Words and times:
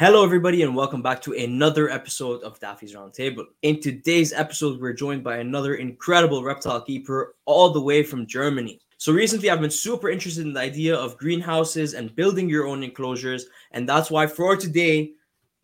Hello, 0.00 0.24
everybody, 0.24 0.62
and 0.62 0.74
welcome 0.74 1.02
back 1.02 1.20
to 1.20 1.34
another 1.34 1.90
episode 1.90 2.42
of 2.42 2.58
Daffy's 2.58 2.94
Roundtable. 2.94 3.44
In 3.60 3.82
today's 3.82 4.32
episode, 4.32 4.80
we're 4.80 4.94
joined 4.94 5.22
by 5.22 5.36
another 5.36 5.74
incredible 5.74 6.42
reptile 6.42 6.80
keeper 6.80 7.34
all 7.44 7.68
the 7.68 7.82
way 7.82 8.02
from 8.02 8.26
Germany. 8.26 8.80
So, 8.96 9.12
recently, 9.12 9.50
I've 9.50 9.60
been 9.60 9.70
super 9.70 10.08
interested 10.08 10.46
in 10.46 10.54
the 10.54 10.60
idea 10.60 10.96
of 10.96 11.18
greenhouses 11.18 11.92
and 11.92 12.16
building 12.16 12.48
your 12.48 12.66
own 12.66 12.82
enclosures, 12.82 13.44
and 13.72 13.86
that's 13.86 14.10
why 14.10 14.26
for 14.26 14.56
today, 14.56 15.12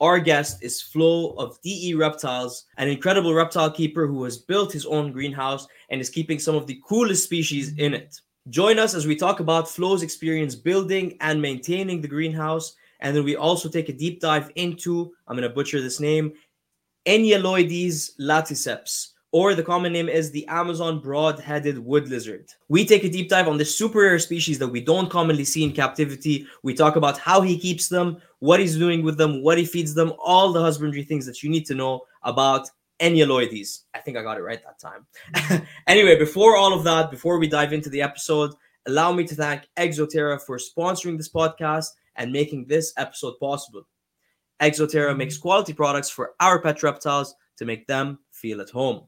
our 0.03 0.19
guest 0.19 0.63
is 0.63 0.83
Flo 0.83 1.31
of 1.39 1.59
DE 1.63 1.95
Reptiles, 1.95 2.67
an 2.77 2.89
incredible 2.89 3.33
reptile 3.33 3.71
keeper 3.71 4.07
who 4.07 4.23
has 4.25 4.37
built 4.37 4.71
his 4.71 4.85
own 4.85 5.13
greenhouse 5.13 5.67
and 5.89 5.99
is 5.99 6.11
keeping 6.11 6.39
some 6.39 6.57
of 6.57 6.67
the 6.67 6.79
coolest 6.87 7.25
species 7.25 7.73
in 7.79 7.95
it. 7.95 8.21
Join 8.51 8.79
us 8.79 8.93
as 8.93 9.07
we 9.07 9.17
talk 9.17 9.41
about 9.41 9.67
Flo's 9.67 10.03
experience 10.03 10.55
building 10.55 11.17
and 11.23 11.41
maintaining 11.41 12.03
the 12.03 12.09
greenhouse 12.09 12.75
and 13.01 13.17
then 13.17 13.25
we 13.25 13.37
also 13.37 13.69
take 13.69 13.89
a 13.89 13.93
deep 13.93 14.21
dive 14.21 14.51
into, 14.55 15.13
I'm 15.27 15.37
going 15.37 15.49
to 15.49 15.55
butcher 15.55 15.81
this 15.81 16.01
name, 16.01 16.33
Enyalioides 17.07 18.19
laticeps, 18.21 19.13
or 19.33 19.55
the 19.55 19.63
common 19.63 19.93
name 19.93 20.09
is 20.09 20.31
the 20.31 20.47
Amazon 20.47 20.99
broad-headed 20.99 21.79
wood 21.79 22.09
lizard. 22.09 22.49
We 22.69 22.85
take 22.85 23.05
a 23.05 23.09
deep 23.09 23.29
dive 23.29 23.49
on 23.49 23.59
this 23.59 23.77
super 23.77 24.01
rare 24.01 24.19
species 24.19 24.59
that 24.59 24.69
we 24.69 24.81
don't 24.81 25.11
commonly 25.11 25.45
see 25.45 25.63
in 25.63 25.73
captivity. 25.73 26.47
We 26.63 26.75
talk 26.75 26.97
about 26.97 27.19
how 27.19 27.43
he 27.43 27.59
keeps 27.59 27.89
them, 27.89 28.17
what 28.39 28.61
he's 28.61 28.77
doing 28.77 29.03
with 29.03 29.19
them, 29.19 29.43
what 29.43 29.59
he 29.59 29.65
feeds 29.65 29.95
them, 29.95 30.13
all 30.25 30.53
the 30.53 30.61
husbandry 30.61 31.05
things 31.05 31.27
that 31.27 31.43
you 31.43 31.51
need 31.51 31.67
to 31.67 31.75
know 31.75 32.03
about 32.23 32.71
Enyalioides. 33.01 33.83
I 33.95 33.99
think 33.99 34.17
I 34.17 34.23
got 34.23 34.39
it 34.39 34.43
right 34.43 34.63
that 34.65 34.79
time. 34.79 35.67
anyway, 35.87 36.19
before 36.19 36.57
all 36.57 36.73
of 36.73 36.83
that, 36.85 37.11
before 37.11 37.39
we 37.39 37.47
dive 37.47 37.73
into 37.73 37.91
the 37.91 38.03
episode, 38.03 38.55
allow 38.87 39.13
me 39.13 39.25
to 39.25 39.35
thank 39.35 39.69
Exo 39.77 40.09
Terra 40.09 40.39
for 40.39 40.59
sponsoring 40.59 41.17
this 41.17 41.29
podcast 41.29 41.91
and 42.17 42.33
making 42.33 42.67
this 42.67 42.93
episode 42.97 43.35
possible. 43.41 43.87
Exo 44.61 44.91
Terra 44.91 45.15
makes 45.15 45.37
quality 45.37 45.73
products 45.73 46.09
for 46.11 46.35
our 46.41 46.61
pet 46.61 46.83
reptiles 46.83 47.35
to 47.59 47.65
make 47.65 47.87
them 47.87 48.19
feel 48.33 48.61
at 48.61 48.71
home. 48.71 49.03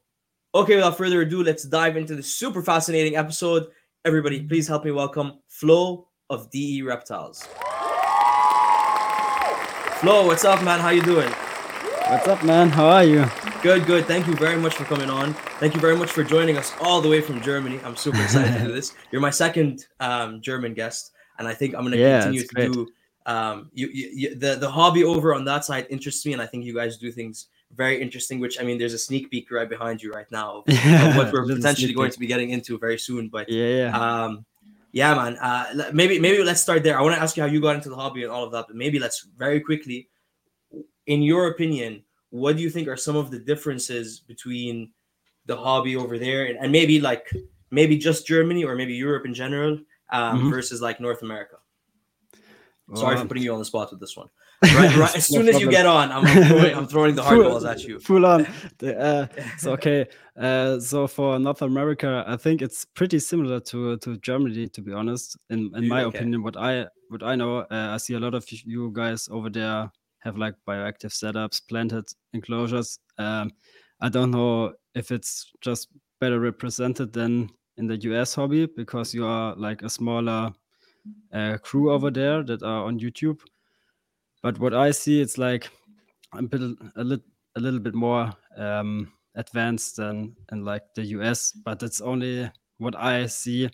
Okay, 0.55 0.75
without 0.75 0.97
further 0.97 1.21
ado, 1.21 1.43
let's 1.43 1.63
dive 1.63 1.97
into 1.97 2.15
this 2.15 2.35
super 2.35 2.61
fascinating 2.61 3.15
episode. 3.15 3.67
Everybody, 4.05 4.41
please 4.43 4.67
help 4.67 4.85
me 4.85 4.91
welcome 4.91 5.39
Flo 5.47 6.07
of 6.29 6.49
DE 6.51 6.81
Reptiles. 6.83 7.47
Flo, 9.99 10.25
what's 10.27 10.45
up, 10.45 10.63
man? 10.63 10.79
How 10.79 10.89
you 10.91 11.01
doing? 11.01 11.29
What's 12.07 12.27
up, 12.27 12.43
man? 12.43 12.69
How 12.69 12.87
are 12.87 13.03
you? 13.03 13.25
Good, 13.61 13.85
good. 13.85 14.05
Thank 14.05 14.25
you 14.27 14.35
very 14.35 14.55
much 14.57 14.75
for 14.75 14.85
coming 14.85 15.09
on. 15.09 15.33
Thank 15.59 15.75
you 15.75 15.81
very 15.81 15.97
much 15.97 16.09
for 16.09 16.23
joining 16.23 16.57
us 16.57 16.73
all 16.79 17.01
the 17.01 17.09
way 17.09 17.19
from 17.19 17.41
Germany. 17.41 17.81
I'm 17.83 17.97
super 17.97 18.21
excited 18.23 18.57
to 18.59 18.65
do 18.67 18.71
this. 18.73 18.93
You're 19.11 19.21
my 19.21 19.29
second 19.29 19.87
um, 19.99 20.39
German 20.41 20.73
guest, 20.73 21.11
and 21.37 21.47
I 21.47 21.53
think 21.53 21.75
I'm 21.75 21.81
going 21.81 21.91
to 21.91 21.99
Yeah, 21.99 22.21
continue 22.21 22.43
to 22.47 22.55
great. 22.55 22.71
do 22.71 22.87
um 23.33 23.55
you, 23.79 23.87
you, 24.21 24.27
the 24.43 24.51
the 24.63 24.71
hobby 24.77 25.03
over 25.13 25.27
on 25.37 25.43
that 25.51 25.61
side 25.69 25.85
interests 25.95 26.25
me 26.25 26.31
and 26.35 26.41
i 26.45 26.47
think 26.49 26.61
you 26.67 26.73
guys 26.81 26.93
do 27.05 27.09
things 27.19 27.35
very 27.83 27.97
interesting 28.05 28.37
which 28.43 28.55
i 28.59 28.63
mean 28.67 28.77
there's 28.79 28.97
a 29.01 29.03
sneak 29.07 29.25
peek 29.31 29.45
right 29.57 29.69
behind 29.75 29.97
you 30.03 30.09
right 30.19 30.29
now 30.39 30.49
of, 30.57 30.63
of 31.03 31.09
what 31.17 31.27
we're 31.33 31.45
potentially 31.57 31.93
going 31.99 32.11
to 32.15 32.19
be 32.25 32.27
getting 32.33 32.49
into 32.55 32.71
very 32.87 32.97
soon 33.07 33.23
but 33.35 33.45
Yeah, 33.59 33.67
yeah. 33.81 33.91
um 34.03 34.31
yeah 35.01 35.13
man 35.19 35.33
uh 35.49 35.65
maybe 35.93 36.15
maybe 36.25 36.41
let's 36.49 36.61
start 36.67 36.81
there 36.83 36.97
i 36.97 37.01
want 37.05 37.13
to 37.15 37.21
ask 37.21 37.37
you 37.37 37.43
how 37.45 37.49
you 37.55 37.61
got 37.61 37.75
into 37.79 37.89
the 37.93 37.99
hobby 38.03 38.23
and 38.23 38.31
all 38.31 38.43
of 38.47 38.51
that 38.55 38.65
but 38.67 38.75
maybe 38.83 38.97
let's 39.05 39.19
very 39.45 39.59
quickly 39.69 39.99
in 41.05 41.21
your 41.21 41.43
opinion 41.53 42.01
what 42.31 42.57
do 42.57 42.61
you 42.65 42.69
think 42.71 42.87
are 42.87 42.97
some 42.97 43.15
of 43.15 43.29
the 43.29 43.37
differences 43.51 44.19
between 44.31 44.89
the 45.45 45.55
hobby 45.55 45.95
over 45.95 46.17
there 46.17 46.45
and, 46.49 46.57
and 46.61 46.71
maybe 46.71 46.99
like 46.99 47.29
maybe 47.69 47.95
just 47.97 48.25
germany 48.25 48.63
or 48.65 48.73
maybe 48.75 48.93
europe 48.95 49.25
in 49.29 49.33
general 49.43 49.73
um 50.11 50.33
Mhm. 50.41 50.49
versus 50.49 50.81
like 50.81 50.97
north 50.99 51.21
america 51.21 51.57
Sorry 52.95 53.15
for 53.15 53.21
Um, 53.21 53.27
putting 53.27 53.43
you 53.43 53.53
on 53.53 53.59
the 53.59 53.65
spot 53.65 53.91
with 53.91 53.99
this 53.99 54.15
one. 54.17 54.27
Right, 54.63 54.95
right. 54.97 55.15
As 55.15 55.31
No 55.31 55.39
soon 55.39 55.47
as 55.47 55.61
you 55.61 55.69
get 55.69 55.85
on, 55.85 56.11
I'm, 56.11 56.25
I'm 56.25 56.43
throwing, 56.47 56.75
I'm 56.75 56.87
throwing 56.87 57.15
the 57.15 57.23
hard 57.23 57.39
balls 57.39 57.63
at 57.63 57.83
you. 57.83 57.99
Full 57.99 58.25
on. 58.25 58.45
The, 58.79 58.99
uh, 58.99 59.27
so 59.57 59.71
okay. 59.73 60.07
Uh, 60.37 60.79
so 60.79 61.07
for 61.07 61.39
North 61.39 61.61
America, 61.61 62.25
I 62.27 62.35
think 62.35 62.61
it's 62.61 62.83
pretty 62.83 63.19
similar 63.19 63.59
to 63.61 63.97
to 63.97 64.17
Germany, 64.17 64.67
to 64.69 64.81
be 64.81 64.91
honest. 64.91 65.37
In 65.49 65.71
in 65.75 65.87
my 65.87 66.03
okay. 66.03 66.17
opinion, 66.17 66.43
what 66.43 66.57
I 66.57 66.87
what 67.09 67.23
I 67.23 67.35
know, 67.35 67.59
uh, 67.59 67.93
I 67.93 67.97
see 67.97 68.15
a 68.15 68.19
lot 68.19 68.33
of 68.33 68.45
you 68.49 68.91
guys 68.93 69.29
over 69.31 69.49
there 69.49 69.89
have 70.19 70.37
like 70.37 70.55
bioactive 70.67 71.13
setups, 71.13 71.61
planted 71.69 72.05
enclosures. 72.33 72.99
Um, 73.17 73.51
I 74.01 74.09
don't 74.09 74.31
know 74.31 74.73
if 74.93 75.11
it's 75.11 75.51
just 75.61 75.87
better 76.19 76.39
represented 76.39 77.13
than 77.13 77.49
in 77.77 77.87
the 77.87 77.97
US 78.11 78.35
hobby 78.35 78.65
because 78.65 79.13
you 79.13 79.25
are 79.25 79.55
like 79.55 79.81
a 79.83 79.89
smaller 79.89 80.51
uh, 81.33 81.57
crew 81.61 81.91
over 81.91 82.11
there 82.11 82.43
that 82.43 82.63
are 82.63 82.85
on 82.85 82.99
YouTube. 82.99 83.41
But 84.41 84.59
what 84.59 84.73
I 84.73 84.91
see, 84.91 85.21
it's 85.21 85.37
like 85.37 85.69
a 86.33 86.41
bit 86.43 86.61
a 86.61 87.03
little 87.03 87.25
a 87.55 87.59
little 87.59 87.79
bit 87.79 87.95
more 87.95 88.31
um, 88.55 89.11
advanced 89.35 89.97
than 89.97 90.35
in 90.51 90.63
like 90.65 90.93
the 90.95 91.03
US. 91.07 91.51
But 91.51 91.83
it's 91.83 92.01
only 92.01 92.49
what 92.77 92.95
I 92.95 93.25
see. 93.27 93.69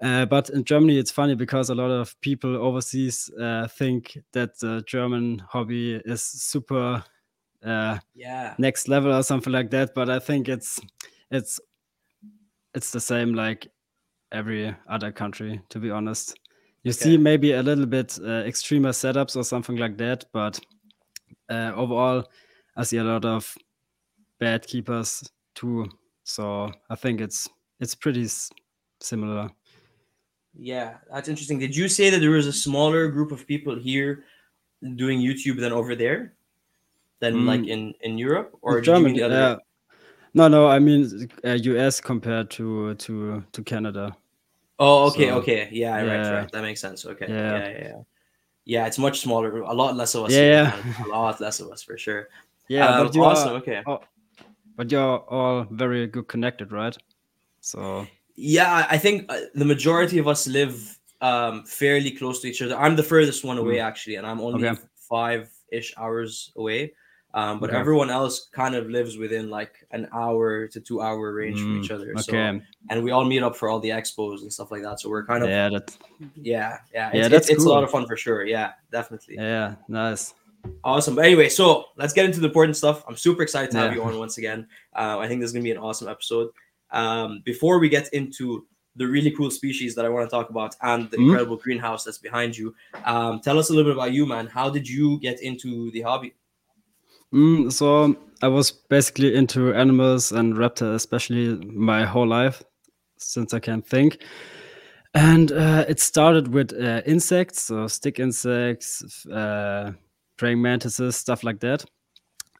Uh, 0.00 0.26
but 0.26 0.50
in 0.50 0.64
Germany, 0.64 0.98
it's 0.98 1.10
funny 1.10 1.34
because 1.34 1.70
a 1.70 1.74
lot 1.74 1.90
of 1.90 2.20
people 2.20 2.56
overseas 2.56 3.30
uh, 3.40 3.68
think 3.68 4.18
that 4.32 4.58
the 4.60 4.82
German 4.86 5.40
hobby 5.40 5.96
is 6.04 6.22
super 6.22 7.04
uh, 7.64 7.98
Yeah. 8.14 8.58
next 8.58 8.88
level 8.88 9.12
or 9.14 9.22
something 9.22 9.52
like 9.52 9.70
that. 9.70 9.94
But 9.94 10.10
I 10.10 10.20
think 10.20 10.48
it's 10.48 10.80
it's 11.30 11.60
it's 12.74 12.90
the 12.90 13.00
same 13.00 13.34
like 13.34 13.68
every 14.32 14.76
other 14.88 15.12
country, 15.12 15.62
to 15.70 15.78
be 15.78 15.90
honest. 15.90 16.38
You 16.84 16.92
Okay. 16.92 17.04
see 17.04 17.18
maybe 17.18 17.52
a 17.52 17.62
little 17.62 17.86
bit 17.86 18.18
uh, 18.22 18.44
extremer 18.46 18.90
setups 18.90 19.36
or 19.36 19.44
something 19.44 19.76
like 19.76 19.96
that, 19.98 20.24
but 20.32 20.58
uh, 21.50 21.72
overall, 21.74 22.24
I 22.76 22.84
see 22.84 22.98
a 22.98 23.04
lot 23.04 23.24
of 23.24 23.56
bad 24.38 24.66
keepers 24.66 25.22
too. 25.54 25.86
So 26.24 26.70
I 26.90 26.94
think 26.94 27.20
it's 27.20 27.48
it's 27.80 27.94
pretty 27.94 28.24
s- 28.24 28.50
similar. 29.00 29.50
Yeah, 30.54 30.98
that's 31.12 31.28
interesting. 31.28 31.58
Did 31.58 31.76
you 31.76 31.88
say 31.88 32.10
that 32.10 32.20
there 32.20 32.30
was 32.30 32.46
a 32.46 32.52
smaller 32.52 33.08
group 33.08 33.32
of 33.32 33.46
people 33.46 33.78
here 33.78 34.24
doing 34.96 35.20
YouTube 35.20 35.60
than 35.60 35.72
over 35.72 35.94
there? 35.94 36.34
Than 37.20 37.46
like 37.46 37.62
Mm. 37.62 37.68
in 37.68 37.94
in 38.02 38.18
Europe, 38.18 38.56
or 38.62 38.78
In 38.78 38.82
did 38.82 38.96
you 38.96 39.04
mean 39.04 39.16
Germany, 39.16 39.22
uh, 39.22 39.58
no, 40.34 40.48
no, 40.48 40.68
I 40.68 40.78
mean 40.78 41.28
uh, 41.44 41.54
US 41.54 42.00
compared 42.00 42.50
to 42.52 42.94
to 42.94 43.42
to 43.52 43.62
Canada. 43.64 44.16
Oh, 44.78 45.08
okay, 45.08 45.28
so, 45.28 45.38
okay, 45.38 45.68
yeah, 45.72 45.96
right, 45.96 46.06
yeah. 46.06 46.30
right. 46.30 46.52
That 46.52 46.62
makes 46.62 46.80
sense. 46.80 47.04
Okay, 47.04 47.26
Yeah. 47.28 47.58
yeah, 47.58 47.68
yeah, 47.70 47.96
yeah. 48.64 48.86
It's 48.86 48.98
much 48.98 49.20
smaller. 49.20 49.60
A 49.62 49.72
lot 49.74 49.96
less 49.96 50.14
of 50.14 50.24
us. 50.24 50.32
Yeah, 50.32 50.72
yeah. 50.76 51.04
a 51.06 51.08
lot 51.08 51.40
less 51.40 51.60
of 51.60 51.70
us 51.70 51.82
for 51.82 51.98
sure. 51.98 52.28
Yeah, 52.68 52.86
Um, 52.88 53.06
but 53.06 53.14
you 53.14 53.24
awesome. 53.24 53.54
are, 53.54 53.56
Okay. 53.56 53.82
oh, 53.86 54.00
but 54.76 54.92
you're 54.92 55.18
all 55.28 55.66
very 55.70 56.06
good 56.06 56.28
connected, 56.28 56.70
right? 56.72 56.96
So 57.60 58.06
Yeah, 58.36 58.86
I- 58.88 58.98
think 58.98 59.26
uh, 59.28 59.40
the 59.54 59.64
majority 59.64 60.18
of 60.18 60.28
us 60.28 60.46
live 60.46 60.98
um, 61.20 61.64
fairly 61.64 62.12
close 62.12 62.40
to 62.42 62.48
each 62.48 62.62
other. 62.62 62.76
I'm 62.76 62.94
the 62.94 63.02
furthest 63.02 63.44
one 63.44 63.58
away, 63.58 63.80
actually, 63.80 64.14
and 64.16 64.24
I'm 64.26 64.40
only 64.40 64.62
Mm. 64.68 64.72
Okay. 64.72 64.82
five 65.08 65.50
ish 65.72 65.92
hours 65.96 66.52
away. 66.54 66.92
Um, 67.34 67.60
but 67.60 67.70
Okay. 67.70 67.78
everyone 67.78 68.10
else 68.10 68.48
kind 68.52 68.74
of 68.74 68.88
lives 68.88 69.18
within 69.18 69.50
like 69.50 69.74
an 69.90 70.08
hour 70.12 70.66
to 70.68 70.80
two 70.80 71.02
hour 71.02 71.32
range 71.34 71.60
from 71.62 71.76
each 71.76 71.90
Mm, 71.90 71.94
other. 71.94 72.16
So, 72.16 72.32
okay, 72.32 72.60
and 72.90 73.04
we 73.04 73.10
all 73.10 73.24
meet 73.24 73.42
up 73.42 73.54
for 73.54 73.68
all 73.68 73.80
the 73.80 73.90
expos 73.90 74.40
and 74.40 74.52
stuff 74.52 74.70
like 74.70 74.82
that. 74.82 74.98
So 75.00 75.10
we're 75.10 75.26
kind 75.26 75.42
of 75.44 75.50
yeah, 75.50 75.68
yeah, 75.68 75.78
that 75.78 75.98
yeah, 76.42 76.78
Yeah, 76.92 77.10
It's, 77.12 77.28
that's 77.28 77.48
it's, 77.48 77.50
it's 77.58 77.64
a 77.64 77.68
lot 77.68 77.84
of 77.84 77.90
fun 77.90 78.06
for 78.06 78.16
sure. 78.16 78.46
Yeah, 78.46 78.72
definitely. 78.90 79.36
yeah, 79.36 79.74
nice. 79.88 80.34
Awesome. 80.82 81.14
But 81.14 81.24
anyway, 81.26 81.48
so 81.48 81.84
let's 81.96 82.12
get 82.12 82.24
into 82.24 82.40
the 82.40 82.46
important 82.48 82.76
stuff. 82.76 83.04
I'm 83.06 83.16
super 83.16 83.42
excited 83.42 83.70
to 83.72 83.76
have 83.78 83.92
you 83.94 84.02
on 84.02 84.18
once 84.18 84.38
again. 84.38 84.66
Uh, 84.96 85.18
I 85.18 85.28
think 85.28 85.40
this 85.40 85.48
is 85.48 85.52
going 85.52 85.62
to 85.62 85.68
be 85.68 85.70
an 85.72 85.78
awesome 85.78 86.08
episode. 86.08 86.50
Um, 86.90 87.42
before 87.44 87.78
we 87.78 87.88
get 87.88 88.08
into 88.12 88.66
the 88.96 89.06
really 89.06 89.30
cool 89.30 89.50
species 89.50 89.94
that 89.94 90.04
I 90.04 90.08
want 90.08 90.28
to 90.28 90.30
talk 90.34 90.50
about 90.50 90.74
and 90.82 91.08
the 91.10 91.16
Mhm. 91.16 91.24
incredible 91.26 91.56
greenhouse 91.56 92.02
that's 92.04 92.18
behind 92.18 92.56
you, 92.56 92.74
um, 93.04 93.40
tell 93.40 93.58
us 93.58 93.70
a 93.70 93.72
little 93.72 93.90
bit 93.92 93.96
about 93.96 94.12
you, 94.12 94.26
man. 94.26 94.46
How 94.48 94.68
did 94.68 94.88
you 94.88 95.20
get 95.20 95.40
into 95.40 95.90
the 95.92 96.00
hobby? 96.00 96.34
Mm, 97.34 97.70
so 97.72 98.16
I 98.42 98.48
was 98.48 98.70
basically 98.70 99.34
into 99.34 99.74
animals 99.74 100.32
and 100.32 100.56
reptiles, 100.56 100.96
especially 100.96 101.56
my 101.66 102.04
whole 102.04 102.26
life 102.26 102.62
since 103.18 103.52
I 103.52 103.60
can 103.60 103.82
think. 103.82 104.22
And 105.14 105.52
uh, 105.52 105.84
it 105.88 106.00
started 106.00 106.48
with 106.52 106.72
uh, 106.72 107.02
insects, 107.06 107.62
so 107.62 107.86
stick 107.88 108.20
insects, 108.20 109.26
uh, 109.26 109.92
praying 110.36 110.62
mantises, 110.62 111.16
stuff 111.16 111.44
like 111.44 111.60
that. 111.60 111.84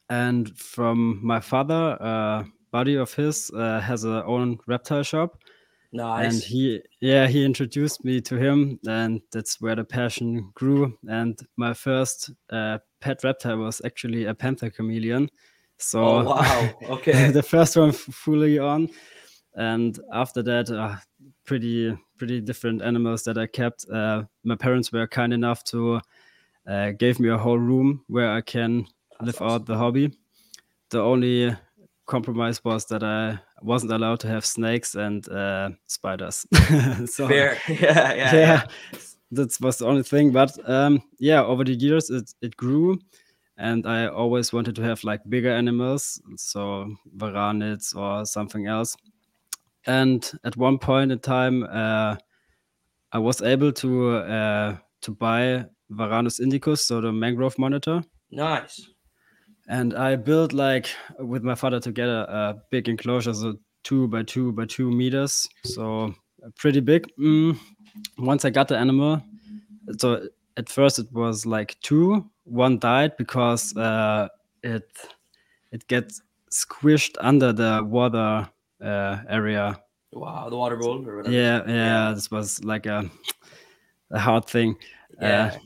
And 0.09 0.57
from 0.57 1.19
my 1.25 1.39
father, 1.39 1.97
a 1.99 2.45
buddy 2.71 2.95
of 2.95 3.13
his 3.13 3.51
uh, 3.55 3.79
has 3.81 4.03
a 4.03 4.23
own 4.25 4.57
reptile 4.67 5.03
shop, 5.03 5.37
and 5.93 6.33
he, 6.43 6.81
yeah, 7.01 7.27
he 7.27 7.43
introduced 7.43 8.03
me 8.05 8.21
to 8.21 8.35
him, 8.37 8.79
and 8.87 9.21
that's 9.31 9.59
where 9.59 9.75
the 9.75 9.83
passion 9.83 10.51
grew. 10.53 10.97
And 11.07 11.39
my 11.57 11.73
first 11.73 12.31
uh, 12.51 12.77
pet 13.01 13.23
reptile 13.23 13.57
was 13.57 13.81
actually 13.83 14.25
a 14.25 14.33
panther 14.35 14.69
chameleon. 14.69 15.29
So 15.77 16.03
Oh, 16.03 16.23
wow. 16.25 16.69
Okay. 16.89 17.31
the 17.31 17.41
first 17.41 17.75
one 17.77 17.91
fully 17.91 18.59
on, 18.59 18.89
and 19.55 19.99
after 20.13 20.43
that, 20.43 20.69
uh, 20.69 20.97
pretty 21.45 21.97
pretty 22.17 22.41
different 22.41 22.81
animals 22.81 23.23
that 23.23 23.37
I 23.37 23.47
kept. 23.47 23.85
Uh, 23.89 24.23
my 24.43 24.55
parents 24.55 24.91
were 24.91 25.07
kind 25.07 25.33
enough 25.33 25.63
to 25.65 26.01
uh, 26.67 26.91
gave 26.91 27.19
me 27.19 27.29
a 27.29 27.37
whole 27.37 27.57
room 27.57 28.03
where 28.07 28.31
I 28.31 28.41
can 28.41 28.85
live 29.21 29.41
out 29.41 29.65
the 29.65 29.77
hobby. 29.77 30.11
The 30.89 30.99
only 31.01 31.55
compromise 32.05 32.63
was 32.63 32.85
that 32.87 33.03
I 33.03 33.39
wasn't 33.61 33.91
allowed 33.91 34.19
to 34.21 34.27
have 34.27 34.45
snakes 34.45 34.95
and 34.95 35.27
uh, 35.29 35.69
spiders. 35.87 36.45
so, 37.05 37.27
Fair, 37.27 37.57
yeah, 37.67 38.13
yeah, 38.13 38.35
yeah, 38.35 38.63
That 39.31 39.55
was 39.61 39.77
the 39.77 39.85
only 39.85 40.03
thing. 40.03 40.31
But 40.31 40.57
um, 40.69 41.01
yeah, 41.19 41.43
over 41.43 41.63
the 41.63 41.73
years 41.73 42.09
it 42.09 42.33
it 42.41 42.55
grew, 42.57 42.99
and 43.57 43.85
I 43.85 44.07
always 44.07 44.53
wanted 44.53 44.75
to 44.75 44.83
have 44.83 45.03
like 45.03 45.21
bigger 45.29 45.51
animals, 45.51 46.21
so 46.37 46.95
varanids 47.17 47.95
or 47.95 48.25
something 48.25 48.67
else. 48.67 48.95
And 49.85 50.29
at 50.43 50.57
one 50.57 50.77
point 50.77 51.11
in 51.11 51.19
time, 51.19 51.63
uh, 51.63 52.15
I 53.11 53.19
was 53.19 53.41
able 53.41 53.71
to 53.73 54.17
uh, 54.17 54.77
to 55.01 55.11
buy 55.11 55.65
Varanus 55.91 56.39
indicus, 56.39 56.85
so 56.85 57.01
the 57.01 57.11
mangrove 57.11 57.57
monitor. 57.57 58.03
Nice. 58.31 58.87
And 59.69 59.93
I 59.93 60.15
built 60.15 60.51
like 60.51 60.89
with 61.19 61.43
my 61.43 61.53
father 61.53 61.79
together 61.79 62.25
a 62.27 62.55
big 62.71 62.89
enclosure, 62.89 63.33
so 63.33 63.55
two 63.83 64.07
by 64.07 64.23
two 64.23 64.51
by 64.51 64.65
two 64.65 64.89
meters, 64.89 65.47
so 65.63 66.13
pretty 66.57 66.79
big. 66.79 67.07
Mm. 67.19 67.57
Once 68.17 68.45
I 68.45 68.49
got 68.49 68.67
the 68.67 68.77
animal, 68.77 69.21
so 69.99 70.27
at 70.57 70.69
first 70.69 70.97
it 70.97 71.11
was 71.11 71.45
like 71.45 71.77
two. 71.81 72.27
One 72.45 72.79
died 72.79 73.15
because 73.17 73.77
uh, 73.77 74.29
it 74.63 74.89
it 75.71 75.87
gets 75.87 76.21
squished 76.51 77.15
under 77.19 77.53
the 77.53 77.83
water 77.85 78.49
uh, 78.83 79.17
area. 79.29 79.79
Wow, 80.13 80.49
the 80.49 80.57
water 80.57 80.77
bowl 80.77 81.07
or 81.07 81.17
whatever. 81.17 81.35
Yeah, 81.35 81.61
yeah, 81.67 81.73
yeah. 82.07 82.13
This 82.13 82.31
was 82.31 82.63
like 82.63 82.87
a 82.87 83.07
a 84.09 84.19
hard 84.19 84.45
thing. 84.45 84.77
Yeah. 85.21 85.53
Uh, 85.53 85.59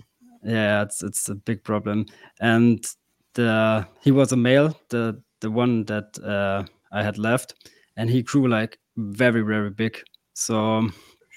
yeah, 0.44 0.82
it's 0.82 1.02
it's 1.04 1.30
a 1.30 1.36
big 1.36 1.64
problem. 1.64 2.08
And 2.42 2.86
the 3.34 3.88
he 4.02 4.12
was 4.12 4.32
a 4.32 4.38
male, 4.38 4.78
the 4.90 5.22
the 5.42 5.52
one 5.52 5.86
that 5.86 6.18
uh, 6.24 6.64
I 6.92 7.04
had 7.04 7.18
left, 7.18 7.56
and 7.98 8.10
he 8.10 8.22
grew 8.22 8.48
like 8.48 8.80
very 8.98 9.42
very 9.42 9.70
big. 9.70 10.02
So 10.34 10.90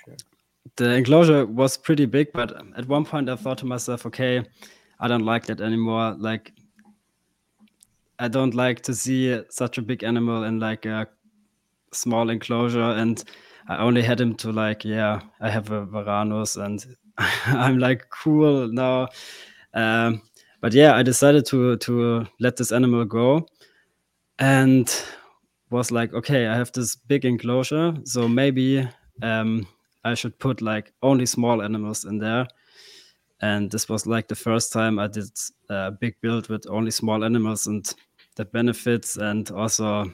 sure. 0.04 0.16
the 0.76 0.90
enclosure 0.94 1.46
was 1.46 1.76
pretty 1.76 2.06
big, 2.06 2.32
but 2.32 2.52
at 2.76 2.87
one 2.88 3.04
point 3.04 3.28
I 3.28 3.37
thought 3.37 3.58
to 3.58 3.66
myself, 3.66 4.06
okay, 4.06 4.43
I 5.00 5.08
don't 5.08 5.25
like 5.25 5.46
that 5.46 5.60
anymore. 5.60 6.14
Like 6.19 6.52
I 8.19 8.28
don't 8.28 8.54
like 8.54 8.81
to 8.82 8.94
see 8.94 9.42
such 9.50 9.78
a 9.78 9.82
big 9.82 10.02
animal 10.04 10.44
in 10.44 10.58
like 10.58 10.87
a 10.87 11.06
small 11.92 12.31
enclosure 12.31 12.81
and 12.81 13.22
I 13.69 13.78
only 13.78 14.02
had 14.02 14.20
him 14.20 14.34
to 14.37 14.52
like, 14.52 14.84
yeah, 14.84 15.20
I 15.40 15.50
have 15.50 15.70
a 15.70 15.84
Varanus 15.87 16.62
and 16.62 16.84
I'm 17.19 17.78
like 17.78 18.08
cool 18.10 18.69
now. 18.69 19.08
Um, 19.75 20.22
but 20.60 20.72
yeah, 20.72 20.94
I 20.94 21.02
decided 21.02 21.46
to 21.46 21.76
to 21.76 22.26
let 22.40 22.56
this 22.56 22.72
animal 22.72 23.04
go, 23.04 23.46
and 24.38 24.88
was 25.70 25.90
like, 25.90 26.14
okay, 26.14 26.46
I 26.46 26.54
have 26.56 26.72
this 26.72 26.96
big 26.96 27.24
enclosure, 27.24 27.94
so 28.04 28.28
maybe 28.28 28.88
um, 29.22 29.66
I 30.04 30.14
should 30.14 30.38
put 30.38 30.62
like 30.62 30.92
only 31.02 31.26
small 31.26 31.62
animals 31.62 32.04
in 32.04 32.18
there. 32.18 32.46
And 33.40 33.70
this 33.70 33.88
was 33.88 34.06
like 34.06 34.28
the 34.28 34.34
first 34.34 34.72
time 34.72 34.98
I 34.98 35.08
did 35.08 35.28
a 35.68 35.90
big 35.90 36.14
build 36.22 36.48
with 36.48 36.66
only 36.70 36.90
small 36.90 37.24
animals, 37.24 37.66
and 37.66 37.84
the 38.36 38.44
benefits 38.44 39.16
and 39.16 39.50
also 39.50 40.06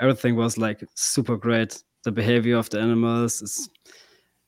everything 0.00 0.36
was 0.36 0.58
like 0.58 0.84
super 0.94 1.36
great. 1.36 1.82
The 2.04 2.12
behavior 2.12 2.56
of 2.56 2.70
the 2.70 2.80
animals 2.80 3.42
is 3.42 3.68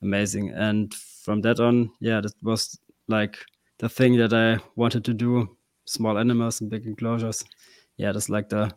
amazing, 0.03 0.51
and 0.51 0.95
from 0.95 1.41
that 1.43 1.61
on, 1.61 1.91
yeah, 2.01 2.21
that 2.21 2.35
was 2.43 2.79
like 3.09 3.39
the 3.79 3.89
thing 3.89 4.17
that 4.17 4.33
I 4.33 4.59
wanted 4.77 5.05
to 5.07 5.15
do: 5.15 5.57
small 5.85 6.19
animals 6.19 6.61
and 6.61 6.71
big 6.71 6.87
enclosures. 6.87 7.45
Yeah, 7.97 8.13
that's 8.13 8.29
like 8.29 8.49
the 8.49 8.73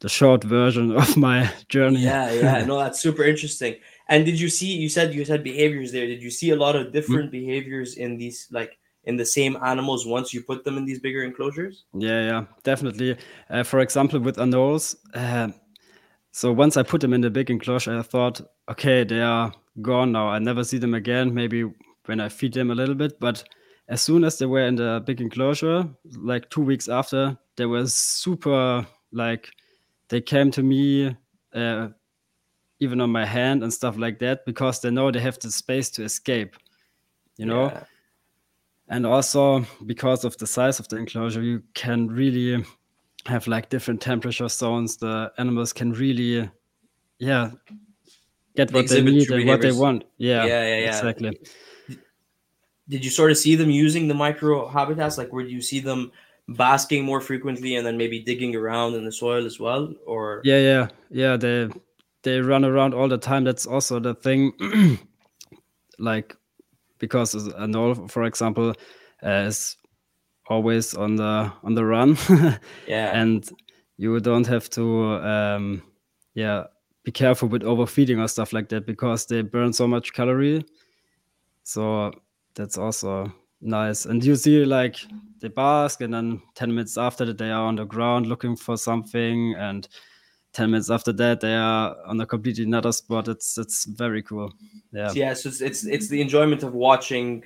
the 0.00 0.08
short 0.08 0.44
version 0.44 0.92
of 0.96 1.16
my 1.16 1.50
journey. 1.68 2.00
Yeah, 2.00 2.32
yeah, 2.32 2.64
no, 2.64 2.78
that's 2.78 3.00
super 3.00 3.24
interesting. 3.24 3.76
And 4.08 4.26
did 4.26 4.38
you 4.40 4.48
see? 4.48 4.72
You 4.72 4.88
said 4.88 5.14
you 5.14 5.24
said 5.24 5.44
behaviors 5.44 5.92
there. 5.92 6.06
Did 6.06 6.22
you 6.22 6.30
see 6.30 6.50
a 6.50 6.56
lot 6.56 6.76
of 6.76 6.92
different 6.92 7.32
mm-hmm. 7.32 7.46
behaviors 7.46 7.96
in 7.96 8.16
these 8.16 8.48
like? 8.50 8.78
in 9.04 9.16
the 9.16 9.26
same 9.26 9.56
animals 9.64 10.06
once 10.06 10.32
you 10.32 10.42
put 10.42 10.62
them 10.62 10.78
in 10.78 10.84
these 10.84 11.00
bigger 11.00 11.24
enclosures? 11.24 11.86
Yeah, 11.92 12.24
yeah, 12.24 12.44
definitely. 12.62 13.16
Uh, 13.50 13.64
for 13.64 13.80
example, 13.80 14.20
with 14.20 14.36
anoles, 14.36 14.94
uh, 15.14 15.48
so 16.32 16.52
once 16.52 16.76
I 16.76 16.82
put 16.82 17.00
them 17.00 17.12
in 17.12 17.20
the 17.20 17.30
big 17.30 17.50
enclosure, 17.50 17.98
I 17.98 18.02
thought, 18.02 18.40
okay, 18.70 19.04
they 19.04 19.20
are 19.20 19.52
gone 19.80 20.12
now. 20.12 20.28
I 20.28 20.38
never 20.38 20.64
see 20.64 20.78
them 20.78 20.94
again. 20.94 21.34
Maybe 21.34 21.64
when 22.06 22.20
I 22.20 22.28
feed 22.28 22.54
them 22.54 22.70
a 22.70 22.74
little 22.74 22.94
bit, 22.94 23.20
but 23.20 23.44
as 23.92 24.00
soon 24.00 24.24
as 24.24 24.38
they 24.38 24.46
were 24.46 24.66
in 24.66 24.76
the 24.76 25.02
big 25.04 25.20
enclosure, 25.20 25.86
like 26.16 26.48
two 26.48 26.62
weeks 26.62 26.88
after, 26.88 27.36
they 27.56 27.66
were 27.66 27.86
super 27.86 28.86
like 29.12 29.50
they 30.08 30.18
came 30.18 30.50
to 30.50 30.62
me 30.62 31.14
uh, 31.52 31.88
even 32.80 33.02
on 33.02 33.10
my 33.10 33.26
hand 33.26 33.62
and 33.62 33.70
stuff 33.70 33.98
like 33.98 34.18
that 34.18 34.46
because 34.46 34.80
they 34.80 34.90
know 34.90 35.10
they 35.10 35.20
have 35.20 35.38
the 35.40 35.50
space 35.50 35.90
to 35.90 36.04
escape, 36.04 36.56
you 37.36 37.44
know. 37.44 37.66
Yeah. 37.66 37.84
And 38.88 39.04
also 39.04 39.66
because 39.84 40.24
of 40.24 40.38
the 40.38 40.46
size 40.46 40.80
of 40.80 40.88
the 40.88 40.96
enclosure, 40.96 41.42
you 41.42 41.62
can 41.74 42.08
really 42.08 42.64
have 43.26 43.46
like 43.46 43.68
different 43.68 44.00
temperature 44.00 44.48
zones. 44.48 44.96
The 44.96 45.30
animals 45.36 45.74
can 45.74 45.92
really, 45.92 46.48
yeah, 47.18 47.50
get 48.56 48.72
what 48.72 48.88
they 48.88 49.02
need 49.02 49.30
and 49.30 49.46
what 49.46 49.60
they 49.60 49.72
want. 49.72 50.04
Yeah, 50.16 50.46
yeah, 50.46 50.66
yeah, 50.66 50.78
yeah. 50.78 50.96
exactly. 50.96 51.38
Did 52.88 53.04
you 53.04 53.10
sort 53.10 53.30
of 53.30 53.38
see 53.38 53.54
them 53.54 53.70
using 53.70 54.08
the 54.08 54.14
micro 54.14 54.68
habitats? 54.68 55.18
Like, 55.18 55.32
where 55.32 55.44
do 55.44 55.50
you 55.50 55.62
see 55.62 55.80
them 55.80 56.12
basking 56.48 57.04
more 57.04 57.20
frequently 57.20 57.76
and 57.76 57.86
then 57.86 57.96
maybe 57.96 58.20
digging 58.20 58.56
around 58.56 58.94
in 58.94 59.04
the 59.04 59.12
soil 59.12 59.46
as 59.46 59.60
well? 59.60 59.94
Or 60.06 60.40
yeah, 60.44 60.58
yeah, 60.58 60.88
yeah. 61.10 61.36
They 61.36 61.68
they 62.22 62.40
run 62.40 62.64
around 62.64 62.94
all 62.94 63.08
the 63.08 63.18
time. 63.18 63.44
That's 63.44 63.66
also 63.66 64.00
the 64.00 64.14
thing. 64.14 64.52
like 65.98 66.36
because 66.98 67.34
a 67.34 67.50
anole, 67.60 68.10
for 68.10 68.24
example, 68.24 68.74
uh, 69.24 69.46
is 69.46 69.76
always 70.48 70.94
on 70.94 71.16
the 71.16 71.52
on 71.62 71.74
the 71.74 71.84
run. 71.84 72.16
yeah, 72.86 73.10
and 73.20 73.48
you 73.96 74.18
don't 74.20 74.46
have 74.46 74.68
to 74.70 75.14
um, 75.14 75.82
yeah 76.34 76.64
be 77.04 77.12
careful 77.12 77.48
with 77.48 77.62
overfeeding 77.62 78.20
or 78.20 78.28
stuff 78.28 78.52
like 78.52 78.68
that 78.68 78.86
because 78.86 79.26
they 79.26 79.42
burn 79.42 79.72
so 79.72 79.86
much 79.86 80.12
calorie. 80.12 80.64
So 81.64 82.12
that's 82.54 82.78
also 82.78 83.32
nice. 83.60 84.04
And 84.04 84.22
you 84.24 84.36
see 84.36 84.64
like 84.64 84.96
they 85.40 85.48
bask, 85.48 86.00
and 86.00 86.12
then 86.12 86.42
ten 86.54 86.70
minutes 86.70 86.98
after 86.98 87.24
that 87.24 87.38
they 87.38 87.50
are 87.50 87.66
on 87.66 87.76
the 87.76 87.84
ground 87.84 88.26
looking 88.26 88.56
for 88.56 88.76
something, 88.76 89.54
and 89.54 89.88
ten 90.52 90.70
minutes 90.70 90.90
after 90.90 91.12
that 91.12 91.40
they 91.40 91.54
are 91.54 91.96
on 92.06 92.20
a 92.20 92.26
completely 92.26 92.64
another 92.64 92.92
spot. 92.92 93.28
It's 93.28 93.58
it's 93.58 93.84
very 93.84 94.22
cool. 94.22 94.52
Yeah. 94.92 95.12
Yeah. 95.14 95.34
So 95.34 95.48
it's 95.48 95.60
it's, 95.60 95.84
it's 95.84 96.08
the 96.08 96.20
enjoyment 96.20 96.62
of 96.62 96.74
watching 96.74 97.44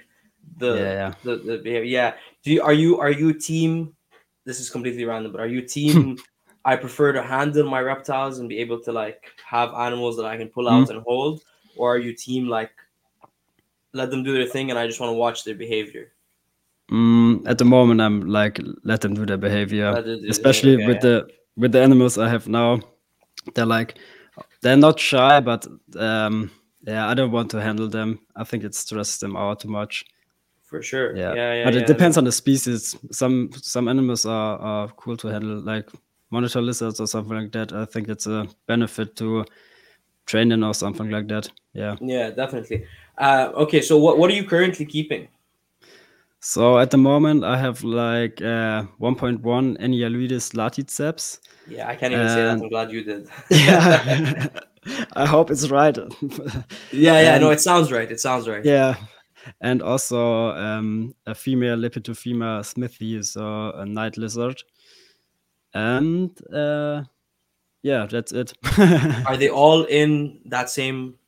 the 0.58 0.74
yeah, 0.74 0.92
yeah. 0.92 1.14
the, 1.22 1.36
the 1.36 1.58
behavior. 1.58 1.84
Yeah. 1.84 2.14
Do 2.42 2.52
you 2.52 2.62
are 2.62 2.72
you 2.74 2.98
are 2.98 3.10
you 3.10 3.32
team? 3.32 3.94
This 4.44 4.60
is 4.60 4.70
completely 4.70 5.04
random, 5.04 5.32
but 5.32 5.40
are 5.40 5.48
you 5.48 5.62
team? 5.62 6.18
I 6.64 6.74
prefer 6.74 7.12
to 7.12 7.22
handle 7.22 7.70
my 7.70 7.80
reptiles 7.80 8.40
and 8.40 8.48
be 8.48 8.58
able 8.58 8.80
to 8.80 8.92
like 8.92 9.30
have 9.46 9.72
animals 9.72 10.16
that 10.16 10.24
I 10.24 10.36
can 10.36 10.48
pull 10.48 10.68
out 10.68 10.88
mm. 10.88 10.90
and 10.90 11.02
hold, 11.02 11.42
or 11.76 11.94
are 11.94 11.98
you 11.98 12.12
team 12.12 12.48
like 12.48 12.72
let 13.96 14.10
them 14.10 14.22
do 14.22 14.34
their 14.34 14.46
thing 14.46 14.70
and 14.70 14.78
I 14.78 14.86
just 14.86 15.00
want 15.00 15.10
to 15.10 15.16
watch 15.16 15.44
their 15.44 15.54
behavior? 15.54 16.12
Mm, 16.90 17.48
at 17.48 17.58
the 17.58 17.64
moment, 17.64 18.00
I'm 18.00 18.28
like 18.28 18.60
let 18.84 19.00
them 19.00 19.14
do 19.14 19.26
their 19.26 19.36
behavior, 19.36 19.90
especially 20.28 20.76
okay, 20.76 20.86
with 20.86 20.96
yeah. 20.96 21.00
the 21.00 21.28
with 21.56 21.72
the 21.72 21.82
animals 21.82 22.16
I 22.18 22.28
have 22.28 22.46
now. 22.48 22.80
They're 23.54 23.66
like 23.66 23.98
they're 24.60 24.76
not 24.76 25.00
shy, 25.00 25.40
but 25.40 25.66
um, 25.96 26.50
yeah, 26.82 27.08
I 27.08 27.14
don't 27.14 27.32
want 27.32 27.50
to 27.52 27.60
handle 27.60 27.88
them. 27.88 28.20
I 28.36 28.44
think 28.44 28.62
it 28.62 28.74
stresses 28.74 29.18
them 29.18 29.36
out 29.36 29.60
too 29.60 29.68
much. 29.68 30.04
For 30.62 30.82
sure. 30.82 31.16
Yeah, 31.16 31.34
yeah, 31.34 31.54
yeah 31.54 31.64
but 31.64 31.74
yeah, 31.74 31.80
it 31.80 31.86
depends 31.86 32.16
on 32.18 32.24
the 32.24 32.32
species. 32.32 32.96
Some 33.10 33.50
some 33.54 33.88
animals 33.88 34.26
are, 34.26 34.58
are 34.58 34.88
cool 34.88 35.16
to 35.16 35.28
handle, 35.28 35.60
like 35.60 35.88
monitor 36.30 36.60
lizards 36.60 37.00
or 37.00 37.06
something 37.06 37.36
like 37.36 37.52
that. 37.52 37.72
I 37.72 37.84
think 37.84 38.08
it's 38.08 38.26
a 38.26 38.48
benefit 38.66 39.16
to 39.16 39.44
train 40.26 40.48
them 40.48 40.64
or 40.64 40.74
something 40.74 41.10
like 41.10 41.28
that. 41.28 41.48
Yeah. 41.72 41.96
Yeah, 42.00 42.30
definitely. 42.30 42.84
Uh, 43.18 43.50
okay, 43.54 43.80
so 43.80 43.96
what 43.98 44.18
what 44.18 44.30
are 44.30 44.34
you 44.34 44.44
currently 44.44 44.84
keeping? 44.84 45.28
So 46.40 46.78
at 46.78 46.90
the 46.90 46.98
moment, 46.98 47.44
I 47.44 47.56
have 47.56 47.82
like 47.82 48.40
uh, 48.40 48.84
1.1 49.00 49.40
Enyalioides 49.42 50.54
laticeps. 50.54 51.40
Yeah, 51.66 51.88
I 51.88 51.96
can't 51.96 52.12
even 52.12 52.26
and, 52.26 52.30
say 52.30 52.42
that. 52.42 52.62
I'm 52.62 52.68
glad 52.68 52.92
you 52.92 53.02
did. 53.02 53.28
yeah, 53.50 54.46
I 55.14 55.26
hope 55.26 55.50
it's 55.50 55.70
right. 55.70 55.96
yeah, 56.92 57.20
yeah, 57.20 57.34
and, 57.34 57.42
no, 57.42 57.50
it 57.50 57.60
sounds 57.60 57.90
right. 57.90 58.10
It 58.10 58.20
sounds 58.20 58.46
right. 58.46 58.64
Yeah, 58.64 58.94
and 59.60 59.82
also 59.82 60.50
um, 60.50 61.14
a 61.26 61.34
female 61.34 61.76
Lepidophyma 61.76 62.64
smithii, 62.64 63.22
so 63.22 63.72
a 63.72 63.84
night 63.84 64.16
lizard 64.16 64.62
and 65.76 66.30
uh, 66.52 67.04
yeah, 67.82 68.06
that's 68.06 68.32
it. 68.32 68.54
Are 69.26 69.36
they 69.36 69.50
all 69.50 69.84
in 69.84 70.40
that 70.46 70.70
same 70.70 71.18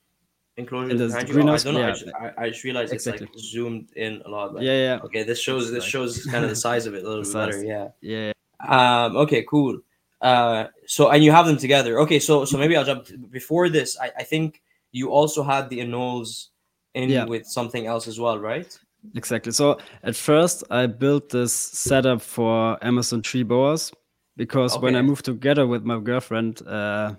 enclosures 0.59 0.93
In 0.93 0.99
the 0.99 1.07
behind 1.07 1.29
you? 1.29 1.35
Oh, 1.37 1.55
I 1.55 1.57
don't 1.59 1.75
know. 1.75 1.81
I, 1.81 1.87
yeah. 1.87 1.93
just, 1.93 2.15
I, 2.21 2.33
I 2.43 2.49
just 2.51 2.65
realized 2.65 2.93
Exactly. 2.93 3.27
it's 3.27 3.37
like 3.37 3.45
zoomed 3.45 3.91
in 3.97 4.23
a 4.27 4.29
lot. 4.29 4.55
Like, 4.55 4.65
yeah, 4.65 4.79
yeah, 4.87 4.99
Okay, 5.05 5.23
this 5.23 5.41
shows 5.41 5.71
this 5.71 5.85
shows 5.85 6.25
kind 6.27 6.45
of 6.45 6.51
the 6.51 6.57
size 6.57 6.85
of 6.87 6.95
it 6.95 7.05
a 7.05 7.09
little 7.09 7.25
bit 7.25 7.33
better. 7.33 7.65
Yeah. 7.65 7.89
yeah. 8.01 8.33
Um. 8.67 9.17
Okay. 9.17 9.45
Cool. 9.49 9.81
Uh. 10.21 10.67
So 10.87 11.11
and 11.11 11.23
you 11.25 11.33
have 11.33 11.47
them 11.47 11.57
together. 11.57 12.01
Okay. 12.01 12.19
So 12.19 12.45
so 12.45 12.59
maybe 12.59 12.77
I'll 12.77 12.85
jump 12.85 13.07
before 13.31 13.69
this. 13.69 13.97
I 13.99 14.11
I 14.19 14.25
think 14.25 14.61
you 14.93 15.11
also 15.11 15.43
had 15.43 15.69
the 15.71 15.79
anoles 15.81 16.49
in 16.95 17.09
Yeah. 17.11 17.25
with 17.25 17.47
something 17.47 17.87
else 17.87 18.09
as 18.09 18.19
well, 18.19 18.39
right? 18.39 18.71
Exactly. 19.15 19.53
So 19.53 19.79
at 20.03 20.17
first, 20.17 20.65
I 20.71 20.87
built 20.87 21.29
this 21.31 21.53
setup 21.55 22.21
for 22.21 22.77
Amazon 22.85 23.23
tree 23.23 23.45
boas 23.45 23.93
because 24.37 24.77
when 24.79 24.97
I 24.97 25.03
moved 25.03 25.25
together 25.25 25.67
with 25.67 25.85
my 25.85 26.01
girlfriend, 26.01 26.63
uh, 26.67 27.15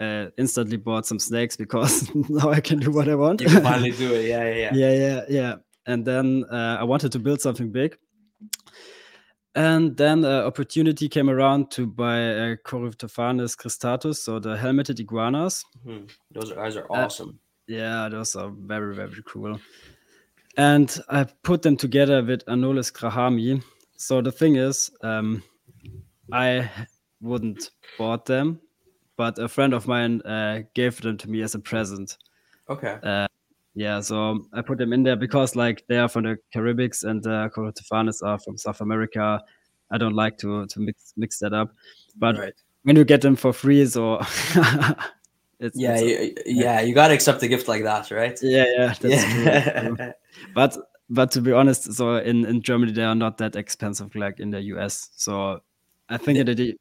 uh, 0.00 0.26
instantly 0.38 0.76
bought 0.76 1.06
some 1.06 1.18
snakes 1.18 1.56
because 1.56 2.10
now 2.28 2.50
I 2.50 2.60
can 2.60 2.78
do 2.78 2.90
what 2.90 3.08
I 3.08 3.14
want. 3.14 3.40
You 3.40 3.48
can 3.48 3.62
finally 3.62 3.92
do 3.92 4.14
it. 4.14 4.26
Yeah. 4.26 4.44
Yeah. 4.44 4.54
Yeah. 4.54 4.72
yeah, 4.74 4.92
yeah, 4.92 5.20
yeah. 5.28 5.54
And 5.86 6.04
then 6.04 6.44
uh, 6.50 6.76
I 6.80 6.84
wanted 6.84 7.12
to 7.12 7.18
build 7.18 7.40
something 7.40 7.70
big. 7.70 7.96
And 9.54 9.96
then 9.96 10.18
an 10.24 10.44
opportunity 10.44 11.08
came 11.08 11.30
around 11.30 11.70
to 11.72 11.86
buy 11.86 12.18
a 12.18 12.56
Corytophanes 12.58 13.56
cristatus, 13.56 14.16
so 14.16 14.38
the 14.38 14.54
helmeted 14.56 15.00
iguanas. 15.00 15.64
Mhm. 15.86 16.10
Those 16.34 16.52
guys 16.52 16.76
are 16.76 16.84
Uh, 16.92 17.06
awesome. 17.06 17.38
Yeah, 17.66 18.08
those 18.10 18.36
are 18.36 18.50
very, 18.50 18.94
very 18.94 19.22
cool. 19.24 19.58
And 20.58 20.94
I 21.08 21.24
put 21.42 21.62
them 21.62 21.76
together 21.76 22.22
with 22.22 22.44
Anolis 22.46 22.92
grahami. 22.92 23.62
So 23.96 24.20
the 24.20 24.30
thing 24.32 24.56
is, 24.56 24.90
um, 25.02 25.42
I 26.32 26.70
wouldn't 27.22 27.70
bought 27.98 28.26
them, 28.26 28.60
but 29.16 29.38
a 29.38 29.48
friend 29.48 29.72
of 29.74 29.86
mine 29.86 30.20
uh, 30.22 30.62
gave 30.74 31.00
them 31.00 31.16
to 31.18 31.30
me 31.30 31.42
as 31.42 31.54
a 31.54 31.58
present. 31.58 32.16
okay. 32.68 32.98
Yeah, 33.78 34.00
so 34.00 34.46
I 34.54 34.62
put 34.62 34.78
them 34.78 34.94
in 34.94 35.02
there 35.02 35.16
because 35.16 35.54
like 35.54 35.84
they 35.86 35.98
are 35.98 36.08
from 36.08 36.24
the 36.24 36.38
Caribbeans 36.50 37.04
and 37.04 37.22
the 37.22 37.50
Corytophanes 37.54 38.22
are 38.22 38.38
from 38.38 38.56
South 38.56 38.80
America. 38.80 39.42
I 39.90 39.98
don't 39.98 40.14
like 40.14 40.38
to 40.38 40.66
to 40.66 40.80
mix 40.80 41.12
mix 41.18 41.38
that 41.40 41.52
up, 41.52 41.74
but 42.16 42.38
right. 42.38 42.54
when 42.84 42.96
you 42.96 43.04
get 43.04 43.20
them 43.20 43.36
for 43.36 43.52
free, 43.52 43.84
so 43.84 44.18
it's 45.60 45.78
Yeah. 45.78 45.96
it's- 45.96 46.02
You, 46.02 46.34
yeah. 46.46 46.80
You 46.80 46.94
gotta 46.94 47.12
accept 47.12 47.42
a 47.42 47.48
gift 47.48 47.68
like 47.68 47.82
that, 47.82 48.10
right? 48.10 48.38
yeah, 48.42 48.64
yeah, 48.78 48.86
that's 48.86 48.98
true, 48.98 49.10
true. 49.10 49.96
yeah. 49.98 50.12
but 50.54 50.76
but 51.10 51.30
to 51.32 51.40
be 51.42 51.52
honest 51.52 51.92
so 51.92 52.16
in 52.16 52.44
in 52.46 52.60
germany 52.62 52.90
they 52.92 53.04
are 53.04 53.14
not 53.14 53.38
that 53.38 53.54
expensive 53.54 54.12
like 54.16 54.40
in 54.40 54.50
the 54.50 54.58
us 54.60 55.10
so 55.16 55.60
i 56.08 56.16
think 56.16 56.36
that 56.44 56.56
the 56.56 56.74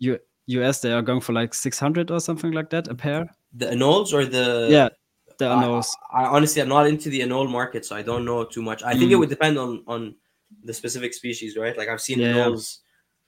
us 0.47 0.79
they 0.81 0.91
are 0.91 1.01
going 1.01 1.21
for 1.21 1.33
like 1.33 1.53
600 1.53 2.11
or 2.11 2.19
something 2.19 2.51
like 2.51 2.69
that 2.69 2.87
a 2.87 2.95
pair 2.95 3.27
the 3.53 3.65
anoles 3.67 4.13
or 4.13 4.25
the 4.25 4.67
yeah 4.69 4.89
the 5.37 5.47
are 5.49 5.81
I- 6.13 6.23
I 6.23 6.25
honestly 6.27 6.61
I'm 6.61 6.69
not 6.69 6.87
into 6.87 7.09
the 7.09 7.21
anole 7.21 7.49
market, 7.49 7.85
so 7.85 7.95
I 7.95 8.01
don't 8.01 8.23
know 8.23 8.45
too 8.45 8.61
much. 8.61 8.83
I 8.83 8.93
think 8.93 9.11
it 9.11 9.15
Mm. 9.15 9.19
would 9.19 9.29
depend 9.29 9.57
on 9.57 9.83
on 9.87 10.15
the 10.63 10.73
specific 10.73 11.13
species, 11.13 11.57
right? 11.57 11.75
Like 11.77 11.89
I've 11.89 11.99
seen 11.99 12.19
Yeah, 12.19 12.31
anoles, 12.33 12.79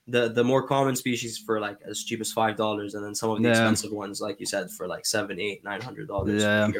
the 0.06 0.30
the 0.30 0.42
more 0.42 0.62
common 0.66 0.96
species 0.96 1.36
for 1.36 1.60
like 1.60 1.76
as 1.84 2.04
cheap 2.04 2.20
as 2.22 2.32
five 2.32 2.56
dollars, 2.56 2.94
and 2.94 3.04
then 3.04 3.14
some 3.14 3.28
of 3.30 3.36
the 3.42 3.44
Yeah. 3.48 3.50
expensive 3.50 3.92
ones, 3.92 4.22
like 4.22 4.40
you 4.40 4.46
said, 4.46 4.70
for 4.70 4.86
like 4.88 5.04
seven, 5.04 5.38
eight, 5.38 5.62
nine 5.64 5.82
hundred 5.82 6.08
dollars. 6.08 6.42
Yeah. 6.42 6.70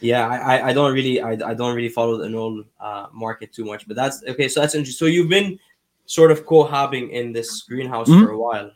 Yeah, 0.00 0.26
I, 0.28 0.68
I- 0.68 0.72
don't 0.74 0.92
really 0.92 1.16
I, 1.22 1.32
I 1.50 1.54
don't 1.54 1.74
really 1.74 1.88
follow 1.98 2.18
the 2.18 2.26
anole 2.26 2.64
uh, 2.80 3.06
market 3.12 3.52
too 3.56 3.64
much, 3.64 3.86
but 3.88 3.96
that's 3.96 4.22
okay. 4.32 4.48
So 4.48 4.60
that's 4.60 4.74
interesting. 4.74 5.06
So 5.06 5.10
you've 5.14 5.28
been 5.38 5.58
sort 6.04 6.30
of 6.30 6.44
cohabbing 6.44 7.08
in 7.10 7.32
this 7.32 7.62
greenhouse 7.62 8.08
Mhm. 8.10 8.22
for 8.24 8.30
a 8.32 8.38
while. 8.46 8.70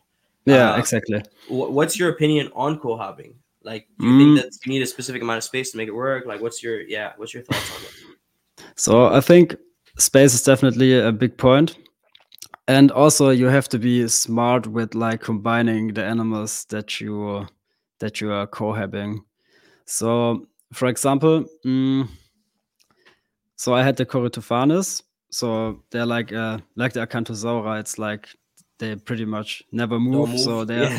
Yeah 0.46 0.72
uh, 0.72 0.78
exactly 0.78 1.20
Wh- 1.48 1.70
What's 1.76 1.98
your 1.98 2.10
opinion 2.10 2.50
on 2.54 2.78
cohabbing? 2.78 3.34
Like, 3.62 3.86
do 3.98 4.06
you 4.06 4.12
Mm. 4.12 4.18
think 4.18 4.36
that 4.40 4.50
you 4.64 4.72
need 4.72 4.82
a 4.82 4.86
specific 4.86 5.22
amount 5.22 5.38
of 5.38 5.44
space 5.44 5.70
to 5.72 5.76
make 5.76 5.88
it 5.88 5.94
work? 5.94 6.24
Like, 6.26 6.40
what's 6.40 6.62
your 6.62 6.80
yeah? 6.82 7.12
What's 7.16 7.34
your 7.34 7.42
thoughts 7.44 7.70
on 7.76 7.82
it? 7.84 7.94
so 8.74 9.06
i 9.06 9.20
think 9.20 9.54
space 9.98 10.34
is 10.34 10.42
definitely 10.42 10.98
a 10.98 11.12
big 11.12 11.36
point 11.36 11.78
and 12.68 12.90
also 12.90 13.30
you 13.30 13.46
have 13.46 13.68
to 13.68 13.78
be 13.78 14.08
smart 14.08 14.66
with 14.66 14.94
like 14.94 15.20
combining 15.20 15.94
the 15.94 16.04
animals 16.04 16.64
that 16.68 17.00
you 17.00 17.46
that 18.00 18.20
you 18.20 18.32
are 18.32 18.46
cohabbing. 18.46 19.18
so 19.84 20.46
for 20.72 20.88
example 20.88 21.44
mm, 21.64 22.08
so 23.56 23.74
i 23.74 23.82
had 23.82 23.96
the 23.96 24.06
corytophanes 24.06 25.02
so 25.30 25.82
they're 25.90 26.06
like 26.16 26.32
uh 26.32 26.58
like 26.76 26.92
the 26.92 27.06
acanthosaura 27.06 27.78
it's 27.80 27.98
like 27.98 28.28
they 28.78 28.94
pretty 28.96 29.24
much 29.24 29.62
never 29.72 29.98
move, 29.98 30.28
Don't 30.28 30.38
so 30.38 30.64
they're 30.64 30.90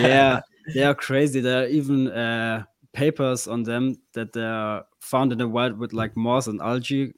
yeah 0.00 0.40
they 0.74 0.82
are 0.84 0.94
crazy 0.94 1.40
there 1.40 1.62
are 1.64 1.66
even 1.68 2.08
uh 2.08 2.64
papers 2.92 3.46
on 3.46 3.62
them 3.64 3.96
that 4.14 4.32
they 4.32 4.44
are 4.44 4.84
found 5.00 5.32
in 5.32 5.38
the 5.38 5.48
wild 5.48 5.78
with 5.78 5.92
like 5.92 6.16
moss 6.16 6.46
and 6.46 6.60
algae 6.60 7.12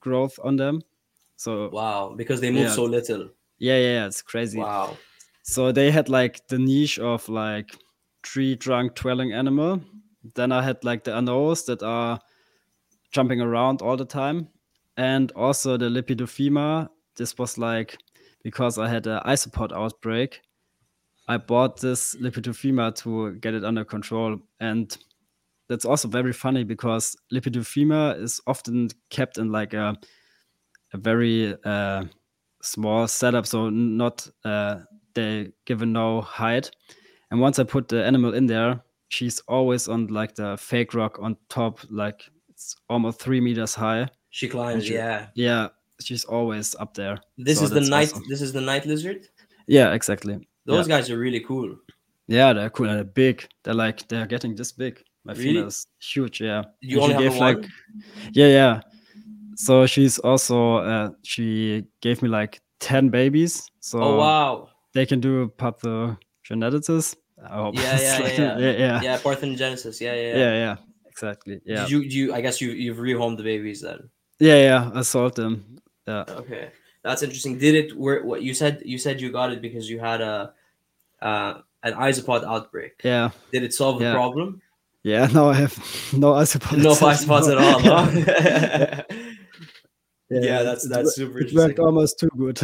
growth 0.00 0.38
on 0.42 0.56
them 0.56 0.82
so 1.36 1.68
Wow, 1.70 2.14
because 2.16 2.40
they 2.40 2.50
move 2.50 2.62
Yeah. 2.64 2.70
so 2.74 2.84
little. 2.84 3.30
yeah 3.58 3.78
yeah 3.78 4.06
it's 4.06 4.22
crazy 4.22 4.58
Wow. 4.58 4.96
so 5.42 5.72
they 5.72 5.90
had 5.90 6.08
like 6.08 6.46
the 6.48 6.58
niche 6.58 6.98
of 6.98 7.28
like 7.28 7.70
tree 8.22 8.56
trunk 8.56 8.94
dwelling 8.94 9.32
animal. 9.32 9.80
Then 10.34 10.52
I 10.52 10.62
had 10.62 10.84
like 10.84 11.02
the 11.02 11.10
anoles 11.10 11.66
that 11.66 11.82
are 11.82 12.20
jumping 13.10 13.40
around 13.40 13.82
all 13.82 13.96
the 13.96 14.04
time. 14.04 14.46
And 14.96 15.32
also 15.32 15.76
the 15.76 15.86
Lepidophyma. 15.88 16.88
This 17.16 17.36
was 17.38 17.58
like 17.58 17.98
because 18.42 18.78
I 18.78 18.88
had 18.88 19.06
an 19.06 19.20
isopod 19.26 19.72
outbreak. 19.72 20.40
I 21.28 21.36
bought 21.36 21.80
this 21.80 22.16
Lepidophyma 22.16 22.94
to 23.02 23.32
get 23.40 23.54
it 23.54 23.64
under 23.64 23.84
control. 23.84 24.38
And 24.60 24.96
that's 25.68 25.84
also 25.84 26.08
very 26.08 26.32
funny 26.32 26.64
because 26.64 27.16
Lepidophyma 27.32 28.20
is 28.20 28.40
often 28.46 28.88
kept 29.10 29.38
in 29.38 29.50
like 29.52 29.72
a 29.74 29.96
a 30.94 30.98
very 30.98 31.56
uh, 31.64 32.04
small 32.62 33.08
setup, 33.08 33.46
so 33.46 33.70
not 33.70 34.28
uh, 34.44 34.80
they 35.14 35.52
given 35.64 35.90
no 35.92 36.20
height. 36.20 36.70
And 37.30 37.40
once 37.40 37.58
I 37.58 37.64
put 37.64 37.88
the 37.88 38.04
animal 38.04 38.34
in 38.34 38.44
there, 38.46 38.82
she's 39.08 39.40
always 39.48 39.88
on 39.88 40.08
like 40.08 40.34
the 40.34 40.56
fake 40.58 40.92
rock 40.92 41.18
on 41.18 41.36
top, 41.48 41.78
like 41.88 42.20
it's 42.50 42.76
almost 42.90 43.20
three 43.20 43.40
meters 43.40 43.74
high. 43.74 44.08
She 44.28 44.48
climbs. 44.48 44.84
she- 44.84 44.94
Yeah. 44.94 45.28
Yeah, 45.34 45.68
she's 46.00 46.24
always 46.24 46.74
up 46.78 46.94
there. 46.94 47.18
This 47.38 47.58
So 47.58 47.64
is 47.64 47.70
the 47.70 47.80
night. 47.80 48.12
awesome. 48.12 48.24
This 48.28 48.42
is 48.42 48.52
the 48.52 48.60
night 48.60 48.86
lizard. 48.86 49.26
Yeah, 49.66 49.92
exactly. 49.92 50.46
Those 50.66 50.88
guys 50.88 51.10
are 51.10 51.18
really 51.18 51.40
cool. 51.40 51.76
Yeah, 52.28 52.52
they're 52.52 52.70
cool 52.70 52.88
and 52.88 52.96
they're 52.96 53.04
big. 53.04 53.46
They're 53.64 53.74
like 53.74 54.06
they're 54.08 54.26
getting 54.26 54.54
this 54.54 54.72
big. 54.72 55.02
My 55.24 55.32
Really? 55.34 55.44
female 55.54 55.66
is 55.68 55.86
huge. 56.00 56.40
Yeah. 56.40 56.62
You 56.80 57.02
And 57.02 57.12
only 57.12 57.14
have 57.24 57.32
gave, 57.32 57.40
one. 57.40 57.60
like 57.62 57.70
yeah, 58.32 58.46
yeah. 58.48 58.80
So 59.56 59.86
she's 59.86 60.18
also 60.18 60.76
uh, 60.76 61.10
she 61.22 61.84
gave 62.00 62.22
me 62.22 62.28
like 62.28 62.60
ten 62.80 63.08
babies. 63.10 63.70
So 63.80 64.00
oh 64.02 64.16
wow. 64.16 64.68
they 64.94 65.04
can 65.06 65.20
do 65.20 65.52
pathogenetics. 65.58 67.16
I 67.44 67.56
hope. 67.56 67.74
Yeah, 67.76 67.82
yeah, 68.00 68.18
like- 68.18 68.38
yeah, 68.38 68.58
yeah, 68.58 68.72
yeah, 68.78 69.02
Yeah, 69.02 69.18
Parthenogenesis. 69.18 70.00
Yeah, 70.00 70.14
yeah, 70.14 70.20
yeah, 70.20 70.36
yeah. 70.36 70.54
yeah, 70.54 70.76
exactly. 71.06 71.60
Yeah, 71.64 71.82
Did 71.82 71.90
you, 71.90 72.08
do 72.08 72.16
you? 72.16 72.34
I 72.34 72.40
guess 72.40 72.60
you 72.60 72.70
you've 72.70 72.98
rehomed 72.98 73.36
the 73.36 73.42
babies 73.42 73.80
then. 73.80 74.08
yeah, 74.38 74.56
yeah. 74.56 74.90
I 74.94 75.02
sold 75.02 75.34
them. 75.36 75.78
Yeah, 76.06 76.24
Okay, 76.28 76.70
that's 77.02 77.22
interesting. 77.22 77.58
Did 77.58 77.74
it? 77.74 77.96
Where 77.96 78.24
what 78.24 78.42
you 78.42 78.54
said? 78.54 78.82
You 78.84 78.98
said 78.98 79.20
you 79.20 79.30
got 79.30 79.52
it 79.52 79.60
because 79.62 79.88
you 79.88 79.98
had 80.00 80.20
a 80.20 80.52
uh, 81.20 81.60
an 81.84 81.92
isopod 81.94 82.44
outbreak. 82.44 83.00
yeah, 83.04 83.30
Did 83.52 83.62
it 83.62 83.72
solve 83.74 84.00
the 84.00 84.12
problem? 84.12 84.60
yeah. 85.04 85.26
No, 85.34 85.50
I 85.50 85.54
have 85.54 85.76
no 86.12 86.32
isopods. 86.32 86.82
No 86.82 86.92
isopods 86.94 87.48
at 87.50 87.58
all. 87.58 87.80
Yeah. 87.90 89.02
Huh? 89.08 89.16
Yeah, 90.30 90.62
that's- 90.62 90.88
that's 90.88 91.14
super 91.14 91.40
It 91.40 91.52
worked 91.52 91.78
almost 91.78 92.18
too 92.18 92.30
good. 92.36 92.58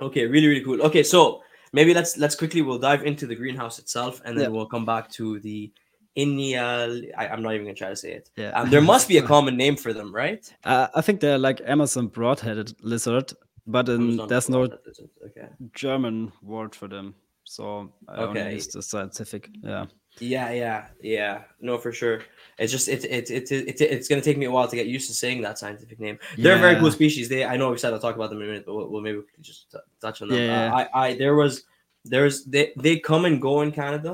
Okay, 0.00 0.26
really, 0.26 0.46
really 0.46 0.64
cool. 0.64 0.80
Okay, 0.82 1.02
so 1.02 1.42
maybe 1.72 1.92
let's 1.92 2.16
let's 2.16 2.36
quickly 2.36 2.62
we'll 2.62 2.78
dive 2.78 3.02
into 3.04 3.26
the 3.26 3.34
greenhouse 3.34 3.78
itself, 3.78 4.22
and 4.24 4.36
then 4.38 4.44
Yeah. 4.44 4.48
we'll 4.56 4.66
come 4.66 4.86
back 4.86 5.10
to 5.18 5.40
the 5.40 5.72
Inia. 6.20 7.10
I, 7.20 7.28
I'm 7.28 7.42
not 7.42 7.54
even 7.54 7.66
gonna 7.66 7.74
try 7.74 7.90
to 7.90 7.96
say 8.04 8.12
it. 8.12 8.30
yeah, 8.36 8.50
Um, 8.50 8.70
there 8.70 8.80
must 8.92 9.06
be 9.08 9.18
a 9.18 9.22
common 9.34 9.56
name 9.56 9.76
for 9.76 9.92
them, 9.92 10.08
right? 10.14 10.42
Uh, 10.64 10.88
I 10.94 11.00
think 11.00 11.20
they're 11.20 11.38
like 11.48 11.60
Amazon 11.66 12.06
broad-headed 12.08 12.68
lizard, 12.82 13.32
but 13.66 13.88
in, 13.88 14.16
there's 14.28 14.48
no 14.48 14.66
brought 14.66 14.84
that, 14.84 14.90
is 14.90 14.98
it? 15.00 15.10
Okay. 15.26 15.48
German 15.74 16.32
word 16.42 16.74
for 16.74 16.88
them. 16.88 17.14
So 17.44 17.92
I 18.08 18.22
only 18.22 18.54
use 18.54 18.68
the 18.68 18.82
scientific. 18.82 19.48
Yeah, 19.62 19.86
Yeah, 20.20 20.52
yeah, 20.52 20.80
yeah. 21.02 21.42
No, 21.60 21.78
for 21.78 21.92
sure. 22.00 22.16
It's 22.58 22.70
just 22.76 22.86
it 22.88 23.04
it, 23.04 23.30
it, 23.30 23.50
it, 23.50 23.80
it's 23.80 24.08
gonna 24.08 24.20
take 24.28 24.38
me 24.38 24.46
a 24.46 24.50
while 24.50 24.68
to 24.68 24.76
get 24.76 24.86
used 24.86 25.08
to 25.10 25.14
saying 25.14 25.42
that 25.42 25.58
scientific 25.58 25.98
name. 25.98 26.18
They're 26.38 26.56
a 26.56 26.64
very 26.66 26.76
cool 26.80 26.92
species. 27.00 27.28
They 27.28 27.44
I 27.44 27.56
know 27.56 27.70
we 27.70 27.78
said 27.78 27.92
I'll 27.92 27.98
talk 28.06 28.14
about 28.14 28.30
them 28.30 28.38
in 28.42 28.44
a 28.44 28.50
minute, 28.52 28.66
but 28.66 28.74
we'll, 28.76 28.88
we'll 28.90 29.00
maybe 29.06 29.18
we 29.18 29.24
can 29.34 29.42
just 29.42 29.70
t- 29.72 29.78
touch 30.00 30.22
on 30.22 30.28
them. 30.28 30.38
Yeah, 30.38 30.52
Uh, 30.72 30.78
I 30.78 30.82
I 31.06 31.06
there 31.22 31.34
was 31.42 31.52
there's 32.04 32.44
they 32.44 32.66
they 32.76 32.94
come 33.10 33.24
and 33.28 33.36
go 33.48 33.54
in 33.64 33.72
Canada. 33.72 34.12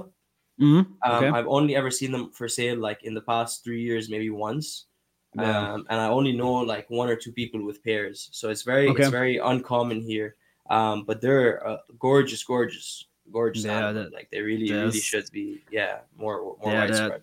Hmm 0.59 0.81
Um, 1.03 1.25
okay. 1.25 1.29
I've 1.29 1.47
only 1.47 1.77
ever 1.77 1.91
seen 1.91 2.13
them 2.13 2.31
for 2.33 2.49
sale 2.49 2.79
like 2.79 3.05
in 3.05 3.15
the 3.15 3.21
past 3.23 3.63
three 3.65 3.83
years, 3.83 4.09
maybe 4.09 4.31
once. 4.31 4.87
Yeah. 5.35 5.73
Um, 5.75 5.87
and 5.91 6.01
I 6.01 6.09
only 6.09 6.33
know 6.33 6.53
like 6.55 6.89
one 6.89 7.09
or 7.11 7.17
two 7.17 7.33
people 7.33 7.61
with 7.65 7.85
pairs, 7.85 8.29
so 8.33 8.49
it's 8.49 8.63
very 8.63 8.89
Okay. 8.89 9.03
it's 9.03 9.11
very 9.13 9.37
uncommon 9.37 10.01
here. 10.01 10.37
Um, 10.71 11.05
but 11.05 11.21
they're 11.21 11.61
uh, 11.67 11.77
gorgeous, 11.99 12.43
gorgeous, 12.43 13.05
gorgeous. 13.31 13.65
Yeah, 13.65 13.93
that- 13.93 14.13
like 14.13 14.29
they 14.33 14.41
really, 14.41 14.73
really 14.73 14.99
should 15.01 15.29
be. 15.31 15.61
Yeah, 15.71 16.01
more 16.17 16.57
more 16.63 16.73
Yeah, 16.73 16.81
widespread. 16.89 17.23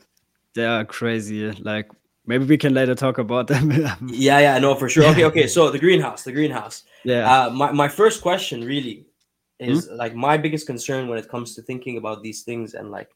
they 0.54 0.66
are 0.66 0.86
crazy. 0.86 1.52
Like 1.72 1.90
maybe 2.26 2.46
we 2.46 2.58
can 2.58 2.74
later 2.74 2.94
talk 2.96 3.18
about 3.18 3.48
them. 3.48 3.72
yeah, 4.08 4.40
yeah, 4.40 4.60
no, 4.60 4.76
for 4.76 4.88
sure. 4.90 5.06
Okay, 5.12 5.26
okay. 5.26 5.48
So 5.48 5.72
the 5.72 5.80
greenhouse, 5.80 6.24
the 6.24 6.32
greenhouse. 6.32 6.84
yeah. 7.04 7.26
Uh, 7.26 7.50
my 7.50 7.72
my 7.72 7.88
first 7.90 8.22
question 8.22 8.64
really 8.64 9.08
is 9.60 9.90
like 9.90 10.14
my 10.14 10.38
biggest 10.38 10.68
concern 10.68 11.08
when 11.10 11.18
it 11.18 11.28
comes 11.34 11.56
to 11.56 11.62
thinking 11.64 11.98
about 11.98 12.22
these 12.22 12.44
things 12.44 12.76
and 12.76 12.92
like 12.92 13.10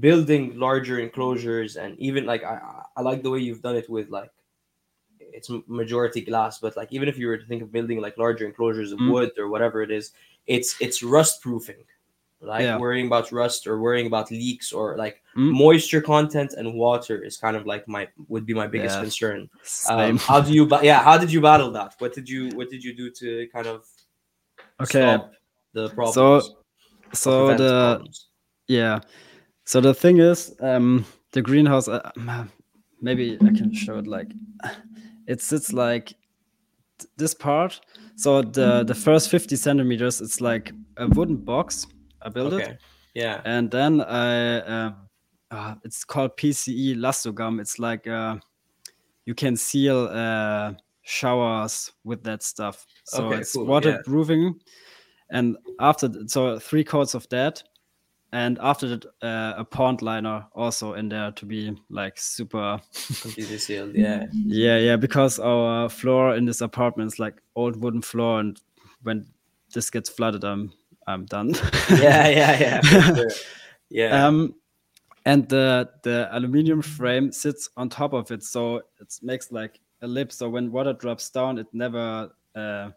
building 0.00 0.58
larger 0.58 0.98
enclosures 0.98 1.76
and 1.76 1.98
even 1.98 2.26
like 2.26 2.42
I 2.44 2.60
I- 2.96 3.02
like 3.02 3.22
the 3.22 3.30
way 3.30 3.38
you've 3.40 3.62
done 3.62 3.76
it 3.76 3.88
with 3.88 4.08
like 4.10 4.30
it's 5.20 5.50
majority 5.66 6.20
glass, 6.20 6.58
but 6.58 6.76
like 6.76 6.92
even 6.92 7.08
if 7.08 7.18
you 7.18 7.26
were 7.26 7.38
to 7.38 7.46
think 7.46 7.62
of 7.62 7.72
building 7.72 8.00
like 8.00 8.16
larger 8.18 8.46
enclosures 8.46 8.92
of 8.92 8.98
Mm. 8.98 9.10
wood 9.10 9.30
or 9.38 9.48
whatever 9.48 9.82
it 9.82 9.90
is, 9.90 10.12
it's 10.46 10.76
it's 10.80 11.02
rust 11.02 11.42
proofing. 11.42 11.84
Like 12.40 12.62
Yeah. 12.62 12.78
worrying 12.78 13.06
about 13.06 13.32
rust 13.32 13.66
or 13.66 13.80
worrying 13.80 14.06
about 14.06 14.30
leaks 14.30 14.72
or 14.72 14.96
like 14.96 15.22
Mm. 15.36 15.52
moisture 15.52 16.02
content 16.02 16.52
and 16.58 16.74
water 16.74 17.22
is 17.24 17.36
kind 17.36 17.56
of 17.56 17.66
like 17.66 17.88
my 17.88 18.06
would 18.28 18.44
be 18.46 18.54
my 18.54 18.66
biggest 18.66 18.96
Yeah. 18.96 19.02
concern. 19.02 19.48
Um, 19.88 20.18
how 20.18 20.40
do 20.40 20.52
you 20.52 20.68
yeah, 20.82 21.02
how 21.02 21.16
did 21.18 21.32
you 21.32 21.40
battle 21.40 21.70
that? 21.72 21.94
What 21.98 22.12
did 22.14 22.28
you 22.28 22.50
what 22.56 22.68
did 22.70 22.84
you 22.84 22.92
do 22.94 23.10
to 23.10 23.48
kind 23.48 23.66
of 23.66 23.86
okay. 24.80 25.00
stop 25.00 25.32
the 25.72 25.88
problems? 25.90 26.14
So 26.14 26.56
so 27.12 27.54
the 27.56 27.72
problems? 27.96 28.28
yeah. 28.68 29.00
So 29.64 29.80
the 29.80 29.94
thing 29.94 30.18
is, 30.18 30.54
um, 30.60 31.04
the 31.32 31.42
greenhouse. 31.42 31.88
Uh, 31.88 32.10
maybe 33.00 33.36
I 33.42 33.46
can 33.50 33.72
show 33.72 33.98
it. 33.98 34.06
Like, 34.06 34.30
it 35.26 35.40
sits 35.40 35.72
like 35.72 36.14
th- 36.98 37.10
this 37.16 37.34
part. 37.34 37.80
So 38.16 38.42
the 38.42 38.84
the 38.84 38.94
first 38.94 39.30
fifty 39.30 39.56
centimeters, 39.56 40.20
it's 40.20 40.40
like 40.40 40.72
a 40.96 41.08
wooden 41.08 41.36
box. 41.36 41.86
I 42.22 42.28
built 42.28 42.52
it, 42.54 42.78
Yeah. 43.14 43.40
and 43.44 43.70
then 43.70 44.00
I. 44.00 44.60
Um, 44.60 44.96
uh, 45.50 45.74
it's 45.84 46.04
called 46.04 46.36
PCI 46.36 46.96
Lastogum. 46.96 47.60
It's 47.60 47.78
like 47.78 48.06
uh, 48.08 48.36
you 49.24 49.34
can 49.34 49.56
seal 49.56 50.08
uh, 50.10 50.72
showers 51.02 51.92
with 52.02 52.24
that 52.24 52.42
stuff. 52.42 52.84
So 53.04 53.26
Okay, 53.26 53.38
it's 53.40 53.52
cool, 53.52 53.64
yeah. 53.64 53.70
waterproofing. 53.70 54.60
And 55.30 55.56
after 55.80 56.10
so 56.26 56.58
three 56.58 56.82
coats 56.84 57.14
of 57.14 57.28
that, 57.28 57.62
and 58.34 58.58
after 58.60 58.88
that 58.88 59.06
uh, 59.22 59.54
a 59.56 59.64
pond 59.64 60.02
liner 60.02 60.44
also 60.54 60.94
in 60.94 61.08
there 61.08 61.30
to 61.30 61.46
be 61.46 61.72
like 61.88 62.18
super. 62.18 62.80
Completely 63.22 63.58
sealed. 63.58 63.94
Yeah. 63.94 64.26
yeah, 64.32 64.76
yeah, 64.76 64.96
because 64.96 65.38
our 65.38 65.88
floor 65.88 66.34
in 66.34 66.44
this 66.44 66.60
apartment 66.60 67.12
is 67.12 67.20
like 67.20 67.40
old 67.54 67.80
wooden 67.80 68.02
floor, 68.02 68.40
and 68.40 68.60
when 69.04 69.24
this 69.72 69.88
gets 69.88 70.10
flooded, 70.10 70.42
I'm 70.42 70.72
I'm 71.06 71.26
done. 71.26 71.54
Yeah. 71.90 72.26
Yeah. 72.28 72.58
Yeah. 72.58 72.80
sure. 72.80 73.30
Yeah. 73.90 74.26
Um, 74.26 74.56
and 75.26 75.48
the 75.48 75.88
the 76.02 76.28
aluminium 76.36 76.82
frame 76.82 77.30
sits 77.30 77.68
on 77.76 77.88
top 77.88 78.14
of 78.14 78.32
it, 78.32 78.42
so 78.42 78.78
it 79.00 79.14
makes 79.22 79.52
like 79.52 79.78
a 80.02 80.08
lip. 80.08 80.32
So 80.32 80.48
when 80.48 80.72
water 80.72 80.92
drops 80.92 81.30
down, 81.30 81.58
it 81.58 81.68
never 81.72 82.30
uh, 82.56 82.90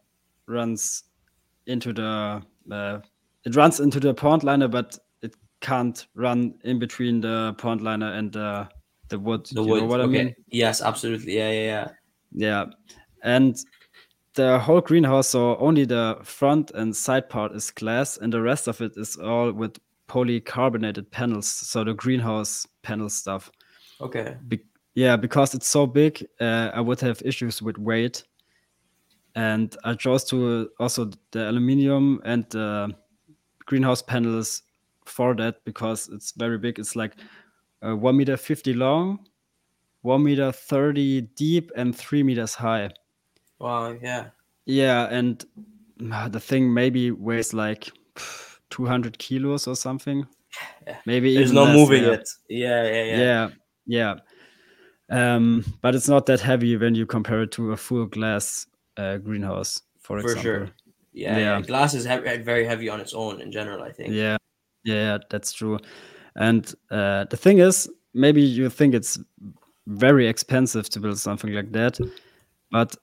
runs 0.47 1.03
into 1.67 1.93
the 1.93 2.41
uh, 2.71 2.99
it 3.45 3.55
runs 3.55 3.79
into 3.79 3.99
the 3.99 4.15
pond 4.15 4.43
liner, 4.43 4.67
but 4.67 4.97
can't 5.61 6.07
run 6.15 6.55
in 6.63 6.79
between 6.79 7.21
the 7.21 7.55
pond 7.57 7.81
liner 7.81 8.13
and 8.13 8.31
the 8.31 8.67
the 9.09 9.19
wood. 9.19 9.45
the 9.47 9.61
you 9.61 9.67
wood. 9.67 9.81
know 9.81 9.87
what 9.87 9.99
okay. 10.01 10.19
I 10.19 10.23
mean? 10.25 10.35
Yes. 10.49 10.81
Absolutely. 10.81 11.37
Yeah. 11.37 11.51
Yeah. 11.51 11.63
Yeah. 11.65 11.87
Yeah, 12.31 12.65
and 13.23 13.57
the 14.33 14.59
whole 14.59 14.81
greenhouse, 14.81 15.29
so 15.29 15.57
only 15.57 15.85
the 15.85 16.19
front 16.23 16.71
and 16.71 16.95
side 16.95 17.29
part 17.29 17.53
is 17.53 17.71
glass, 17.71 18.17
and 18.17 18.31
the 18.31 18.41
rest 18.41 18.67
of 18.67 18.81
it 18.81 18.93
is 18.97 19.15
all 19.17 19.51
with 19.51 19.77
polycarbonated 20.07 21.09
panels. 21.11 21.47
So 21.47 21.83
the 21.83 21.93
greenhouse 21.93 22.67
panel 22.83 23.09
stuff. 23.09 23.51
Okay. 24.01 24.37
Be- 24.47 24.63
yeah, 24.93 25.15
because 25.15 25.53
it's 25.53 25.67
so 25.67 25.85
big, 25.85 26.25
uh, 26.39 26.71
I 26.73 26.81
would 26.81 26.99
have 27.01 27.21
issues 27.23 27.61
with 27.61 27.77
weight. 27.77 28.23
And 29.35 29.75
I 29.83 29.93
chose 29.93 30.23
to 30.25 30.69
also 30.79 31.11
the 31.31 31.49
aluminium 31.49 32.21
and 32.25 32.45
the 32.49 32.95
greenhouse 33.65 34.01
panels 34.01 34.63
for 35.07 35.35
that 35.35 35.63
because 35.65 36.09
it's 36.09 36.31
very 36.31 36.57
big. 36.57 36.79
It's 36.79 36.95
like 36.95 37.13
uh, 37.81 37.95
one 37.95 38.17
meter 38.17 38.37
fifty 38.37 38.73
long, 38.73 39.19
one 40.01 40.23
meter 40.23 40.51
thirty 40.51 41.21
deep, 41.21 41.71
and 41.75 41.95
three 41.95 42.23
meters 42.23 42.55
high. 42.55 42.91
Wow. 43.59 43.97
Yeah. 44.01 44.27
Yeah, 44.65 45.07
and 45.09 45.43
uh, 46.11 46.27
the 46.27 46.39
thing 46.39 46.73
maybe 46.73 47.11
weighs 47.11 47.53
like 47.53 47.89
200 48.69 49.17
kilos 49.17 49.67
or 49.67 49.75
something. 49.75 50.27
Yeah. 50.85 50.97
Maybe 51.05 51.37
it's 51.37 51.51
not 51.51 51.67
less, 51.67 51.75
moving 51.75 52.03
yeah. 52.03 52.11
it. 52.11 52.29
Yeah. 52.49 52.83
Yeah. 52.83 53.03
Yeah. 53.03 53.17
Yeah, 53.17 53.49
yeah. 53.87 54.15
Um, 55.09 55.63
but 55.81 55.95
it's 55.95 56.09
not 56.09 56.25
that 56.25 56.41
heavy 56.41 56.75
when 56.75 56.95
you 56.95 57.05
compare 57.05 57.43
it 57.43 57.51
to 57.53 57.71
a 57.71 57.77
full 57.77 58.05
glass 58.07 58.67
uh, 58.97 59.17
greenhouse, 59.17 59.81
for, 59.99 60.19
For 60.19 60.31
example. 60.31 60.41
sure. 60.43 60.69
Yeah, 61.13 61.37
yeah. 61.37 61.61
Glass 61.61 61.93
is 61.93 62.05
heavy, 62.05 62.43
very 62.43 62.65
heavy 62.65 62.89
on 62.89 62.99
its 62.99 63.13
own 63.13 63.41
in 63.41 63.51
general. 63.51 63.81
I 63.81 63.91
think. 63.91 64.13
Yeah, 64.13 64.37
yeah, 64.87 65.17
that's 65.29 65.51
true. 65.53 65.77
And 66.35 66.65
uh, 66.91 67.25
the 67.29 67.37
thing 67.37 67.59
is, 67.59 67.89
maybe 68.13 68.41
you 68.41 68.69
think 68.69 68.93
it's 68.93 69.19
very 69.87 70.27
expensive 70.27 70.89
to 70.89 70.99
build 70.99 71.17
something 71.19 71.53
like 71.53 71.71
that, 71.73 71.99
but 72.71 72.95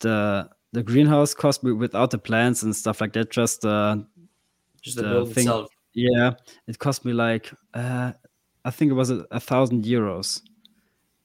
the 0.00 0.48
the 0.72 0.82
greenhouse 0.82 1.34
cost 1.34 1.62
me 1.64 1.72
without 1.72 2.10
the 2.10 2.18
plants 2.18 2.62
and 2.64 2.74
stuff 2.74 3.00
like 3.00 3.12
that. 3.12 3.30
Just 3.30 3.64
uh, 3.64 3.96
Just 4.82 4.96
the, 4.96 5.02
build 5.02 5.32
thing- 5.34 5.46
itself. 5.46 5.68
yeah, 5.94 6.32
it 6.66 6.78
cost 6.78 7.04
me 7.04 7.12
like 7.12 7.52
uh, 7.74 8.12
I 8.64 8.70
think 8.70 8.90
it 8.90 8.94
was 8.94 9.10
a, 9.10 9.24
a 9.30 9.40
thousand 9.40 9.84
euros 9.84 10.40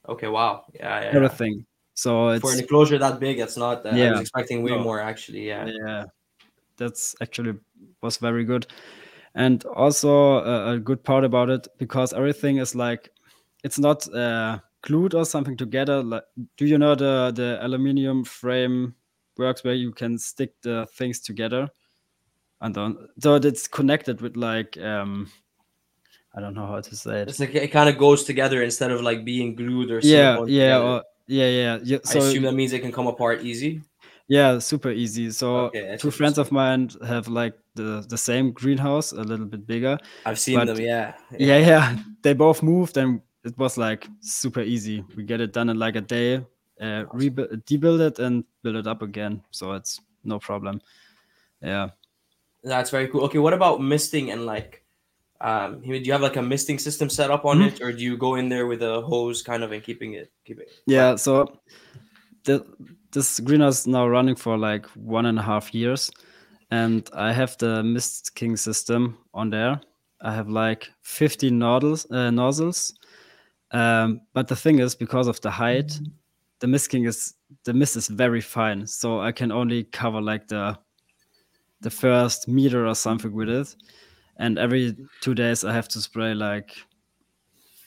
Okay. 0.07 0.27
Wow. 0.27 0.65
Yeah. 0.73 0.81
Yeah. 1.01 1.01
yeah. 1.11 1.15
everything. 1.17 1.65
So 1.93 2.29
it's 2.29 2.41
For 2.41 2.53
an 2.53 2.59
enclosure 2.59 2.97
that 2.99 3.19
big, 3.19 3.39
it's 3.39 3.57
not. 3.57 3.85
Uh, 3.85 3.89
I 3.89 3.95
Yeah. 3.97 4.11
was 4.11 4.21
expecting 4.21 4.63
way 4.63 4.71
No. 4.71 4.83
more 4.83 4.99
actually. 5.01 5.47
Yeah. 5.47 5.69
yeah 5.83 6.05
that's 6.77 7.15
actually 7.21 7.53
was 8.01 8.17
very 8.17 8.43
good 8.45 8.65
and 9.35 9.65
also 9.65 10.39
a, 10.39 10.73
a 10.73 10.79
good 10.79 11.03
part 11.03 11.23
about 11.23 11.49
it 11.49 11.67
because 11.77 12.13
everything 12.13 12.57
is 12.57 12.75
like 12.75 13.09
it's 13.63 13.79
not 13.79 14.07
uh, 14.13 14.59
glued 14.81 15.13
or 15.13 15.25
something 15.25 15.57
together 15.57 16.01
like 16.01 16.23
do 16.57 16.65
you 16.65 16.77
know 16.77 16.95
the 16.95 17.31
the 17.35 17.59
aluminium 17.61 18.23
frame 18.23 18.95
works 19.37 19.63
where 19.63 19.73
you 19.73 19.91
can 19.91 20.17
stick 20.17 20.53
the 20.61 20.85
things 20.93 21.19
together? 21.19 21.69
And 22.61 22.75
then 22.75 22.97
so 23.19 23.35
it's 23.35 23.67
connected 23.67 24.19
with 24.21 24.35
like 24.35 24.77
um 24.77 25.31
i 26.35 26.41
don't 26.41 26.53
know 26.53 26.67
how 26.67 26.81
to 26.81 26.95
say 26.95 27.21
it. 27.21 27.29
It's 27.29 27.39
like 27.39 27.55
it 27.55 27.69
kind 27.69 27.89
of 27.89 27.97
goes 27.97 28.23
together 28.23 28.61
instead 28.61 28.91
of 28.91 29.01
like 29.01 29.23
being 29.25 29.55
glued 29.55 29.91
or 29.91 29.99
yeah 29.99 30.43
yeah 30.45 30.79
or, 30.79 31.03
yeah 31.27 31.47
yeah 31.47 31.79
yeah. 31.83 31.97
I 32.05 32.13
so 32.13 32.19
assume 32.19 32.43
that 32.43 32.53
means 32.53 32.73
it 32.73 32.81
can 32.81 32.91
come 32.91 33.07
apart 33.07 33.43
easy. 33.43 33.81
Yeah, 34.27 34.59
super 34.59 34.91
easy. 34.91 35.31
So 35.31 35.71
Okay, 35.71 35.97
two 35.99 36.11
friends 36.11 36.37
of 36.37 36.51
mine 36.51 36.91
have 37.05 37.27
like 37.27 37.55
the 37.83 38.05
the 38.09 38.17
same 38.17 38.51
greenhouse, 38.51 39.11
a 39.11 39.23
little 39.23 39.45
bit 39.45 39.65
bigger. 39.65 39.97
I've 40.25 40.39
seen 40.39 40.59
But- 40.59 40.67
them. 40.67 40.79
Yeah. 40.79 41.13
Yeah, 41.37 41.57
yeah. 41.57 41.95
They 42.21 42.33
both 42.33 42.61
moved, 42.63 42.97
and 42.97 43.21
it 43.43 43.57
was 43.57 43.77
like 43.77 44.07
super 44.21 44.61
easy. 44.61 45.03
We 45.15 45.23
get 45.23 45.41
it 45.41 45.53
done 45.53 45.69
in 45.71 45.79
like 45.79 45.95
a 45.97 46.01
day, 46.01 46.45
uh, 46.81 47.05
rebuild, 47.13 47.49
debuild 47.65 47.99
it, 48.01 48.19
and 48.19 48.43
build 48.63 48.75
it 48.75 48.87
up 48.87 49.01
again. 49.01 49.41
So 49.51 49.73
it's 49.73 50.01
no 50.23 50.39
problem. 50.39 50.81
Yeah. 51.61 51.89
That's 52.63 52.89
very 52.91 53.07
cool. 53.07 53.21
Okay, 53.23 53.39
what 53.39 53.53
about 53.53 53.81
misting 53.81 54.31
and 54.31 54.45
like, 54.45 54.83
um, 55.41 55.79
do 55.81 55.95
you 55.95 56.11
have 56.11 56.21
like 56.21 56.35
a 56.39 56.41
misting 56.41 56.77
system 56.79 57.09
set 57.09 57.31
up 57.31 57.45
on 57.45 57.59
Mhm. 57.59 57.67
it, 57.67 57.81
or 57.81 57.91
do 57.93 58.03
you 58.03 58.17
go 58.17 58.35
in 58.35 58.49
there 58.49 58.67
with 58.67 58.81
a 58.83 59.01
hose 59.01 59.41
kind 59.41 59.63
of 59.63 59.71
and 59.71 59.81
keeping 59.83 60.13
it, 60.15 60.31
keeping 60.45 60.65
it? 60.67 60.73
Yeah. 60.85 61.15
So 61.15 61.59
the 62.43 62.65
this 63.11 63.39
greenhouse 63.39 63.79
is 63.81 63.87
now 63.87 64.05
running 64.07 64.35
for 64.35 64.57
like 64.57 64.85
one 64.95 65.25
and 65.29 65.39
a 65.39 65.41
half 65.41 65.73
years, 65.73 66.11
and 66.71 67.09
I 67.13 67.33
have 67.33 67.57
the 67.57 67.81
MistKing 67.83 68.57
system 68.57 69.17
on 69.33 69.49
there. 69.49 69.81
I 70.21 70.33
have 70.33 70.49
like 70.49 70.89
50 71.01 71.49
nozzles, 71.51 72.09
uh, 72.11 72.29
nozzles. 72.29 72.93
Um, 73.71 74.21
but 74.33 74.47
the 74.47 74.55
thing 74.55 74.79
is, 74.79 74.95
because 74.95 75.27
of 75.27 75.39
the 75.41 75.49
height, 75.51 75.99
the 76.59 76.67
MistKing 76.67 77.07
is 77.07 77.35
the 77.63 77.73
mist 77.73 77.95
is 77.95 78.07
very 78.07 78.41
fine, 78.41 78.85
so 78.85 79.21
I 79.21 79.31
can 79.31 79.51
only 79.51 79.85
cover 79.85 80.21
like 80.21 80.47
the 80.47 80.77
the 81.81 81.89
first 81.89 82.47
meter 82.47 82.85
or 82.85 82.95
something 82.95 83.31
with 83.31 83.49
it. 83.49 83.75
And 84.37 84.57
every 84.59 84.95
two 85.21 85.33
days, 85.33 85.63
I 85.63 85.71
have 85.73 85.87
to 85.89 86.01
spray 86.01 86.33
like 86.33 86.75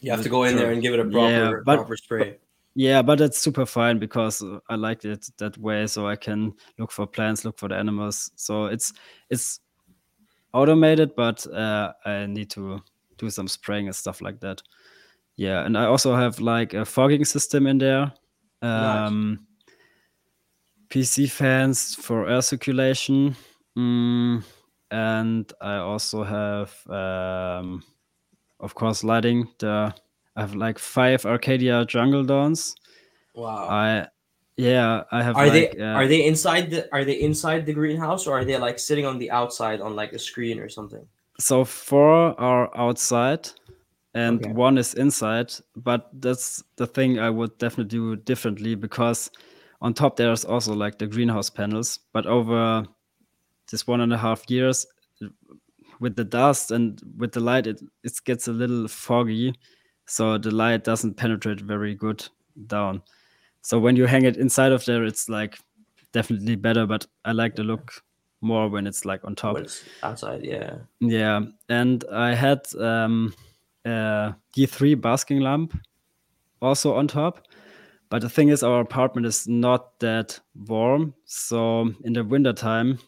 You 0.01 0.11
have 0.13 0.23
to 0.23 0.29
go 0.29 0.45
in 0.45 0.57
there 0.57 0.73
and 0.73 0.81
give 0.83 0.95
it 0.95 1.01
a 1.01 1.05
proper, 1.05 1.29
Yeah, 1.31 1.53
but- 1.65 1.77
proper 1.77 1.97
spray. 1.97 2.39
Yeah, 2.75 3.03
but 3.03 3.21
it's 3.21 3.39
super 3.39 3.67
fine 3.67 3.99
because 3.99 4.43
uh, 4.43 4.59
I 4.69 4.77
like 4.77 5.05
it 5.05 5.29
that 5.39 5.59
way. 5.59 5.87
So 5.87 6.07
I 6.07 6.17
can 6.17 6.55
look 6.79 6.91
for 6.91 7.07
plants, 7.07 7.45
look 7.45 7.59
for 7.59 7.69
the 7.69 7.77
animals. 7.77 8.31
So 8.37 8.67
it's 8.67 8.93
it's 9.29 9.61
automated, 10.55 11.15
but 11.15 11.47
uh, 11.49 11.93
I 12.05 12.27
need 12.27 12.51
to 12.51 12.81
do 13.19 13.31
some 13.31 13.49
spraying 13.49 13.87
and 13.87 13.97
stuff 13.97 14.23
like 14.23 14.41
that. 14.41 14.63
Yeah, 15.37 15.65
and 15.65 15.77
I 15.77 15.87
also 15.87 16.15
have 16.15 16.41
like 16.41 16.75
a 16.75 16.85
fogging 16.85 17.25
system 17.25 17.67
in 17.67 17.79
there. 17.79 18.13
Nice. 18.63 19.09
Um, 19.09 19.47
PC 20.89 21.31
fans 21.31 21.95
for 21.95 22.29
air 22.29 22.43
circulation, 22.43 23.35
mm, 23.79 24.45
and 24.91 25.53
I 25.61 25.77
also 25.77 26.23
have, 26.23 26.75
um, 26.89 27.83
of 28.61 28.75
course, 28.75 29.03
lighting. 29.03 29.49
The 29.59 29.95
I 30.37 30.41
have 30.41 30.55
like 30.55 30.79
five 30.79 31.25
Arcadia 31.27 31.85
Jungle 31.85 32.25
Dawns. 32.25 32.75
Wow. 33.35 33.69
I 33.69 34.09
yeah, 34.57 35.05
I 35.11 35.23
have. 35.23 35.37
are 35.37 35.47
like, 35.47 35.73
they 35.73 35.81
uh, 35.83 35.95
are 35.97 36.07
they 36.07 36.27
inside 36.27 36.71
the 36.71 36.93
are 36.93 37.05
they 37.05 37.21
inside 37.21 37.67
the 37.67 37.73
greenhouse 37.73 38.27
or 38.27 38.39
are 38.39 38.45
they 38.45 38.57
like 38.59 38.79
sitting 38.79 39.07
on 39.07 39.19
the 39.19 39.31
outside 39.31 39.81
on 39.81 39.97
like 39.97 40.13
a 40.13 40.19
screen 40.19 40.59
or 40.59 40.69
something? 40.69 41.07
so 41.41 41.65
four 41.65 42.39
are 42.41 42.71
outside 42.77 43.49
and 44.15 44.41
Okay. 44.41 44.53
one 44.53 44.77
is 44.77 44.95
inside 44.95 45.51
but 45.77 46.11
that's 46.21 46.63
the 46.77 46.87
thing 46.87 47.19
i 47.19 47.31
would 47.31 47.57
definitely 47.59 47.89
do 47.89 48.17
differently 48.17 48.75
because 48.75 49.31
on 49.81 49.95
top 49.95 50.17
there's 50.17 50.45
also 50.45 50.75
like 50.75 50.99
the 50.99 51.07
greenhouse 51.07 51.49
panels 51.49 52.01
but 52.13 52.27
over 52.27 52.85
this 53.71 53.87
one 53.87 54.03
and 54.03 54.13
a 54.13 54.19
half 54.19 54.45
years 54.51 54.87
with 56.01 56.15
the 56.17 56.25
dust 56.25 56.71
and 56.71 57.01
with 57.17 57.33
the 57.33 57.41
light 57.41 57.67
it, 57.67 57.81
it 58.05 58.13
gets 58.25 58.47
a 58.49 58.53
little 58.53 58.87
foggy 58.87 59.55
so 60.07 60.39
the 60.39 60.51
light 60.51 60.85
doesn't 60.85 61.15
penetrate 61.15 61.61
very 61.61 61.95
good 61.95 62.27
down 62.67 63.03
so 63.63 63.79
when 63.79 63.97
you 63.97 64.07
hang 64.07 64.25
it 64.25 64.37
inside 64.37 64.73
of 64.73 64.85
there 64.85 65.05
it's 65.05 65.29
like 65.29 65.59
definitely 66.13 66.57
better 66.57 66.87
but 66.87 67.07
i 67.25 67.33
like 67.33 67.55
the 67.55 67.63
look 67.63 68.03
more 68.43 68.69
when 68.69 68.87
it's 68.87 69.05
like 69.05 69.25
on 69.25 69.35
top 69.35 69.55
When 69.55 69.65
it's 69.65 69.85
outside, 70.03 70.45
yeah. 70.45 70.79
yeah, 71.01 71.41
and 71.69 72.05
I 72.13 72.35
had 72.35 72.67
um, 72.75 73.35
a 73.85 74.35
D3 74.55 75.01
basking 75.01 75.41
lamp 75.41 75.79
also 76.61 76.95
on 76.95 77.09
top. 77.09 77.47
But 78.11 78.21
the 78.21 78.29
thing 78.29 78.49
is, 78.49 78.63
our 78.63 78.81
apartment 78.81 79.27
is 79.27 79.49
not 79.49 79.99
that 80.01 80.39
warm. 80.55 81.15
So 81.25 81.95
in 82.05 82.13
the 82.13 82.25
wintertime, 82.25 82.99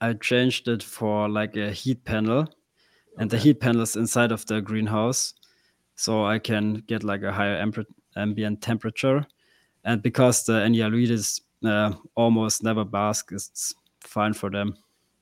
I 0.00 0.14
changed 0.14 0.68
it 0.68 0.82
for 0.82 1.28
like 1.28 1.56
a 1.56 1.70
heat 1.70 2.04
panel. 2.04 2.48
And 3.18 3.28
the 3.28 3.36
heat 3.36 3.60
panel 3.60 3.82
is 3.82 3.94
inside 3.94 4.32
of 4.32 4.46
the 4.46 4.62
greenhouse. 4.62 5.34
So 6.02 6.24
I 6.24 6.40
can 6.40 6.82
get 6.88 7.04
like 7.04 7.22
a 7.22 7.30
higher 7.30 7.56
ambient, 7.56 7.86
ambient 8.16 8.60
temperature. 8.60 9.24
And 9.84 10.02
because 10.02 10.44
the 10.44 10.54
Enyalioides 10.54 11.42
uh, 11.64 11.92
almost 12.16 12.64
never 12.64 12.84
bask, 12.84 13.30
it's 13.30 13.72
fine 14.00 14.32
for 14.32 14.50
them. 14.50 14.74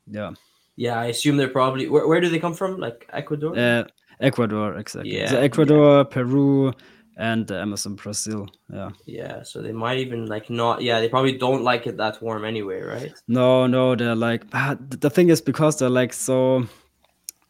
Yeah. 0.07 0.31
Yeah, 0.77 0.99
I 0.99 1.07
assume 1.07 1.37
they're 1.37 1.49
probably 1.49 1.87
where, 1.91 2.09
where 2.09 2.23
do 2.23 2.31
they 2.31 2.39
come 2.39 2.55
from? 2.55 2.79
Like 2.79 3.07
Ecuador? 3.13 3.59
Uh, 3.59 3.85
Ecuador, 4.21 4.79
exactly. 4.79 5.19
Yeah, 5.19 5.29
So 5.29 5.35
yeah. 5.35 5.45
Ecuador, 5.45 6.05
Peru, 6.07 6.73
and 7.19 7.47
the 7.47 7.61
Amazon 7.61 7.97
Brazil. 7.97 8.49
Yeah. 8.73 8.91
yeah, 9.05 9.43
so 9.43 9.61
they 9.61 9.73
might 9.73 9.99
even 9.99 10.25
like 10.25 10.49
not 10.49 10.81
yeah, 10.81 10.99
they 11.01 11.11
probably 11.11 11.37
don't 11.37 11.63
like 11.63 11.87
it 11.89 11.99
that 11.99 12.23
warm 12.23 12.47
anyway, 12.47 12.81
right? 12.81 13.13
No, 13.29 13.67
no, 13.67 13.95
they're 13.95 14.17
like 14.17 14.51
the 14.51 15.11
thing 15.11 15.29
is 15.29 15.43
because 15.43 15.79
they're 15.79 15.91
like 15.91 16.15
so 16.15 16.67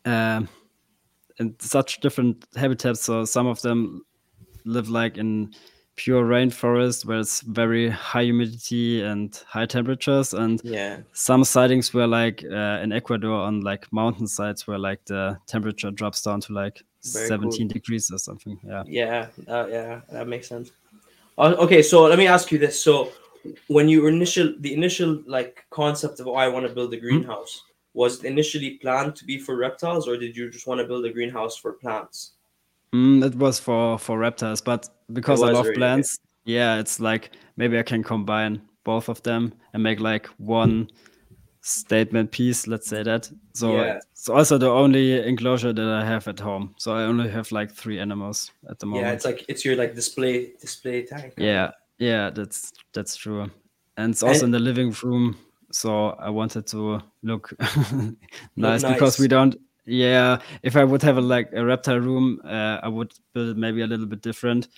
uh, 0.04 0.42
in 1.40 1.56
such 1.58 2.00
different 2.00 2.46
habitats. 2.54 3.00
So 3.00 3.24
some 3.24 3.46
of 3.48 3.60
them 3.62 4.04
live 4.64 4.88
like 4.88 5.16
in 5.18 5.52
pure 5.96 6.24
rainforest 6.24 7.04
where 7.04 7.18
it's 7.18 7.40
very 7.40 7.90
high 7.90 8.24
humidity 8.24 9.02
and 9.02 9.34
high 9.46 9.66
temperatures, 9.66 10.32
and 10.34 10.62
Yeah. 10.62 10.98
some 11.12 11.44
sightings 11.44 11.92
were 11.92 12.06
like 12.06 12.44
uh, 12.44 12.80
in 12.82 12.92
Ecuador 12.92 13.34
on 13.34 13.62
like 13.62 13.92
mountain 13.92 14.26
sides 14.26 14.66
where 14.66 14.78
like 14.78 15.04
the 15.06 15.38
temperature 15.46 15.90
drops 15.90 16.22
down 16.22 16.40
to 16.42 16.52
like 16.52 16.82
Very 17.04 17.26
17 17.26 17.68
degrees 17.68 18.10
or 18.12 18.18
something. 18.18 18.60
Yeah. 18.64 18.84
Yeah, 18.86 19.26
uh, 19.48 19.66
yeah, 19.68 20.00
that 20.12 20.28
makes 20.28 20.48
sense. 20.48 20.70
Uh, 21.38 21.54
okay, 21.58 21.82
so 21.82 22.02
let 22.02 22.18
me 22.18 22.26
ask 22.26 22.52
you 22.52 22.58
this: 22.58 22.82
so, 22.82 23.12
when 23.68 23.88
you 23.88 24.02
were 24.02 24.08
initial, 24.08 24.54
the 24.60 24.74
initial 24.74 25.22
like 25.26 25.64
concept 25.70 26.20
of 26.20 26.28
oh, 26.28 26.34
I 26.34 26.48
want 26.48 26.66
to 26.66 26.72
build 26.74 26.92
a 26.92 26.98
greenhouse, 26.98 27.62
was 27.94 28.22
it 28.22 28.26
initially 28.26 28.78
planned 28.78 29.16
to 29.16 29.24
be 29.24 29.38
for 29.38 29.56
reptiles, 29.56 30.06
or 30.08 30.16
did 30.16 30.36
you 30.36 30.50
just 30.50 30.66
want 30.66 30.80
to 30.80 30.86
build 30.86 31.04
a 31.04 31.12
greenhouse 31.12 31.56
for 31.56 31.72
plants? 31.72 32.32
Mm, 32.94 33.24
it 33.24 33.34
was 33.36 33.60
for 33.60 33.98
for 33.98 34.18
reptiles, 34.18 34.60
but 34.60 34.88
because 35.12 35.42
I 35.42 35.52
love 35.52 35.66
okay. 35.66 35.74
plants, 35.74 36.18
yeah, 36.44 36.78
it's 36.78 36.98
like 37.00 37.30
maybe 37.56 37.78
I 37.78 37.82
can 37.82 38.02
combine 38.02 38.62
both 38.84 39.08
of 39.08 39.22
them 39.22 39.54
and 39.72 39.82
make 39.82 40.00
like 40.00 40.26
one 40.38 40.88
statement 41.60 42.32
piece. 42.32 42.66
Let's 42.66 42.88
say 42.88 43.02
that. 43.02 43.30
So 43.54 43.76
Yeah. 43.76 43.98
it's 44.12 44.28
also 44.28 44.58
the 44.58 44.68
only 44.70 45.26
enclosure 45.26 45.72
that 45.72 45.86
I 45.86 46.04
have 46.04 46.26
at 46.28 46.40
home. 46.40 46.74
So 46.78 46.92
I 46.94 47.02
only 47.02 47.28
have 47.28 47.52
like 47.52 47.70
three 47.70 48.00
animals 48.00 48.50
at 48.68 48.78
the 48.78 48.86
moment. 48.86 49.06
Yeah, 49.06 49.12
it's 49.12 49.24
like 49.24 49.44
it's 49.48 49.64
your 49.64 49.76
like 49.76 49.94
display 49.94 50.52
display 50.60 51.06
tank. 51.06 51.34
yeah, 51.36 51.70
yeah, 51.98 52.30
that's 52.30 52.72
that's 52.92 53.16
true, 53.16 53.50
and 53.96 54.12
it's 54.12 54.22
also 54.22 54.44
in 54.44 54.50
the 54.50 54.58
living 54.58 54.90
room. 55.02 55.36
So 55.72 56.10
I 56.10 56.30
wanted 56.30 56.66
to 56.68 57.00
look 57.22 57.52
nice, 58.56 58.84
because 58.84 59.18
we 59.18 59.28
don't. 59.28 59.56
Yeah, 59.86 60.40
if 60.62 60.76
I 60.76 60.84
would 60.84 61.02
have 61.02 61.16
a, 61.16 61.20
like 61.20 61.50
a 61.52 61.64
reptile 61.64 61.98
room, 61.98 62.40
uh, 62.44 62.78
I 62.82 62.88
would 62.88 63.12
build 63.32 63.50
it 63.50 63.56
maybe 63.56 63.82
a 63.82 63.86
little 63.86 64.06
bit 64.06 64.20
different. 64.20 64.68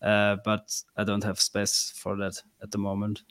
Uh, 0.00 0.36
but 0.44 0.74
I 0.96 1.04
don't 1.04 1.22
have 1.24 1.40
space 1.40 1.92
for 1.96 2.16
that 2.16 2.40
at 2.62 2.70
the 2.72 2.78
moment. 2.78 3.22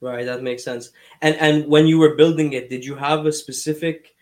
Right, 0.00 0.24
that 0.24 0.42
makes 0.42 0.62
sense. 0.62 0.90
And 1.22 1.34
and 1.36 1.66
when 1.66 1.86
you 1.88 1.98
were 1.98 2.14
building 2.14 2.52
it, 2.52 2.70
did 2.70 2.84
you 2.84 2.94
have 2.94 3.26
a 3.26 3.32
specific 3.32 4.14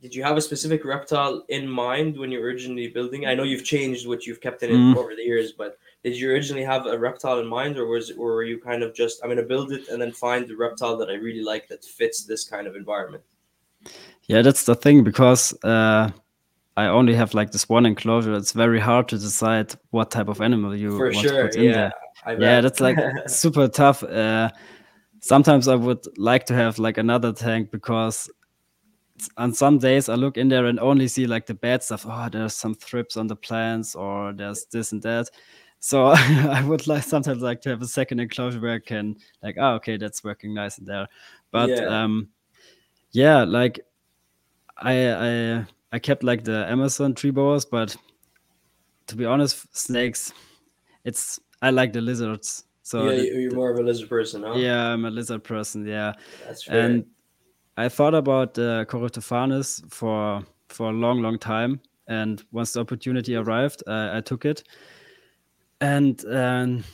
did 0.00 0.16
you 0.16 0.24
have 0.24 0.36
a 0.36 0.40
specific 0.40 0.84
reptile 0.84 1.44
in 1.48 1.68
mind 1.68 2.18
when 2.18 2.32
you 2.32 2.40
were 2.40 2.46
originally 2.46 2.88
building? 2.88 3.24
I 3.24 3.34
know 3.34 3.44
you've 3.44 3.64
changed 3.64 4.08
what 4.08 4.26
you've 4.26 4.40
kept 4.40 4.64
in 4.64 4.70
it 4.70 4.74
Mm. 4.74 4.96
over 4.96 5.14
the 5.14 5.22
years, 5.22 5.52
but 5.52 5.78
did 6.04 6.16
you 6.16 6.30
originally 6.30 6.64
have 6.64 6.86
a 6.86 6.98
reptile 6.98 7.38
in 7.38 7.46
mind, 7.46 7.78
or 7.78 7.86
was 7.86 8.10
or 8.10 8.34
were 8.34 8.42
you 8.42 8.58
kind 8.58 8.82
of 8.82 8.94
just 8.94 9.22
I'm 9.22 9.30
gonna 9.30 9.42
build 9.42 9.72
it 9.72 9.88
and 9.88 10.00
then 10.00 10.12
find 10.12 10.46
the 10.46 10.56
reptile 10.56 10.96
that 10.98 11.08
I 11.08 11.14
really 11.14 11.42
like 11.42 11.68
that 11.68 11.84
fits 11.84 12.24
this 12.24 12.44
kind 12.44 12.66
of 12.66 12.76
environment? 12.76 13.22
Yeah, 14.24 14.42
that's 14.42 14.64
the 14.64 14.74
thing 14.74 15.04
because 15.04 15.52
uh, 15.64 16.10
I 16.76 16.86
only 16.86 17.14
have 17.14 17.34
like 17.34 17.52
this 17.52 17.68
one 17.68 17.86
enclosure. 17.86 18.34
It's 18.34 18.52
very 18.52 18.80
hard 18.80 19.08
to 19.08 19.18
decide 19.18 19.74
what 19.90 20.10
type 20.10 20.28
of 20.28 20.40
animal 20.40 20.74
you 20.74 20.96
For 20.96 21.10
want 21.10 21.16
sure, 21.16 21.42
to 21.42 21.48
put 21.48 21.56
in 21.56 21.64
yeah. 21.64 21.72
there. 21.72 21.92
Yeah 22.38 22.60
that's 22.60 22.80
like 22.80 22.98
super 23.26 23.68
tough 23.68 24.02
uh 24.04 24.50
sometimes 25.20 25.68
i 25.68 25.74
would 25.74 26.04
like 26.18 26.44
to 26.46 26.54
have 26.54 26.78
like 26.78 26.98
another 26.98 27.32
tank 27.32 27.70
because 27.70 28.30
on 29.36 29.52
some 29.52 29.78
days 29.78 30.08
i 30.08 30.14
look 30.14 30.36
in 30.36 30.48
there 30.48 30.66
and 30.66 30.78
only 30.80 31.08
see 31.08 31.26
like 31.26 31.46
the 31.46 31.54
bad 31.54 31.82
stuff 31.82 32.04
oh 32.08 32.28
there's 32.30 32.54
some 32.54 32.74
thrips 32.74 33.16
on 33.16 33.26
the 33.26 33.36
plants 33.36 33.94
or 33.94 34.32
there's 34.32 34.66
this 34.66 34.92
and 34.92 35.02
that 35.02 35.28
so 35.84 36.06
i 36.58 36.62
would 36.64 36.86
like 36.86 37.02
sometimes 37.02 37.42
like 37.42 37.60
to 37.60 37.68
have 37.68 37.82
a 37.82 37.86
second 37.86 38.20
enclosure 38.20 38.60
where 38.60 38.74
i 38.74 38.78
can 38.78 39.16
like 39.42 39.56
oh 39.58 39.72
okay 39.74 39.96
that's 39.96 40.22
working 40.22 40.54
nice 40.54 40.78
in 40.78 40.84
there 40.84 41.08
but 41.50 41.68
Yeah. 41.70 42.02
um 42.02 42.28
yeah 43.10 43.42
like 43.42 43.80
i 44.78 44.94
i 45.12 45.64
i 45.90 45.98
kept 45.98 46.22
like 46.22 46.44
the 46.44 46.70
amazon 46.70 47.14
tree 47.14 47.32
boas 47.32 47.64
but 47.64 47.96
to 49.08 49.16
be 49.16 49.24
honest 49.24 49.66
snakes 49.76 50.32
it's 51.04 51.40
i 51.62 51.70
like 51.70 51.92
the 51.92 52.00
lizards 52.00 52.64
so 52.84 53.08
yeah, 53.08 53.22
you- 53.22 53.40
you're 53.40 53.54
more 53.54 53.70
of 53.72 53.78
a 53.78 53.82
lizard 53.82 54.08
person, 54.08 54.44
huh? 54.44 54.54
yeah 54.54 54.92
i'm 54.92 55.04
a 55.04 55.10
lizard 55.10 55.42
person 55.42 55.84
yeah 55.84 56.12
that's 56.46 56.62
fair. 56.62 56.80
and 56.80 57.04
i 57.76 57.88
thought 57.88 58.14
about 58.14 58.56
uh, 58.56 58.84
Corytophanes 58.84 59.82
for 59.90 60.42
for 60.68 60.90
a 60.90 60.92
long 60.92 61.20
long 61.22 61.38
time 61.40 61.80
and 62.06 62.44
once 62.52 62.72
the 62.72 62.80
opportunity 62.80 63.34
arrived 63.34 63.82
i, 63.88 64.18
I 64.18 64.20
took 64.20 64.44
it 64.44 64.62
and 65.82 66.24
um, 66.26 66.84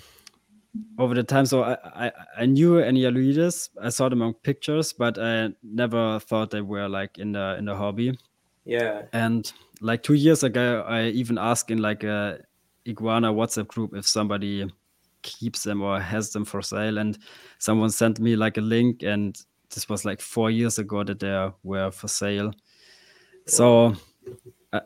over 0.98 1.14
the 1.14 1.22
time 1.22 1.46
so 1.46 1.62
i 1.62 1.76
i, 2.06 2.12
I 2.38 2.46
knew 2.46 2.74
Enyalioides. 2.74 3.70
i 3.80 3.88
saw 3.88 4.08
them 4.08 4.22
on 4.22 4.34
pictures 4.34 4.92
but 4.92 5.18
i 5.18 5.50
never 5.62 6.18
thought 6.20 6.50
they 6.50 6.60
were 6.62 6.88
like 6.88 7.18
in 7.18 7.32
the 7.32 7.56
in 7.58 7.64
the 7.66 7.76
hobby. 7.76 8.18
Yeah, 8.64 9.06
and 9.14 9.50
like 9.80 10.02
two 10.02 10.12
years 10.12 10.42
ago, 10.42 10.84
I 10.86 11.04
even 11.04 11.38
asked 11.38 11.70
in 11.70 11.78
like 11.78 12.04
a 12.04 12.40
iguana 12.86 13.32
WhatsApp 13.32 13.66
group 13.68 13.94
if 13.94 14.06
somebody 14.06 14.66
keeps 15.22 15.62
them 15.62 15.80
or 15.80 15.98
has 15.98 16.32
them 16.32 16.44
for 16.44 16.60
sale, 16.60 16.98
and 16.98 17.18
someone 17.58 17.88
sent 17.88 18.20
me 18.20 18.36
like 18.36 18.58
a 18.58 18.60
link, 18.60 19.02
and 19.02 19.40
this 19.74 19.88
was 19.88 20.04
like 20.04 20.20
four 20.20 20.50
years 20.50 20.78
ago 20.78 21.02
that 21.02 21.18
they 21.18 21.50
were 21.62 21.90
for 21.90 22.08
sale. 22.08 22.52
So, 23.46 23.94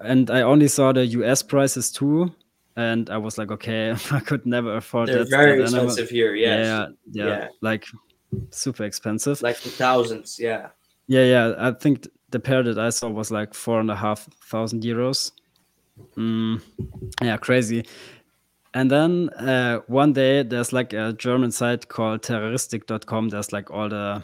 and 0.01 0.31
I 0.31 0.43
only 0.43 0.69
saw 0.69 0.93
the 0.93 1.05
US 1.05 1.43
prices 1.43 1.91
too, 1.91 2.33
and 2.77 3.11
I 3.11 3.19
was 3.19 3.39
like, 3.39 3.51
okay, 3.53 3.95
I 4.11 4.21
could 4.21 4.47
never 4.47 4.77
afford 4.77 5.09
they're 5.09 5.19
that. 5.25 5.31
very 5.31 5.59
that 5.59 5.65
expensive 5.65 6.09
here. 6.11 6.35
Yes. 6.35 6.67
Yeah, 6.67 6.87
yeah, 7.13 7.27
Yeah. 7.39 7.49
like 7.61 7.85
super 8.51 8.85
expensive. 8.85 9.43
like 9.43 9.61
the 9.61 9.69
thousands. 9.71 10.39
Yeah. 10.39 10.69
Yeah, 11.07 11.25
yeah. 11.25 11.55
I 11.59 11.73
think 11.73 12.09
the 12.31 12.41
pair 12.41 12.63
that 12.63 12.79
I 12.79 12.91
saw 12.91 13.09
was 13.09 13.31
like 13.31 13.55
four 13.55 13.81
and 13.81 13.91
a 13.91 13.97
half 13.97 14.29
thousand 14.45 14.83
euros. 14.83 15.33
Mm, 16.17 16.63
yeah, 17.21 17.37
crazy. 17.37 17.85
And 18.75 18.91
then 18.91 19.29
uh, 19.31 19.81
one 19.87 20.15
day 20.15 20.43
there's 20.43 20.73
like 20.73 20.95
a 20.95 21.13
German 21.13 21.51
site 21.51 21.89
called 21.89 22.23
terraristik.com. 22.23 23.29
There's 23.29 23.53
like 23.53 23.71
all 23.71 23.91
the 23.91 24.23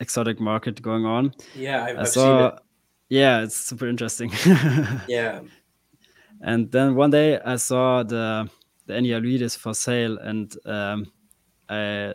exotic 0.00 0.38
market 0.38 0.80
going 0.80 1.04
on. 1.04 1.34
Yeah, 1.56 1.82
I've, 1.84 1.96
I 1.96 2.00
I've 2.02 2.08
seen 2.08 2.38
it. 2.44 2.54
yeah, 3.08 3.42
it's 3.42 3.56
super 3.56 3.88
interesting. 3.88 4.30
Yeah. 5.08 5.40
And 6.40 6.70
then 6.70 6.94
one 6.94 7.10
day 7.10 7.40
I 7.40 7.56
saw 7.56 8.02
the 8.02 8.48
the 8.86 8.94
Enyalioides 8.94 9.56
for 9.56 9.74
sale, 9.74 10.18
and 10.18 10.54
um, 10.66 11.12
I 11.68 12.14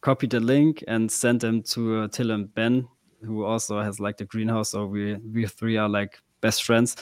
copied 0.00 0.30
the 0.30 0.40
link 0.40 0.84
and 0.86 1.10
sent 1.10 1.40
them 1.40 1.62
to 1.62 2.02
uh, 2.02 2.08
Till 2.08 2.30
and 2.30 2.54
Ben, 2.54 2.86
who 3.22 3.44
also 3.44 3.80
has 3.80 3.98
like 3.98 4.16
the 4.16 4.24
greenhouse. 4.24 4.70
So 4.70 4.86
we 4.86 5.14
we 5.16 5.46
three 5.46 5.76
are 5.76 5.88
like 5.88 6.20
best 6.40 6.62
friends. 6.64 6.96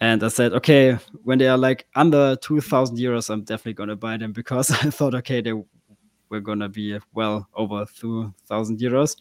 And 0.00 0.22
I 0.22 0.28
said, 0.28 0.52
okay, 0.52 0.96
when 1.24 1.38
they 1.38 1.48
are 1.48 1.58
like 1.58 1.86
under 1.96 2.36
2,000 2.36 2.96
euros, 2.96 3.30
I'm 3.30 3.42
definitely 3.42 3.74
to 3.88 3.96
buy 3.96 4.16
them 4.16 4.32
because 4.40 4.70
I 4.70 4.90
thought, 4.90 5.14
okay, 5.16 5.40
they 5.40 5.52
were 5.52 6.40
to 6.40 6.68
be 6.68 6.98
well 7.14 7.48
over 7.54 7.84
2,000 7.96 8.78
euros. 8.78 9.16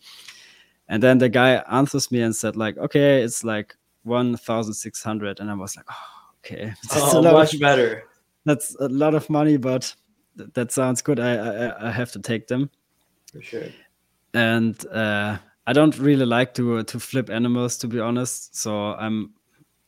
And 0.88 1.02
then 1.02 1.18
the 1.18 1.30
guy 1.30 1.64
answers 1.70 2.12
me 2.12 2.22
and 2.22 2.36
said, 2.36 2.56
like, 2.56 2.78
okay, 2.78 3.22
it's 3.24 3.44
like 3.44 3.76
1,600. 4.04 5.40
And 5.40 5.50
I 5.50 5.54
was 5.56 5.76
like, 5.76 5.86
oh, 5.90 6.17
okay. 6.52 6.74
oh, 6.92 7.22
much 7.22 7.54
of, 7.54 7.60
better. 7.60 8.04
That's 8.46 8.76
a 8.80 8.88
lot 8.88 9.16
of 9.16 9.30
money, 9.30 9.58
but 9.58 9.94
th- 10.38 10.50
that 10.54 10.72
sounds 10.72 11.02
good. 11.02 11.20
I, 11.20 11.36
I, 11.36 11.88
I 11.88 11.92
have 11.92 12.12
to 12.14 12.20
take 12.20 12.48
them. 12.48 12.70
For 13.32 13.42
sure. 13.42 13.68
And 14.34 14.86
uh, 14.88 15.38
I 15.66 15.74
don't 15.74 15.98
really 15.98 16.26
like 16.26 16.54
to 16.56 16.84
to 16.84 17.00
flip 17.00 17.30
animals, 17.30 17.78
to 17.80 17.88
be 17.88 18.00
honest. 18.00 18.56
So 18.56 18.94
I'm 18.94 19.34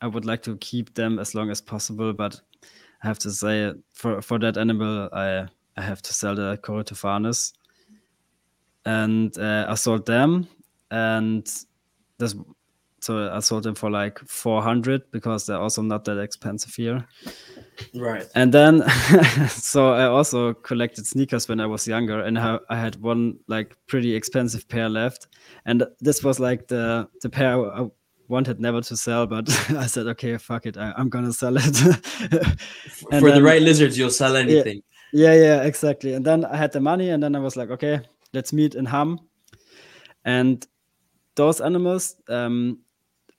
I 0.02 0.08
would 0.08 0.26
like 0.26 0.44
to 0.44 0.58
keep 0.58 0.94
them 0.94 1.20
as 1.20 1.36
long 1.36 1.50
as 1.50 1.62
possible, 1.62 2.14
but 2.14 2.40
I 3.04 3.08
have 3.08 3.20
to 3.20 3.32
say 3.32 3.74
for 3.94 4.22
for 4.22 4.40
that 4.40 4.58
animal, 4.58 5.10
I 5.14 5.48
I 5.78 5.82
have 5.82 6.02
to 6.02 6.14
sell 6.14 6.36
the 6.36 6.58
Corytophanes, 6.58 7.54
and 8.86 9.38
uh, 9.38 9.68
I 9.70 9.76
sold 9.76 10.06
them, 10.06 10.48
and 10.92 11.50
this 12.18 12.36
so 13.02 13.32
I 13.32 13.40
sold 13.40 13.64
them 13.64 13.76
for 13.76 13.90
like 13.90 14.20
400 14.20 15.12
because 15.12 15.46
they're 15.46 15.58
also 15.58 15.82
not 15.82 16.06
that 16.06 16.20
expensive 16.20 16.74
here. 16.74 17.06
Right. 17.94 18.26
And 18.36 18.54
then, 18.54 18.84
so 19.50 19.94
I 19.94 20.06
also 20.06 20.54
collected 20.54 21.06
sneakers 21.06 21.48
when 21.48 21.60
I 21.60 21.66
was 21.66 21.88
younger, 21.88 22.22
and 22.22 22.38
I, 22.38 22.60
I 22.70 22.78
had 22.78 22.96
one 22.98 23.40
like 23.48 23.76
pretty 23.88 24.16
expensive 24.16 24.68
pair 24.68 24.90
left, 24.90 25.28
and 25.66 25.86
this 26.00 26.24
was 26.24 26.40
like 26.40 26.68
the 26.68 27.08
the 27.22 27.30
pair 27.30 27.74
I 27.74 27.88
wanted 28.28 28.60
never 28.60 28.82
to 28.82 28.96
sell, 28.96 29.28
but 29.28 29.50
I 29.72 29.88
said, 29.88 30.08
okay, 30.08 30.38
fuck 30.38 30.66
it, 30.66 30.78
I, 30.78 30.94
am 30.98 31.10
gonna 31.10 31.34
sell 31.34 31.58
it. 31.58 31.62
For 33.00 33.12
then, 33.12 33.24
the 33.24 33.44
right 33.44 33.62
lizards, 33.62 33.98
you'll 33.98 34.12
sell 34.12 34.36
anything. 34.36 34.82
Yeah, 35.12 35.34
yeah, 35.34 35.42
yeah, 35.42 35.64
exactly. 35.64 36.14
And 36.14 36.26
then 36.26 36.46
I 36.46 36.56
had 36.56 36.72
the 36.72 36.80
money, 36.80 37.10
and 37.10 37.22
then 37.22 37.36
I 37.36 37.40
was 37.40 37.58
like, 37.58 37.70
okay, 37.72 38.02
let's 38.34 38.54
meet 38.54 38.76
in 38.76 38.86
Hamm, 38.86 39.20
And 40.24 40.66
those 41.36 41.62
animals 41.62 42.16
um, 42.28 42.80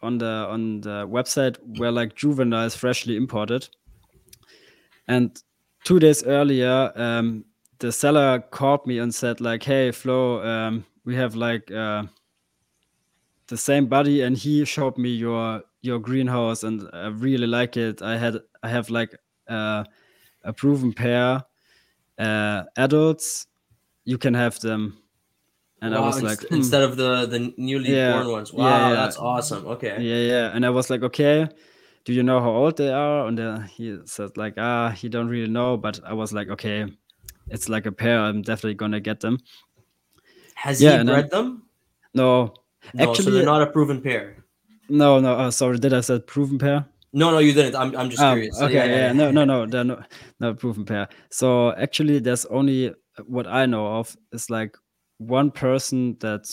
on 0.03 0.19
the 0.19 0.47
on 0.49 0.81
the 0.81 1.07
website 1.07 1.57
were 1.79 1.91
like 1.91 2.15
juveniles, 2.15 2.75
freshly 2.75 3.17
imported. 3.17 3.69
And 5.09 5.43
two 5.85 5.99
days 5.99 6.25
earlier, 6.25 6.93
um, 6.95 7.45
the 7.79 7.93
seller 7.93 8.41
called 8.41 8.87
me 8.87 8.99
and 8.99 9.15
said, 9.15 9.41
like, 9.41 9.63
hey, 9.63 9.91
Flo, 9.91 10.43
um, 10.43 10.85
we 11.05 11.15
have 11.17 11.35
like. 11.35 11.71
Uh, 11.71 12.05
the 13.51 13.57
same 13.57 13.87
buddy 13.87 14.23
and 14.23 14.39
he 14.39 14.65
showed 14.65 14.97
me 14.97 15.11
your 15.11 15.63
your 15.83 15.99
greenhouse 15.99 16.63
and 16.63 16.89
I 16.93 17.09
really 17.09 17.49
like 17.49 17.77
it. 17.77 18.01
I 18.01 18.17
had 18.17 18.37
I 18.63 18.69
have 18.69 18.89
like 18.91 19.15
uh, 19.49 19.85
a 20.45 20.53
proven 20.53 20.93
pair 20.93 21.43
uh, 22.19 22.63
adults. 22.77 23.47
You 24.05 24.19
can 24.19 24.35
have 24.35 24.61
them. 24.61 25.03
And 25.83 25.95
wow, 25.95 26.03
I 26.03 26.07
was 26.07 26.23
like, 26.23 26.45
instead 26.51 26.85
hmm. 26.85 26.90
of 26.90 26.97
the 26.97 27.27
the 27.27 27.55
newly 27.57 27.95
yeah, 27.95 28.12
born 28.12 28.33
ones. 28.33 28.53
Wow, 28.53 28.69
yeah, 28.69 28.88
yeah. 28.88 28.95
that's 28.95 29.16
awesome. 29.16 29.66
Okay. 29.66 29.97
Yeah, 30.01 30.33
yeah. 30.33 30.51
And 30.55 30.66
I 30.66 30.71
was 30.71 30.90
like, 30.90 31.03
okay, 31.03 31.49
do 32.05 32.12
you 32.12 32.23
know 32.23 32.40
how 32.40 32.51
old 32.51 32.77
they 32.77 32.93
are? 32.93 33.27
And 33.27 33.40
uh, 33.40 33.61
he 33.61 33.99
said 34.05 34.37
like, 34.37 34.55
ah, 34.59 34.90
he 34.90 35.09
don't 35.09 35.29
really 35.29 35.51
know. 35.51 35.77
But 35.77 36.01
I 36.05 36.12
was 36.12 36.33
like, 36.33 36.49
okay, 36.49 36.87
it's 37.49 37.69
like 37.69 37.87
a 37.87 37.93
pair. 37.93 38.19
I'm 38.21 38.43
definitely 38.43 38.75
gonna 38.75 39.01
get 39.01 39.21
them. 39.21 39.38
Has 40.55 40.83
yeah, 40.83 40.99
he 40.99 41.05
bred 41.05 41.31
them? 41.31 41.62
No, 42.12 42.55
no, 42.93 43.11
Actually, 43.11 43.25
so 43.25 43.31
they're 43.31 43.45
not 43.45 43.62
a 43.62 43.66
proven 43.66 44.03
pair. 44.03 44.45
No, 44.88 45.21
no. 45.21 45.35
Uh, 45.35 45.51
sorry, 45.51 45.79
did 45.79 45.95
I 45.95 46.01
say 46.01 46.19
proven 46.19 46.59
pair? 46.59 46.85
No, 47.12 47.31
no, 47.31 47.38
you 47.38 47.53
didn't. 47.53 47.75
I'm, 47.75 47.97
I'm 47.97 48.11
just 48.11 48.23
um, 48.23 48.35
curious. 48.35 48.61
okay, 48.61 48.75
yeah, 48.75 48.85
yeah, 48.85 49.07
yeah, 49.07 49.12
no, 49.12 49.31
no, 49.31 49.45
no. 49.45 49.66
They're 49.66 49.85
not, 49.85 50.11
not 50.38 50.59
proven 50.59 50.85
pair. 50.85 51.09
So 51.31 51.73
actually, 51.73 52.19
there's 52.19 52.45
only 52.47 52.95
what 53.27 53.47
I 53.47 53.66
know 53.66 53.87
of 53.87 54.16
is 54.33 54.51
like 54.51 54.77
one 55.20 55.50
person 55.50 56.16
that 56.20 56.50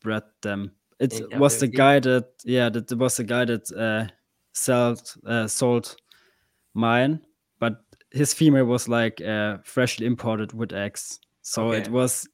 bred 0.00 0.22
them. 0.40 0.72
It 0.98 1.20
yeah, 1.30 1.38
was 1.38 1.58
the 1.58 1.68
guy 1.68 2.00
that, 2.00 2.26
yeah, 2.44 2.68
that 2.70 2.92
was 2.96 3.16
the 3.16 3.24
guy 3.24 3.44
that 3.44 3.70
uh, 3.72 4.12
sold 4.52 5.14
uh, 5.26 5.46
sold 5.46 5.96
mine, 6.74 7.20
but 7.58 7.84
his 8.10 8.32
female 8.32 8.64
was 8.64 8.88
like 8.88 9.20
uh, 9.20 9.58
freshly 9.64 10.06
imported 10.06 10.52
with 10.52 10.72
eggs. 10.72 11.20
So 11.42 11.68
okay. 11.68 11.78
it 11.78 11.88
was 11.88 12.28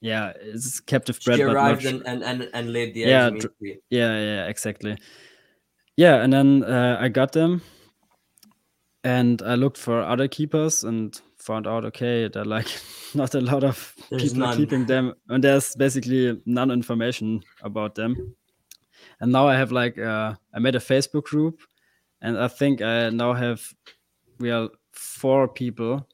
yeah, 0.00 0.32
it's 0.40 0.80
captive 0.80 1.18
bred. 1.24 1.38
She 1.38 1.42
arrived 1.42 1.84
and, 1.84 2.06
and, 2.06 2.22
and, 2.22 2.48
and 2.54 2.72
laid 2.72 2.94
the 2.94 3.00
yeah, 3.00 3.26
eggs 3.26 3.46
yeah, 3.60 3.76
yeah, 3.90 4.46
exactly. 4.46 4.96
Yeah, 5.96 6.22
and 6.22 6.32
then 6.32 6.64
uh, 6.64 6.98
I 7.00 7.08
got 7.08 7.32
them, 7.32 7.62
and 9.02 9.42
I 9.42 9.54
looked 9.54 9.78
for 9.78 10.02
other 10.02 10.28
keepers 10.28 10.84
and 10.84 11.20
found 11.46 11.66
out 11.66 11.84
okay, 11.84 12.28
there 12.28 12.44
like 12.44 12.68
not 13.14 13.34
a 13.34 13.40
lot 13.40 13.64
of 13.64 13.94
there's 14.10 14.24
people 14.24 14.40
none. 14.40 14.56
keeping 14.56 14.86
them, 14.86 15.14
and 15.28 15.42
there's 15.42 15.74
basically 15.76 16.40
none 16.44 16.70
information 16.70 17.42
about 17.62 17.94
them. 17.94 18.34
And 19.20 19.32
now 19.32 19.48
I 19.48 19.54
have 19.54 19.72
like 19.72 19.98
uh, 19.98 20.34
I 20.52 20.58
made 20.58 20.74
a 20.74 20.80
Facebook 20.80 21.24
group, 21.24 21.60
and 22.20 22.36
I 22.38 22.48
think 22.48 22.82
I 22.82 23.10
now 23.10 23.32
have 23.32 23.62
we 24.38 24.50
are 24.50 24.68
four 24.92 25.48
people 25.48 26.06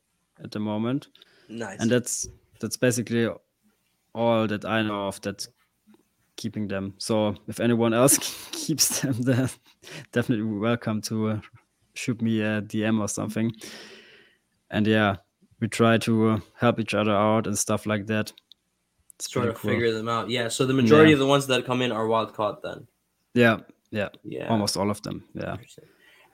at 0.44 0.50
the 0.50 0.60
moment. 0.60 1.08
Nice. 1.48 1.80
And 1.80 1.90
that's 1.90 2.28
that's 2.60 2.76
basically 2.76 3.28
all 4.14 4.46
that 4.46 4.64
I 4.64 4.82
know 4.82 5.08
of 5.08 5.20
that 5.22 5.46
keeping 6.36 6.68
them. 6.68 6.94
So 6.98 7.34
if 7.48 7.60
anyone 7.60 7.94
else 7.94 8.18
keeps 8.52 9.00
them, 9.00 9.14
they're 9.20 9.50
definitely 10.12 10.58
welcome 10.58 11.00
to 11.02 11.28
uh, 11.28 11.40
shoot 11.94 12.20
me 12.20 12.40
a 12.40 12.62
DM 12.62 13.00
or 13.00 13.08
something. 13.08 13.52
And 14.72 14.86
yeah, 14.86 15.16
we 15.60 15.68
try 15.68 15.98
to 15.98 16.28
uh, 16.30 16.40
help 16.58 16.80
each 16.80 16.94
other 16.94 17.12
out 17.12 17.46
and 17.46 17.56
stuff 17.56 17.86
like 17.86 18.06
that. 18.06 18.32
It's 19.16 19.30
Sort 19.30 19.48
of 19.48 19.54
cool. 19.54 19.70
figure 19.70 19.92
them 19.92 20.08
out. 20.08 20.28
Yeah. 20.28 20.48
So 20.48 20.66
the 20.66 20.74
majority 20.74 21.10
yeah. 21.10 21.14
of 21.14 21.20
the 21.20 21.26
ones 21.26 21.46
that 21.46 21.64
come 21.64 21.82
in 21.82 21.92
are 21.92 22.08
wild 22.08 22.34
caught 22.34 22.62
then. 22.62 22.88
Yeah. 23.34 23.58
Yeah. 23.90 24.08
Yeah. 24.24 24.48
Almost 24.48 24.76
all 24.76 24.90
of 24.90 25.00
them. 25.02 25.22
Yeah. 25.34 25.58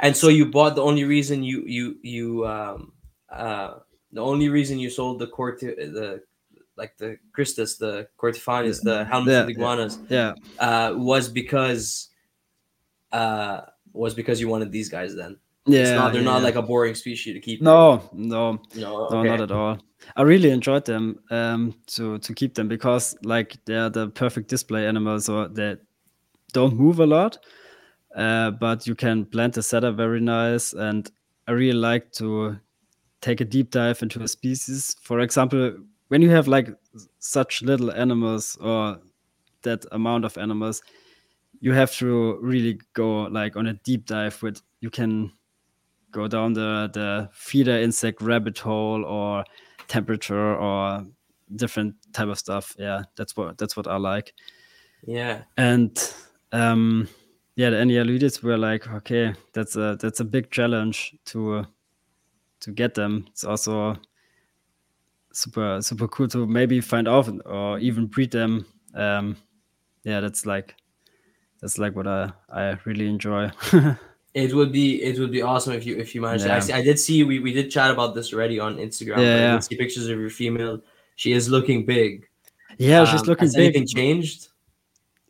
And 0.01 0.17
so 0.17 0.29
you 0.29 0.47
bought 0.47 0.77
the 0.77 0.83
only 0.83 1.05
reason 1.05 1.43
you 1.43 1.65
you 1.67 1.99
you 2.03 2.47
um 2.47 2.93
uh 3.31 3.75
the 4.13 4.23
only 4.23 4.49
reason 4.49 4.79
you 4.79 4.89
sold 4.89 5.19
the 5.19 5.27
court 5.27 5.61
the 5.61 6.23
like 6.79 6.97
the 6.97 7.19
Christus, 7.33 7.77
the 7.77 8.09
Corytophanes, 8.19 8.81
the 8.83 9.05
helmets 9.05 9.33
yeah, 9.33 9.47
iguanas, 9.47 9.99
yeah, 10.09 10.35
uh, 10.61 10.95
was 10.97 11.29
because 11.29 12.09
uh, 13.13 13.63
was 13.93 14.15
because 14.15 14.41
you 14.41 14.49
wanted 14.49 14.71
these 14.71 14.89
guys 14.89 15.15
then. 15.15 15.37
Yeah, 15.69 15.95
not, 15.95 16.13
they're 16.13 16.23
yeah. 16.23 16.31
not 16.33 16.43
like 16.43 16.55
a 16.55 16.63
boring 16.63 16.95
species 16.95 17.35
to 17.35 17.41
keep. 17.41 17.63
No, 17.63 18.09
no, 18.13 18.61
no, 18.75 19.07
okay. 19.07 19.15
no, 19.15 19.23
not 19.23 19.41
at 19.41 19.51
all. 19.51 19.79
I 20.17 20.23
really 20.23 20.51
enjoyed 20.51 20.85
them 20.85 21.19
um, 21.31 21.75
to 21.89 22.19
to 22.19 22.35
keep 22.35 22.55
them 22.55 22.69
because 22.69 23.17
like 23.23 23.57
they're 23.67 23.91
the 23.91 24.09
perfect 24.09 24.49
display 24.49 24.87
animals, 24.87 25.27
so 25.27 25.49
they 25.49 25.77
don't 26.53 26.75
move 26.75 27.01
a 27.01 27.07
lot, 27.07 27.39
uh, 28.17 28.53
but 28.53 28.87
you 28.87 28.95
can 28.95 29.25
blend 29.25 29.55
the 29.55 29.63
setup 29.63 29.97
very 29.97 30.21
nice. 30.21 30.73
And 30.73 31.11
I 31.47 31.53
really 31.53 31.79
like 31.79 32.13
to 32.13 32.59
take 33.21 33.41
a 33.41 33.45
deep 33.45 33.71
dive 33.71 34.03
into 34.03 34.23
a 34.23 34.29
species. 34.29 34.97
For 35.03 35.21
example, 35.21 35.77
when 36.09 36.23
you 36.23 36.31
have 36.31 36.49
like 36.49 36.71
such 37.19 37.63
little 37.63 37.91
animals 37.93 38.57
or 38.61 38.99
that 39.63 39.85
amount 39.93 40.25
of 40.25 40.39
animals 40.39 40.83
you 41.61 41.73
have 41.73 41.93
to 41.97 42.39
really 42.41 42.81
go 42.95 43.23
like 43.25 43.57
on 43.57 43.67
a 43.67 43.75
deep 43.75 44.07
dive 44.07 44.41
with 44.43 44.63
you 44.81 44.91
can 44.91 45.33
go 46.11 46.27
down 46.29 46.53
the 46.53 46.91
the 46.93 47.29
feeder 47.33 47.79
insect 47.79 48.21
rabbit 48.21 48.59
hole 48.59 49.05
or 49.05 49.45
temperature 49.89 50.57
or 50.57 51.07
different 51.57 51.95
type 52.13 52.29
of 52.29 52.39
stuff 52.39 52.75
yeah 52.79 53.03
that's 53.17 53.37
what 53.37 53.57
that's 53.57 53.77
what 53.77 53.87
i 53.87 53.97
like 53.97 54.35
yeah 55.07 55.43
and 55.57 56.13
um 56.53 57.09
yeah 57.57 57.71
the 57.71 57.77
Enyalioides 57.77 58.43
were 58.43 58.59
like 58.59 58.87
okay 58.89 59.33
that's 59.55 59.77
a 59.77 59.97
that's 60.01 60.21
a 60.21 60.25
big 60.25 60.51
challenge 60.51 61.17
to 61.27 61.55
uh, 61.55 61.65
to 62.61 62.71
get 62.71 62.95
them 62.95 63.25
it's 63.31 63.45
also 63.45 63.97
super 65.33 65.81
super 65.81 66.09
cool 66.09 66.29
to 66.29 66.47
maybe 66.47 66.81
find 66.81 67.09
out 67.09 67.29
or 67.47 67.79
even 67.79 68.07
breed 68.07 68.33
them. 68.33 68.67
Um, 68.95 69.37
yeah, 70.05 70.21
that's 70.21 70.47
like 70.47 70.75
that's 71.61 71.79
like 71.79 71.95
what 71.95 72.07
I 72.07 72.33
I 72.51 72.77
really 72.85 73.09
enjoy. 73.09 73.51
it 74.39 74.55
would 74.55 74.73
be 74.73 75.03
it 75.03 75.19
would 75.19 75.33
be 75.33 75.43
awesome 75.43 75.73
if 75.75 75.85
you 75.87 75.97
if 75.97 76.15
you 76.15 76.21
managed. 76.21 76.47
Yeah. 76.47 76.61
To, 76.61 76.75
I, 76.75 76.79
I 76.79 76.83
did 76.83 76.99
see 76.99 77.25
we 77.25 77.39
we 77.39 77.53
did 77.53 77.71
chat 77.71 77.91
about 77.91 78.15
this 78.15 78.33
already 78.33 78.61
on 78.61 78.77
Instagram. 78.77 79.19
Yeah, 79.19 79.37
yeah. 79.37 79.59
see 79.59 79.77
pictures 79.77 80.09
of 80.09 80.19
your 80.19 80.31
female. 80.31 80.81
She 81.17 81.33
is 81.33 81.49
looking 81.49 81.85
big. 81.85 82.29
Yeah, 82.79 83.01
um, 83.01 83.07
she's 83.07 83.27
looking 83.27 83.47
has 83.47 83.55
big. 83.55 83.75
Anything 83.75 83.87
changed? 83.87 84.49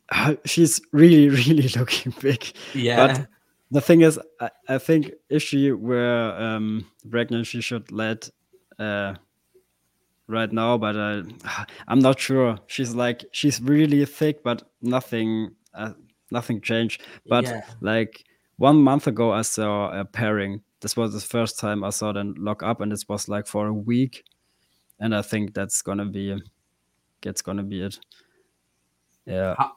Uh, 0.09 0.35
she's 0.45 0.81
really 0.91 1.29
really 1.47 1.67
looking 1.69 2.13
big. 2.19 2.51
Yeah. 2.73 3.07
But 3.07 3.27
the 3.71 3.81
thing 3.81 4.01
is, 4.01 4.19
I, 4.39 4.49
I 4.67 4.77
think 4.77 5.11
if 5.29 5.43
she 5.43 5.71
were 5.71 6.35
um, 6.37 6.85
pregnant, 7.09 7.47
she 7.47 7.61
should 7.61 7.91
let 7.91 8.29
uh, 8.77 9.15
right 10.27 10.51
now, 10.51 10.77
but 10.77 10.95
uh, 10.95 11.23
I'm 11.87 11.99
not 11.99 12.19
sure. 12.19 12.57
She's 12.67 12.93
like 12.93 13.25
she's 13.31 13.61
really 13.61 14.05
thick, 14.05 14.43
but 14.43 14.63
nothing 14.81 15.55
uh, 15.73 15.93
nothing 16.31 16.61
changed. 16.61 17.01
But 17.25 17.45
yeah. 17.45 17.61
like 17.81 18.23
one 18.59 18.77
month 18.83 19.07
ago 19.07 19.31
I 19.31 19.41
saw 19.41 19.89
a 19.99 20.05
pairing. 20.05 20.61
This 20.81 20.95
was 20.95 21.13
the 21.13 21.19
first 21.19 21.57
time 21.59 21.83
I 21.83 21.89
saw 21.89 22.11
them 22.13 22.35
lock 22.37 22.61
up, 22.61 22.81
and 22.81 22.91
this 22.91 23.07
was 23.09 23.27
like 23.27 23.47
for 23.47 23.67
a 23.67 23.73
week. 23.73 24.23
And 24.99 25.15
I 25.15 25.21
think 25.21 25.53
that's 25.53 25.81
gonna 25.81 26.05
be, 26.05 26.39
that's 27.23 27.41
gonna 27.41 27.63
be 27.63 27.81
it. 27.83 27.99
Yeah. 29.25 29.55
How, 29.57 29.71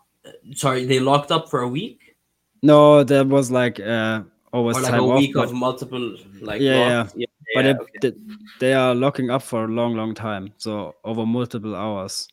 sorry, 0.54 0.84
they 0.84 0.98
locked 1.00 1.30
up 1.30 1.48
for 1.48 1.60
a 1.62 1.68
week. 1.68 2.16
No, 2.62 3.02
there 3.04 3.24
was 3.24 3.50
like 3.50 3.80
uh, 3.80 4.22
always 4.52 4.76
or 4.76 4.82
like 4.82 4.90
time 4.90 5.00
a 5.00 5.08
off, 5.08 5.18
week 5.18 5.34
but- 5.34 5.44
of 5.44 5.52
multiple 5.54 6.16
like 6.40 6.60
Yeah, 6.60 6.98
locks? 7.02 7.14
yeah, 7.16 7.26
but 7.54 7.64
yeah, 7.64 7.70
it, 7.70 7.76
okay. 7.80 7.98
they, 8.00 8.12
they 8.60 8.74
are 8.74 8.94
locking 8.94 9.30
up 9.30 9.42
for 9.42 9.64
a 9.64 9.68
long, 9.68 9.94
long 9.96 10.14
time. 10.14 10.52
So 10.58 10.94
over 11.04 11.24
multiple 11.26 11.74
hours. 11.76 12.28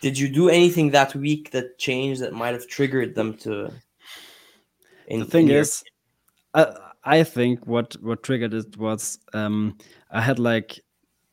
Did 0.00 0.18
you 0.18 0.28
do 0.28 0.48
anything 0.48 0.90
that 0.92 1.14
week 1.14 1.50
that 1.50 1.78
changed 1.78 2.20
that 2.22 2.32
might 2.32 2.54
have 2.54 2.66
triggered 2.68 3.14
them 3.14 3.34
to? 3.38 3.72
In, 5.06 5.20
the 5.20 5.26
thing 5.26 5.48
is, 5.48 5.84
I 6.54 6.76
I 7.04 7.24
think 7.24 7.66
what 7.66 7.94
what 8.02 8.22
triggered 8.22 8.54
it 8.54 8.76
was 8.78 9.18
um 9.34 9.78
I 10.10 10.20
had 10.20 10.38
like 10.38 10.80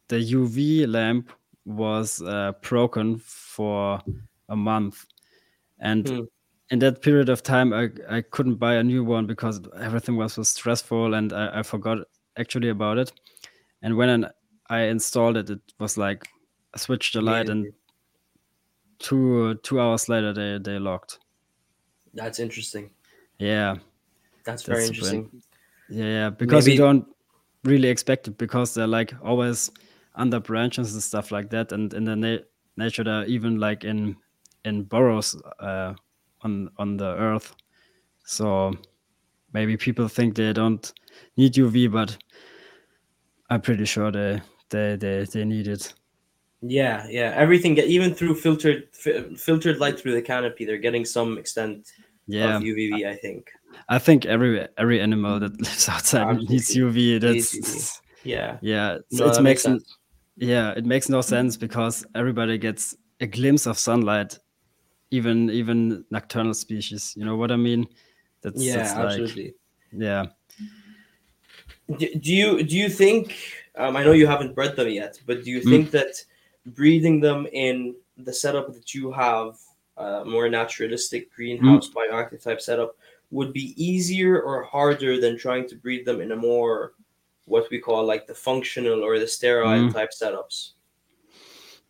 the 0.10 0.19
UV 0.19 0.86
lamp 0.88 1.32
was 1.65 2.21
uh, 2.23 2.53
broken 2.62 3.19
for 3.19 4.01
a 4.49 4.55
month, 4.55 5.05
and 5.79 6.12
Hmm. 6.12 6.25
in 6.71 6.79
that 6.79 7.01
period 7.01 7.29
of 7.29 7.43
time 7.43 7.73
I 7.73 7.89
I 8.10 8.21
couldn't 8.21 8.55
buy 8.58 8.75
a 8.75 8.84
new 8.84 9.03
one 9.03 9.27
because 9.27 9.62
everything 9.77 10.17
was 10.17 10.34
so 10.34 10.43
stressful 10.43 11.13
and 11.15 11.34
I, 11.34 11.60
I 11.60 11.63
forgot 11.63 11.99
actually 12.38 12.69
about 12.69 12.97
it, 12.99 13.12
and 13.82 13.97
when 13.97 14.10
an- 14.10 14.32
I 14.69 14.82
installed 14.84 15.38
it, 15.38 15.49
it 15.51 15.62
was 15.79 15.97
like 15.97 16.27
I 16.75 16.79
switched 16.79 17.13
the 17.15 17.21
light 17.21 17.49
and 17.49 17.69
two 18.97 19.55
two 19.55 19.77
hours 19.79 20.08
later 20.08 20.32
they 20.34 20.58
they 20.58 20.79
locked. 20.79 21.19
that's 22.13 22.39
interesting. 22.39 22.91
Yeah. 23.39 23.78
That's 24.43 24.63
very 24.63 24.86
That's 24.86 24.88
super 24.97 25.15
interesting. 25.15 25.41
Yeah, 25.89 26.06
yeah, 26.06 26.30
because 26.30 26.65
Maybe- 26.65 26.73
you 26.73 26.80
don't 26.80 27.06
really 27.63 27.88
expect 27.89 28.28
it 28.28 28.38
because 28.38 28.73
they're 28.73 28.88
like 28.88 29.13
always 29.23 29.71
under 30.15 30.39
branches 30.39 30.93
and 30.93 31.02
stuff 31.04 31.32
like 31.32 31.49
that, 31.49 31.71
and 31.71 31.93
in 31.93 32.04
the 32.04 32.15
na- 32.15 32.43
nature 32.78 33.04
they're 33.04 33.25
even 33.25 33.60
like 33.60 33.84
in 33.84 34.15
in 34.65 34.84
burrows 34.84 35.36
uh, 35.60 35.93
on 36.41 36.69
on 36.78 36.97
the 36.97 37.15
earth. 37.15 37.56
So 38.25 38.73
maybe 39.54 39.78
people 39.78 40.08
think 40.08 40.36
they 40.36 40.54
don't 40.54 40.91
need 41.38 41.54
UV, 41.54 41.91
but 41.91 42.17
I'm 43.49 43.62
pretty 43.62 43.86
sure 43.86 44.12
they 44.12 44.41
they 44.69 44.95
they, 44.95 45.25
they 45.25 45.45
need 45.45 45.67
it. 45.67 45.93
Yeah, 46.62 47.08
yeah. 47.10 47.34
Everything, 47.36 47.73
get, 47.75 47.88
even 47.88 48.13
through 48.13 48.36
filtered 48.36 48.89
fi- 48.91 49.34
filtered 49.36 49.80
light 49.80 49.97
through 49.99 50.13
the 50.13 50.21
canopy, 50.21 50.65
they're 50.65 50.78
getting 50.78 51.06
some 51.06 51.38
extent 51.38 51.91
Yeah, 52.29 52.55
of 52.57 52.63
UVB. 52.63 53.05
I 53.05 53.15
think. 53.15 53.51
I 53.87 53.99
think 53.99 54.25
every 54.25 54.67
every 54.77 55.01
animal 55.01 55.39
that 55.39 55.59
lives 55.61 55.89
outside 55.89 56.37
needs 56.49 56.75
Absolutely. 56.75 57.19
UV. 57.19 57.21
Needs 57.33 57.51
That's 57.51 58.01
Yeah. 58.23 58.57
yeah, 58.61 58.97
No, 59.11 59.27
it 59.27 59.41
makes 59.41 59.67
makes 59.67 59.83
yeah 60.37 60.71
it 60.71 60.85
makes 60.85 61.09
no 61.09 61.21
sense 61.21 61.57
because 61.57 62.05
everybody 62.15 62.57
gets 62.57 62.95
a 63.21 63.27
glimpse 63.27 63.65
of 63.65 63.77
sunlight 63.79 64.37
even 65.11 65.49
even 65.49 66.05
nocturnal 66.11 66.53
species 66.53 67.13
you 67.17 67.25
know 67.25 67.35
what 67.35 67.51
i 67.51 67.55
mean 67.55 67.85
that's, 68.41 68.63
Yeah, 68.65 68.77
that's 68.77 68.95
like 68.95 69.05
absolutely. 69.05 69.55
yeah 69.91 70.25
Do, 71.97 72.07
do 72.15 72.33
you 72.33 72.63
do 72.63 72.75
you 72.77 72.89
think? 72.89 73.35
Um, 73.75 73.95
I 73.97 74.03
know 74.03 74.11
you 74.11 74.27
haven't 74.27 74.53
bred 74.55 74.75
them 74.75 74.89
yet, 74.89 75.19
but 75.25 75.43
do 75.43 75.49
you 75.51 75.61
Mm. 75.61 75.69
think 75.69 75.91
that 75.91 76.13
breeding 76.65 77.19
them 77.19 77.47
in 77.51 77.95
the 78.17 78.33
setup 78.33 78.73
that 78.73 78.93
you 78.93 79.11
have, 79.11 79.57
uh, 79.99 80.23
more 80.25 80.49
naturalistic 80.49 81.31
greenhouse 81.35 81.89
Mm. 81.89 81.93
bioactive 81.93 82.41
type 82.41 82.62
setup, 82.62 82.95
would 83.31 83.53
be 83.53 83.73
easier 83.77 84.41
or 84.41 84.63
harder 84.63 85.19
than 85.21 85.38
trying 85.38 85.67
to 85.67 85.75
breed 85.75 86.05
them 86.05 86.21
in 86.21 86.31
a 86.31 86.35
more 86.35 86.93
what 87.45 87.69
we 87.71 87.79
call 87.79 88.03
like 88.05 88.25
the 88.27 88.33
functional 88.33 89.03
or 89.03 89.19
the 89.19 89.27
sterile 89.27 89.89
Mm. 89.89 89.93
type 89.93 90.12
setups? 90.12 90.73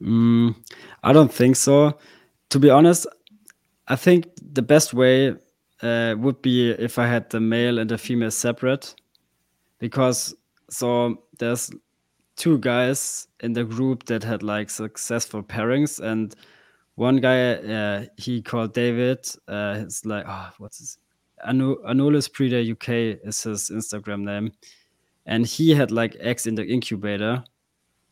Mm, 0.02 0.56
i 1.04 1.12
don't 1.12 1.34
think 1.34 1.58
so 1.58 1.98
to 2.50 2.60
be 2.60 2.70
honest 2.70 3.06
i 3.90 3.98
think 3.98 4.28
the 4.54 4.62
best 4.62 4.94
way 4.94 5.36
uh, 5.82 6.16
would 6.18 6.42
be 6.42 6.72
if 6.72 6.98
i 6.98 7.06
had 7.06 7.30
the 7.30 7.40
male 7.40 7.80
and 7.80 7.90
the 7.90 7.98
female 7.98 8.32
separate 8.32 8.96
because 9.80 10.34
so 10.70 11.22
there's 11.38 11.70
two 12.38 12.58
guys 12.60 13.28
in 13.42 13.52
the 13.52 13.66
group 13.66 14.06
that 14.06 14.24
had 14.24 14.42
like 14.42 14.70
successful 14.70 15.44
pairings 15.44 16.00
and 16.00 16.34
one 17.00 17.18
guy 17.18 17.54
uh, 17.54 18.06
he 18.18 18.42
called 18.42 18.74
david 18.74 19.20
uh 19.48 19.76
it's 19.80 20.06
like 20.06 20.26
oh 20.28 20.50
what's 20.60 20.80
his 20.80 20.98
Anu- 21.48 21.82
Anulus 21.88 22.28
Breeder 22.28 22.60
UK 22.74 22.90
is 23.24 23.44
his 23.44 23.70
Instagram 23.70 24.24
name, 24.24 24.52
and 25.26 25.46
he 25.46 25.74
had 25.74 25.90
like 25.90 26.18
eggs 26.20 26.48
in 26.48 26.56
the 26.56 26.66
incubator, 26.68 27.42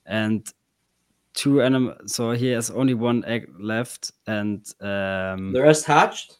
and 0.05 0.47
two 1.33 1.61
animal. 1.61 1.95
So 2.05 2.31
he 2.31 2.47
has 2.55 2.71
only 2.71 2.93
one 2.93 3.25
egg 3.25 3.49
left, 3.59 4.13
and 4.27 4.59
um, 4.79 5.51
The 5.51 5.61
rest 5.61 5.85
hatched. 5.85 6.37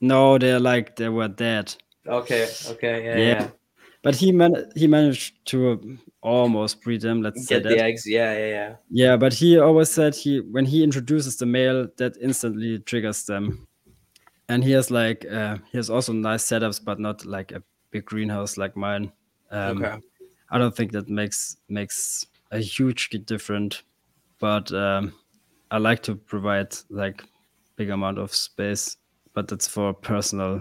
no, 0.00 0.38
they're 0.38 0.60
like 0.60 0.94
they 0.94 1.08
were 1.08 1.26
dead. 1.26 1.74
Okay. 2.06 2.46
Okay. 2.68 3.04
Yeah. 3.04 3.16
Yeah, 3.18 3.24
Yeah. 3.24 3.48
But 4.04 4.14
he 4.14 4.30
man 4.30 4.70
he 4.76 4.86
managed 4.86 5.34
to 5.46 5.98
almost 6.22 6.82
breed 6.82 7.00
them. 7.00 7.22
Let's 7.22 7.46
say 7.46 7.56
Get 7.56 7.62
that. 7.64 7.68
the 7.70 7.82
eggs. 7.82 8.06
Yeah. 8.06 8.36
Yeah. 8.36 8.46
Yeah. 8.48 8.76
Yeah, 8.90 9.16
but 9.16 9.32
he 9.32 9.58
always 9.58 9.90
said 9.90 10.14
he 10.14 10.40
when 10.40 10.66
he 10.66 10.82
introduces 10.82 11.36
the 11.36 11.46
male, 11.46 11.88
that 11.96 12.16
instantly 12.20 12.78
triggers 12.80 13.24
them. 13.24 13.66
And 14.48 14.64
he 14.64 14.72
has 14.72 14.90
like 14.90 15.24
uh, 15.30 15.58
he 15.70 15.78
has 15.78 15.90
also 15.90 16.12
nice 16.12 16.44
setups, 16.44 16.84
but 16.84 16.98
not 16.98 17.24
like 17.24 17.52
a 17.52 17.62
big 17.90 18.04
greenhouse 18.04 18.56
like 18.56 18.76
mine. 18.76 19.12
Um, 19.50 19.82
okay. 19.82 19.96
I 20.50 20.58
don't 20.58 20.74
think 20.74 20.92
that 20.92 21.08
makes 21.08 21.56
makes 21.68 22.26
a 22.50 22.58
huge 22.58 23.10
difference, 23.26 23.82
but 24.40 24.72
um, 24.72 25.14
I 25.70 25.78
like 25.78 26.02
to 26.02 26.16
provide 26.16 26.74
like 26.88 27.22
big 27.76 27.90
amount 27.90 28.18
of 28.18 28.34
space, 28.34 28.96
but 29.34 29.46
that's 29.46 29.68
for 29.68 29.94
personal 29.94 30.60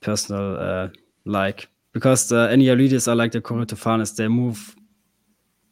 personal 0.00 0.56
uh, 0.58 0.88
like 1.24 1.68
because 1.94 2.28
the 2.28 2.48
Enyalioides 2.48 3.08
are 3.08 3.14
like 3.14 3.32
the 3.32 3.40
Corytophanes, 3.40 4.14
they 4.16 4.28
move 4.28 4.76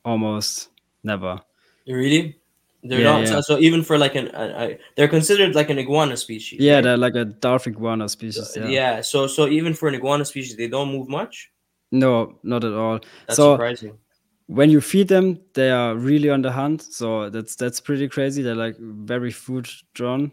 almost 0.04 0.70
never. 1.04 1.38
Really? 1.86 2.38
They're 2.82 3.00
Yeah, 3.00 3.18
not. 3.18 3.28
So, 3.28 3.34
yeah. 3.34 3.40
so 3.42 3.58
even 3.58 3.82
for 3.82 3.98
like 3.98 4.14
an, 4.16 4.28
a, 4.34 4.78
they're 4.96 5.08
considered 5.08 5.54
like 5.54 5.68
an 5.70 5.78
iguana 5.78 6.16
species. 6.16 6.58
Yeah, 6.60 6.76
right? 6.76 6.84
they're 6.84 6.96
like 6.96 7.14
a 7.14 7.26
dwarf 7.26 7.66
iguana 7.66 8.08
species. 8.08 8.56
yeah. 8.56 8.66
Yeah. 8.66 9.00
So 9.02 9.26
so 9.26 9.46
even 9.46 9.74
for 9.74 9.88
an 9.88 9.94
iguana 9.94 10.24
species, 10.24 10.56
they 10.56 10.66
don't 10.68 10.90
move 10.90 11.08
much. 11.08 11.50
No, 11.92 12.38
not 12.42 12.64
at 12.64 12.72
all. 12.72 12.98
That's 13.26 13.36
so 13.36 13.54
surprising. 13.54 13.98
when 14.46 14.70
you 14.70 14.80
feed 14.80 15.08
them, 15.08 15.38
they 15.54 15.70
are 15.70 15.94
really 15.94 16.30
on 16.30 16.42
the 16.42 16.50
hunt. 16.50 16.82
So 16.82 17.28
that's 17.30 17.54
that's 17.54 17.80
pretty 17.80 18.08
crazy. 18.08 18.42
They're 18.42 18.56
like 18.56 18.76
very 18.78 19.30
food 19.30 19.68
drawn. 19.94 20.32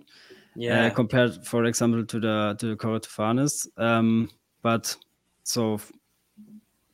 Yeah. 0.56 0.86
uh, 0.88 0.90
compared, 0.90 1.46
for 1.46 1.66
example, 1.66 2.04
to 2.06 2.20
the 2.20 2.56
to 2.60 2.68
the 2.70 2.76
Corytophanes. 2.76 3.68
Um, 3.78 4.30
but 4.64 4.96
so 5.50 5.80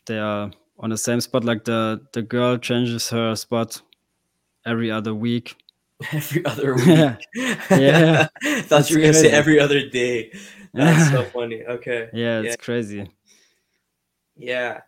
they 0.06 0.18
are 0.20 0.52
on 0.80 0.89
the 0.89 0.98
same 0.98 1.20
spot. 1.22 1.44
Like 1.44 1.65
the 1.65 2.02
the 2.13 2.22
girl 2.22 2.58
changes 2.58 3.10
her 3.10 3.36
spot 3.36 3.82
every 4.65 4.89
other 4.91 5.13
week. 5.13 5.56
every 6.13 6.46
other 6.46 6.76
week. 6.80 6.88
Yeah. 6.88 7.15
Yeah. 7.72 8.28
Thought 8.63 8.89
you 8.89 8.98
were 8.98 9.02
gonna 9.02 9.13
say 9.13 9.32
every 9.32 9.60
other 9.60 9.88
day. 9.89 10.32
That's 10.74 11.10
so 11.12 11.24
funny. 11.26 11.63
Okay. 11.63 12.10
Yeah, 12.13 12.39
it's 12.41 12.50
Yeah. 12.50 12.56
crazy. 12.58 13.12
Yeah. 14.36 14.82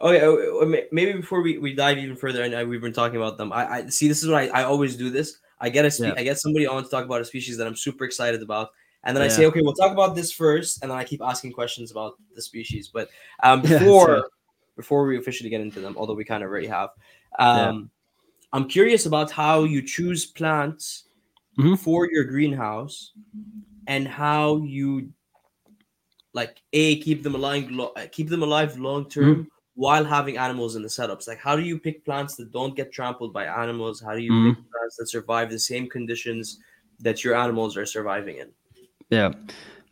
Okay. 0.00 0.20
oh, 0.24 0.60
oh, 0.62 0.66
Maybe 0.92 1.12
before 1.12 1.42
we, 1.42 1.58
we 1.58 1.74
dive 1.74 1.98
even 1.98 2.16
further, 2.16 2.42
and 2.42 2.54
uh, 2.54 2.64
we've 2.68 2.80
been 2.80 2.92
talking 2.92 3.16
about 3.16 3.38
them. 3.38 3.52
I, 3.52 3.66
I 3.66 3.86
see. 3.88 4.08
This 4.08 4.22
is 4.22 4.28
what 4.28 4.42
I, 4.42 4.60
I 4.60 4.64
always 4.64 4.96
do. 4.96 5.10
This. 5.10 5.38
I 5.60 5.70
get 5.70 5.84
a 5.84 5.90
spe- 5.90 6.02
Yeah. 6.04 6.14
I 6.16 6.22
get 6.22 6.38
somebody 6.38 6.66
on 6.66 6.82
to 6.84 6.88
talk 6.88 7.04
about 7.04 7.20
a 7.20 7.24
species 7.24 7.56
that 7.58 7.66
I'm 7.66 7.74
super 7.76 8.04
excited 8.04 8.42
about, 8.42 8.70
and 9.04 9.16
then 9.16 9.22
I 9.22 9.28
say, 9.28 9.46
okay, 9.46 9.60
we'll 9.62 9.74
talk 9.74 9.92
about 9.92 10.14
this 10.14 10.32
first, 10.32 10.82
and 10.82 10.90
then 10.90 10.98
I 10.98 11.04
keep 11.04 11.22
asking 11.22 11.52
questions 11.52 11.90
about 11.90 12.14
the 12.34 12.42
species. 12.42 12.88
But 12.88 13.08
um, 13.42 13.60
Yeah, 13.64 13.78
before 13.78 14.06
sure. 14.06 14.28
before 14.76 15.06
we 15.06 15.18
officially 15.18 15.50
get 15.50 15.60
into 15.60 15.80
them, 15.80 15.94
although 15.96 16.14
we 16.14 16.24
kind 16.24 16.42
of 16.42 16.50
already 16.50 16.66
have, 16.68 16.90
um, 17.38 17.90
I'm 18.52 18.68
curious 18.68 19.06
about 19.06 19.30
how 19.30 19.64
you 19.64 19.82
choose 19.82 20.26
plants 20.26 21.04
Mhm. 21.58 21.78
for 21.78 22.08
your 22.10 22.24
greenhouse, 22.24 23.12
and 23.86 24.06
how 24.06 24.58
you 24.58 25.12
like 26.34 26.62
a 26.72 27.00
keep 27.00 27.22
them 27.22 27.34
alive 27.34 27.70
lo- 27.70 27.92
uh, 27.96 28.06
keep 28.12 28.28
them 28.28 28.42
alive 28.42 28.78
long 28.78 29.08
term 29.08 29.24
Mm-hmm. 29.28 29.48
while 29.74 30.04
having 30.04 30.36
animals 30.36 30.76
in 30.76 30.82
the 30.82 30.88
setups 30.88 31.26
like 31.26 31.38
how 31.38 31.56
do 31.56 31.62
you 31.62 31.78
pick 31.78 32.04
plants 32.04 32.36
that 32.36 32.52
don't 32.52 32.76
get 32.76 32.92
trampled 32.92 33.32
by 33.32 33.46
animals 33.46 34.00
how 34.00 34.14
do 34.14 34.20
you 34.20 34.32
Mhm. 34.32 34.44
pick 34.56 34.70
plants 34.70 34.96
that 34.98 35.08
survive 35.08 35.50
the 35.50 35.58
same 35.58 35.88
conditions 35.88 36.58
that 37.00 37.24
your 37.24 37.34
animals 37.34 37.76
are 37.76 37.86
surviving 37.86 38.36
in 38.38 38.50
Yeah. 39.10 39.32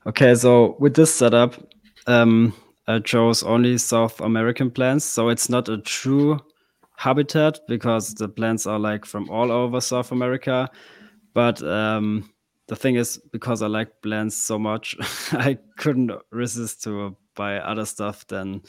Okay, 0.07 0.35
so 0.35 0.77
with 0.79 0.95
this 0.95 1.13
setup, 1.15 1.55
um, 2.07 2.53
I 2.87 3.01
chose 3.01 3.43
only 3.43 3.79
South 3.79 4.21
American 4.21 4.71
plants. 4.71 5.05
So 5.05 5.29
it's 5.29 5.49
not 5.49 5.69
a 5.69 5.79
true 5.79 6.39
habitat 6.97 7.61
because 7.69 8.15
the 8.15 8.29
plants 8.29 8.67
are 8.67 8.79
like 8.79 9.05
from 9.05 9.29
all 9.31 9.51
over 9.51 9.81
South 9.81 10.13
America. 10.13 10.69
But 11.35 11.63
um, 11.63 12.31
the 12.69 12.77
thing 12.77 12.95
is, 12.97 13.19
because 13.33 13.63
I 13.63 13.67
like 13.67 14.01
plants 14.03 14.37
so 14.37 14.59
much, 14.59 14.97
I 15.33 15.59
couldn't 15.77 16.13
resist 16.31 16.83
to 16.85 17.17
buy 17.35 17.59
other 17.59 17.85
stuff 17.85 18.27
than 18.29 18.63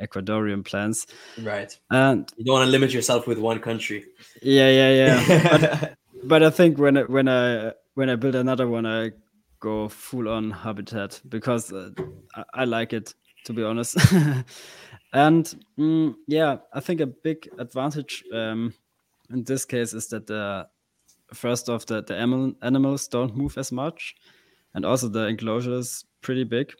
Ecuadorian 0.00 0.64
plants. 0.64 1.06
Right. 1.42 1.76
And 1.90 2.30
You 2.36 2.44
don't 2.44 2.54
want 2.54 2.66
to 2.66 2.70
limit 2.70 2.92
yourself 2.92 3.26
with 3.26 3.38
one 3.38 3.58
country. 3.60 4.04
yeah, 4.42 4.70
yeah, 4.70 4.90
yeah. 4.90 5.40
but, 5.50 5.94
but 6.24 6.42
I 6.42 6.50
think 6.50 6.78
when 6.78 6.96
I, 6.96 7.02
when 7.02 7.28
I 7.28 7.72
when 7.94 8.10
I 8.10 8.16
build 8.16 8.34
another 8.34 8.66
one, 8.68 8.86
I 8.86 9.12
go 9.64 9.88
full 9.88 10.28
on 10.28 10.50
habitat 10.50 11.20
because 11.28 11.72
uh, 11.72 11.90
I, 12.36 12.44
I 12.54 12.64
like 12.64 12.92
it 12.92 13.14
to 13.44 13.52
be 13.52 13.62
honest. 13.62 13.96
and 15.12 15.54
mm, 15.78 16.14
yeah, 16.26 16.58
I 16.72 16.80
think 16.80 17.00
a 17.00 17.06
big 17.06 17.48
advantage 17.58 18.24
um, 18.32 18.74
in 19.30 19.44
this 19.44 19.64
case 19.64 19.94
is 19.94 20.08
that 20.08 20.26
the 20.26 20.66
first 21.32 21.68
off 21.68 21.86
the 21.86 22.02
the 22.02 22.16
animal, 22.16 22.54
animals 22.62 23.08
don't 23.08 23.36
move 23.36 23.58
as 23.58 23.72
much, 23.72 24.14
and 24.74 24.84
also 24.84 25.08
the 25.08 25.26
enclosure 25.26 25.72
is 25.72 26.04
pretty 26.20 26.44
big. 26.44 26.72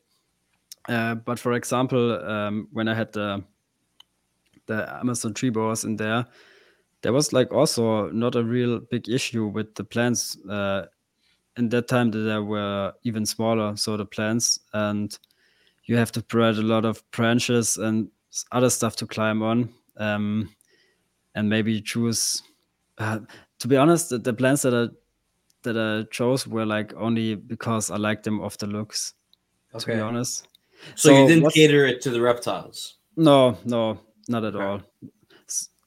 Uh, 0.89 1.15
but 1.15 1.39
for 1.39 1.55
example, 1.55 2.13
um, 2.25 2.69
when 2.73 2.89
I 2.89 2.95
had 2.95 3.13
the 3.13 3.45
the 4.67 4.99
Amazon 5.01 5.35
tree 5.35 5.51
boas 5.51 5.85
in 5.85 5.97
there, 5.97 6.27
there 7.03 7.13
was 7.13 7.33
like 7.33 7.53
also 7.53 8.11
not 8.11 8.35
a 8.35 8.43
real 8.43 8.81
big 8.81 9.09
issue 9.09 9.47
with 9.47 9.75
the 9.75 9.85
plants. 9.85 10.39
Uh, 10.49 10.87
in 11.57 11.69
that 11.71 11.89
time, 11.89 12.11
that 12.11 12.19
they 12.19 12.39
were 12.39 12.93
even 13.05 13.25
smaller, 13.27 13.77
so 13.77 13.97
the 13.97 14.05
plants, 14.05 14.59
and 14.73 15.17
you 15.85 15.97
have 15.97 16.13
to 16.13 16.23
provide 16.23 16.57
a 16.57 16.63
lot 16.63 16.85
of 16.85 17.03
branches 17.11 17.77
and 17.77 18.09
other 18.53 18.71
stuff 18.71 18.97
to 18.97 19.07
climb 19.07 19.43
on, 19.43 19.73
um, 19.99 20.55
and 21.35 21.49
maybe 21.49 21.81
choose. 21.81 22.43
Uh, 22.99 23.21
to 23.59 23.69
be 23.69 23.77
honest, 23.77 24.11
the, 24.11 24.19
the 24.19 24.33
plants 24.33 24.63
that 24.63 24.75
I 24.75 24.89
that 25.63 25.77
I 25.79 26.05
chose 26.11 26.47
were 26.47 26.67
like 26.67 26.93
only 26.95 27.35
because 27.35 27.91
I 27.91 27.97
liked 27.97 28.25
them 28.25 28.41
off 28.41 28.59
the 28.59 28.67
looks. 28.67 29.15
To 29.79 29.87
be 29.87 29.99
honest, 30.01 30.47
So, 30.95 31.23
you 31.23 31.29
didn't 31.29 31.51
cater 31.53 31.87
it 31.87 32.01
to 32.03 32.11
the 32.11 32.21
reptiles. 32.21 32.99
No, 33.17 33.57
no, 33.65 33.99
not 34.29 34.45
at 34.45 34.55
Okay. 34.55 34.65
all. 34.65 34.83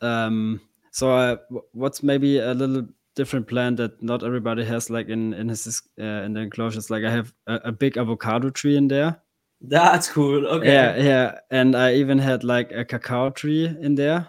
Um, 0.02 0.62
so 0.92 1.38
wh- 1.50 1.76
what's 1.76 2.04
maybe 2.04 2.40
a 2.40 2.54
little 2.54 2.88
different 3.18 3.48
plant 3.48 3.78
that 3.78 4.02
not 4.02 4.24
everybody 4.24 4.64
has, 4.64 4.90
like 4.90 5.10
in 5.10 5.34
in 5.34 5.50
his 5.50 5.82
uh, 6.00 6.24
in 6.24 6.34
the 6.34 6.40
enclosures. 6.40 6.90
Like 6.90 7.04
I 7.04 7.12
have 7.12 7.34
a, 7.48 7.56
a 7.66 7.72
big 7.72 7.98
avocado 7.98 8.50
tree 8.50 8.78
in 8.78 8.88
there. 8.88 9.20
That's 9.60 10.08
cool. 10.08 10.46
Okay. 10.48 10.72
Yeah, 10.72 10.96
yeah, 10.96 11.40
and 11.50 11.76
I 11.76 11.96
even 11.96 12.20
had 12.20 12.44
like 12.44 12.72
a 12.72 12.86
cacao 12.86 13.32
tree 13.32 13.66
in 13.66 13.96
there, 13.96 14.28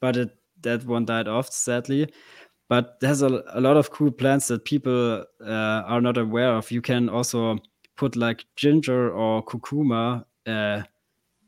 but 0.00 0.16
it 0.16 0.30
that 0.62 0.84
one 0.86 1.04
died 1.04 1.28
off 1.28 1.52
sadly. 1.52 2.12
But 2.68 2.98
there's 3.00 3.20
a, 3.22 3.42
a 3.52 3.60
lot 3.60 3.76
of 3.76 3.90
cool 3.90 4.10
plants 4.10 4.48
that 4.48 4.64
people 4.64 5.24
uh, 5.40 5.82
are 5.86 6.00
not 6.00 6.16
aware 6.16 6.56
of. 6.56 6.70
You 6.70 6.80
can 6.80 7.10
also 7.10 7.58
put 7.96 8.16
like 8.16 8.46
ginger 8.56 9.12
or 9.12 9.44
curcuma, 9.44 10.24
uh, 10.46 10.82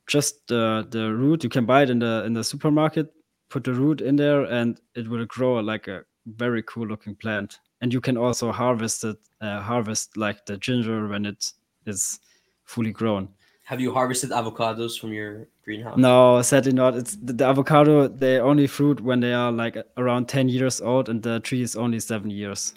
just 0.07 0.47
the 0.49 0.87
the 0.91 1.15
root. 1.15 1.43
You 1.43 1.51
can 1.51 1.65
buy 1.65 1.83
it 1.83 1.91
in 1.91 1.99
the 1.99 2.25
in 2.27 2.35
the 2.35 2.45
supermarket. 2.45 3.13
Put 3.49 3.65
the 3.65 3.73
root 3.73 4.01
in 4.01 4.17
there, 4.17 4.45
and 4.45 4.79
it 4.95 5.09
will 5.09 5.25
grow 5.25 5.61
like 5.61 5.89
a 5.89 6.05
very 6.27 6.63
cool 6.63 6.87
looking 6.87 7.15
plant. 7.15 7.59
And 7.81 7.93
you 7.93 8.01
can 8.01 8.17
also 8.17 8.53
harvest 8.53 9.05
it, 9.05 9.17
uh, 9.41 9.61
harvest 9.61 10.17
like 10.17 10.47
the 10.47 10.57
ginger 10.57 11.09
when 11.09 11.27
it 11.27 11.53
is 11.87 12.21
fully 12.65 12.91
grown. 12.91 13.29
Have 13.65 13.81
you 13.81 13.93
harvested 13.93 14.31
avocados 14.31 14.99
from 14.99 15.13
your 15.13 15.49
greenhouse? 15.65 15.99
No, 15.99 16.41
sadly 16.43 16.73
not. 16.73 16.97
It's 16.97 17.17
the, 17.17 17.33
the 17.33 17.45
avocado. 17.47 18.07
They 18.07 18.39
only 18.39 18.67
fruit 18.69 19.01
when 19.01 19.21
they 19.21 19.33
are 19.35 19.51
like 19.51 19.77
around 19.97 20.29
ten 20.29 20.49
years 20.49 20.81
old, 20.81 21.09
and 21.09 21.21
the 21.23 21.41
tree 21.41 21.63
is 21.63 21.75
only 21.75 21.99
seven 21.99 22.31
years. 22.31 22.75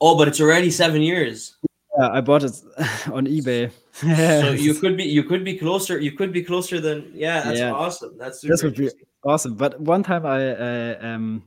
Oh, 0.00 0.16
but 0.16 0.28
it's 0.28 0.40
already 0.40 0.70
seven 0.70 1.02
years. 1.02 1.56
Yeah, 1.98 2.08
I 2.12 2.20
bought 2.20 2.44
it 2.44 2.52
on 3.12 3.26
eBay. 3.26 3.72
So 4.00 4.52
you 4.66 4.74
could 4.74 4.96
be 4.96 5.04
you 5.04 5.24
could 5.24 5.44
be 5.44 5.58
closer. 5.58 5.98
You 5.98 6.12
could 6.12 6.32
be 6.32 6.42
closer 6.44 6.78
than 6.80 7.10
yeah. 7.12 7.42
That's 7.42 7.58
Yeah. 7.58 7.72
awesome. 7.72 8.16
That's 8.16 8.40
super 8.40 8.52
This 8.52 8.62
would 8.62 8.76
be 8.76 8.90
awesome. 9.24 9.54
But 9.56 9.80
one 9.80 10.04
time 10.04 10.24
I, 10.24 10.54
I 10.54 10.94
um 11.14 11.42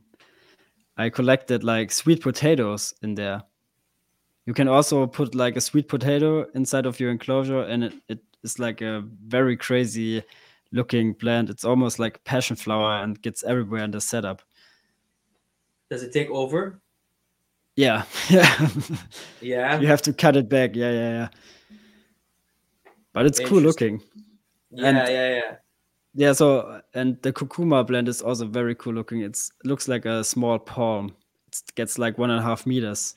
I 1.00 1.10
collected 1.10 1.64
like 1.64 1.94
sweet 1.94 2.22
potatoes 2.22 2.94
in 3.02 3.16
there. 3.16 3.42
You 4.46 4.54
can 4.54 4.68
also 4.68 5.08
put 5.08 5.34
like 5.34 5.56
a 5.56 5.62
sweet 5.62 5.88
potato 5.88 6.46
inside 6.56 6.86
of 6.86 7.00
your 7.00 7.10
enclosure, 7.10 7.62
and 7.62 7.86
it, 7.86 7.94
it 8.10 8.20
is 8.44 8.60
like 8.60 8.82
a 8.82 9.04
very 9.26 9.56
crazy 9.56 10.22
looking 10.74 11.14
plant. 11.16 11.50
It's 11.50 11.64
almost 11.64 12.00
like 12.00 12.22
passion 12.26 12.58
flower 12.58 13.02
and 13.02 13.20
gets 13.22 13.44
everywhere 13.46 13.86
in 13.86 13.92
the 13.92 14.02
setup. 14.02 14.42
Does 15.90 16.04
it 16.04 16.12
take 16.12 16.30
over? 16.32 16.82
Yeah, 17.78 18.04
yeah. 18.30 18.68
Yeah. 19.42 19.80
you 19.80 19.88
have 19.88 20.02
to 20.02 20.12
cut 20.14 20.36
it 20.36 20.50
back. 20.50 20.76
Yeah, 20.76 20.92
yeah, 20.92 21.10
yeah. 21.12 21.28
But 23.14 23.26
it's 23.26 23.40
cool 23.40 23.62
looking. 23.62 24.02
Yeah, 24.72 24.86
and- 24.88 24.98
yeah, 24.98 25.36
yeah. 25.36 25.56
Yeah. 26.14 26.34
So 26.34 26.82
and 26.94 27.22
the 27.22 27.32
curcuma 27.32 27.86
blend 27.86 28.08
is 28.08 28.22
also 28.22 28.46
very 28.46 28.76
cool 28.76 28.94
looking. 28.94 29.22
It's 29.22 29.52
looks 29.64 29.88
like 29.88 30.06
a 30.06 30.24
small 30.24 30.60
palm. 30.60 31.16
It 31.48 31.62
gets 31.76 31.98
like 31.98 32.18
one 32.18 32.30
and 32.32 32.40
a 32.40 32.44
half 32.44 32.66
meters. 32.66 33.16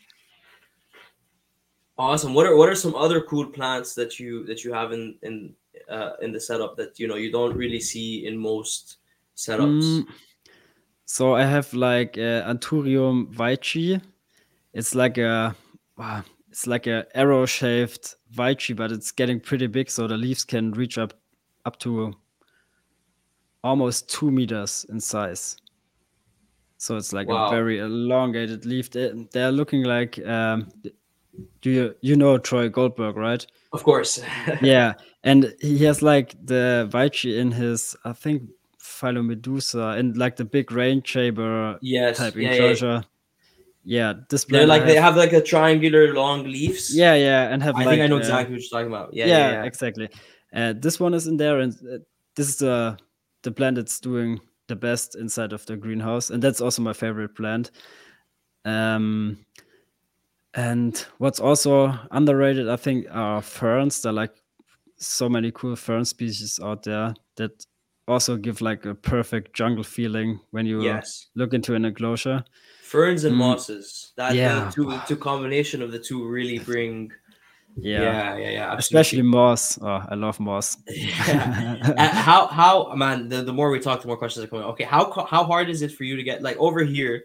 Awesome. 1.98 2.34
What 2.34 2.46
are 2.46 2.56
what 2.56 2.68
are 2.68 2.74
some 2.74 2.94
other 2.94 3.20
cool 3.20 3.46
plants 3.46 3.94
that 3.94 4.18
you 4.18 4.44
that 4.46 4.64
you 4.64 4.72
have 4.72 4.92
in 4.92 5.14
in 5.22 5.54
uh, 5.90 6.12
in 6.22 6.32
the 6.32 6.40
setup 6.40 6.76
that 6.76 6.98
you 6.98 7.06
know 7.06 7.16
you 7.16 7.30
don't 7.30 7.56
really 7.56 7.80
see 7.80 8.26
in 8.26 8.36
most 8.36 8.96
setups? 9.36 9.82
Mm, 9.82 10.06
so 11.04 11.34
I 11.34 11.44
have 11.44 11.72
like 11.74 12.16
uh, 12.16 12.42
Anthurium 12.50 13.32
veitchi. 13.34 14.00
It's 14.72 14.94
like 14.94 15.18
a 15.18 15.54
wow, 15.98 16.24
it's 16.50 16.66
like 16.66 16.86
a 16.86 17.06
arrow 17.14 17.44
shaped 17.44 18.16
veitchi, 18.34 18.74
but 18.74 18.90
it's 18.90 19.12
getting 19.12 19.38
pretty 19.38 19.66
big. 19.66 19.90
So 19.90 20.06
the 20.06 20.16
leaves 20.16 20.44
can 20.44 20.72
reach 20.72 20.96
up 20.96 21.12
up 21.66 21.78
to 21.80 22.14
almost 23.62 24.08
two 24.08 24.30
meters 24.30 24.86
in 24.88 25.00
size. 25.00 25.56
So 26.78 26.96
it's 26.96 27.12
like 27.12 27.28
Wow. 27.28 27.46
a 27.46 27.50
very 27.50 27.78
elongated 27.78 28.66
leaf. 28.66 28.90
They, 28.90 29.12
they're 29.32 29.52
looking 29.52 29.84
like 29.84 30.18
um, 30.26 30.68
do 31.60 31.70
you 31.70 31.94
you 32.00 32.16
know 32.16 32.38
Troy 32.38 32.68
Goldberg, 32.68 33.16
right? 33.16 33.46
Of 33.72 33.84
course. 33.84 34.20
yeah, 34.62 34.94
and 35.22 35.54
he 35.60 35.84
has 35.84 36.02
like 36.02 36.34
the 36.44 36.88
Veitchi 36.90 37.38
in 37.38 37.52
his, 37.52 37.96
I 38.04 38.12
think, 38.12 38.42
Phyllomedusa 38.80 39.96
and 39.98 40.16
like 40.16 40.36
the 40.36 40.44
big 40.44 40.72
rain 40.72 41.02
chamber 41.02 41.78
yes. 41.80 42.18
type 42.18 42.34
Yeah, 42.34 42.42
yeah, 42.42 42.48
yeah. 42.48 42.54
enclosure. 42.54 43.04
Yeah, 43.84 44.14
this 44.28 44.44
They're 44.44 44.66
like 44.66 44.84
they 44.84 44.96
have 44.96 45.16
like 45.16 45.32
a 45.32 45.40
triangular 45.42 46.14
long 46.14 46.44
leaves. 46.44 46.94
yeah, 46.94 47.14
yeah, 47.14 47.48
and 47.48 47.62
have 47.62 47.74
I 47.76 47.84
like 47.84 47.88
think 47.88 48.02
I 48.02 48.06
know 48.06 48.16
uh, 48.16 48.20
exactly 48.20 48.54
what 48.54 48.62
you're 48.62 48.70
talking 48.70 48.92
about. 48.92 49.14
Yeah, 49.14 49.26
yeah, 49.26 49.38
yeah, 49.38 49.52
yeah. 49.52 49.64
exactly. 49.64 50.08
Uh, 50.54 50.74
this 50.76 51.00
one 51.00 51.14
is 51.14 51.26
in 51.26 51.36
there, 51.36 51.60
and 51.60 51.72
uh, 51.72 51.98
this 52.36 52.48
is 52.48 52.56
the 52.58 52.96
the 53.42 53.50
plant 53.52 53.76
that's 53.76 54.00
doing 54.00 54.40
the 54.68 54.76
best 54.76 55.16
inside 55.16 55.52
of 55.52 55.66
the 55.66 55.76
greenhouse, 55.76 56.30
and 56.30 56.42
that's 56.42 56.60
also 56.60 56.82
my 56.82 56.92
favorite 56.92 57.34
plant. 57.34 57.70
Um, 58.64 59.44
and 60.54 60.98
what's 61.18 61.40
also 61.40 61.94
underrated, 62.10 62.68
I 62.68 62.76
think, 62.76 63.06
are 63.10 63.40
ferns. 63.42 64.02
There 64.02 64.10
are 64.10 64.14
like 64.14 64.34
so 64.98 65.28
many 65.28 65.50
cool 65.52 65.76
fern 65.76 66.04
species 66.04 66.60
out 66.62 66.82
there 66.82 67.14
that 67.36 67.64
also 68.06 68.36
give 68.36 68.60
like 68.60 68.84
a 68.84 68.94
perfect 68.94 69.54
jungle 69.54 69.84
feeling 69.84 70.40
when 70.50 70.66
you 70.66 70.82
Yes. 70.82 71.26
look 71.34 71.54
into 71.54 71.74
an 71.74 71.84
enclosure. 71.84 72.44
Ferns 72.82 73.24
and 73.24 73.34
Mm. 73.34 73.38
mosses. 73.38 74.12
That 74.16 74.34
Yeah. 74.34 74.64
the 74.66 74.70
two 74.70 75.00
two 75.08 75.16
combination 75.16 75.80
of 75.82 75.92
the 75.92 75.98
two 75.98 76.28
really 76.28 76.58
bring 76.58 77.10
Yeah, 77.76 78.02
yeah, 78.02 78.36
yeah, 78.36 78.50
yeah. 78.50 78.74
especially 78.76 79.22
moss. 79.22 79.78
Oh, 79.80 80.04
I 80.08 80.14
love 80.14 80.38
moss. 80.40 80.76
Yeah. 80.88 81.76
Uh, 81.98 82.08
how 82.08 82.46
how 82.46 82.94
man 82.94 83.28
the, 83.28 83.42
the 83.42 83.52
more 83.52 83.70
we 83.70 83.80
talk 83.80 84.00
the 84.00 84.06
more 84.06 84.16
questions 84.16 84.44
are 84.44 84.48
coming 84.48 84.64
okay 84.64 84.84
how 84.84 85.10
how 85.28 85.42
hard 85.44 85.68
is 85.68 85.82
it 85.82 85.90
for 85.92 86.04
you 86.04 86.16
to 86.16 86.22
get 86.22 86.42
like 86.42 86.56
over 86.58 86.84
here 86.84 87.24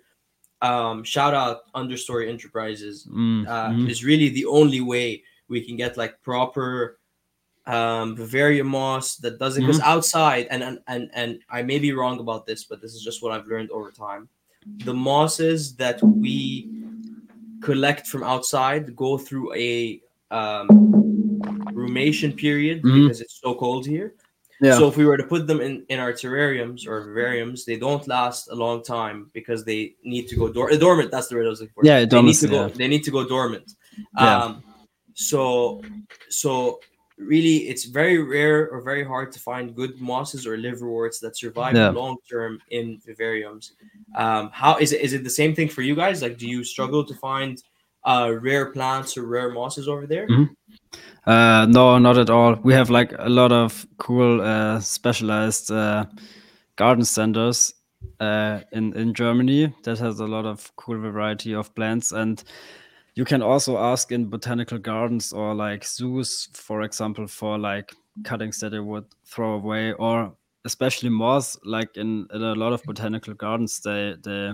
um 0.62 1.04
shout 1.04 1.34
out 1.34 1.72
understory 1.76 2.28
enterprises 2.30 3.06
Mm, 3.10 3.48
uh 3.48 3.70
mhm. 3.70 3.90
is 3.90 4.04
really 4.04 4.30
the 4.30 4.46
only 4.46 4.82
way 4.82 5.24
we 5.48 5.62
can 5.62 5.76
get 5.78 5.96
like 5.98 6.22
proper 6.24 6.98
um 7.68 8.16
bavaria 8.16 8.64
moss 8.64 9.18
that 9.18 9.38
doesn't 9.38 9.62
because 9.64 9.80
Mm-hmm. 9.80 9.90
outside 9.94 10.48
and, 10.50 10.64
and 10.64 10.80
and 10.88 11.10
and 11.14 11.40
i 11.50 11.62
may 11.62 11.78
be 11.80 11.94
wrong 11.94 12.20
about 12.20 12.46
this 12.48 12.64
but 12.64 12.82
this 12.82 12.94
is 12.96 13.04
just 13.04 13.22
what 13.22 13.32
i've 13.32 13.48
learned 13.48 13.70
over 13.72 13.92
time 13.92 14.28
the 14.86 14.94
mosses 14.94 15.76
that 15.76 16.02
we 16.02 16.68
collect 17.62 18.08
from 18.08 18.24
outside 18.24 18.96
go 18.96 19.18
through 19.18 19.54
a 19.54 20.02
um 20.32 20.68
rumination 21.74 22.32
period 22.34 22.82
Mhm. 22.82 23.04
because 23.04 23.22
it's 23.22 23.40
so 23.42 23.54
cold 23.56 23.86
here 23.86 24.14
Yeah. 24.62 24.78
so 24.78 24.88
if 24.88 24.98
we 24.98 25.06
were 25.06 25.18
to 25.18 25.24
put 25.24 25.46
them 25.48 25.62
in, 25.62 25.86
in 25.90 26.00
our 26.00 26.12
terrariums 26.14 26.88
or 26.88 26.96
vivariums, 27.08 27.64
they 27.66 27.78
don't 27.78 28.08
last 28.08 28.50
a 28.50 28.56
long 28.56 28.82
time 28.84 29.30
because 29.34 29.64
they 29.64 29.94
need 30.04 30.28
to 30.30 30.36
go 30.36 30.48
dor- 30.52 30.72
dormant. 30.86 31.12
That's 31.12 31.28
the 31.28 31.36
word 31.36 31.46
I 31.46 31.50
was 31.50 31.62
looking 31.62 31.76
for. 31.76 31.86
Yeah, 31.86 32.06
they 32.06 32.22
need 32.24 32.34
to 32.46 32.48
go. 32.48 32.62
yeah. 32.66 32.74
They 32.80 32.88
need 32.88 33.04
to 33.04 33.12
go 33.12 33.22
dormant. 33.28 33.76
Yeah. 34.18 34.36
Um, 34.44 34.64
so 35.14 35.82
so 36.30 36.80
really, 37.20 37.58
it's 37.70 37.86
very 37.86 38.18
rare 38.38 38.70
or 38.72 38.82
very 38.82 39.04
hard 39.04 39.32
to 39.36 39.40
find 39.40 39.76
good 39.76 39.94
mosses 40.02 40.46
or 40.48 40.58
liverworts 40.58 41.20
that 41.20 41.38
survive 41.38 41.76
Yeah. 41.76 41.90
long 41.90 42.18
term 42.30 42.60
in 42.72 43.00
vivariums. 43.08 43.66
Um, 44.16 44.50
how 44.62 44.78
is 44.78 44.92
it? 44.92 45.02
Is 45.02 45.14
it 45.14 45.24
the 45.24 45.36
same 45.42 45.54
thing 45.54 45.70
for 45.70 45.84
you 45.84 45.96
guys? 45.96 46.22
Like, 46.24 46.38
do 46.40 46.48
you 46.48 46.64
struggle 46.64 47.04
to 47.06 47.14
find 47.14 47.62
uh, 48.08 48.32
rare 48.42 48.72
plants 48.72 49.18
or 49.18 49.28
rare 49.28 49.52
mosses 49.52 49.88
over 49.88 50.08
there? 50.08 50.28
Mhm. 50.28 50.50
Uh, 51.26 51.66
no, 51.70 52.00
not 52.00 52.18
at 52.18 52.30
all. 52.30 52.56
We 52.64 52.74
have 52.74 52.90
like 52.90 53.14
a 53.20 53.30
lot 53.30 53.52
of 53.52 53.86
cool 53.98 54.42
uh, 54.42 54.80
specialized 54.80 55.72
uh, 55.72 56.06
garden 56.78 57.06
centers 57.06 57.74
uh, 58.20 58.62
in 58.72 58.94
in 58.94 59.14
Germany 59.14 59.74
that 59.84 60.00
has 60.00 60.20
a 60.20 60.28
lot 60.28 60.46
of 60.46 60.72
cool 60.76 60.98
variety 60.98 61.54
of 61.54 61.74
plants, 61.76 62.14
and 62.14 62.44
you 63.16 63.26
can 63.26 63.42
also 63.42 63.78
ask 63.78 64.12
in 64.12 64.30
botanical 64.30 64.78
gardens 64.78 65.34
or 65.34 65.54
like 65.56 65.84
zoos, 65.86 66.50
for 66.54 66.84
example, 66.84 67.28
for 67.28 67.58
like 67.58 67.94
cuttings 68.24 68.60
that 68.60 68.70
they 68.72 68.80
would 68.80 69.06
throw 69.26 69.56
away, 69.56 69.94
or 69.94 70.34
especially 70.66 71.10
moss. 71.10 71.58
Like 71.66 71.98
in, 71.98 72.28
in 72.34 72.42
a 72.42 72.56
lot 72.56 72.74
of 72.74 72.84
botanical 72.84 73.34
gardens, 73.34 73.82
they 73.82 74.16
they 74.24 74.54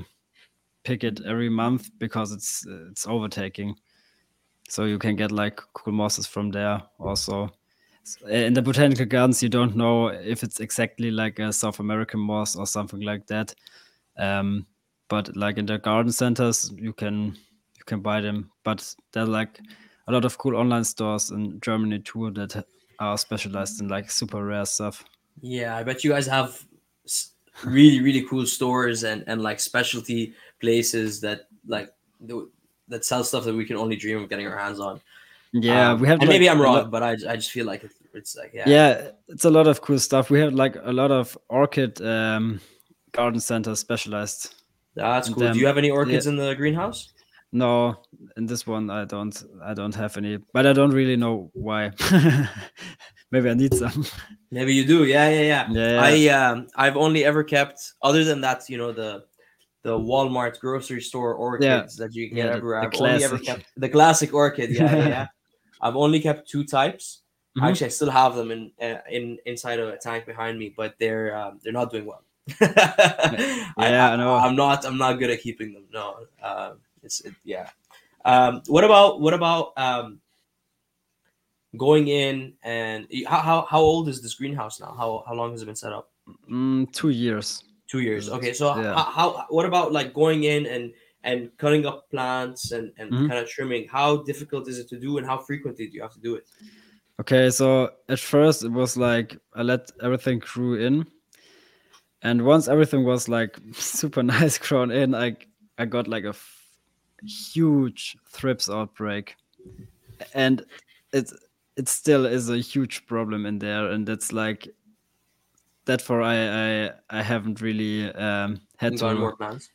pick 0.84 1.04
it 1.04 1.22
every 1.26 1.50
month 1.50 1.90
because 2.00 2.32
it's 2.32 2.66
it's 2.90 3.08
overtaking. 3.08 3.76
So 4.70 4.86
you 4.86 5.00
can 5.00 5.16
get 5.16 5.32
like 5.32 5.60
cool 5.74 5.94
mosses 5.94 6.28
from 6.28 6.52
there 6.52 6.82
also. 7.00 7.50
In 8.30 8.54
the 8.54 8.62
botanical 8.62 9.06
gardens 9.06 9.42
you 9.42 9.50
don't 9.50 9.76
know 9.76 10.08
if 10.08 10.44
it's 10.44 10.60
exactly 10.60 11.10
like 11.10 11.40
a 11.40 11.54
south 11.54 11.80
american 11.80 12.20
moss 12.20 12.56
or 12.56 12.68
something 12.68 13.02
like 13.02 13.28
that. 13.28 13.54
Um, 14.18 14.66
but 15.08 15.36
like 15.36 15.58
in 15.58 15.66
the 15.66 15.78
garden 15.78 16.12
centers 16.12 16.72
you 16.76 16.94
can 16.94 17.38
you 17.78 17.84
can 17.86 18.02
buy 18.02 18.22
them. 18.22 18.52
But 18.64 18.94
there 19.12 19.24
are 19.24 19.28
like 19.28 19.60
a 20.08 20.12
lot 20.12 20.26
of 20.26 20.38
cool 20.38 20.56
online 20.56 20.84
stores 20.84 21.32
in 21.32 21.60
germany 21.62 22.00
too 22.00 22.32
that 22.32 22.66
are 23.00 23.18
specialized 23.18 23.82
in 23.82 23.88
like 23.88 24.12
super 24.12 24.44
rare 24.46 24.66
stuff. 24.66 25.04
Yeah 25.42 25.78
i 25.78 25.84
bet 25.84 26.04
you 26.04 26.12
guys 26.12 26.28
have 26.28 26.66
really 27.64 28.02
really 28.02 28.26
cool 28.28 28.46
stores 28.46 29.04
and 29.04 29.24
and 29.28 29.42
like 29.42 29.60
specialty 29.60 30.34
places 30.64 31.20
that 31.22 31.47
like 31.68 31.93
that 32.88 33.03
sell 33.03 33.24
stuff 33.24 33.43
that 33.43 33.53
we 33.53 33.66
can 33.66 33.76
only 33.76 33.97
dream 33.97 34.18
of 34.24 34.30
getting 34.30 34.47
our 34.47 34.57
hands 34.57 34.80
on. 34.80 35.01
Yeah, 35.51 35.91
um, 35.91 35.99
we 35.99 36.07
have. 36.07 36.20
And 36.20 36.28
like, 36.28 36.36
maybe 36.36 36.49
I'm 36.49 36.59
wrong, 36.59 36.89
but 36.89 37.03
I, 37.03 37.11
I 37.11 37.36
just 37.36 37.51
feel 37.51 37.66
like 37.66 37.86
it's 38.14 38.36
like 38.36 38.51
yeah. 38.53 38.64
Yeah, 38.66 39.11
it's 39.28 39.45
a 39.45 39.49
lot 39.49 39.68
of 39.68 39.82
cool 39.82 39.99
stuff. 39.99 40.30
We 40.30 40.39
have 40.39 40.53
like 40.53 40.76
a 40.82 40.93
lot 40.93 41.11
of 41.11 41.38
orchid 41.49 42.01
um, 42.01 42.59
garden 43.11 43.39
centers 43.39 43.80
specialized. 43.80 44.55
That's 44.95 45.30
cool. 45.30 45.51
Do 45.51 45.59
you 45.59 45.68
have 45.68 45.78
any 45.78 45.91
orchids 45.91 46.26
yeah. 46.26 46.32
in 46.32 46.38
the 46.38 46.55
greenhouse? 46.55 47.14
No, 47.51 48.01
in 48.38 48.47
this 48.47 48.66
one 48.66 48.89
I 48.89 49.05
don't. 49.05 49.36
I 49.64 49.74
don't 49.74 49.95
have 49.95 50.18
any, 50.18 50.38
but 50.53 50.66
I 50.66 50.74
don't 50.74 50.91
really 50.91 51.18
know 51.18 51.51
why. 51.53 51.91
Maybe 53.32 53.49
I 53.49 53.55
need 53.55 53.74
some. 53.74 54.05
Maybe 54.51 54.74
you 54.76 54.86
do. 54.86 55.05
Yeah, 55.05 55.28
yeah, 55.30 55.41
yeah. 55.41 55.68
yeah, 55.72 56.14
yeah. 56.14 56.39
I 56.39 56.49
um, 56.51 56.68
I've 56.76 56.97
only 56.97 57.26
ever 57.26 57.43
kept, 57.43 57.93
other 58.01 58.24
than 58.24 58.41
that, 58.41 58.70
you 58.70 58.78
know, 58.78 58.91
the 58.91 59.26
the 59.84 59.98
Walmart 59.98 60.60
grocery 60.60 61.02
store 61.02 61.34
orchids 61.34 61.98
yeah. 62.00 62.06
that 62.06 62.16
you 62.16 62.30
get 62.30 62.38
yeah, 62.38 62.52
everywhere. 62.54 62.82
I've 62.82 63.00
only 63.00 63.24
ever 63.24 63.38
kept 63.38 63.66
the 63.78 63.90
classic 63.90 64.34
orchid. 64.34 64.72
Yeah, 64.72 64.96
yeah, 64.96 65.08
yeah. 65.08 65.28
I've 65.82 65.98
only 65.98 66.20
kept 66.22 66.50
two 66.50 66.64
types. 66.64 67.22
Mm-hmm. 67.58 67.68
Actually, 67.68 67.86
I 67.88 67.90
still 67.90 68.10
have 68.10 68.36
them 68.36 68.52
in 68.52 68.72
uh, 68.82 69.00
in 69.12 69.38
inside 69.46 69.80
of 69.80 69.90
a 69.90 69.98
tank 69.98 70.26
behind 70.26 70.58
me, 70.58 70.74
but 70.76 70.96
they're 71.00 71.38
um, 71.38 71.60
they're 71.62 71.74
not 71.74 71.92
doing 71.92 72.06
well. 72.06 72.24
yeah, 72.62 73.72
I, 73.78 73.96
I, 73.96 74.16
know. 74.16 74.36
I'm 74.36 74.56
not 74.56 74.86
I'm 74.86 74.98
not 74.98 75.20
good 75.20 75.30
at 75.30 75.42
keeping 75.42 75.74
them. 75.74 75.84
No, 75.94 76.26
uh, 76.42 76.74
it's 77.04 77.22
it, 77.22 77.36
yeah. 77.44 77.70
Um, 78.26 78.62
what 78.68 78.84
about 78.84 79.20
what 79.20 79.34
about 79.34 79.74
um, 79.78 80.20
going 81.78 82.08
in 82.08 82.54
and 82.64 83.08
how, 83.28 83.40
how 83.40 83.68
how 83.70 83.80
old 83.80 84.08
is 84.08 84.22
this 84.22 84.34
greenhouse 84.34 84.80
now? 84.80 84.96
How 84.98 85.24
how 85.28 85.34
long 85.34 85.52
has 85.52 85.62
it 85.62 85.66
been 85.66 85.76
set 85.76 85.92
up? 85.92 86.10
Mm, 86.50 86.92
two 86.94 87.10
years. 87.10 87.64
Two 87.94 88.00
years. 88.00 88.28
Okay. 88.28 88.54
So 88.54 88.76
yeah. 88.76 88.96
how, 88.96 89.04
how, 89.04 89.46
what 89.50 89.68
about 89.68 89.91
like 89.91 90.16
going 90.16 90.46
in 90.46 90.66
and 90.66 90.91
and 91.24 91.52
cutting 91.60 91.86
up 91.86 92.10
plants 92.10 92.72
and 92.72 92.91
and 92.98 93.12
mm-hmm. 93.12 93.28
kind 93.28 93.39
of 93.39 93.48
trimming? 93.48 93.88
How 93.88 94.24
difficult 94.24 94.68
is 94.68 94.80
it 94.80 94.89
to 94.89 95.00
do, 95.00 95.20
and 95.20 95.28
how 95.28 95.38
frequently 95.38 95.86
do 95.86 95.94
you 95.94 96.02
have 96.02 96.14
to 96.14 96.20
do 96.20 96.34
it? 96.34 96.50
Okay, 97.22 97.52
so 97.52 97.91
at 98.10 98.18
first 98.18 98.64
it 98.64 98.72
was 98.72 98.98
like 98.98 99.38
I 99.54 99.62
let 99.62 99.91
everything 100.02 100.39
grew 100.39 100.74
in, 100.84 101.06
and 102.24 102.41
once 102.41 102.68
everything 102.68 103.04
was 103.06 103.30
like 103.30 103.60
super 103.74 104.24
nice 104.24 104.58
grown 104.68 104.89
in, 104.89 105.14
I 105.14 105.38
I 105.78 105.86
got 105.86 106.08
like 106.08 106.24
a 106.24 106.30
f- 106.30 106.66
huge 107.24 108.18
thrips 108.28 108.72
outbreak, 108.72 109.36
and 110.34 110.66
it 111.12 111.32
it 111.78 111.88
still 111.88 112.26
is 112.26 112.50
a 112.50 112.58
huge 112.58 113.06
problem 113.06 113.46
in 113.46 113.60
there, 113.60 113.91
and 113.91 114.10
it's 114.10 114.34
like 114.34 114.68
that 115.86 116.02
for 116.02 116.22
I 116.22 116.36
I, 116.86 116.92
I 117.10 117.22
haven't 117.22 117.62
really 117.62 118.12
um, 118.14 118.62
had 118.78 118.98
to 118.98 119.16
more 119.16 119.36
plans. 119.36 119.72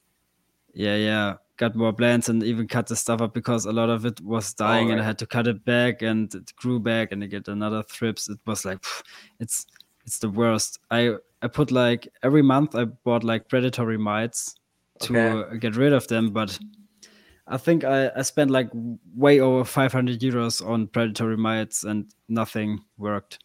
Yeah, 0.75 0.97
yeah, 0.97 1.35
got 1.57 1.75
more 1.75 1.93
plants 1.93 2.29
and 2.29 2.43
even 2.43 2.69
cut 2.69 2.87
the 2.87 2.97
stuff 2.97 3.21
up 3.21 3.35
because 3.35 3.67
a 3.67 3.73
lot 3.73 3.91
of 3.91 4.07
it 4.07 4.21
was 4.21 4.55
dying 4.55 4.87
oh, 4.87 4.89
right. 4.89 4.93
and 4.93 5.01
I 5.03 5.05
had 5.05 5.19
to 5.19 5.27
cut 5.27 5.47
it 5.47 5.65
back 5.65 6.03
and 6.03 6.33
it 6.35 6.55
grew 6.57 6.79
back 6.79 7.13
and 7.13 7.23
I 7.23 7.27
get 7.27 7.49
another 7.49 7.83
thrips. 7.83 8.29
It 8.29 8.39
was 8.47 8.65
like 8.65 8.81
pff, 8.81 9.03
it's 9.41 9.67
it's 10.07 10.19
the 10.19 10.31
worst. 10.31 10.79
I 10.91 11.17
I 11.43 11.49
put 11.49 11.71
like 11.71 12.09
every 12.23 12.43
month 12.43 12.75
I 12.75 12.85
bought 12.85 13.25
like 13.25 13.49
predatory 13.49 13.99
mites 13.99 14.55
to 15.01 15.19
okay. 15.19 15.59
get 15.59 15.77
rid 15.77 15.93
of 15.93 16.07
them, 16.09 16.31
but 16.31 16.59
I 17.47 17.57
think 17.57 17.85
I, 17.85 18.11
I 18.15 18.23
spent 18.23 18.51
like 18.51 18.69
way 19.17 19.41
over 19.41 19.65
500 19.65 20.21
euros 20.21 20.65
on 20.65 20.87
predatory 20.87 21.37
mites 21.37 21.85
and 21.85 22.13
nothing 22.29 22.81
worked. 22.99 23.39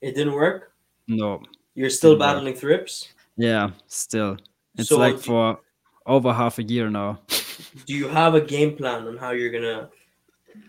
It 0.00 0.14
didn't 0.14 0.34
work? 0.34 0.72
No. 1.06 1.42
You're 1.74 1.90
still 1.90 2.18
battling 2.18 2.54
thrips? 2.54 3.08
Yeah, 3.36 3.70
still. 3.86 4.36
It's 4.76 4.88
so 4.88 4.98
like 4.98 5.18
for 5.18 5.58
over 6.06 6.32
half 6.32 6.58
a 6.58 6.62
year 6.62 6.90
now. 6.90 7.20
do 7.86 7.94
you 7.94 8.08
have 8.08 8.34
a 8.34 8.40
game 8.40 8.76
plan 8.76 9.06
on 9.06 9.16
how 9.16 9.30
you're 9.30 9.52
gonna 9.52 9.88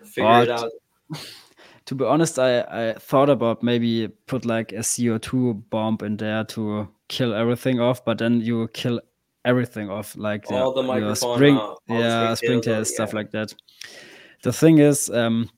figure 0.04 0.30
but, 0.30 0.44
it 0.44 0.52
out? 0.52 0.72
To 1.86 1.96
be 1.96 2.06
honest, 2.06 2.40
I, 2.40 2.62
I 2.62 2.94
thought 2.94 3.30
about 3.30 3.64
maybe 3.64 4.08
put 4.28 4.46
like 4.46 4.72
a 4.72 4.78
CO2 4.78 5.64
bomb 5.70 5.98
in 6.04 6.16
there 6.16 6.46
to 6.46 6.88
kill 7.10 7.34
everything 7.34 7.82
off, 7.82 8.06
but 8.06 8.20
then 8.20 8.40
you 8.40 8.70
kill 8.70 9.02
everything 9.44 9.90
off, 9.90 10.16
like 10.16 10.50
all 10.50 10.74
the, 10.74 10.84
the 10.84 10.88
microfauna, 10.88 11.36
spring, 11.36 11.58
uh, 11.58 11.76
yeah, 11.90 12.84
stuff 12.84 13.10
yeah. 13.10 13.16
like 13.16 13.32
that. 13.32 13.54
The 14.44 14.54
thing 14.54 14.78
is, 14.78 15.10
um, 15.10 15.50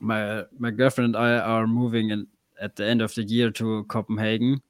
my 0.00 0.44
my 0.58 0.70
girlfriend 0.70 1.14
and 1.14 1.24
I 1.24 1.38
are 1.38 1.66
moving 1.66 2.10
in 2.10 2.26
at 2.60 2.76
the 2.76 2.86
end 2.86 3.02
of 3.02 3.14
the 3.14 3.24
year 3.24 3.50
to 3.50 3.84
Copenhagen, 3.84 4.62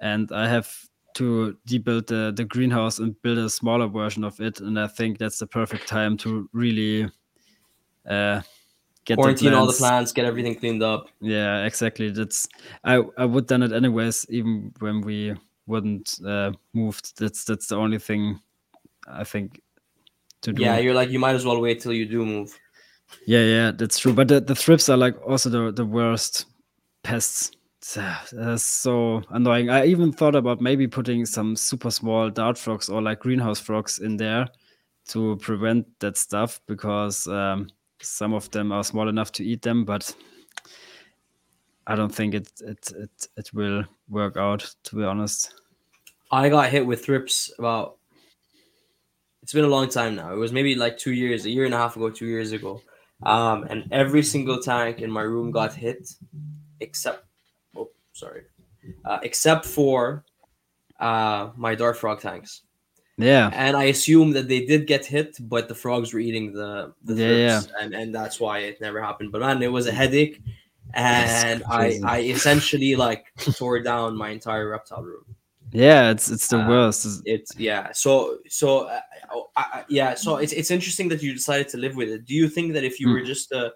and 0.00 0.30
I 0.32 0.48
have 0.48 0.74
to 1.14 1.56
debuild 1.66 2.06
the, 2.06 2.32
the 2.34 2.44
greenhouse 2.44 2.98
and 3.00 3.20
build 3.22 3.38
a 3.38 3.50
smaller 3.50 3.88
version 3.88 4.24
of 4.24 4.40
it. 4.40 4.60
And 4.60 4.78
I 4.78 4.86
think 4.86 5.18
that's 5.18 5.38
the 5.38 5.46
perfect 5.46 5.88
time 5.88 6.16
to 6.18 6.48
really 6.52 7.10
uh, 8.08 8.42
get 9.04 9.16
quarantine 9.16 9.52
the 9.52 9.58
all 9.58 9.66
the 9.66 9.72
plants, 9.72 10.12
get 10.12 10.24
everything 10.24 10.54
cleaned 10.54 10.82
up. 10.82 11.08
Yeah, 11.20 11.64
exactly. 11.64 12.10
That's 12.10 12.48
I 12.84 13.02
I 13.16 13.24
would 13.24 13.46
done 13.46 13.62
it 13.62 13.72
anyways, 13.72 14.26
even 14.30 14.72
when 14.78 15.00
we 15.00 15.34
wouldn't 15.66 16.20
uh, 16.24 16.52
moved. 16.72 17.18
That's 17.18 17.44
that's 17.44 17.66
the 17.66 17.76
only 17.76 17.98
thing 17.98 18.40
I 19.08 19.24
think 19.24 19.60
to 20.42 20.52
do. 20.52 20.62
Yeah, 20.62 20.78
you're 20.78 20.94
like 20.94 21.10
you 21.10 21.18
might 21.18 21.34
as 21.34 21.44
well 21.44 21.60
wait 21.60 21.80
till 21.80 21.92
you 21.92 22.06
do 22.06 22.24
move. 22.24 22.56
Yeah, 23.26 23.42
yeah, 23.44 23.70
that's 23.72 23.98
true. 23.98 24.12
But 24.12 24.28
the, 24.28 24.40
the 24.40 24.54
thrips 24.54 24.88
are 24.88 24.96
like 24.96 25.16
also 25.26 25.48
the 25.48 25.72
the 25.72 25.84
worst 25.84 26.46
pests 27.02 27.50
so 28.56 29.22
annoying. 29.30 29.70
I 29.70 29.86
even 29.86 30.12
thought 30.12 30.34
about 30.34 30.60
maybe 30.60 30.86
putting 30.86 31.24
some 31.24 31.56
super 31.56 31.90
small 31.90 32.30
dart 32.30 32.58
frogs 32.58 32.88
or 32.88 33.00
like 33.00 33.20
greenhouse 33.20 33.60
frogs 33.60 33.98
in 33.98 34.16
there 34.16 34.46
to 35.08 35.36
prevent 35.36 35.86
that 36.00 36.18
stuff 36.18 36.60
because 36.66 37.26
um, 37.28 37.68
some 38.00 38.34
of 38.34 38.50
them 38.50 38.72
are 38.72 38.84
small 38.84 39.08
enough 39.08 39.32
to 39.32 39.44
eat 39.44 39.62
them, 39.62 39.84
but 39.84 40.14
I 41.86 41.96
don't 41.96 42.14
think 42.14 42.34
it 42.34 42.52
it 42.60 42.92
it, 42.94 43.28
it 43.36 43.54
will 43.54 43.84
work 44.10 44.36
out 44.36 44.74
to 44.84 44.96
be 44.96 45.04
honest. 45.04 45.54
I 46.30 46.50
got 46.50 46.68
hit 46.68 46.84
with 46.84 47.06
thrips 47.06 47.50
about 47.58 47.96
it's 49.42 49.54
been 49.54 49.64
a 49.64 49.68
long 49.68 49.88
time 49.88 50.14
now. 50.14 50.30
It 50.30 50.36
was 50.36 50.52
maybe 50.52 50.74
like 50.74 50.98
two 50.98 51.12
years, 51.12 51.46
a 51.46 51.50
year 51.50 51.64
and 51.64 51.72
a 51.72 51.78
half 51.78 51.96
ago, 51.96 52.10
two 52.10 52.26
years 52.26 52.52
ago. 52.52 52.82
Um, 53.22 53.64
and 53.64 53.90
every 53.90 54.22
single 54.22 54.60
tank 54.60 55.00
in 55.00 55.10
my 55.10 55.22
room 55.22 55.50
got 55.50 55.72
hit 55.72 56.06
except 56.80 57.27
sorry, 58.18 58.42
uh, 59.04 59.18
except 59.22 59.64
for 59.64 60.24
uh, 61.00 61.50
my 61.56 61.74
dart 61.74 61.96
frog 61.96 62.20
tanks. 62.20 62.62
Yeah, 63.16 63.50
and 63.52 63.76
I 63.76 63.84
assume 63.84 64.32
that 64.32 64.46
they 64.46 64.64
did 64.64 64.86
get 64.86 65.04
hit, 65.04 65.36
but 65.40 65.68
the 65.68 65.74
frogs 65.74 66.12
were 66.12 66.20
eating 66.20 66.52
the 66.52 66.94
the 67.02 67.14
yeah, 67.14 67.36
yeah. 67.36 67.62
and 67.80 67.94
and 67.94 68.14
that's 68.14 68.38
why 68.38 68.60
it 68.60 68.80
never 68.80 69.02
happened. 69.02 69.32
But 69.32 69.40
man, 69.40 69.62
it 69.62 69.72
was 69.72 69.86
a 69.86 69.92
headache, 69.92 70.40
and 70.94 71.64
I 71.68 71.98
I 72.04 72.20
essentially 72.20 72.94
like 72.94 73.26
tore 73.56 73.80
down 73.80 74.16
my 74.16 74.30
entire 74.30 74.68
reptile 74.68 75.02
room. 75.02 75.24
Yeah, 75.72 76.10
it's 76.10 76.30
it's 76.30 76.48
the 76.48 76.60
uh, 76.60 76.68
worst. 76.68 77.22
It's, 77.24 77.56
yeah. 77.58 77.92
So 77.92 78.38
so 78.48 78.86
uh, 78.86 79.00
I, 79.56 79.84
yeah. 79.88 80.14
So 80.14 80.36
it's 80.36 80.52
it's 80.52 80.70
interesting 80.70 81.08
that 81.08 81.22
you 81.22 81.32
decided 81.34 81.68
to 81.70 81.76
live 81.76 81.96
with 81.96 82.08
it. 82.08 82.24
Do 82.24 82.34
you 82.34 82.48
think 82.48 82.72
that 82.74 82.84
if 82.84 83.00
you 83.00 83.08
mm. 83.08 83.14
were 83.14 83.22
just 83.22 83.50
to 83.50 83.72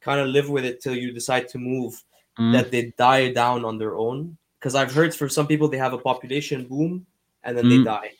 kind 0.00 0.20
of 0.20 0.28
live 0.28 0.48
with 0.48 0.64
it 0.64 0.80
till 0.80 0.96
you 0.96 1.12
decide 1.12 1.48
to 1.48 1.58
move, 1.58 2.02
mm. 2.38 2.52
that 2.52 2.70
they 2.70 2.92
die 2.98 3.32
down 3.32 3.64
on 3.64 3.78
their 3.78 3.96
own? 3.96 4.36
Because 4.58 4.74
I've 4.74 4.92
heard 4.92 5.14
for 5.14 5.28
some 5.28 5.46
people 5.46 5.68
they 5.68 5.78
have 5.78 5.92
a 5.92 5.98
population 5.98 6.66
boom 6.66 7.06
and 7.44 7.56
then 7.56 7.66
mm. 7.66 7.78
they 7.78 7.84
die. 7.84 8.10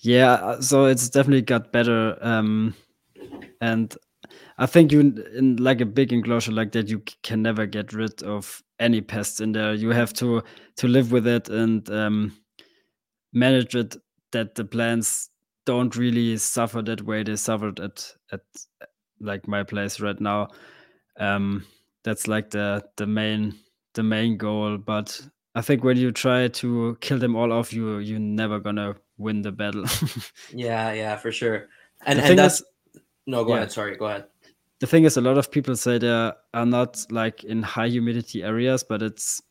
Yeah, 0.00 0.32
uh, 0.34 0.60
so 0.60 0.84
it's 0.84 1.08
definitely 1.08 1.42
got 1.42 1.72
better. 1.72 2.16
Um, 2.20 2.74
and 3.60 3.94
I 4.58 4.66
think 4.66 4.92
you 4.92 5.00
in 5.36 5.56
like 5.56 5.80
a 5.80 5.86
big 5.86 6.12
enclosure 6.12 6.52
like 6.52 6.72
that, 6.72 6.88
you 6.88 7.02
can 7.22 7.42
never 7.42 7.66
get 7.66 7.92
rid 7.92 8.22
of 8.22 8.62
any 8.78 9.00
pests 9.00 9.40
in 9.40 9.52
there. 9.52 9.74
You 9.74 9.90
have 9.90 10.12
to 10.14 10.42
to 10.76 10.88
live 10.88 11.12
with 11.12 11.26
it 11.26 11.48
and 11.48 11.88
um, 11.90 12.36
manage 13.32 13.74
it 13.74 13.96
that 14.32 14.54
the 14.54 14.64
plants 14.64 15.30
don't 15.64 15.96
really 15.96 16.36
suffer 16.36 16.82
that 16.82 17.02
way 17.02 17.22
they 17.22 17.36
suffered 17.36 17.80
at 17.80 18.12
at 18.32 18.40
like 19.20 19.48
my 19.48 19.62
place 19.62 20.00
right 20.00 20.20
now. 20.20 20.48
Um, 21.18 21.64
that's 22.04 22.26
like 22.28 22.50
the 22.50 22.84
the 22.96 23.06
main 23.06 23.54
the 23.94 24.02
main 24.02 24.36
goal. 24.36 24.78
But 24.78 25.20
I 25.54 25.60
think 25.62 25.84
when 25.84 25.96
you 25.96 26.12
try 26.12 26.48
to 26.48 26.96
kill 27.00 27.18
them 27.18 27.36
all 27.36 27.52
off, 27.52 27.72
you 27.72 27.98
you're 27.98 28.18
never 28.18 28.60
gonna 28.60 28.94
win 29.18 29.42
the 29.42 29.52
battle. 29.52 29.84
yeah, 30.54 30.92
yeah, 30.92 31.16
for 31.16 31.32
sure. 31.32 31.68
And 32.06 32.18
and 32.20 32.38
that's 32.38 32.60
is- 32.60 32.66
no, 33.26 33.44
go 33.44 33.50
yeah. 33.50 33.56
ahead. 33.58 33.72
Sorry, 33.72 33.96
go 33.96 34.06
ahead. 34.06 34.24
the 34.80 34.86
thing 34.86 35.04
is, 35.04 35.16
a 35.16 35.20
lot 35.20 35.36
of 35.38 35.50
people 35.50 35.76
say 35.76 35.98
they 35.98 36.08
are 36.08 36.66
not 36.66 37.04
like 37.10 37.44
in 37.44 37.62
high 37.62 37.88
humidity 37.88 38.42
areas, 38.42 38.82
but 38.84 39.02
it's 39.02 39.42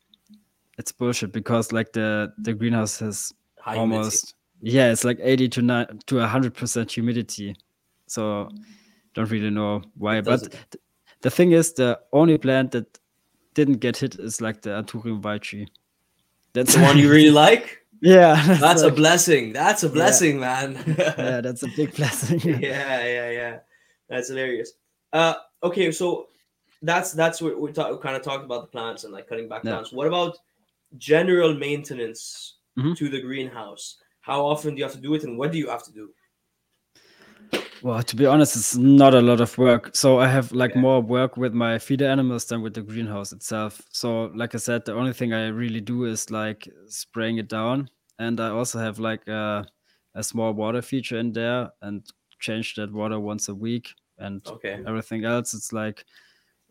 it's 0.78 0.92
bullshit 0.92 1.32
because 1.32 1.72
like 1.72 1.92
the 1.92 2.32
the 2.38 2.54
greenhouse 2.54 2.98
has 3.00 3.32
High 3.60 3.74
humidity. 3.74 3.98
almost 3.98 4.34
yeah, 4.62 4.90
it's 4.90 5.04
like 5.04 5.18
eighty 5.22 5.48
to 5.50 5.62
nine 5.62 5.86
to 6.06 6.18
hundred 6.26 6.54
percent 6.54 6.90
humidity. 6.90 7.54
So 8.06 8.48
don't 9.14 9.30
really 9.30 9.50
know 9.50 9.82
why. 9.94 10.20
But 10.22 10.56
the 11.22 11.30
thing 11.30 11.52
is, 11.52 11.72
the 11.72 11.98
only 12.12 12.38
plant 12.38 12.72
that 12.72 12.98
didn't 13.54 13.78
get 13.78 13.96
hit 13.96 14.14
is 14.18 14.40
like 14.40 14.62
the 14.62 14.70
Anthurium 14.70 15.20
veitchi. 15.20 15.68
That's 16.52 16.74
the 16.74 16.82
one 16.82 16.98
you 16.98 17.10
really 17.10 17.30
like. 17.30 17.84
yeah, 18.00 18.56
That's 18.60 18.82
a 18.82 18.86
like- 18.86 18.96
blessing. 18.96 19.52
That's 19.52 19.82
a 19.82 19.88
blessing, 19.88 20.38
man. 20.40 20.78
yeah, 20.98 21.40
that's 21.40 21.62
a 21.62 21.68
big 21.76 21.94
blessing. 21.94 22.40
yeah, 22.62 23.04
yeah, 23.04 23.30
yeah. 23.30 23.58
That's 24.08 24.28
hilarious. 24.28 24.72
Uh, 25.12 25.34
okay, 25.62 25.90
so 25.92 26.28
that's 26.82 27.12
that's 27.12 27.42
what 27.42 27.60
we 27.60 27.72
talk, 27.72 28.00
kind 28.00 28.16
of 28.16 28.22
talked 28.22 28.44
about 28.44 28.60
the 28.62 28.68
plants 28.68 29.04
and 29.04 29.12
like 29.12 29.28
cutting 29.28 29.48
back 29.48 29.64
Yeah. 29.64 29.72
plants. 29.72 29.92
What 29.92 30.06
about 30.06 30.38
general 30.96 31.52
maintenance 31.54 32.54
Mhm. 32.78 32.96
to 32.96 33.08
the 33.08 33.20
greenhouse? 33.20 33.96
How 34.20 34.44
often 34.46 34.74
do 34.74 34.78
you 34.78 34.84
have 34.84 34.92
to 34.94 35.00
do 35.00 35.14
it, 35.14 35.24
and 35.24 35.36
what 35.38 35.50
do 35.52 35.58
you 35.58 35.68
have 35.68 35.82
to 35.84 35.92
do? 35.92 36.10
Well, 37.82 38.02
to 38.02 38.16
be 38.16 38.26
honest, 38.26 38.56
it's 38.56 38.76
not 38.76 39.14
a 39.14 39.20
lot 39.20 39.40
of 39.40 39.56
work. 39.56 39.90
So 39.94 40.18
I 40.18 40.26
have 40.26 40.52
like 40.52 40.74
Yeah. 40.74 40.80
more 40.80 41.00
work 41.00 41.36
with 41.36 41.54
my 41.54 41.78
feeder 41.78 42.06
animals 42.06 42.44
than 42.46 42.60
with 42.62 42.74
the 42.74 42.82
greenhouse 42.82 43.32
itself. 43.32 43.80
So, 43.90 44.26
like 44.34 44.54
I 44.54 44.58
said, 44.58 44.84
the 44.84 44.94
only 44.94 45.12
thing 45.12 45.32
I 45.32 45.48
really 45.48 45.80
do 45.80 46.04
is 46.04 46.30
like 46.30 46.68
spraying 46.86 47.38
it 47.38 47.48
down, 47.48 47.88
and 48.18 48.40
I 48.40 48.48
also 48.50 48.78
have 48.80 48.98
like 48.98 49.26
a, 49.28 49.66
a 50.14 50.22
small 50.22 50.52
water 50.52 50.82
feature 50.82 51.18
in 51.18 51.32
there, 51.32 51.70
and 51.82 52.04
change 52.40 52.74
that 52.76 52.92
water 52.92 53.20
once 53.20 53.48
a 53.48 53.54
week. 53.54 53.94
And 54.18 54.42
Okay. 54.46 54.82
everything 54.86 55.24
else, 55.24 55.54
it's 55.54 55.72
like 55.72 56.04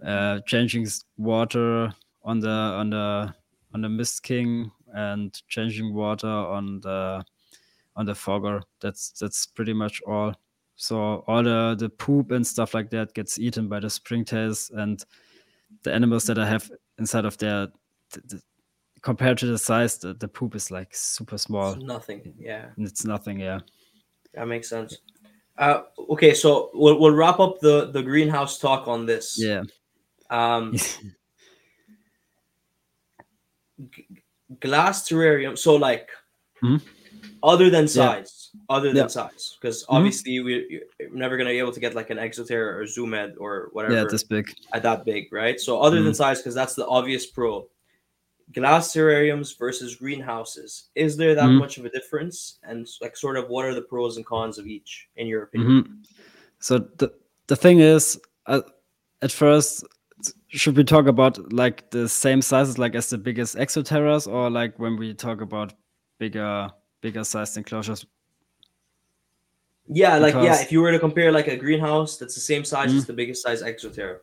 uh, 0.05 0.39
changing 0.45 0.87
water 1.17 1.93
on 2.23 2.39
the 2.39 2.49
on 2.49 2.89
the 2.89 3.33
on 3.73 3.81
the 3.81 3.87
MistKing 3.87 4.71
and 4.93 5.41
changing 5.47 5.93
water 5.93 6.27
on 6.27 6.81
the 6.81 7.23
on 7.95 8.05
the 8.05 8.15
fogger. 8.15 8.61
That's 8.81 9.11
that's 9.11 9.45
pretty 9.47 9.73
much 9.73 10.01
all. 10.05 10.35
So 10.77 11.23
all 11.27 11.43
the 11.43 11.75
the 11.77 11.89
poop 11.89 12.31
and 12.31 12.45
stuff 12.47 12.73
like 12.73 12.89
that 12.91 13.13
gets 13.13 13.37
eaten 13.39 13.67
by 13.67 13.79
the 13.79 13.87
springtails 13.87 14.71
and 14.71 15.03
the 15.83 15.93
animals 15.93 16.23
that 16.25 16.37
I 16.39 16.47
have 16.47 16.71
inside 16.99 17.25
of 17.25 17.37
there. 17.39 17.67
th- 18.13 18.25
th- 18.29 18.41
compared 19.01 19.37
to 19.37 19.45
the 19.45 19.57
size, 19.57 19.97
the, 19.99 20.13
the 20.13 20.27
poop 20.27 20.55
is 20.55 20.71
like 20.71 20.93
super 20.95 21.37
small. 21.37 21.73
It's 21.73 21.83
nothing. 21.83 22.33
Yeah, 22.39 22.65
It's 22.77 23.05
nothing. 23.05 23.39
Yeah. 23.39 23.59
that 24.33 24.47
makes 24.47 24.69
sense. 24.69 24.97
Uh, 25.57 25.81
okay, 26.11 26.33
so 26.33 26.69
we'll, 26.73 26.99
we'll 26.99 27.13
wrap 27.15 27.39
up 27.39 27.59
the 27.59 27.89
the 27.91 28.01
greenhouse 28.03 28.59
talk 28.59 28.87
on 28.87 29.05
this. 29.07 29.37
Yeah. 29.39 29.63
Um, 30.29 30.75
glass 34.59 35.07
terrarium. 35.09 35.57
So 35.57 35.75
like, 35.75 36.09
Mhm. 36.61 36.81
other 37.43 37.69
than 37.69 37.85
Yeah. 37.85 37.89
Other 38.69 38.89
than 38.89 38.97
Yeah. 38.97 39.07
size, 39.07 39.57
because 39.59 39.83
Mhm. 39.83 39.95
obviously 39.95 40.39
we, 40.39 40.81
you're 40.99 41.09
never 41.13 41.37
gonna 41.37 41.49
be 41.51 41.59
able 41.59 41.71
to 41.73 41.79
get 41.79 41.95
like 41.95 42.09
an 42.09 42.17
Exo 42.17 42.45
Terra 42.47 42.77
or 42.77 42.85
Zoo 42.85 43.05
Med 43.07 43.35
or 43.37 43.69
whatever 43.73 43.93
Yeah, 43.95 44.05
this 44.09 44.23
big. 44.23 44.53
at 44.73 44.83
that 44.83 45.05
big, 45.05 45.31
right? 45.31 45.59
So 45.59 45.79
other 45.81 46.01
than 46.01 46.11
Mhm. 46.13 46.15
size, 46.15 46.39
because 46.39 46.55
that's 46.55 46.75
the 46.75 46.85
obvious 46.87 47.25
pro. 47.25 47.67
Glass 48.53 48.93
terrariums 48.93 49.57
versus 49.59 49.95
greenhouses. 49.97 50.89
Is 50.95 51.17
there 51.17 51.35
that 51.35 51.49
Mhm. 51.49 51.59
much 51.59 51.77
of 51.77 51.85
a 51.85 51.89
difference? 51.89 52.59
And 52.63 52.87
like, 53.01 53.17
sort 53.17 53.35
of, 53.37 53.49
what 53.49 53.65
are 53.65 53.73
the 53.75 53.81
pros 53.81 54.15
and 54.17 54.25
cons 54.25 54.57
of 54.57 54.67
each, 54.67 55.09
in 55.17 55.27
your 55.27 55.43
opinion? 55.43 55.83
Mhm. 55.83 56.07
So 56.59 56.79
the 56.79 57.11
the 57.47 57.55
thing 57.55 57.79
is, 57.79 58.19
uh, 58.45 58.61
at 59.21 59.31
first, 59.31 59.85
should 60.47 60.75
we 60.75 60.83
talk 60.83 61.07
about 61.07 61.53
like 61.53 61.91
the 61.91 62.07
same 62.09 62.41
sizes 62.41 62.77
like 62.77 62.93
as 62.95 63.09
the 63.09 63.17
biggest 63.17 63.55
Exo 63.55 63.83
Terras, 63.83 64.27
or 64.27 64.49
like 64.49 64.77
when 64.79 64.97
we 64.97 65.13
talk 65.13 65.41
about 65.41 65.73
bigger 66.19 66.69
bigger 67.01 67.23
sized 67.23 67.55
enclosures? 67.57 68.05
Yeah, 69.87 70.17
like 70.17 70.33
yeah, 70.33 70.61
if 70.61 70.71
you 70.71 70.81
were 70.81 70.91
to 70.91 70.99
compare 70.99 71.31
like 71.31 71.47
a 71.47 71.55
greenhouse 71.55 72.17
that's 72.17 72.35
the 72.35 72.41
same 72.41 72.63
size 72.65 72.91
Mhm. 72.91 72.97
as 72.97 73.05
the 73.05 73.13
biggest 73.13 73.41
size 73.43 73.63
Exo 73.63 73.93
Terra. 73.93 74.19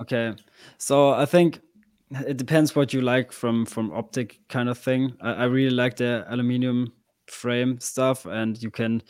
Okay, 0.00 0.34
so 0.78 1.10
I 1.10 1.26
think 1.26 1.60
it 2.26 2.36
depends 2.36 2.74
what 2.76 2.92
you 2.92 3.00
like 3.00 3.32
from 3.32 3.66
from 3.66 3.92
optic 3.92 4.40
kind 4.48 4.68
of 4.68 4.78
thing. 4.78 5.14
I, 5.20 5.32
I 5.32 5.44
really 5.44 5.74
like 5.74 5.96
the 5.96 6.24
aluminium 6.28 6.92
frame 7.26 7.78
stuff, 7.80 8.26
and 8.26 8.60
you 8.62 8.70
can 8.70 9.02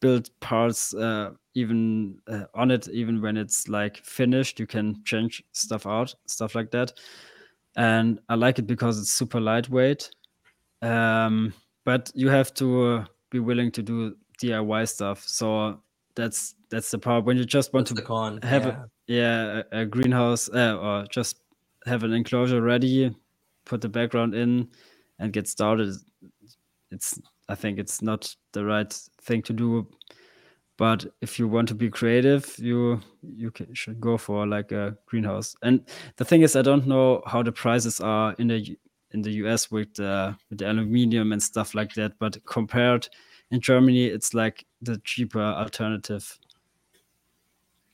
build 0.00 0.30
parts 0.40 0.94
uh, 0.94 1.30
even 1.54 2.18
uh, 2.28 2.44
on 2.54 2.70
it, 2.70 2.88
even 2.88 3.20
when 3.20 3.36
it's 3.36 3.68
like 3.68 3.98
finished. 4.04 4.60
You 4.60 4.66
can 4.66 5.02
change 5.04 5.42
stuff 5.52 5.86
out, 5.86 6.14
stuff 6.26 6.54
like 6.54 6.70
that. 6.70 6.92
And 7.76 8.18
I 8.28 8.34
like 8.34 8.58
it 8.58 8.66
because 8.66 8.98
it's 8.98 9.12
super 9.12 9.40
lightweight. 9.40 10.10
Um, 10.82 11.52
but 11.84 12.10
you 12.14 12.28
have 12.28 12.54
to 12.54 12.86
uh, 12.86 13.04
be 13.30 13.40
willing 13.40 13.70
to 13.72 13.82
do 13.82 14.16
DIY 14.42 14.88
stuff. 14.88 15.24
So 15.26 15.80
that's 16.18 16.56
that's 16.70 16.90
the 16.90 16.98
part 16.98 17.24
when 17.24 17.36
you 17.36 17.44
just 17.44 17.72
want 17.72 17.88
That's 17.88 18.00
to 18.06 18.38
have 18.42 18.66
yeah. 18.66 18.70
a 18.70 19.12
yeah 19.12 19.62
a, 19.72 19.82
a 19.82 19.86
greenhouse 19.86 20.50
uh, 20.50 20.76
or 20.76 21.06
just 21.06 21.40
have 21.86 22.02
an 22.02 22.12
enclosure 22.12 22.60
ready 22.60 23.14
put 23.64 23.80
the 23.80 23.88
background 23.88 24.34
in 24.34 24.68
and 25.20 25.32
get 25.32 25.46
started 25.46 25.94
it's 26.90 27.18
i 27.48 27.54
think 27.54 27.78
it's 27.78 28.02
not 28.02 28.34
the 28.52 28.64
right 28.64 28.92
thing 29.22 29.42
to 29.42 29.52
do 29.52 29.86
but 30.76 31.06
if 31.20 31.38
you 31.38 31.46
want 31.46 31.68
to 31.68 31.74
be 31.74 31.88
creative 31.88 32.54
you 32.58 33.00
you 33.22 33.50
can, 33.50 33.72
should 33.74 34.00
go 34.00 34.18
for 34.18 34.46
like 34.46 34.72
a 34.72 34.96
greenhouse 35.06 35.54
and 35.62 35.88
the 36.16 36.24
thing 36.24 36.42
is 36.42 36.56
i 36.56 36.62
don't 36.62 36.86
know 36.86 37.22
how 37.26 37.42
the 37.42 37.52
prices 37.52 38.00
are 38.00 38.34
in 38.38 38.48
the 38.48 38.76
in 39.12 39.22
the 39.22 39.30
us 39.30 39.70
with 39.70 39.94
the 39.94 40.36
with 40.50 40.58
the 40.58 40.68
aluminium 40.68 41.32
and 41.32 41.42
stuff 41.42 41.74
like 41.74 41.94
that 41.94 42.12
but 42.18 42.36
compared 42.44 43.08
in 43.50 43.60
germany 43.60 44.06
it's 44.06 44.34
like 44.34 44.64
the 44.82 44.98
cheaper 45.04 45.40
alternative 45.40 46.38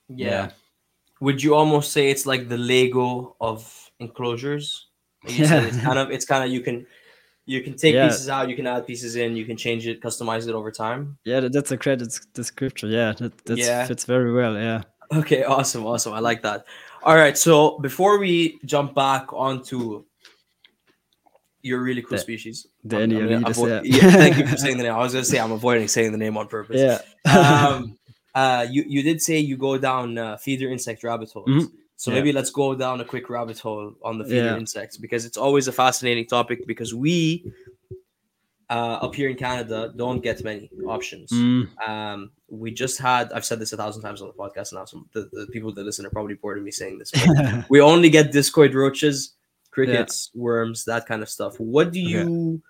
yeah. 0.09 0.29
Yeah. 0.29 0.51
Would 1.21 1.43
you 1.43 1.55
almost 1.55 1.93
say 1.93 2.11
it's 2.11 2.27
like 2.27 2.49
the 2.49 2.59
Lego 2.59 3.37
of 3.41 3.91
enclosures? 4.01 4.89
Said, 5.27 5.65
it's 5.65 5.77
Yeah. 5.79 5.83
kind 5.89 5.99
of 5.99 6.11
it's 6.11 6.27
kind 6.27 6.45
of 6.45 6.51
you 6.51 6.61
can 6.61 6.87
you 7.47 7.63
can 7.63 7.75
take 7.77 7.95
Yeah. 7.95 8.09
pieces 8.09 8.29
out, 8.29 8.49
you 8.51 8.57
can 8.57 8.67
add 8.67 8.87
pieces 8.87 9.17
in, 9.17 9.37
you 9.37 9.47
can 9.47 9.57
change 9.57 9.87
it, 9.87 10.03
customize 10.03 10.47
it 10.49 10.55
over 10.55 10.71
time. 10.71 11.17
Yeah, 11.25 11.41
that's 11.41 11.71
a 11.73 11.77
great 11.77 11.99
des- 12.01 12.27
description. 12.35 12.91
Yeah, 12.91 13.13
that 13.19 13.33
that 13.47 13.57
Yeah. 13.59 13.87
fits 13.87 14.05
very 14.05 14.33
well. 14.33 14.55
Yeah. 14.55 14.83
Okay, 15.13 15.45
awesome, 15.45 15.87
awesome. 15.87 16.13
I 16.13 16.21
like 16.21 16.43
that. 16.43 16.67
All 17.03 17.17
right, 17.17 17.37
so 17.39 17.79
before 17.79 18.19
we 18.19 18.59
jump 18.67 18.95
back 18.95 19.33
onto 19.33 20.05
your 21.65 21.81
really 21.81 22.03
cool 22.03 22.17
The- 22.19 22.27
species, 22.29 22.67
the 22.85 22.97
I'm- 22.99 23.11
I'm 23.11 23.19
gonna 23.29 23.41
Enyalioides, 23.41 23.51
avoid- 23.51 23.85
yeah. 23.87 24.11
thank 24.23 24.37
you 24.39 24.47
for 24.53 24.57
saying 24.57 24.77
the 24.79 24.85
name. 24.85 24.93
I 24.93 24.99
was 24.99 25.13
gonna 25.15 25.25
say 25.25 25.39
I'm 25.41 25.53
avoiding 25.53 25.89
saying 25.89 26.13
the 26.13 26.19
name 26.19 26.37
on 26.37 26.47
purpose. 26.49 26.81
Yeah. 26.81 26.99
um, 27.69 27.99
uh, 28.35 28.67
you 28.71 28.85
you 28.87 29.03
did 29.03 29.21
say 29.23 29.39
you 29.39 29.57
go 29.57 29.79
down 29.79 30.19
uh, 30.19 30.37
feeder 30.37 30.69
insect 30.71 31.03
rabbit 31.03 31.31
holes. 31.33 31.49
Mhm. 31.49 31.73
So 31.97 32.11
Yeah. 32.11 32.17
maybe 32.17 32.33
let's 32.33 32.51
go 32.51 32.75
down 32.75 33.01
a 33.01 33.05
quick 33.05 33.31
rabbit 33.31 33.59
hole 33.61 33.95
on 34.03 34.19
the 34.19 34.25
feeder 34.25 34.47
Yeah. 34.53 34.57
insects 34.59 34.97
because 34.99 35.25
it's 35.25 35.37
always 35.37 35.69
a 35.69 35.73
fascinating 35.73 36.27
topic 36.27 36.67
because 36.67 36.93
we 36.95 37.45
uh, 38.71 38.99
up 39.03 39.15
here 39.15 39.29
in 39.29 39.37
Canada 39.37 39.93
don't 39.95 40.23
get 40.23 40.43
many 40.43 40.71
options. 40.87 41.31
Mm, 41.31 41.69
Um, 41.89 42.31
we 42.49 42.71
just 42.71 42.99
had 42.99 43.31
I've 43.33 43.45
said 43.45 43.59
this 43.59 43.73
a 43.73 43.77
thousand 43.77 44.03
times 44.03 44.23
on 44.23 44.29
the 44.29 44.35
podcast 44.35 44.73
now, 44.73 44.85
so 44.87 45.05
the, 45.13 45.29
the 45.33 45.47
people 45.53 45.73
that 45.75 45.85
listen 45.85 46.07
are 46.07 46.11
probably 46.11 46.35
bored 46.35 46.59
of 46.59 46.65
me 46.65 46.71
saying 46.71 46.99
this. 46.99 47.11
but 47.13 47.67
we 47.71 47.81
only 47.81 48.09
get 48.11 48.33
discoid 48.33 48.73
roaches, 48.75 49.34
crickets, 49.75 50.31
worms, 50.35 50.85
that 50.85 51.07
kind 51.07 51.23
of 51.23 51.29
stuff. 51.29 51.59
What 51.59 51.93
do 51.93 52.01
Okay. 52.01 52.11
you 52.11 52.63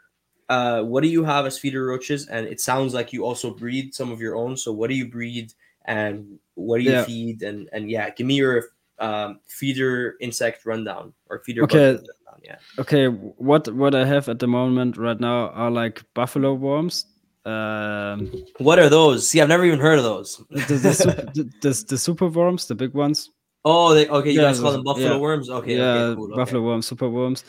uh 0.48 0.82
what 0.82 1.02
do 1.02 1.08
you 1.08 1.24
have 1.24 1.46
as 1.46 1.58
feeder 1.58 1.86
roaches? 1.86 2.26
And 2.28 2.46
it 2.46 2.60
sounds 2.60 2.92
like 2.94 3.12
you 3.12 3.24
also 3.24 3.52
breed 3.52 3.94
some 3.94 4.10
of 4.12 4.20
your 4.20 4.36
own. 4.36 4.56
So 4.56 4.72
what 4.72 4.88
do 4.90 4.96
you 4.96 5.08
breed 5.08 5.52
and 5.86 6.38
what 6.54 6.78
do 6.78 6.84
you 6.84 6.92
Yeah. 6.92 7.04
feed? 7.04 7.42
And 7.42 7.68
and 7.72 7.90
yeah, 7.90 8.10
give 8.10 8.26
me 8.26 8.34
your 8.36 8.64
um 8.98 9.40
feeder 9.46 10.16
insect 10.20 10.66
rundown 10.66 11.12
or 11.28 11.40
feeder 11.44 11.62
Okay. 11.64 11.92
rundown. 11.96 12.40
Yeah. 12.42 12.56
okay, 12.78 13.06
what 13.08 13.68
what 13.74 13.94
I 13.94 14.04
have 14.04 14.28
at 14.28 14.38
the 14.38 14.46
moment 14.46 14.96
right 14.96 15.20
now 15.20 15.48
are 15.50 15.70
like 15.70 16.02
buffalo 16.14 16.52
worms, 16.54 17.06
Um, 17.46 18.30
What 18.58 18.78
are 18.78 18.88
those? 18.88 19.28
See, 19.28 19.40
I've 19.40 19.48
never 19.48 19.64
even 19.64 19.80
heard 19.80 19.98
of 19.98 20.04
those. 20.04 20.40
the, 20.50 20.60
the, 20.60 20.94
super, 20.94 21.22
the, 21.34 21.44
the, 21.60 21.84
the 21.88 21.98
super 21.98 22.28
worms, 22.28 22.66
the 22.66 22.74
big 22.74 22.94
ones. 22.94 23.30
Oh, 23.64 23.94
they, 23.94 24.08
okay. 24.08 24.30
You 24.30 24.40
Yeah, 24.40 24.48
guys 24.48 24.60
call 24.60 24.72
them 24.72 24.84
buffalo 24.84 25.14
yeah. 25.14 25.18
worms. 25.18 25.48
Okay. 25.48 25.76
yeah, 25.76 25.94
okay, 25.94 26.14
cool, 26.16 26.26
okay. 26.26 26.36
buffalo 26.36 26.62
worms, 26.62 26.86
super 26.86 27.08
worms. 27.08 27.44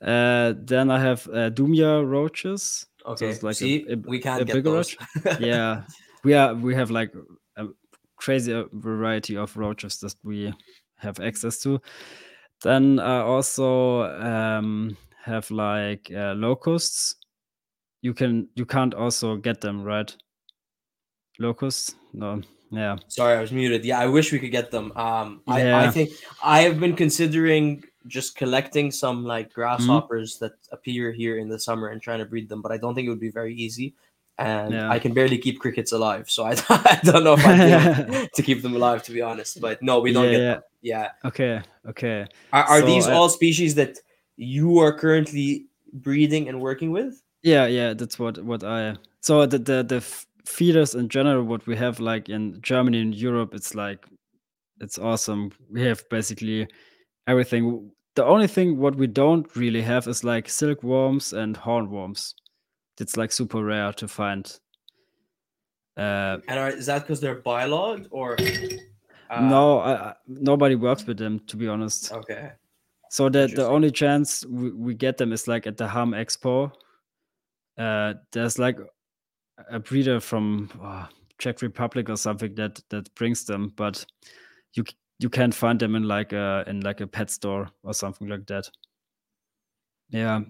Uh, 0.00 0.54
then 0.56 0.90
I 0.90 0.98
have 0.98 1.26
uh, 1.28 1.50
Dubia 1.50 2.04
roaches. 2.04 2.86
Okay. 3.06 3.28
it's 3.30 3.42
like 3.42 3.56
See, 3.56 3.86
a- 3.88 3.96
we 3.96 4.18
can't 4.18 4.42
a 4.42 4.44
get 4.44 4.54
bigger 4.54 4.70
those. 4.70 4.96
yeah, 5.40 5.82
we 6.24 6.34
are 6.34 6.54
we 6.54 6.74
have 6.74 6.90
like 6.90 7.12
a 7.56 7.66
crazy 8.16 8.52
uh, 8.52 8.64
variety 8.72 9.36
of 9.36 9.56
roaches 9.56 9.98
that 10.00 10.14
we 10.24 10.52
have 10.96 11.20
access 11.20 11.58
to. 11.62 11.80
Then 12.62 12.98
I 12.98 13.20
also 13.20 14.02
um, 14.20 14.96
have 15.24 15.50
like 15.50 16.10
uh, 16.14 16.34
locusts. 16.34 17.16
You 18.02 18.14
can 18.14 18.48
you 18.56 18.66
can't 18.66 18.94
also 18.94 19.36
get 19.36 19.60
them 19.60 19.82
right. 19.84 20.14
Locusts? 21.38 21.94
No. 22.12 22.42
Yeah. 22.72 22.96
Sorry, 23.08 23.36
I 23.36 23.40
was 23.40 23.52
muted. 23.52 23.84
Yeah, 23.84 23.98
I 24.00 24.06
wish 24.06 24.32
we 24.32 24.38
could 24.38 24.50
get 24.50 24.70
them. 24.70 24.90
Um, 24.96 25.42
I, 25.46 25.84
I 25.84 25.90
think 25.90 26.10
I 26.42 26.62
have 26.62 26.80
been 26.80 26.96
considering 26.96 27.84
just 28.08 28.34
collecting 28.34 28.90
some 28.90 29.24
like 29.24 29.50
Mm-hmm. 29.50 29.60
grasshoppers 29.60 30.38
that 30.38 30.52
appear 30.72 31.12
here 31.12 31.36
in 31.38 31.48
the 31.48 31.58
summer 31.58 31.88
and 31.88 32.00
trying 32.02 32.18
to 32.20 32.24
breed 32.24 32.48
them, 32.48 32.62
but 32.62 32.72
I 32.72 32.78
don't 32.78 32.94
think 32.94 33.06
it 33.06 33.10
would 33.10 33.20
be 33.20 33.30
very 33.30 33.54
easy. 33.54 33.94
And 34.38 34.72
Yeah. 34.72 34.90
I 34.90 34.98
can 34.98 35.12
barely 35.12 35.36
keep 35.38 35.60
crickets 35.60 35.92
alive, 35.92 36.30
so 36.30 36.44
I, 36.44 36.52
I 36.70 36.98
don't 37.04 37.22
know 37.24 37.34
if 37.38 37.44
able 37.46 38.26
to 38.34 38.42
keep 38.42 38.62
them 38.62 38.74
alive, 38.74 39.02
to 39.04 39.12
be 39.12 39.20
honest. 39.20 39.60
But 39.60 39.82
no, 39.82 40.00
we 40.00 40.12
don't 40.12 40.24
Yeah, 40.24 40.30
get 40.32 40.40
yeah. 40.40 40.52
them. 40.54 40.62
Yeah. 40.80 41.08
Okay. 41.28 41.60
Okay. 41.90 42.26
Are, 42.52 42.64
are 42.64 42.80
So 42.80 42.86
these 42.86 43.06
I- 43.06 43.12
all 43.12 43.28
species 43.28 43.74
that 43.76 43.98
you 44.36 44.78
are 44.78 44.92
currently 44.98 45.66
breeding 45.92 46.48
and 46.48 46.60
working 46.60 46.90
with? 46.90 47.22
Yeah, 47.42 47.66
yeah, 47.66 47.92
that's 47.94 48.18
what 48.18 48.38
what 48.42 48.62
I 48.64 48.96
so 49.20 49.46
the 49.46 49.58
the 49.58 49.82
the 49.82 50.00
feeders 50.46 50.94
in 50.94 51.08
general 51.08 51.44
what 51.44 51.66
we 51.66 51.76
have 51.76 52.00
like 52.00 52.28
in 52.28 52.60
Germany 52.62 53.00
and 53.00 53.14
Europe 53.14 53.54
it's 53.54 53.74
like 53.74 54.06
it's 54.80 54.98
awesome. 54.98 55.52
We 55.70 55.82
have 55.82 56.02
basically 56.10 56.66
everything. 57.28 57.90
The 58.16 58.24
only 58.24 58.48
thing 58.48 58.78
what 58.78 58.96
we 58.96 59.06
don't 59.06 59.46
really 59.54 59.82
have 59.82 60.08
is 60.08 60.24
like 60.24 60.48
silkworms 60.48 61.32
and 61.32 61.56
hornworms. 61.56 62.34
It's 63.00 63.16
like 63.16 63.30
super 63.32 63.62
rare 63.64 63.92
to 63.92 64.08
find. 64.08 64.44
Uh 65.96 66.38
And 66.48 66.58
are, 66.58 66.70
is 66.70 66.86
that 66.86 67.02
because 67.02 67.20
they're 67.20 67.42
bylaws 67.42 68.06
or? 68.10 68.36
uh, 69.30 69.40
no, 69.40 69.78
I, 69.78 69.92
I- 70.10 70.14
nobody 70.26 70.74
works 70.74 71.06
with 71.06 71.18
them 71.18 71.38
to 71.46 71.56
be 71.56 71.68
honest. 71.68 72.12
Okay. 72.12 72.52
So 73.10 73.28
the 73.28 73.46
the 73.46 73.66
only 73.66 73.90
chance 73.90 74.44
we, 74.46 74.72
we 74.72 74.94
get 74.94 75.16
them 75.18 75.32
is 75.32 75.46
like 75.46 75.66
at 75.66 75.76
the 75.76 75.86
Hamm 75.86 76.12
Expo. 76.12 76.72
Uh, 77.78 78.14
there's 78.32 78.58
like 78.58 78.78
a 79.70 79.78
breeder 79.78 80.20
from 80.20 80.70
uh, 80.82 81.06
Czech 81.38 81.62
Republic 81.62 82.08
or 82.08 82.16
something 82.16 82.54
that 82.54 82.80
that 82.90 83.14
brings 83.14 83.44
them, 83.44 83.72
but 83.76 84.04
you 84.74 84.84
you 85.18 85.28
can't 85.28 85.54
find 85.54 85.78
them 85.80 85.94
in 85.94 86.04
like 86.04 86.32
a 86.32 86.64
in 86.66 86.80
like 86.80 87.00
a 87.00 87.06
pet 87.06 87.30
store 87.30 87.68
or 87.82 87.94
something 87.94 88.28
like 88.28 88.46
that. 88.46 88.70
Yeah, 90.10 90.42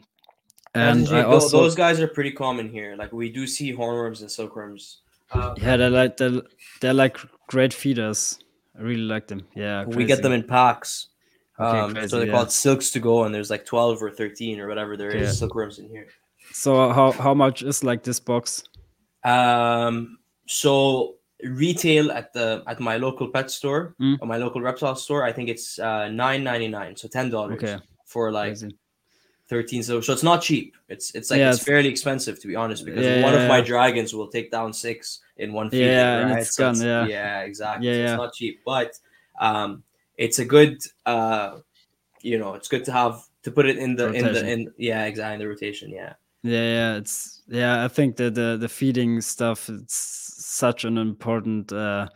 and 0.75 1.09
I 1.09 1.23
also 1.23 1.61
those 1.61 1.75
guys 1.75 2.01
are 2.01 2.09
pretty 2.09 2.33
common 2.33 2.71
here. 2.71 2.97
Like 2.97 3.13
we 3.13 3.31
do 3.31 3.47
see 3.47 3.73
hornworms 3.73 4.21
and 4.21 4.31
silkworms. 4.31 5.03
Uh, 5.31 5.55
yeah 5.57 5.77
they're 5.79 5.91
like 5.91 6.17
they're, 6.17 6.43
they're 6.81 6.95
like 6.95 7.19
great 7.49 7.73
feeders. 7.73 8.39
I 8.79 8.83
really 8.83 9.03
like 9.03 9.29
them. 9.29 9.47
Yeah, 9.55 9.85
we 9.85 10.05
get 10.05 10.23
them 10.23 10.33
in 10.33 10.45
packs. 10.45 11.09
Okay, 11.61 11.79
um, 11.79 11.93
crazy, 11.93 12.09
so 12.09 12.17
they're 12.17 12.27
yeah. 12.27 12.33
called 12.33 12.51
silks 12.51 12.91
to 12.91 13.01
go, 13.01 13.25
and 13.25 13.35
there's 13.35 13.51
like 13.51 13.67
twelve 13.67 14.03
or 14.03 14.11
thirteen 14.11 14.59
or 14.61 14.69
whatever 14.69 14.97
there 14.97 15.11
is 15.11 15.29
Yeah. 15.29 15.33
silkworms 15.33 15.79
in 15.79 15.89
here. 15.89 16.09
So 16.53 16.93
how 16.93 17.13
how 17.13 17.35
much 17.35 17.63
is 17.63 17.85
like 17.85 18.03
this 18.03 18.19
box? 18.21 18.65
Um, 19.25 20.19
so 20.47 21.17
retail 21.45 22.11
at 22.13 22.33
the 22.33 22.63
at 22.67 22.79
my 22.81 22.97
local 22.97 23.29
pet 23.29 23.51
store 23.51 23.95
Mm. 24.01 24.19
or 24.21 24.27
my 24.27 24.37
local 24.37 24.61
reptile 24.61 24.95
store, 24.97 25.25
I 25.25 25.33
think 25.33 25.49
it's 25.49 25.79
uh 25.79 26.09
nine 26.09 26.43
ninety 26.45 26.69
nine, 26.69 26.97
so 26.97 27.09
ten 27.09 27.31
dollars 27.31 27.63
Okay, 27.63 27.79
for 28.07 28.31
like 28.31 28.51
crazy. 28.51 28.77
thirteen. 29.49 29.83
So 29.83 30.01
so 30.01 30.13
it's 30.13 30.23
not 30.23 30.43
cheap. 30.43 30.77
It's 30.89 31.15
it's 31.15 31.31
like 31.31 31.39
Yeah, 31.39 31.51
it's, 31.51 31.59
it's- 31.59 31.67
fairly 31.67 31.89
expensive 31.89 32.41
to 32.41 32.47
be 32.49 32.57
honest, 32.57 32.85
because 32.85 33.07
Yeah, 33.07 33.23
one 33.23 33.35
of 33.35 33.47
my 33.49 33.61
dragons 33.61 34.15
will 34.15 34.29
take 34.29 34.51
down 34.51 34.73
six 34.73 35.21
in 35.37 35.53
one 35.53 35.71
feeding. 35.71 35.89
Yeah, 35.89 36.31
right? 36.33 36.43
it's 36.43 36.55
So 36.57 36.73
gone, 36.73 36.81
yeah. 37.09 37.41
exactly. 37.43 37.89
Yeah, 37.89 37.95
So 37.95 37.99
yeah. 38.01 38.05
It's 38.13 38.19
not 38.19 38.33
cheap, 38.35 38.61
but 38.65 38.99
um, 39.41 39.83
it's 40.17 40.39
a 40.39 40.45
good 40.45 40.79
uh, 41.07 41.59
you 42.23 42.39
know, 42.39 42.55
it's 42.55 42.69
good 42.69 42.85
to 42.85 42.93
have 42.93 43.23
to 43.43 43.51
put 43.51 43.67
it 43.67 43.79
in 43.79 43.97
the 43.97 44.13
in 44.13 44.25
the 44.33 44.47
in 44.53 44.73
yeah 44.79 45.05
exactly 45.07 45.35
in 45.35 45.41
the 45.41 45.49
rotation. 45.49 45.91
Yeah. 45.91 46.15
Yeah, 46.43 46.63
yeah, 46.63 46.97
it's 46.97 47.43
yeah. 47.47 47.85
I 47.85 47.89
think 47.89 48.17
that 48.17 48.35
the 48.35 48.57
the 48.61 48.69
feeding 48.69 49.21
stuff 49.21 49.69
it's 49.69 49.95
such 50.45 50.85
an 50.85 50.99
important 50.99 51.73
uh, 51.73 52.09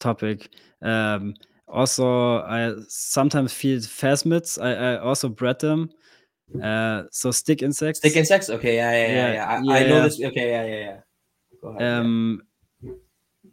topic. 0.00 0.48
Um, 0.80 1.34
also, 1.68 2.38
I 2.42 2.74
sometimes 2.88 3.52
feed 3.52 3.80
phasmids. 3.80 4.58
I, 4.62 4.94
I 4.94 4.98
also 4.98 5.28
bred 5.28 5.58
them. 5.60 5.90
Uh, 6.62 7.04
so 7.10 7.30
stick 7.30 7.62
insects. 7.62 7.98
Stick 7.98 8.16
insects. 8.16 8.48
Okay. 8.50 8.76
Yeah. 8.76 8.92
Yeah. 8.92 9.08
Yeah. 9.08 9.32
Yeah. 9.32 9.46
I, 9.48 9.62
yeah, 9.62 9.72
I 9.74 9.88
know 9.88 9.96
yeah. 9.96 10.02
this. 10.04 10.20
Okay. 10.22 10.50
Yeah. 10.50 10.64
Yeah. 10.66 10.80
Yeah. 10.80 10.96
Go 11.62 11.68
ahead. 11.68 11.82
Um, 12.00 12.42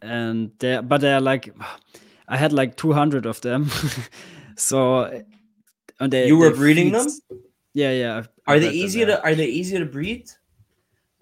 and 0.01 0.51
they 0.59 0.79
but 0.81 1.01
they're 1.01 1.21
like, 1.21 1.53
I 2.27 2.37
had 2.37 2.53
like 2.53 2.75
two 2.77 2.93
hundred 2.93 3.25
of 3.25 3.41
them. 3.41 3.69
so, 4.55 5.23
and 5.99 6.11
they 6.13 6.27
You 6.27 6.37
were 6.37 6.49
they 6.51 6.55
breeding 6.57 6.91
feed- 6.91 6.93
them? 7.29 7.39
Yeah, 7.73 7.91
yeah. 7.91 8.23
I 8.47 8.53
Are 8.55 8.59
they 8.59 8.65
bred 8.67 8.73
them, 8.75 8.85
easy 8.85 8.99
yeah. 8.99 9.05
to 9.05 9.23
Are 9.23 9.35
they 9.35 9.47
easy 9.47 9.77
to 9.79 9.85
breed? 9.85 10.29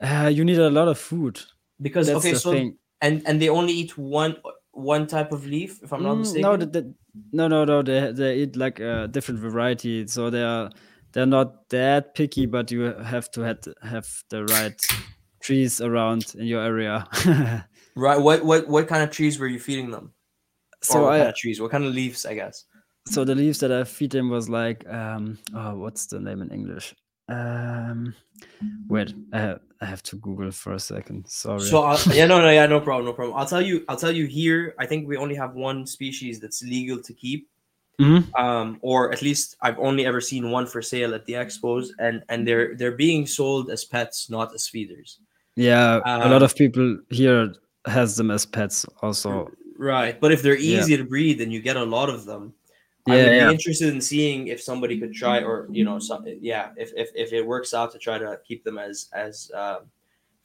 Uh, 0.02 0.32
you 0.34 0.44
need 0.46 0.58
a 0.60 0.70
lot 0.70 0.88
of 0.88 0.98
food. 0.98 1.42
Because 1.82 2.08
That's 2.08 2.20
okay, 2.20 2.34
the 2.34 2.40
so 2.40 2.52
thing. 2.52 2.78
and 3.02 3.22
and 3.26 3.42
they 3.42 3.50
only 3.50 3.74
eat 3.74 3.98
one 3.98 4.36
one 4.72 5.08
type 5.08 5.32
of 5.32 5.46
leaf, 5.46 5.80
if 5.84 5.92
I'm 5.94 6.04
not 6.04 6.16
Mm, 6.16 6.20
mistaken. 6.20 6.42
No, 6.42 6.58
the, 6.58 6.66
the, 6.66 6.94
no, 7.34 7.48
no, 7.48 7.66
no. 7.66 7.82
They 7.82 8.12
they 8.12 8.38
eat 8.40 8.56
like 8.56 8.80
a 8.80 9.08
different 9.08 9.40
variety, 9.42 10.08
so 10.08 10.30
they 10.30 10.44
are 10.44 10.70
they're 11.12 11.26
not 11.26 11.70
that 11.70 12.16
picky, 12.16 12.46
but 12.46 12.72
you 12.72 12.82
have 12.94 13.30
to 13.32 13.42
have, 13.42 13.60
have 13.82 14.08
the 14.30 14.46
right 14.46 14.80
trees 15.42 15.82
around 15.82 16.34
in 16.38 16.46
your 16.48 16.62
area. 16.64 17.08
Right. 17.96 18.20
What 18.20 18.46
what 18.46 18.68
what 18.68 18.88
kind 18.88 19.04
of 19.04 19.12
trees 19.12 19.40
were 19.40 19.48
you 19.48 19.60
feeding 19.60 19.92
them? 19.92 20.14
so 20.82 21.00
or 21.00 21.04
what 21.04 21.14
I 21.14 21.18
kind 21.20 21.30
of 21.30 21.36
trees? 21.36 21.60
What 21.60 21.72
kind 21.72 21.84
of 21.84 21.94
leaves? 21.94 22.26
I 22.26 22.34
guess. 22.36 22.64
So 23.10 23.26
the 23.26 23.36
leaves 23.36 23.60
that 23.60 23.72
I 23.72 23.84
feed 23.84 24.12
them 24.12 24.30
was 24.30 24.50
like 24.50 24.88
um 24.90 25.38
oh 25.56 25.76
what's 25.76 26.06
the 26.06 26.20
name 26.20 26.42
in 26.42 26.50
English? 26.52 26.96
Um, 27.30 28.16
wait, 28.88 29.14
I 29.34 29.40
have, 29.40 29.60
I 29.82 29.86
have 29.86 30.02
to 30.10 30.16
Google 30.16 30.50
for 30.52 30.74
a 30.74 30.80
second. 30.80 31.28
Sorry. 31.28 31.60
So 31.62 31.84
I'll, 31.84 32.00
yeah, 32.12 32.26
no, 32.26 32.42
no, 32.42 32.50
yeah, 32.50 32.66
no 32.66 32.80
problem, 32.82 33.06
no 33.06 33.14
problem. 33.14 33.38
I'll 33.38 33.46
tell 33.46 33.62
you. 33.62 33.86
I'll 33.88 33.98
tell 33.98 34.12
you 34.12 34.26
here. 34.26 34.74
I 34.80 34.88
think 34.88 35.08
we 35.08 35.16
only 35.16 35.36
have 35.36 35.54
one 35.54 35.86
species 35.86 36.40
that's 36.40 36.64
legal 36.64 37.00
to 37.04 37.14
keep. 37.14 37.48
Mhm. 38.02 38.24
um, 38.40 38.78
or 38.82 39.12
at 39.12 39.22
least 39.22 39.58
I've 39.62 39.78
only 39.78 40.06
ever 40.06 40.22
seen 40.22 40.52
one 40.52 40.66
for 40.66 40.82
sale 40.82 41.14
at 41.14 41.26
the 41.26 41.34
expos, 41.34 41.90
and 42.00 42.24
and 42.30 42.48
they're 42.48 42.74
they're 42.78 42.96
being 42.96 43.28
sold 43.28 43.70
as 43.70 43.84
pets, 43.84 44.30
not 44.30 44.56
as 44.56 44.68
feeders. 44.68 45.20
Yeah, 45.58 46.00
a 46.06 46.30
lot 46.30 46.42
Um, 46.42 46.44
of 46.44 46.56
people 46.56 46.98
here 47.10 47.54
has 47.86 48.16
them 48.16 48.32
as 48.32 48.46
pets 48.46 48.86
also. 49.04 49.52
Right, 49.78 50.20
but 50.20 50.32
if 50.32 50.42
they're 50.42 50.58
Yeah. 50.58 50.80
easy 50.80 50.96
to 50.98 51.04
breed, 51.04 51.40
then 51.40 51.52
you 51.52 51.62
get 51.62 51.76
a 51.76 51.84
lot 51.84 52.10
of 52.10 52.24
them. 52.26 52.54
I 53.08 53.16
Yeah, 53.16 53.24
would 53.24 53.36
yeah. 53.36 53.48
be 53.48 53.54
interested 53.54 53.94
in 53.94 54.02
seeing 54.02 54.48
if 54.48 54.62
somebody 54.62 55.00
could 55.00 55.14
try, 55.14 55.42
or 55.42 55.68
you 55.72 55.84
know, 55.86 56.00
some, 56.00 56.26
yeah, 56.42 56.70
if, 56.78 56.92
if 56.96 57.10
if 57.16 57.34
it 57.34 57.46
works 57.46 57.74
out 57.74 57.92
to 57.94 57.98
try 57.98 58.18
to 58.18 58.40
keep 58.48 58.64
them 58.64 58.78
as 58.78 59.08
as 59.14 59.50
um, 59.56 59.90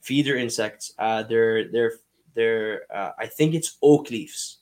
feeder 0.01 0.35
insects. 0.37 0.93
Uh, 0.97 1.23
they're 1.23 1.69
they're 1.71 1.93
they're 2.33 2.81
uh, 2.93 3.11
I 3.19 3.27
think 3.27 3.53
it's 3.55 3.77
oak 3.81 4.09
leaves. 4.09 4.59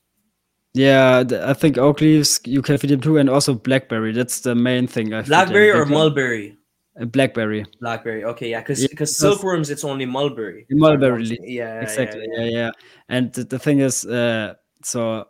Yeah, 0.73 1.23
I 1.43 1.53
think 1.53 1.77
oak 1.77 2.01
leaves 2.01 2.39
you 2.45 2.61
can 2.63 2.77
feed 2.77 2.89
them 2.89 3.01
too, 3.01 3.17
and 3.17 3.29
also 3.29 3.53
blackberry. 3.53 4.11
That's 4.11 4.39
the 4.41 4.55
main 4.55 4.87
thing. 4.87 5.13
I. 5.13 5.21
Blackberry 5.21 5.69
or 5.71 5.85
mulberry? 5.85 6.57
Uh, 6.99 7.05
Blackberry. 7.05 7.65
Blackberry. 7.79 8.23
Okay, 8.23 8.49
yeah, 8.51 8.59
because 8.59 8.81
because 8.81 8.89
because- 8.89 9.17
silkworms 9.17 9.69
it's 9.69 9.83
only 9.83 10.05
mulberry. 10.05 10.65
Mulberry 10.69 11.23
If 11.23 11.29
I'm 11.31 11.37
not 11.37 11.39
leaf, 11.39 11.39
mistaken. 11.39 11.49
Yeah, 11.53 11.73
yeah, 11.75 11.81
exactly. 11.81 12.27
yeah, 12.33 12.43
Yeah, 12.43 12.49
yeah. 12.49 12.71
And 13.09 13.33
the, 13.33 13.43
the 13.45 13.59
thing 13.59 13.79
is, 13.79 14.05
uh, 14.05 14.53
so 14.83 15.25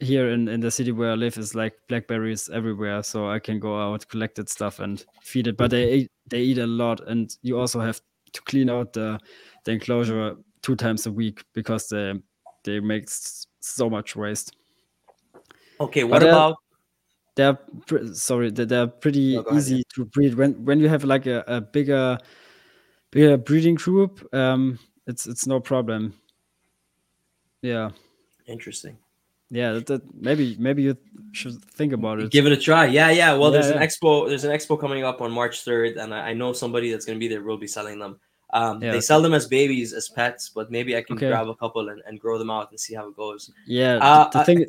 here 0.00 0.30
in, 0.30 0.48
in 0.48 0.60
the 0.60 0.70
city 0.70 0.92
where 0.92 1.12
I 1.12 1.14
live 1.14 1.36
is 1.38 1.54
like 1.54 1.74
blackberries 1.88 2.48
everywhere, 2.48 3.02
so 3.02 3.28
I 3.28 3.38
can 3.38 3.60
go 3.60 3.78
out, 3.78 4.08
collect 4.08 4.36
that 4.36 4.48
stuff, 4.48 4.80
and 4.80 5.04
feed 5.22 5.46
it. 5.46 5.56
But 5.56 5.70
they 5.70 5.92
eat, 5.94 6.10
they 6.28 6.40
eat 6.40 6.58
a 6.58 6.66
lot, 6.66 7.00
and 7.06 7.36
you 7.42 7.58
also 7.58 7.80
have 7.80 8.00
to 8.32 8.40
clean 8.42 8.70
out 8.70 8.92
the 8.92 9.18
the 9.64 9.72
enclosure 9.72 10.36
two 10.62 10.76
times 10.76 11.06
a 11.06 11.12
week 11.12 11.44
because 11.52 11.88
they 11.88 12.14
they 12.64 12.80
make 12.80 13.08
so 13.08 13.90
much 13.90 14.16
waste. 14.16 14.56
Okay, 15.80 16.04
what 16.04 16.22
uh, 16.22 16.26
about 16.28 16.56
they're 17.36 17.58
sorry 18.12 18.50
they- 18.50 18.64
they're 18.64 18.86
pretty 18.86 19.36
No, 19.36 19.42
go 19.42 19.50
ahead, 19.50 19.58
easy 19.58 19.84
to 19.94 20.04
breed 20.04 20.34
when 20.34 20.64
when 20.64 20.80
you 20.80 20.88
have 20.88 21.04
like 21.04 21.26
a, 21.26 21.44
a 21.46 21.60
bigger 21.60 22.18
bigger 23.10 23.36
breeding 23.36 23.76
group 23.76 24.26
um 24.34 24.78
it's 25.06 25.26
it's 25.26 25.46
no 25.46 25.60
problem 25.60 26.14
yeah 27.62 27.90
interesting? 28.46 28.96
Yeah 29.50 29.72
that, 29.72 29.86
that- 29.86 30.02
maybe 30.14 30.56
maybe 30.58 30.82
you 30.82 30.96
should 31.32 31.62
think 31.74 31.92
about 31.92 32.18
it 32.20 32.30
Give 32.32 32.46
it 32.46 32.52
a 32.52 32.56
try. 32.56 32.86
Yeah, 32.86 33.10
yeah. 33.10 33.34
Well, 33.34 33.52
Yeah, 33.52 33.60
there's 33.60 33.70
an 33.70 33.78
expo. 33.78 34.28
There's 34.28 34.42
an 34.44 34.50
expo 34.50 34.78
coming 34.80 35.04
up 35.04 35.20
on 35.20 35.30
March 35.30 35.62
third, 35.62 35.96
and 35.96 36.12
I, 36.12 36.30
I 36.30 36.32
know 36.34 36.52
somebody 36.52 36.90
that's 36.90 37.04
going 37.06 37.16
to 37.16 37.20
be 37.20 37.28
there 37.28 37.42
will 37.42 37.56
be 37.58 37.68
selling 37.68 38.00
them. 38.00 38.18
Um, 38.52 38.82
Yeah, 38.82 38.90
they 38.90 39.00
sell 39.00 39.22
them 39.22 39.32
as 39.32 39.46
babies, 39.46 39.92
as 39.92 40.08
pets, 40.08 40.50
but 40.52 40.72
maybe 40.72 40.96
I 40.96 41.02
can 41.02 41.14
Okay. 41.16 41.28
grab 41.28 41.46
a 41.46 41.54
couple 41.54 41.88
and, 41.88 42.02
and 42.06 42.18
grow 42.18 42.36
them 42.36 42.50
out 42.50 42.70
and 42.72 42.80
see 42.80 42.96
how 42.96 43.06
it 43.08 43.14
goes. 43.16 43.48
Yeah, 43.68 43.94
the- 43.94 44.04
Uh, 44.04 44.28
the, 44.30 44.38
I- 44.40 44.44
thing. 44.44 44.66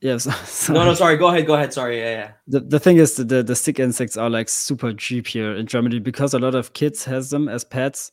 Yes. 0.00 0.68
No, 0.68 0.84
no, 0.84 0.94
sorry. 0.94 1.16
Go 1.16 1.26
ahead. 1.26 1.44
Go 1.46 1.54
ahead. 1.54 1.72
Sorry. 1.72 1.98
Yeah, 1.98 2.10
yeah. 2.10 2.30
the, 2.46 2.60
the 2.60 2.78
thing 2.78 2.98
is 2.98 3.16
the, 3.16 3.42
the 3.42 3.56
stick 3.56 3.80
insects 3.80 4.16
are 4.16 4.30
like 4.30 4.48
super 4.48 4.92
cheap 4.92 5.26
here 5.26 5.56
in 5.56 5.66
Germany 5.66 5.98
because 5.98 6.32
a 6.34 6.38
lot 6.38 6.54
of 6.54 6.72
kids 6.74 7.04
has 7.06 7.30
them 7.30 7.48
as 7.48 7.64
pets 7.64 8.12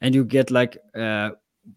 and 0.00 0.14
you 0.14 0.24
get 0.24 0.50
like 0.50 0.78
uh, 0.94 1.30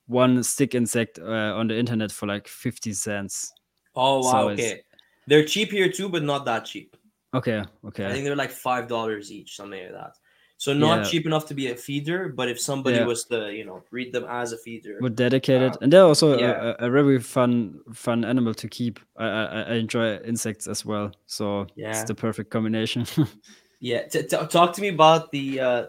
one 0.07 0.41
stick 0.43 0.73
insect 0.73 1.19
uh, 1.19 1.51
on 1.59 1.67
the 1.67 1.77
internet 1.77 2.13
for 2.13 2.27
like 2.27 2.47
50 2.47 2.93
cents. 2.93 3.51
Oh 3.99 4.19
wow. 4.23 4.31
So 4.31 4.49
okay. 4.49 4.81
They're 5.27 5.45
cheap 5.45 5.69
here 5.71 5.89
too, 5.91 6.09
but 6.09 6.23
not 6.23 6.45
that 6.45 6.65
cheap. 6.65 6.95
Okay, 7.33 7.61
okay. 7.85 8.05
I 8.07 8.11
think 8.11 8.23
they're 8.25 8.35
like 8.45 8.49
five 8.51 8.87
dollars 8.87 9.31
each, 9.31 9.55
something 9.55 9.81
like 9.83 9.91
that. 9.91 10.13
So 10.57 10.73
not 10.73 10.97
Yeah. 10.97 11.09
cheap 11.09 11.25
enough 11.25 11.45
to 11.47 11.53
be 11.53 11.67
a 11.71 11.75
feeder, 11.75 12.27
but 12.29 12.49
if 12.49 12.59
somebody 12.59 12.97
Yeah. 12.97 13.05
was 13.05 13.23
to, 13.31 13.53
you 13.53 13.63
know, 13.63 13.81
breed 13.91 14.11
them 14.11 14.25
as 14.27 14.51
a 14.51 14.57
feeder, 14.57 14.97
We're 14.99 15.09
dedicated 15.27 15.71
Uh, 15.73 15.77
and 15.81 15.93
they're 15.93 16.03
also 16.11 16.33
a- 16.33 16.39
yeah. 16.41 16.73
a, 16.79 16.87
a 16.87 16.89
very 16.89 17.19
fun 17.19 17.79
fun 17.93 18.25
animal 18.25 18.53
to 18.55 18.67
keep. 18.67 18.99
I, 19.15 19.25
I, 19.27 19.61
I 19.71 19.73
enjoy 19.75 20.17
insects 20.25 20.67
as 20.67 20.83
well. 20.85 21.11
So 21.27 21.67
Yeah. 21.75 21.91
it's 21.91 22.03
the 22.03 22.15
perfect 22.15 22.49
combination. 22.49 23.05
yeah. 23.79 24.01
T- 24.11 24.23
t- 24.23 24.47
talk 24.49 24.73
to 24.75 24.81
me 24.81 24.89
about 24.89 25.31
the 25.31 25.45
uh, 25.59 25.83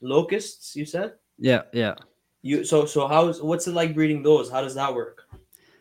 locusts. 0.00 0.76
You 0.76 0.84
said 0.86 1.14
yeah, 1.38 1.62
yeah. 1.72 1.94
you. 2.42 2.64
So 2.64 2.86
so 2.86 3.08
how's 3.08 3.42
what's 3.42 3.66
it 3.66 3.74
like 3.74 3.94
breeding 3.94 4.22
those? 4.22 4.50
How 4.50 4.60
does 4.62 4.74
that 4.74 4.94
work? 4.94 5.25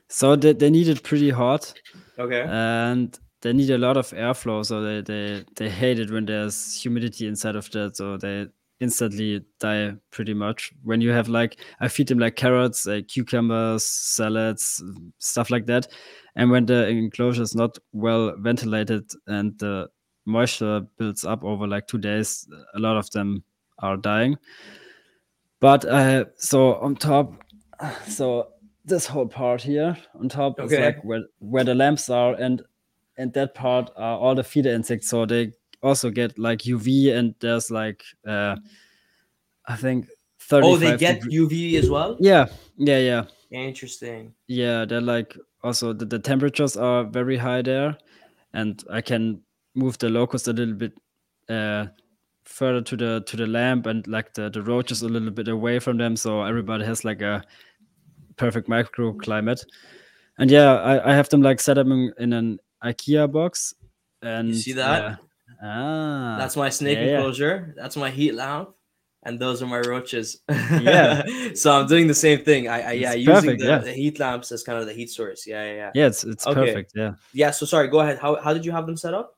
So 0.10 0.36
they, 0.36 0.54
they 0.54 0.70
need 0.70 0.88
it 0.88 1.04
pretty 1.04 1.30
hot. 1.30 1.74
Okay. 2.18 2.46
and 2.48 3.18
they 3.46 3.54
need 3.54 3.70
a 3.70 3.78
lot 3.78 3.96
of 3.96 4.10
airflow 4.10 4.66
so 4.66 4.82
they, 4.82 5.02
they 5.02 5.46
they 5.56 5.70
hate 5.70 6.00
it 6.00 6.10
when 6.10 6.26
there's 6.26 6.82
humidity 6.82 7.28
inside 7.28 7.56
of 7.56 7.70
that 7.72 7.96
so 7.96 8.18
they 8.18 8.48
instantly 8.80 9.46
die 9.60 9.94
pretty 10.10 10.34
much 10.34 10.74
when 10.84 11.00
you 11.00 11.12
have 11.12 11.28
like 11.30 11.60
i 11.80 11.88
feed 11.88 12.08
them 12.08 12.18
like 12.18 12.36
carrots 12.36 12.88
like 12.88 13.08
cucumbers 13.08 13.86
salads 13.86 14.84
stuff 15.20 15.52
like 15.52 15.68
that 15.68 15.88
and 16.36 16.50
when 16.50 16.66
the 16.66 16.88
enclosure 16.88 17.44
is 17.44 17.54
not 17.54 17.78
well 17.94 18.34
ventilated 18.40 19.04
and 19.28 19.58
the 19.60 19.88
moisture 20.26 20.82
builds 20.98 21.24
up 21.24 21.44
over 21.44 21.68
like 21.68 21.86
two 21.86 22.00
days 22.00 22.48
a 22.74 22.80
lot 22.80 22.98
of 22.98 23.10
them 23.12 23.44
are 23.80 23.96
dying 23.96 24.36
but 25.60 25.86
uh 25.86 26.26
so 26.36 26.76
on 26.76 26.96
top 26.96 27.34
so 28.08 28.48
this 28.86 29.06
whole 29.08 29.28
part 29.28 29.62
here 29.62 29.98
on 30.20 30.30
top. 30.30 30.60
Is 30.60 30.72
like 30.72 31.04
where 31.04 31.24
where 31.40 31.64
the 31.64 31.76
lamps 31.76 32.10
are 32.10 32.34
and 32.36 32.62
and 33.18 33.34
that 33.34 33.54
part 33.56 33.90
are 33.98 34.18
all 34.18 34.36
the 34.36 34.44
feeder 34.44 34.72
insects. 34.74 35.10
So 35.10 35.26
they 35.26 35.52
also 35.84 36.10
get 36.10 36.40
like 36.40 36.60
uv 36.60 36.88
and 37.16 37.36
there's 37.42 37.70
like 37.70 38.02
uh 38.26 38.56
i 39.68 39.76
think 39.76 40.08
35 40.40 40.64
Oh, 40.64 40.78
they 40.78 40.98
get 40.98 41.22
degree- 41.22 41.76
UV 41.76 41.80
as 41.84 41.90
well. 41.90 42.18
yeah 42.20 42.48
yeah 42.78 42.98
yeah. 43.00 43.24
Interesting. 43.52 44.34
yeah 44.48 44.86
they're 44.86 45.02
like 45.02 45.38
also 45.64 45.94
the, 45.94 46.06
the 46.06 46.18
temperatures 46.20 46.76
are 46.76 47.04
very 47.04 47.38
high 47.38 47.62
there 47.62 47.98
and 48.54 48.84
i 48.90 49.00
can 49.02 49.42
move 49.76 49.98
the 50.00 50.10
locust 50.10 50.48
a 50.48 50.54
little 50.54 50.74
bit 50.74 50.94
uh 51.50 51.86
further 52.46 52.82
to 52.82 52.96
the 52.98 53.22
to 53.28 53.38
the 53.38 53.46
lamp 53.48 53.86
and 53.86 54.08
like 54.08 54.34
the 54.34 54.50
the 54.50 54.62
roaches 54.62 55.02
a 55.04 55.08
little 55.10 55.32
bit 55.32 55.48
away 55.48 55.80
from 55.80 55.98
them. 55.98 56.16
So 56.16 56.44
everybody 56.44 56.86
has 56.86 57.04
like 57.04 57.22
a 57.22 57.44
perfect 58.38 58.68
microclimate 58.70 59.64
and 60.40 60.52
yeah 60.52 60.76
i, 60.76 61.12
I 61.12 61.14
have 61.16 61.30
them 61.30 61.42
like 61.42 61.60
set 61.62 61.78
up 61.78 61.88
in, 61.88 62.14
in 62.20 62.34
an 62.34 62.60
ikea 62.84 63.32
box 63.32 63.74
and 64.22 64.56
see 64.56 64.74
that? 64.74 65.04
uh, 65.04 65.16
ah 65.64 66.36
That's 66.40 66.56
my 66.56 66.70
snake 66.70 66.98
yeah, 66.98 67.06
yeah. 67.06 67.16
enclosure. 67.18 67.74
That's 67.78 67.96
my 67.96 68.10
heat 68.10 68.34
lamp, 68.34 68.70
and 69.24 69.40
those 69.40 69.62
are 69.62 69.68
my 69.68 69.80
roaches. 69.80 70.42
Yeah. 70.50 71.24
so 71.54 71.72
I'm 71.72 71.88
doing 71.88 72.08
the 72.08 72.14
same 72.16 72.44
thing. 72.44 72.68
I, 72.68 72.82
I 72.82 72.92
yeah, 72.94 73.12
It's 73.14 73.18
using 73.20 73.34
perfect, 73.36 73.60
the, 73.62 73.68
yeah. 73.68 73.78
the 73.80 73.94
heat 73.94 74.20
lamps 74.20 74.52
as 74.52 74.64
kind 74.64 74.80
of 74.80 74.86
the 74.88 74.94
heat 74.94 75.10
source. 75.12 75.46
Yeah, 75.46 75.64
yeah, 75.64 75.74
yeah. 75.76 75.92
yeah 75.94 76.08
it's 76.08 76.24
it's 76.24 76.46
Okay. 76.48 76.60
perfect 76.60 76.92
yeah 76.96 77.14
Yeah. 77.34 77.52
So 77.52 77.66
sorry. 77.66 77.88
Go 77.88 78.00
ahead. 78.00 78.18
How 78.20 78.42
how 78.42 78.54
did 78.54 78.66
you 78.66 78.72
have 78.72 78.86
them 78.88 78.98
set 78.98 79.14
up? 79.14 79.36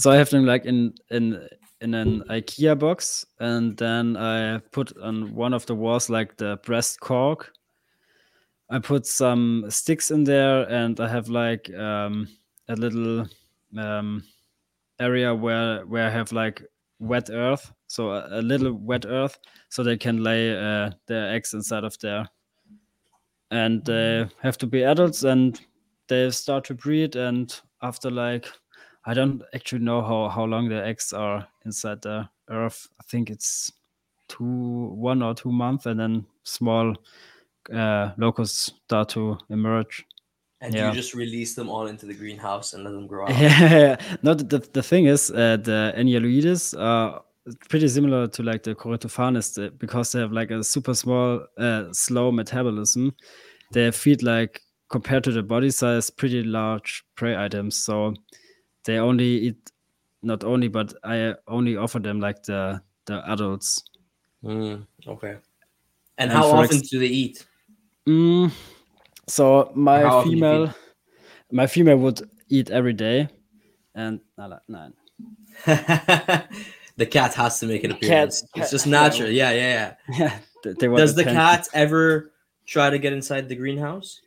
so 0.00 0.10
I 0.10 0.16
have 0.16 0.30
them 0.30 0.44
like 0.44 0.64
in 0.66 0.94
in 1.10 1.46
in 1.80 1.94
an 1.94 2.24
IKEA 2.28 2.76
box, 2.78 3.24
and 3.38 3.76
then 3.76 4.16
I 4.16 4.58
put 4.72 4.92
on 4.98 5.32
one 5.34 5.54
of 5.54 5.64
the 5.66 5.74
walls 5.74 6.10
like 6.10 6.36
the 6.36 6.58
breast 6.64 6.98
cork. 7.00 7.52
I 8.70 8.78
put 8.78 9.06
some 9.06 9.64
sticks 9.68 10.10
in 10.10 10.24
there, 10.24 10.68
and 10.68 11.00
I 11.00 11.08
have 11.08 11.28
like 11.28 11.72
um, 11.74 12.28
a 12.68 12.76
little 12.76 13.26
um, 13.76 14.22
area 15.00 15.34
where 15.34 15.86
where 15.86 16.06
I 16.06 16.10
have 16.10 16.32
like 16.32 16.62
wet 16.98 17.30
earth, 17.30 17.72
so 17.86 18.10
a, 18.10 18.40
a 18.40 18.42
little 18.42 18.72
wet 18.72 19.06
earth, 19.06 19.38
so 19.70 19.82
they 19.82 19.96
can 19.96 20.22
lay 20.22 20.56
uh, 20.56 20.90
their 21.06 21.32
eggs 21.34 21.54
inside 21.54 21.84
of 21.84 21.98
there. 22.00 22.28
And 23.50 23.82
they 23.84 24.26
have 24.42 24.58
to 24.58 24.66
be 24.66 24.82
adults, 24.84 25.24
and 25.24 25.58
they 26.08 26.30
start 26.30 26.64
to 26.64 26.74
breed, 26.74 27.16
and 27.16 27.58
after 27.80 28.10
like 28.10 28.46
I 29.06 29.14
don't 29.14 29.42
actually 29.54 29.84
know 29.84 30.02
how, 30.02 30.28
how 30.28 30.44
long 30.44 30.68
the 30.68 30.84
eggs 30.84 31.14
are 31.14 31.48
inside 31.64 32.02
the 32.02 32.28
earth. 32.50 32.88
I 33.00 33.04
think 33.04 33.30
it's 33.30 33.72
two, 34.28 34.44
one 34.44 35.22
or 35.22 35.34
two 35.34 35.50
months, 35.50 35.86
and 35.86 35.98
then 35.98 36.26
small 36.42 36.94
uh, 37.72 38.12
locusts 38.16 38.72
start 38.84 39.08
to 39.10 39.38
emerge. 39.50 40.06
And 40.60 40.74
Yeah. 40.74 40.88
you 40.88 40.94
just 40.94 41.14
release 41.14 41.54
them 41.54 41.68
all 41.68 41.86
into 41.86 42.04
the 42.06 42.14
greenhouse 42.14 42.74
and 42.74 42.82
let 42.84 42.90
them 42.90 43.06
grow 43.06 43.26
out. 43.28 43.38
Yeah, 43.38 43.96
no, 44.22 44.34
the, 44.34 44.44
the, 44.44 44.68
the 44.72 44.82
thing 44.82 45.06
is, 45.06 45.30
uh, 45.30 45.56
the 45.56 45.94
Enyalioides 45.96 46.74
are 46.78 47.22
pretty 47.68 47.88
similar 47.88 48.26
to 48.28 48.42
like 48.42 48.62
the 48.64 48.74
Corytophanes 48.74 49.56
uh, 49.64 49.70
because 49.78 50.12
they 50.12 50.20
have 50.20 50.32
like 50.32 50.50
a 50.50 50.64
super 50.64 50.94
small, 50.94 51.46
uh, 51.58 51.84
slow 51.92 52.32
metabolism. 52.32 53.14
They 53.72 53.90
feed 53.92 54.22
like 54.22 54.62
compared 54.90 55.22
to 55.24 55.32
the 55.32 55.42
body 55.42 55.70
size, 55.70 56.10
pretty 56.10 56.42
large 56.42 57.04
prey 57.14 57.36
items. 57.36 57.76
So 57.76 58.14
they 58.84 58.98
only 58.98 59.26
eat, 59.26 59.70
not 60.22 60.42
only, 60.42 60.68
but 60.68 60.92
I 61.04 61.34
only 61.46 61.76
offer 61.76 62.00
them 62.00 62.20
like 62.20 62.42
the 62.42 62.82
the 63.06 63.22
adults. 63.30 63.84
Mm, 64.42 64.86
okay. 65.06 65.36
And, 66.18 66.30
And 66.30 66.32
how 66.32 66.50
often 66.50 66.78
ex- 66.78 66.88
do 66.90 66.98
they 66.98 67.06
eat? 67.06 67.46
Mm, 68.08 68.50
so 69.26 69.70
my 69.74 70.00
How 70.00 70.18
often 70.18 70.30
do 70.30 70.36
you 70.38 70.42
feed? 70.42 70.48
female, 70.48 70.74
my 71.52 71.66
female 71.66 71.98
would 71.98 72.30
eat 72.48 72.70
every 72.70 72.94
day, 72.94 73.28
and 73.94 74.20
no, 74.38 74.58
no, 74.68 74.92
the 76.96 77.06
cat 77.06 77.34
has 77.34 77.60
to 77.60 77.66
make 77.66 77.84
an 77.84 77.90
appearance. 77.92 78.40
cat- 78.42 78.50
it's 78.62 78.70
just 78.70 78.86
natural. 78.86 79.28
Yeah, 79.30 79.50
yeah, 79.52 79.94
yeah. 80.18 80.38
they- 80.64 80.72
they 80.72 80.88
Does 80.88 81.14
the 81.16 81.24
cat 81.24 81.68
ever 81.74 82.32
try 82.66 82.88
to 82.90 82.98
get 82.98 83.12
inside 83.12 83.48
the 83.48 83.56
greenhouse? 83.56 84.20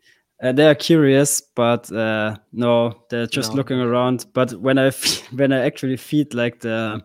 Uh, 0.43 0.51
they 0.51 0.67
are 0.67 0.75
curious, 0.75 1.41
but 1.55 1.91
uh, 1.91 2.35
no, 2.51 2.93
they're 3.09 3.27
just 3.27 3.51
No. 3.51 3.57
looking 3.57 3.79
around. 3.79 4.25
But 4.33 4.53
when 4.53 4.77
I 4.77 4.91
fe- 4.91 5.25
when 5.35 5.51
I 5.53 5.65
actually 5.65 5.97
feed 5.97 6.33
like 6.33 6.59
the 6.59 7.01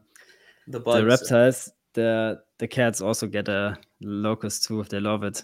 The 0.68 0.80
bugs. 0.80 0.98
the 1.00 1.04
reptiles, 1.06 1.72
the 1.94 2.40
the 2.58 2.68
cats 2.68 3.00
also 3.00 3.26
get 3.26 3.48
a 3.48 3.76
locust 4.00 4.64
too 4.64 4.80
if 4.80 4.88
they 4.88 5.00
love 5.00 5.22
it. 5.26 5.42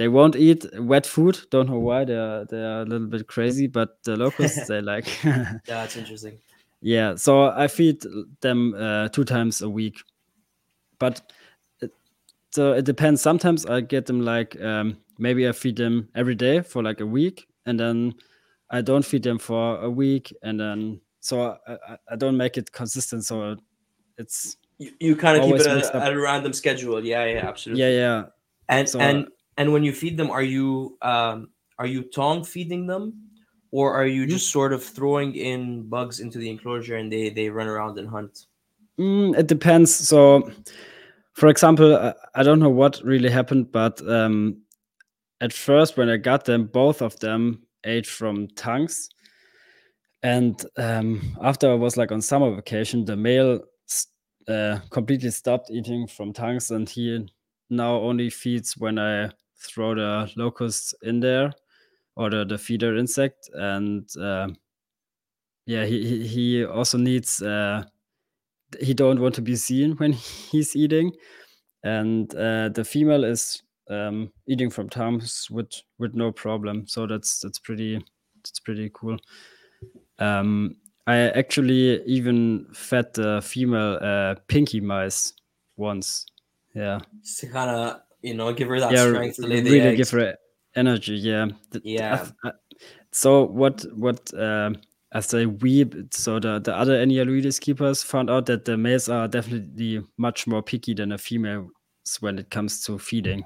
They 0.00 0.08
won't 0.08 0.34
eat 0.34 0.64
wet 0.78 1.04
food. 1.04 1.38
Don't 1.50 1.68
know 1.68 1.78
why. 1.78 2.06
They're 2.06 2.46
they're 2.46 2.80
a 2.80 2.84
little 2.86 3.06
bit 3.06 3.26
crazy, 3.26 3.66
but 3.66 4.02
the 4.02 4.16
locusts 4.16 4.66
they 4.66 4.80
like. 4.80 5.22
Yeah, 5.22 5.58
that's 5.66 5.94
interesting. 5.94 6.38
yeah, 6.80 7.16
so 7.16 7.50
I 7.50 7.68
feed 7.68 8.02
them 8.40 8.74
uh, 8.78 9.10
two 9.10 9.24
times 9.24 9.60
a 9.60 9.68
week, 9.68 9.98
but 10.98 11.20
it, 11.82 11.92
so 12.50 12.72
it 12.72 12.86
depends. 12.86 13.20
Sometimes 13.20 13.66
I 13.66 13.82
get 13.82 14.06
them 14.06 14.22
like 14.22 14.58
um, 14.62 14.96
maybe 15.18 15.46
I 15.46 15.52
feed 15.52 15.76
them 15.76 16.08
every 16.14 16.34
day 16.34 16.62
for 16.62 16.82
like 16.82 17.02
a 17.02 17.06
week, 17.06 17.46
and 17.66 17.78
then 17.78 18.14
I 18.70 18.80
don't 18.80 19.04
feed 19.04 19.22
them 19.22 19.38
for 19.38 19.82
a 19.82 19.90
week, 19.90 20.34
and 20.42 20.58
then 20.58 21.02
so 21.20 21.58
I, 21.68 21.98
I, 22.10 22.16
don't 22.16 22.38
make 22.38 22.56
it 22.56 22.72
consistent. 22.72 23.26
So 23.26 23.56
it's 24.16 24.56
You, 24.78 24.92
you 24.98 25.14
kind 25.14 25.36
of 25.36 25.44
keep 25.44 25.56
it 25.56 25.66
at, 25.66 25.94
at 25.94 26.10
a 26.10 26.18
random 26.18 26.54
schedule. 26.54 27.04
Yeah, 27.04 27.26
yeah, 27.26 27.46
absolutely. 27.46 27.84
yeah, 27.84 27.90
yeah. 27.90 28.24
And 28.70 28.88
So- 28.88 28.98
and 28.98 29.28
and 29.60 29.74
when 29.74 29.84
you 29.84 29.92
feed 29.92 30.16
them, 30.16 30.30
are 30.30 30.42
you 30.42 30.96
um 31.02 31.50
are 31.78 31.86
you 31.86 32.02
tongue 32.02 32.44
feeding 32.44 32.86
them, 32.86 33.04
or 33.70 33.92
are 33.92 34.06
you 34.06 34.26
just 34.26 34.50
sort 34.50 34.72
of 34.72 34.82
throwing 34.82 35.34
in 35.36 35.82
bugs 35.82 36.20
into 36.20 36.38
the 36.38 36.48
enclosure 36.48 36.96
and 36.96 37.12
they 37.12 37.28
they 37.28 37.50
run 37.50 37.68
around 37.68 37.98
and 37.98 38.08
hunt? 38.08 38.46
Mm, 38.98 39.38
it 39.38 39.46
depends. 39.46 39.94
So, 39.94 40.50
for 41.34 41.48
example, 41.48 41.94
I, 41.94 42.14
I 42.34 42.42
don't 42.42 42.58
know 42.58 42.70
what 42.70 43.02
really 43.04 43.28
happened, 43.28 43.70
but 43.70 44.00
um, 44.08 44.62
at 45.42 45.52
first 45.52 45.98
when 45.98 46.08
I 46.08 46.16
got 46.16 46.46
them, 46.46 46.64
both 46.64 47.02
of 47.02 47.18
them 47.20 47.62
ate 47.84 48.06
from 48.06 48.48
tongues, 48.56 49.10
and 50.22 50.64
um, 50.78 51.36
after 51.42 51.70
I 51.70 51.74
was 51.74 51.98
like 51.98 52.12
on 52.12 52.22
summer 52.22 52.54
vacation, 52.54 53.04
the 53.04 53.16
male 53.16 53.60
uh, 54.48 54.78
completely 54.88 55.30
stopped 55.30 55.70
eating 55.70 56.06
from 56.06 56.32
tongues, 56.32 56.70
and 56.70 56.88
he 56.88 57.28
now 57.68 57.96
only 57.96 58.30
feeds 58.30 58.76
when 58.78 58.98
I 58.98 59.30
throw 59.60 59.94
the 59.94 60.30
locusts 60.36 60.94
in 61.02 61.20
there 61.20 61.52
or 62.16 62.30
the, 62.30 62.44
the 62.44 62.58
feeder 62.58 62.96
insect, 62.96 63.50
and 63.54 64.08
um 64.18 64.56
yeah, 65.66 65.84
he 65.84 66.26
he, 66.26 66.64
also 66.64 66.98
needs. 66.98 67.40
Uh, 67.40 67.84
he 68.80 68.94
don't 68.94 69.20
want 69.20 69.34
to 69.34 69.42
be 69.42 69.56
seen 69.56 69.92
when 69.96 70.12
he's 70.50 70.74
eating 70.74 71.12
and 71.82 72.34
uh, 72.34 72.68
the 72.68 72.84
female 72.84 73.24
is 73.24 73.62
um, 73.88 74.32
eating 74.46 74.70
from 74.70 74.88
times 74.88 75.48
with 75.50 75.82
with 75.98 76.14
no 76.14 76.30
problem. 76.32 76.86
So 76.86 77.06
that's 77.06 77.40
that's 77.40 77.58
pretty 77.58 78.04
that's 78.36 78.60
pretty 78.60 78.90
cool. 78.92 79.16
Um, 80.18 80.76
I 81.06 81.16
actually 81.30 82.02
even 82.04 82.66
fed 82.72 83.14
the 83.14 83.40
female 83.42 83.98
uh, 84.00 84.34
pinky 84.46 84.80
mice 84.80 85.32
once. 85.76 86.26
Yeah. 86.74 87.00
To 87.38 87.46
kind 87.48 87.70
of 87.70 88.00
you 88.22 88.34
know 88.34 88.52
give 88.52 88.68
her 88.68 88.80
that 88.80 88.92
yeah, 88.92 89.06
strength 89.08 89.36
to 89.36 89.46
lay 89.46 89.60
the 89.60 89.70
really 89.70 89.88
eggs. 89.88 90.10
give 90.10 90.20
her 90.20 90.36
energy. 90.74 91.14
Yeah. 91.14 91.46
Th- 91.72 91.82
th- 91.84 92.00
I 92.00 92.04
Yeah. 92.04 92.28
so 93.12 93.44
what 93.44 93.84
what 93.94 94.32
um 94.38 94.76
I 95.12 95.20
say 95.20 95.46
we 95.46 95.90
so 96.12 96.38
the 96.38 96.60
the 96.60 96.74
other 96.76 97.04
Enyalioides 97.04 97.60
keepers 97.60 98.02
found 98.02 98.30
out 98.30 98.46
that 98.46 98.64
the 98.64 98.76
males 98.76 99.08
are 99.08 99.26
definitely 99.26 100.02
much 100.16 100.46
more 100.46 100.62
picky 100.62 100.94
than 100.94 101.08
the 101.08 101.18
females 101.18 101.70
when 102.20 102.38
it 102.38 102.50
comes 102.50 102.84
to 102.84 102.98
feeding. 102.98 103.44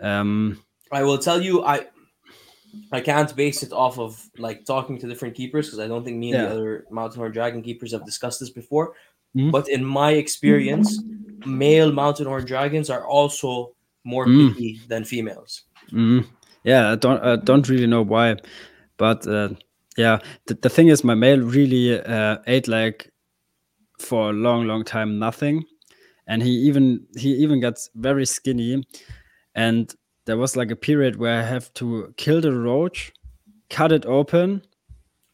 Um. 0.00 0.62
I 0.90 1.02
will 1.02 1.18
tell 1.18 1.40
you, 1.42 1.64
I 1.64 1.86
I 2.92 3.00
can't 3.00 3.34
base 3.36 3.62
it 3.62 3.72
off 3.72 3.98
of 3.98 4.22
like 4.38 4.64
talking 4.64 4.98
to 4.98 5.06
different 5.06 5.34
keepers 5.34 5.66
because 5.66 5.80
I 5.80 5.86
don't 5.86 6.04
think 6.04 6.16
me 6.16 6.32
and 6.32 6.46
the 6.46 6.50
other 6.50 6.86
mountain 6.90 7.18
horn 7.18 7.32
dragon 7.32 7.62
keepers 7.62 7.92
have 7.92 8.04
discussed 8.06 8.40
this 8.40 8.50
before. 8.50 8.94
Mhm. 9.38 9.52
But 9.52 9.68
in 9.68 9.84
my 9.84 10.12
experience, 10.12 11.00
male 11.46 11.92
mountain 11.92 12.26
horn 12.26 12.44
dragons 12.44 12.90
are 12.90 13.06
also 13.06 13.74
more 14.04 14.26
Mm. 14.26 14.48
picky 14.54 14.80
than 14.88 15.04
females. 15.04 15.62
Mm, 15.92 16.24
yeah, 16.64 16.92
I 16.92 16.96
don't 16.96 17.22
I 17.22 17.36
don't 17.36 17.68
really 17.68 17.86
know 17.86 18.02
why, 18.02 18.36
but 18.96 19.26
uh, 19.26 19.50
yeah, 19.96 20.18
the, 20.46 20.54
the 20.54 20.68
thing 20.68 20.88
is, 20.88 21.04
my 21.04 21.14
male 21.14 21.40
really 21.40 22.00
uh, 22.00 22.38
ate 22.46 22.68
like 22.68 23.10
for 23.98 24.30
a 24.30 24.32
long, 24.32 24.66
long 24.66 24.84
time 24.84 25.18
nothing, 25.18 25.64
and 26.26 26.42
he 26.42 26.50
even 26.68 27.06
he 27.16 27.30
even 27.44 27.60
gets 27.60 27.90
very 27.94 28.26
skinny, 28.26 28.84
and 29.54 29.94
there 30.26 30.36
was 30.36 30.56
like 30.56 30.70
a 30.72 30.76
period 30.76 31.16
where 31.16 31.38
I 31.40 31.44
have 31.44 31.72
to 31.74 32.12
kill 32.16 32.40
the 32.40 32.52
roach, 32.52 33.12
cut 33.70 33.92
it 33.92 34.04
open, 34.06 34.62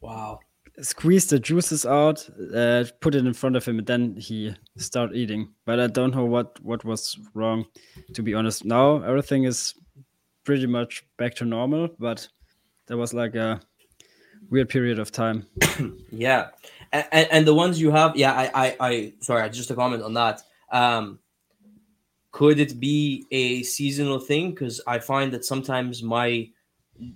Wow. 0.01 0.39
Squeeze 0.81 1.27
the 1.27 1.39
juices 1.39 1.85
out, 1.85 2.27
uh, 2.55 2.85
put 2.99 3.15
it 3.15 3.25
in 3.25 3.33
front 3.33 3.55
of 3.55 3.65
him, 3.65 3.79
and 3.79 3.87
then 3.87 4.15
he 4.15 4.55
start 4.77 5.15
eating. 5.15 5.53
But 5.65 5.79
I 5.79 5.87
don't 5.87 6.15
know 6.15 6.25
what 6.25 6.59
what 6.63 6.83
was 6.85 7.17
wrong. 7.33 7.65
To 8.13 8.23
be 8.23 8.33
honest, 8.33 8.65
now 8.65 9.01
everything 9.01 9.43
is 9.43 9.73
pretty 10.43 10.67
much 10.67 11.05
back 11.17 11.35
to 11.35 11.45
normal. 11.45 11.89
But 11.99 12.27
there 12.87 12.97
was 12.97 13.13
like 13.13 13.35
a 13.35 13.59
weird 14.49 14.69
period 14.69 14.99
of 14.99 15.11
time. 15.11 15.45
Yeah, 16.11 16.47
and, 16.93 17.27
and, 17.29 17.47
the 17.47 17.53
ones 17.53 17.81
you 17.81 17.91
have, 17.91 18.15
yeah, 18.15 18.31
I, 18.31 18.51
I, 18.55 18.75
I, 18.79 19.13
sorry, 19.19 19.49
just 19.49 19.69
a 19.71 19.75
comment 19.75 20.01
on 20.01 20.13
that. 20.13 20.41
Um, 20.71 21.19
could 22.31 22.59
it 22.59 22.79
be 22.79 23.25
a 23.31 23.63
seasonal 23.63 24.19
thing? 24.19 24.51
Because 24.51 24.81
I 24.87 24.99
find 24.99 25.31
that 25.33 25.43
sometimes 25.43 26.03
my, 26.03 26.49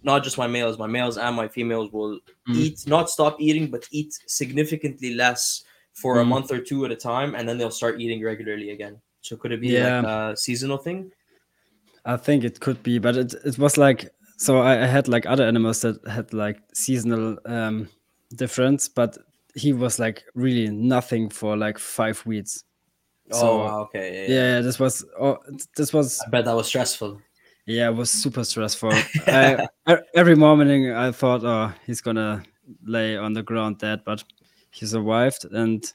not 0.04 0.24
just 0.24 0.38
my 0.38 0.48
males, 0.48 0.78
my 0.78 0.88
males 0.88 1.18
and 1.18 1.36
my 1.36 1.48
females 1.48 1.92
will 1.92 2.20
Mm. 2.48 2.56
eat, 2.56 2.88
not 2.88 3.10
stop 3.10 3.40
eating, 3.40 3.68
but 3.72 3.88
eat 3.92 4.14
significantly 4.28 5.14
less 5.14 5.64
for 5.94 6.20
a 6.20 6.24
Mm. 6.24 6.28
month 6.28 6.52
or 6.52 6.60
two 6.60 6.86
at 6.86 6.92
a 6.92 6.96
time, 6.96 7.36
and 7.36 7.48
then 7.48 7.58
they'll 7.58 7.72
start 7.72 8.00
eating 8.02 8.24
regularly 8.24 8.72
again. 8.72 9.00
So 9.22 9.36
could 9.38 9.52
it 9.52 9.62
be 9.62 9.70
Yeah. 9.70 10.02
like 10.02 10.06
a 10.08 10.38
seasonal 10.38 10.78
thing? 10.78 11.12
I 12.06 12.18
think 12.18 12.44
it 12.44 12.60
could 12.60 12.82
be, 12.84 12.98
but 13.00 13.16
it, 13.18 13.34
it 13.46 13.58
was 13.60 13.78
like 13.78 14.10
so 14.38 14.60
I, 14.60 14.84
I 14.84 14.86
had 14.88 15.08
like 15.10 15.26
other 15.26 15.44
animals 15.46 15.82
that 15.82 16.00
had 16.08 16.34
like 16.34 16.60
seasonal 16.74 17.38
um 17.46 17.90
difference, 18.36 18.88
but 18.88 19.18
he 19.56 19.74
was 19.74 20.00
like 20.00 20.24
really 20.34 20.70
nothing 20.70 21.30
for 21.30 21.58
like 21.58 21.78
five 21.78 22.26
weeks. 22.26 22.64
oh, 23.32 23.40
So, 23.40 23.58
wow, 23.60 23.82
okay. 23.82 24.14
Yeah, 24.14 24.36
Yeah, 24.36 24.56
yeah. 24.56 24.62
this 24.62 24.80
was 24.80 25.06
oh, 25.20 25.38
this 25.76 25.92
was 25.94 26.20
I 26.26 26.30
bet 26.30 26.46
that 26.46 26.56
was 26.56 26.68
stressful. 26.68 27.22
Yeah, 27.70 27.90
it 27.90 27.96
was 27.96 28.10
super 28.10 28.44
stressful. 28.44 28.92
I, 29.28 29.68
every 30.16 30.36
morning 30.36 30.92
I 30.92 31.12
thought, 31.12 31.44
oh, 31.44 31.72
he's 31.86 32.02
gonna 32.02 32.42
lay 32.84 33.16
on 33.16 33.34
the 33.34 33.44
ground 33.44 33.78
dead, 33.78 34.02
but 34.04 34.24
he 34.72 34.88
survived. 34.88 35.46
And 35.46 35.86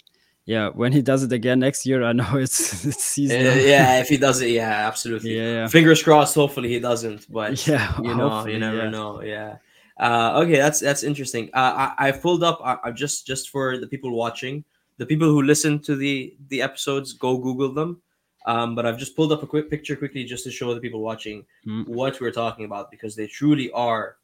yeah, 0.46 0.68
when 0.68 0.92
he 0.92 1.02
does 1.02 1.24
it 1.24 1.32
again 1.32 1.58
next 1.58 1.84
year, 1.84 2.04
I 2.04 2.12
know 2.12 2.28
it's 2.36 2.84
it's 2.86 3.18
Uh, 3.18 3.58
yeah, 3.58 3.98
if 3.98 4.08
he 4.08 4.16
does 4.16 4.40
it, 4.40 4.50
yeah, 4.50 4.86
absolutely. 4.86 5.36
yeah, 5.36 5.52
yeah, 5.52 5.66
Fingers 5.66 6.00
crossed. 6.00 6.36
Hopefully 6.36 6.68
he 6.68 6.78
doesn't, 6.78 7.26
but 7.28 7.66
yeah. 7.66 7.92
you 8.00 8.14
know, 8.14 8.46
you 8.46 8.60
never 8.60 8.84
yeah. 8.84 8.90
know. 8.90 9.20
Yeah. 9.20 9.56
Uh, 9.98 10.42
okay, 10.44 10.58
that's 10.58 10.78
that's 10.78 11.02
interesting. 11.02 11.50
Uh, 11.54 11.90
I 11.98 12.08
I 12.08 12.12
pulled 12.12 12.44
up. 12.44 12.60
I, 12.64 12.76
I 12.84 12.90
just 12.92 13.26
just 13.26 13.50
for 13.50 13.78
the 13.78 13.88
people 13.88 14.16
watching, 14.16 14.64
the 14.98 15.06
people 15.06 15.26
who 15.26 15.42
listen 15.42 15.80
to 15.80 15.96
the 15.96 16.36
the 16.50 16.62
episodes, 16.62 17.14
go 17.14 17.36
Google 17.36 17.74
them. 17.74 18.00
Um, 18.46 18.74
but 18.74 18.84
I've 18.84 18.98
just 18.98 19.16
pulled 19.16 19.32
up 19.32 19.42
a 19.42 19.46
quick 19.46 19.70
picture 19.70 19.96
quickly 19.96 20.24
just 20.24 20.44
to 20.44 20.50
show 20.50 20.74
the 20.74 20.80
people 20.80 21.00
watching 21.00 21.46
Mm. 21.66 21.88
what 21.88 22.20
we're 22.20 22.30
talking 22.30 22.64
about 22.66 22.90
because 22.90 23.16
they 23.16 23.26
truly 23.26 23.70
are 23.72 24.16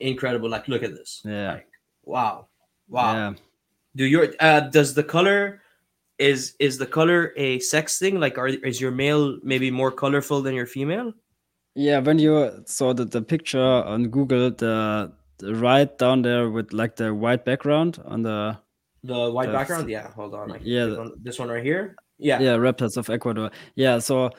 incredible. 0.00 0.48
Like, 0.48 0.68
look 0.68 0.82
at 0.82 0.92
this. 0.94 1.22
Yeah. 1.24 1.52
Like, 1.54 1.68
wow, 2.04 2.46
wow. 2.88 3.14
Yeah. 3.14 3.32
Do 3.96 4.04
your 4.04 4.28
uh, 4.40 4.60
does 4.60 4.94
the 4.94 5.04
color 5.04 5.60
is 6.18 6.54
is 6.58 6.78
the 6.78 6.86
color 6.86 7.32
a 7.36 7.58
sex 7.60 7.98
thing? 7.98 8.18
Like, 8.20 8.38
are 8.38 8.48
is 8.48 8.80
your 8.80 8.90
male 8.90 9.38
maybe 9.42 9.70
more 9.70 9.90
colorful 9.90 10.40
than 10.42 10.54
your 10.54 10.66
female? 10.66 11.12
Yeah, 11.74 12.00
when 12.00 12.18
you 12.18 12.62
saw 12.66 12.92
the, 12.92 13.06
the 13.06 13.22
picture 13.22 13.58
on 13.58 14.08
Google, 14.08 14.50
the, 14.50 15.10
the 15.38 15.54
right 15.54 15.88
down 15.96 16.20
there 16.20 16.50
with 16.50 16.74
like 16.74 16.96
the 16.96 17.14
white 17.14 17.46
background 17.46 17.98
on 18.04 18.22
the 18.22 18.58
The 19.04 19.30
white 19.30 19.46
The 19.46 19.52
background, 19.52 19.84
f- 19.84 19.88
yeah. 19.88 20.10
Hold 20.12 20.34
on, 20.34 20.52
I 20.52 20.58
yeah, 20.62 20.84
the- 20.86 21.00
on 21.00 21.12
this 21.22 21.38
one 21.38 21.48
right 21.48 21.64
here. 21.64 21.96
Yeah, 22.22 22.40
yeah 22.40 22.54
reptiles 22.56 22.96
of 22.96 23.08
Ecuador. 23.10 23.50
Yeah, 23.74 23.98
so 24.00 24.30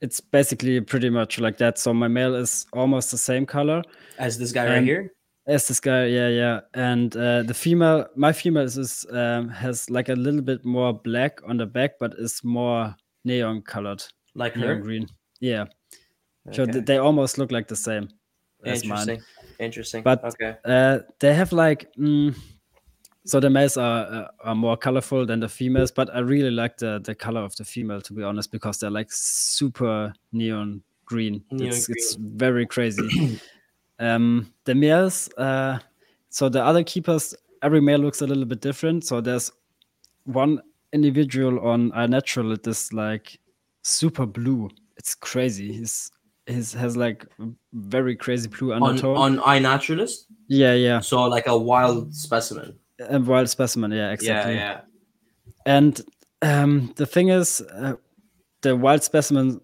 it's 0.00 0.20
basically 0.20 0.80
pretty 0.80 1.10
much 1.10 1.38
like 1.38 1.58
that. 1.58 1.78
So 1.78 1.92
my 1.94 2.08
male 2.08 2.34
is 2.34 2.66
almost 2.72 3.10
the 3.10 3.18
same 3.18 3.46
color. 3.46 3.82
as 4.18 4.38
this 4.38 4.52
guy 4.52 4.66
right 4.66 4.82
here. 4.84 5.12
As 5.46 5.66
this 5.66 5.80
guy, 5.80 6.06
yeah, 6.06 6.28
yeah, 6.28 6.60
and 6.74 7.16
uh, 7.16 7.42
the 7.42 7.54
female, 7.54 8.06
my 8.14 8.32
female 8.32 8.62
is, 8.62 8.78
is 8.78 9.04
um, 9.10 9.48
has 9.48 9.90
like 9.90 10.08
a 10.08 10.14
little 10.14 10.40
bit 10.40 10.64
more 10.64 10.92
black 10.92 11.40
on 11.48 11.56
the 11.56 11.66
back, 11.66 11.98
but 11.98 12.14
is 12.16 12.44
more 12.44 12.94
neon 13.24 13.60
colored, 13.62 14.04
Like 14.36 14.54
neon 14.56 14.68
her. 14.68 14.76
green. 14.82 15.08
Yeah, 15.40 15.64
so 16.52 16.62
Okay. 16.62 16.72
th- 16.72 16.84
they 16.84 16.98
almost 16.98 17.38
look 17.38 17.50
like 17.50 17.66
the 17.66 17.74
same. 17.76 18.08
Interesting. 18.64 19.20
Interesting. 19.58 20.02
But- 20.04 20.22
okay. 20.24 20.56
Uh, 20.64 21.00
they 21.18 21.34
have 21.34 21.52
like, 21.52 21.88
mm, 21.98 22.36
so 23.24 23.38
the 23.38 23.50
males 23.50 23.76
are 23.76 24.06
uh, 24.06 24.28
are 24.44 24.54
more 24.54 24.76
colorful 24.76 25.24
than 25.24 25.40
the 25.40 25.48
females, 25.48 25.90
but 25.90 26.14
I 26.14 26.20
really 26.20 26.50
like 26.50 26.78
the 26.78 27.00
the 27.02 27.14
color 27.14 27.40
of 27.40 27.54
the 27.56 27.64
female 27.64 28.00
to 28.02 28.12
be 28.12 28.22
honest, 28.22 28.50
because 28.50 28.78
they're 28.78 28.90
like 28.90 29.12
super 29.12 30.12
neon 30.32 30.82
green. 31.04 31.44
Neon 31.50 31.68
it's, 31.68 31.88
it's 31.88 32.14
very 32.14 32.66
crazy. 32.66 33.40
um, 33.98 34.52
the 34.64 34.74
males, 34.74 35.28
uh, 35.38 35.78
so 36.30 36.48
the 36.48 36.64
other 36.64 36.82
keepers, 36.82 37.34
every 37.62 37.80
male 37.80 37.98
looks 37.98 38.22
a 38.22 38.26
little 38.26 38.44
bit 38.44 38.60
different. 38.60 39.04
So 39.04 39.20
there's 39.20 39.52
one 40.24 40.60
individual 40.92 41.60
on 41.60 41.92
our 41.92 42.08
natural 42.08 42.50
that 42.50 42.66
is 42.66 42.92
like 42.92 43.38
super 43.82 44.26
blue. 44.26 44.70
It's 44.96 45.14
crazy. 45.14 45.72
He's 45.72 46.10
his 46.46 46.72
has 46.72 46.96
like 46.96 47.24
very 47.72 48.16
crazy 48.16 48.48
blue 48.48 48.72
On 48.72 48.82
undertone. 48.82 49.16
on 49.16 49.38
iNaturalist, 49.38 50.26
yeah, 50.48 50.74
yeah. 50.74 50.98
so 50.98 51.22
like 51.24 51.46
a 51.46 51.56
wild 51.56 52.12
specimen. 52.14 52.76
A 53.08 53.20
wild 53.20 53.48
specimen, 53.48 53.90
yeah, 53.92 54.10
exactly. 54.10 54.54
Yeah, 54.54 54.74
yeah. 54.74 54.80
And 55.66 56.00
um, 56.42 56.92
the 56.96 57.06
thing 57.06 57.28
is, 57.28 57.60
uh, 57.60 57.94
the 58.62 58.76
wild 58.76 59.02
specimen 59.02 59.60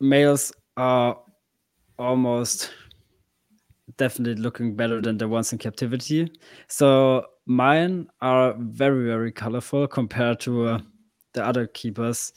males 0.00 0.52
are 0.76 1.18
almost 1.98 2.70
definitely 3.96 4.40
looking 4.40 4.76
better 4.76 5.00
than 5.00 5.18
the 5.18 5.28
ones 5.28 5.52
in 5.52 5.58
captivity. 5.58 6.30
So 6.68 7.26
mine 7.46 8.08
are 8.20 8.54
very, 8.58 9.06
very 9.06 9.32
colorful 9.32 9.88
compared 9.88 10.40
to 10.40 10.66
uh, 10.66 10.78
the 11.32 11.44
other 11.44 11.66
keepers. 11.66 12.32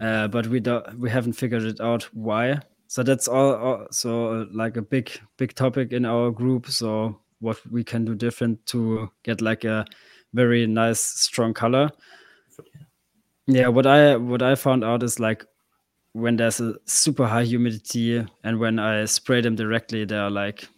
Uh, 0.00 0.28
but 0.28 0.46
we 0.46 0.60
don't, 0.60 0.98
we 0.98 1.10
haven't 1.10 1.32
figured 1.32 1.62
it 1.62 1.80
out 1.80 2.04
why. 2.12 2.60
So 2.88 3.02
that's 3.02 3.26
all, 3.28 3.54
also 3.54 4.42
uh, 4.42 4.44
like 4.52 4.76
a 4.76 4.82
big, 4.82 5.10
big 5.38 5.54
topic 5.54 5.92
in 5.92 6.04
our 6.04 6.30
group. 6.30 6.68
So 6.68 7.20
what 7.40 7.58
we 7.70 7.84
can 7.84 8.04
do 8.04 8.14
different 8.14 8.64
to 8.66 9.10
get 9.22 9.40
like 9.40 9.64
a 9.64 9.84
very 10.34 10.66
nice, 10.66 11.00
strong 11.00 11.52
color. 11.54 11.90
Yeah, 13.46 13.68
what 13.68 13.86
I 13.86 14.16
what 14.16 14.42
I 14.42 14.54
found 14.56 14.84
out 14.84 15.02
is 15.02 15.20
like 15.20 15.44
when 16.12 16.36
there's 16.36 16.60
a 16.60 16.74
super 16.86 17.26
high 17.26 17.44
humidity 17.44 18.24
and 18.42 18.58
when 18.58 18.78
I 18.78 19.04
spray 19.04 19.40
them 19.40 19.54
directly, 19.54 20.04
they're 20.04 20.30
like 20.30 20.68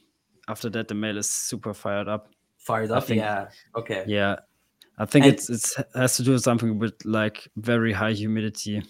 after 0.48 0.68
that 0.70 0.88
the 0.88 0.94
male 0.94 1.16
is 1.18 1.28
super 1.30 1.72
fired 1.72 2.08
up. 2.08 2.28
Fired 2.58 2.90
up. 2.90 3.04
think- 3.04 3.20
yeah. 3.20 3.48
Okay. 3.76 4.04
Yeah. 4.06 4.36
I 4.98 5.04
think 5.06 5.24
And- 5.24 5.34
it's 5.34 5.48
it's 5.48 5.76
has 5.94 6.16
to 6.16 6.22
do 6.24 6.32
with 6.32 6.42
something 6.42 6.78
with 6.78 6.94
like 7.04 7.48
very 7.56 7.92
high 7.92 8.12
humidity. 8.12 8.82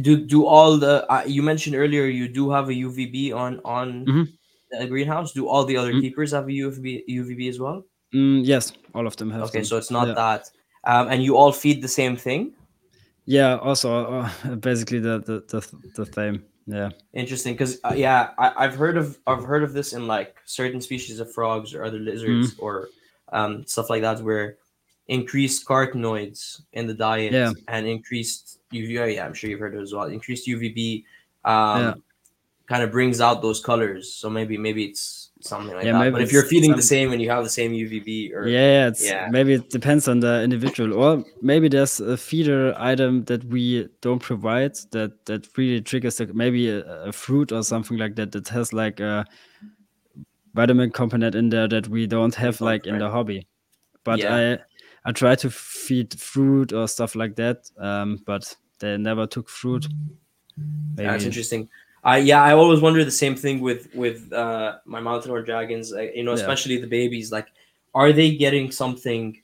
Do 0.00 0.16
do 0.26 0.44
all 0.44 0.76
the 0.76 1.06
uh, 1.10 1.22
you 1.24 1.40
mentioned 1.42 1.76
earlier? 1.76 2.04
You 2.06 2.28
do 2.28 2.50
have 2.50 2.68
a 2.68 2.72
UVB 2.74 3.32
on 3.32 3.60
on 3.64 4.04
Mhm. 4.06 4.28
The 4.70 4.86
greenhouse. 4.86 5.32
Do 5.32 5.48
all 5.48 5.64
the 5.64 5.76
other 5.76 5.92
Mm. 5.92 6.00
keepers 6.00 6.32
have 6.32 6.48
a 6.48 6.52
UVB 6.52 7.04
UVB 7.08 7.48
as 7.48 7.58
well? 7.58 7.84
Mm, 8.14 8.42
yes, 8.44 8.72
all 8.94 9.06
of 9.06 9.16
them 9.16 9.30
have. 9.30 9.42
Okay, 9.44 9.58
them. 9.58 9.64
so 9.64 9.76
it's 9.76 9.90
not 9.90 10.08
Yeah. 10.08 10.14
that. 10.14 10.50
Um, 10.84 11.08
and 11.08 11.22
you 11.22 11.36
all 11.36 11.52
feed 11.52 11.82
the 11.82 11.88
same 11.88 12.16
thing. 12.16 12.52
Yeah, 13.26 13.56
also 13.56 14.20
uh, 14.20 14.54
basically 14.60 15.00
the, 15.00 15.20
the 15.20 15.44
the 15.48 16.04
the 16.04 16.12
same. 16.12 16.44
Yeah. 16.66 16.90
Interesting, 17.12 17.54
because 17.54 17.78
uh, 17.84 17.94
yeah, 17.94 18.30
I, 18.38 18.64
have 18.64 18.74
heard 18.74 18.96
of 18.96 19.18
I've 19.26 19.44
heard 19.44 19.62
of 19.62 19.72
this 19.72 19.92
in 19.92 20.06
like 20.06 20.36
certain 20.46 20.80
species 20.80 21.20
of 21.20 21.32
frogs 21.32 21.74
or 21.74 21.84
other 21.84 21.98
lizards 21.98 22.54
mm. 22.54 22.62
or 22.62 22.88
um, 23.32 23.66
stuff 23.66 23.90
like 23.90 24.02
that, 24.02 24.22
where 24.22 24.56
increased 25.08 25.66
carotenoids 25.66 26.62
in 26.72 26.86
the 26.86 26.94
diet 26.94 27.32
yeah. 27.32 27.52
and 27.68 27.86
increased 27.86 28.60
UV. 28.72 29.14
Yeah, 29.14 29.26
I'm 29.26 29.34
sure 29.34 29.50
you've 29.50 29.60
heard 29.60 29.74
it 29.74 29.80
as 29.80 29.92
well. 29.92 30.04
Increased 30.04 30.48
UVB 30.48 31.04
um, 31.44 31.82
yeah. 31.82 31.94
Kind 32.66 32.82
of 32.82 32.90
brings 32.90 33.20
out 33.20 33.42
those 33.42 33.60
colors. 33.60 34.12
So 34.12 34.30
maybe 34.30 34.56
maybe 34.56 34.84
it's 34.84 35.30
something 35.40 35.74
like 35.74 35.84
yeah, 35.84 35.98
that. 35.98 36.12
But 36.12 36.22
if 36.22 36.32
you're 36.32 36.44
feeding 36.44 36.70
some... 36.70 36.76
the 36.76 36.82
same 36.82 37.12
and 37.12 37.20
you 37.20 37.30
have 37.30 37.44
the 37.44 37.50
same 37.50 37.72
UVB, 37.72 38.32
or 38.32 38.46
yeah, 38.46 38.88
it's, 38.88 39.04
yeah, 39.04 39.28
maybe 39.30 39.54
it 39.54 39.70
depends 39.70 40.08
on 40.08 40.20
the 40.20 40.42
individual, 40.42 40.94
or 40.94 41.24
maybe 41.42 41.68
there's 41.68 42.00
a 42.00 42.16
feeder 42.16 42.74
item 42.78 43.24
that 43.24 43.44
we 43.44 43.88
don't 44.00 44.20
provide 44.20 44.76
that 44.92 45.26
that 45.26 45.48
really 45.56 45.80
triggers 45.80 46.16
the, 46.16 46.26
maybe 46.32 46.70
a, 46.70 46.84
a 47.04 47.12
fruit 47.12 47.52
or 47.52 47.62
something 47.62 47.98
like 47.98 48.16
that 48.16 48.32
that 48.32 48.48
has 48.48 48.72
like 48.72 49.00
a 49.00 49.24
vitamin 50.54 50.90
component 50.90 51.34
in 51.34 51.50
there 51.50 51.68
that 51.68 51.88
we 51.88 52.06
don't 52.06 52.34
have 52.34 52.60
like 52.60 52.86
in 52.86 52.98
the 52.98 53.10
hobby. 53.10 53.46
But 54.04 54.20
yeah. 54.20 54.58
I 55.04 55.08
I 55.10 55.12
try 55.12 55.34
to 55.34 55.50
feed 55.50 56.18
fruit 56.18 56.72
or 56.72 56.88
stuff 56.88 57.14
like 57.14 57.36
that, 57.36 57.70
um, 57.78 58.22
but 58.24 58.56
they 58.78 58.96
never 58.96 59.26
took 59.26 59.48
fruit. 59.48 59.86
Maybe. 60.96 61.08
That's 61.08 61.24
interesting. 61.24 61.68
I 62.04 62.18
yeah, 62.18 62.42
I 62.42 62.52
always 62.52 62.80
wonder 62.80 63.04
the 63.04 63.10
same 63.10 63.34
thing 63.34 63.60
with 63.60 63.92
with 63.94 64.32
uh, 64.32 64.78
my 64.84 65.00
mountain 65.00 65.30
or 65.30 65.42
dragons. 65.42 65.92
Uh, 65.92 66.02
you 66.02 66.22
know, 66.22 66.32
yeah. 66.32 66.40
especially 66.40 66.76
the 66.76 66.86
babies. 66.86 67.32
Like, 67.32 67.48
are 67.94 68.12
they 68.12 68.36
getting 68.36 68.70
something 68.70 69.40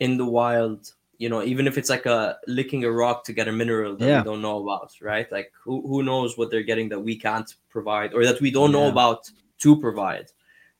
in 0.00 0.16
the 0.16 0.24
wild? 0.24 0.92
You 1.18 1.28
know, 1.28 1.42
even 1.44 1.68
if 1.68 1.78
it's 1.78 1.88
like 1.88 2.06
a 2.06 2.38
licking 2.48 2.84
a 2.84 2.90
rock 2.90 3.24
to 3.24 3.32
get 3.32 3.46
a 3.46 3.52
mineral 3.52 3.96
that 3.96 4.06
yeah. 4.06 4.18
we 4.18 4.24
don't 4.24 4.42
know 4.42 4.60
about, 4.66 4.92
right? 5.00 5.30
Like, 5.30 5.52
who 5.62 5.86
who 5.86 6.02
knows 6.02 6.36
what 6.36 6.50
they're 6.50 6.64
getting 6.64 6.88
that 6.88 6.98
we 6.98 7.16
can't 7.16 7.54
provide 7.70 8.12
or 8.12 8.24
that 8.24 8.40
we 8.40 8.50
don't 8.50 8.72
yeah. 8.72 8.80
know 8.80 8.88
about 8.88 9.30
to 9.58 9.80
provide, 9.80 10.26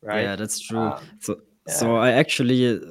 right? 0.03 0.23
Yeah, 0.23 0.37
that's 0.37 0.59
true. 0.59 0.79
Um, 0.79 1.05
so 1.21 1.41
so 1.69 1.97
I 1.97 2.11
actually 2.11 2.83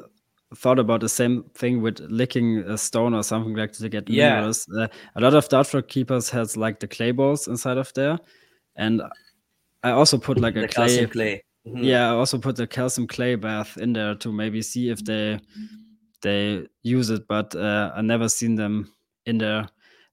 thought 0.55 0.79
about 0.79 1.01
the 1.01 1.09
same 1.09 1.43
thing 1.55 1.81
with 1.81 1.99
licking 2.09 2.59
a 2.59 2.77
stone 2.77 3.13
or 3.13 3.23
something 3.23 3.55
like 3.55 3.71
that 3.73 3.79
to 3.79 3.89
get 3.89 4.09
yeah. 4.09 4.35
minerals. 4.35 4.67
Uh, 4.77 4.87
a 5.15 5.21
lot 5.21 5.33
of 5.33 5.47
dart 5.49 5.67
frog 5.67 5.87
keepers 5.87 6.29
has 6.29 6.57
like 6.57 6.79
the 6.79 6.87
clay 6.87 7.11
balls 7.11 7.47
inside 7.47 7.77
of 7.77 7.93
there, 7.93 8.17
and 8.75 9.01
I 9.83 9.91
also 9.91 10.17
put 10.17 10.39
like 10.39 10.55
a 10.55 10.67
clay. 10.67 11.05
clay. 11.05 11.43
Mm-hmm. 11.65 11.83
Yeah, 11.83 12.11
I 12.11 12.15
also 12.15 12.39
put 12.39 12.55
the 12.55 12.65
calcium 12.65 13.07
clay 13.07 13.35
bath 13.35 13.77
in 13.77 13.93
there 13.93 14.15
to 14.15 14.31
maybe 14.31 14.61
see 14.61 14.89
if 14.89 15.05
they 15.05 15.39
they 16.21 16.67
use 16.81 17.09
it, 17.09 17.27
but 17.27 17.55
uh, 17.55 17.91
I 17.95 18.01
never 18.01 18.29
seen 18.29 18.55
them 18.55 18.91
in 19.25 19.37
there. 19.37 19.67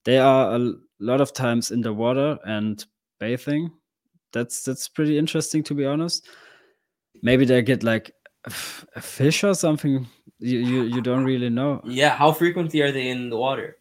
They 0.04 0.18
are 0.18 0.54
a 0.56 0.72
lot 1.00 1.20
of 1.20 1.32
times 1.32 1.70
in 1.70 1.80
the 1.80 1.92
water 1.92 2.38
and 2.44 2.84
bathing. 3.18 3.72
That's 4.32 4.62
that's 4.62 4.88
pretty 4.88 5.18
interesting 5.18 5.62
to 5.64 5.74
be 5.74 5.86
honest. 5.86 6.28
Maybe 7.22 7.44
they 7.44 7.62
get 7.62 7.82
like 7.82 8.12
a 8.44 8.50
fish 9.00 9.42
or 9.42 9.54
something 9.54 10.06
you, 10.40 10.58
you 10.58 10.82
you 10.84 11.00
don't 11.00 11.24
really 11.24 11.50
know. 11.50 11.80
Yeah 11.84 12.14
how 12.16 12.32
frequently 12.32 12.80
are 12.82 12.92
they 12.92 13.08
in 13.08 13.30
the 13.30 13.36
water? 13.36 13.78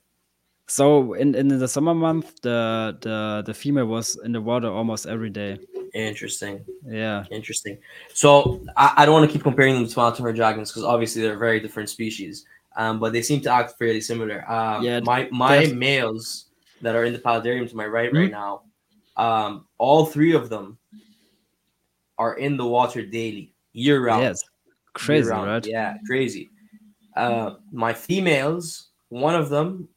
So 0.67 1.13
in, 1.13 1.33
in 1.35 1.47
the 1.47 1.67
summer 1.67 1.93
month 1.93 2.41
the 2.41 2.97
the 3.01 3.43
the 3.45 3.53
female 3.53 3.85
was 3.85 4.19
in 4.23 4.31
the 4.31 4.41
water 4.41 4.69
almost 4.69 5.05
every 5.05 5.29
day. 5.29 5.59
Interesting. 5.93 6.65
Yeah. 6.85 7.25
Interesting. 7.31 7.77
So 8.13 8.61
i, 8.75 8.93
I 8.97 9.05
don't 9.05 9.13
want 9.13 9.29
to 9.29 9.33
keep 9.33 9.43
comparing 9.43 9.75
them 9.75 9.87
to 9.87 9.99
mountain 9.99 10.35
dragons 10.35 10.71
because 10.71 10.83
obviously 10.83 11.21
they're 11.21 11.37
very 11.37 11.59
different 11.59 11.89
species 11.89 12.45
um, 12.75 12.99
but 12.99 13.11
they 13.11 13.21
seem 13.21 13.41
to 13.41 13.51
act 13.51 13.73
fairly 13.79 14.01
similar. 14.01 14.49
Um, 14.51 14.83
yeah 14.83 14.99
my 14.99 15.29
my 15.31 15.67
males 15.67 16.45
that 16.81 16.95
are 16.95 17.05
in 17.05 17.13
the 17.13 17.19
paludarium 17.19 17.69
to 17.69 17.75
my 17.75 17.87
right 17.87 18.09
mm-hmm. 18.09 18.23
right 18.23 18.31
now 18.31 18.61
um, 19.17 19.65
all 19.77 20.05
three 20.05 20.33
of 20.33 20.49
them 20.49 20.77
are 22.17 22.37
in 22.37 22.57
the 22.57 22.65
water 22.65 23.05
daily 23.05 23.53
year 23.73 24.03
round. 24.03 24.23
Yes, 24.23 24.39
crazy, 24.97 25.29
right? 25.29 25.65
Yeah, 25.65 25.97
crazy. 26.05 26.49
Uh, 27.15 27.55
my 27.71 27.93
females, 27.93 28.89
one 29.09 29.35
of 29.35 29.49
them 29.49 29.89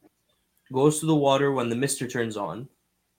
goes 0.73 1.01
to 1.01 1.07
the 1.07 1.15
water 1.15 1.53
when 1.53 1.69
the 1.69 1.77
mister 1.77 2.07
turns 2.09 2.37
on. 2.37 2.69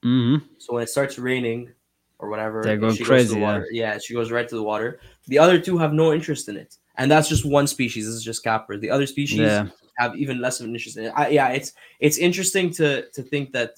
Mm-hmm. 0.03 0.45
So 0.57 0.73
when 0.73 0.83
it 0.83 0.89
starts 0.89 1.19
raining 1.19 1.71
or 2.17 2.29
whatever, 2.29 2.63
they 2.63 2.77
go 2.77 2.95
crazy. 2.95 3.39
yeah. 3.39 3.61
yeah, 3.71 3.97
she 3.99 4.13
goes 4.13 4.31
right 4.31 4.47
to 4.47 4.55
the 4.55 4.63
water. 4.63 4.99
The 5.27 5.37
other 5.37 5.59
two 5.59 5.77
have 5.77 5.93
no 5.93 6.13
interest 6.13 6.49
in 6.49 6.57
it, 6.57 6.77
and 6.97 7.11
that's 7.11 7.29
just 7.29 7.45
one 7.45 7.67
species. 7.67 8.05
This 8.05 8.15
is 8.15 8.23
just 8.23 8.43
capra. 8.43 8.77
The 8.77 8.89
other 8.89 9.05
species 9.05 9.39
yeah. 9.39 9.67
have 9.97 10.15
even 10.15 10.41
less 10.41 10.59
of 10.59 10.65
an 10.65 10.73
interest 10.73 10.97
in 10.97 11.05
it. 11.05 11.13
I, 11.15 11.29
yeah, 11.29 11.49
it's 11.49 11.73
it's 11.99 12.17
interesting 12.17 12.71
to 12.71 13.07
to 13.11 13.21
think 13.21 13.51
that 13.53 13.73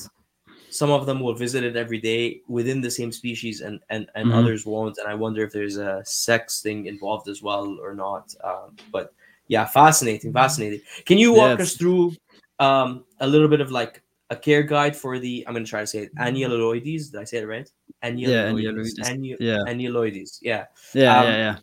some 0.74 0.90
of 0.90 1.06
them 1.06 1.20
will 1.20 1.36
visit 1.36 1.64
it 1.64 1.76
every 1.76 2.00
day 2.00 2.42
within 2.48 2.82
the 2.82 2.90
same 2.90 3.12
species 3.12 3.62
and 3.62 3.80
and, 3.90 4.10
and 4.16 4.28
mm-hmm. 4.28 4.38
others 4.38 4.66
won't. 4.66 4.98
And 4.98 5.08
i 5.08 5.14
wonder 5.14 5.44
if 5.44 5.52
there's 5.52 5.78
a 5.78 6.02
sex 6.04 6.62
thing 6.62 6.88
involved 6.88 7.28
as 7.30 7.42
well 7.42 7.78
or 7.82 7.94
not. 7.94 8.34
Um, 8.44 8.76
but 8.92 9.14
yeah 9.48 9.66
fascinating 9.66 10.34
fascinating. 10.34 10.82
Can 11.06 11.18
you 11.18 11.34
walk 11.34 11.60
yes. 11.60 11.70
us 11.70 11.78
through 11.78 12.16
um, 12.60 13.04
a 13.20 13.28
little 13.28 13.48
bit 13.48 13.62
of 13.62 13.72
like 13.72 14.02
a 14.30 14.36
care 14.36 14.64
guide 14.64 14.96
for 14.96 15.20
the 15.20 15.44
i'm 15.46 15.54
going 15.54 15.66
to 15.66 15.70
try 15.70 15.82
to 15.82 15.88
say 15.88 16.00
it 16.00 16.16
Enyalioides 16.16 17.12
did 17.12 17.20
i 17.20 17.24
say 17.24 17.38
it 17.38 17.48
right? 17.48 17.70
Enyalioides 18.04 18.98
yeah 18.98 19.10
Enyalioides 19.12 19.40
yeah. 19.40 19.58
Enyalioides 19.68 20.40
yeah. 20.42 20.66
Yeah 20.94 21.20
um, 21.20 21.26
yeah 21.28 21.38
yeah. 21.38 21.58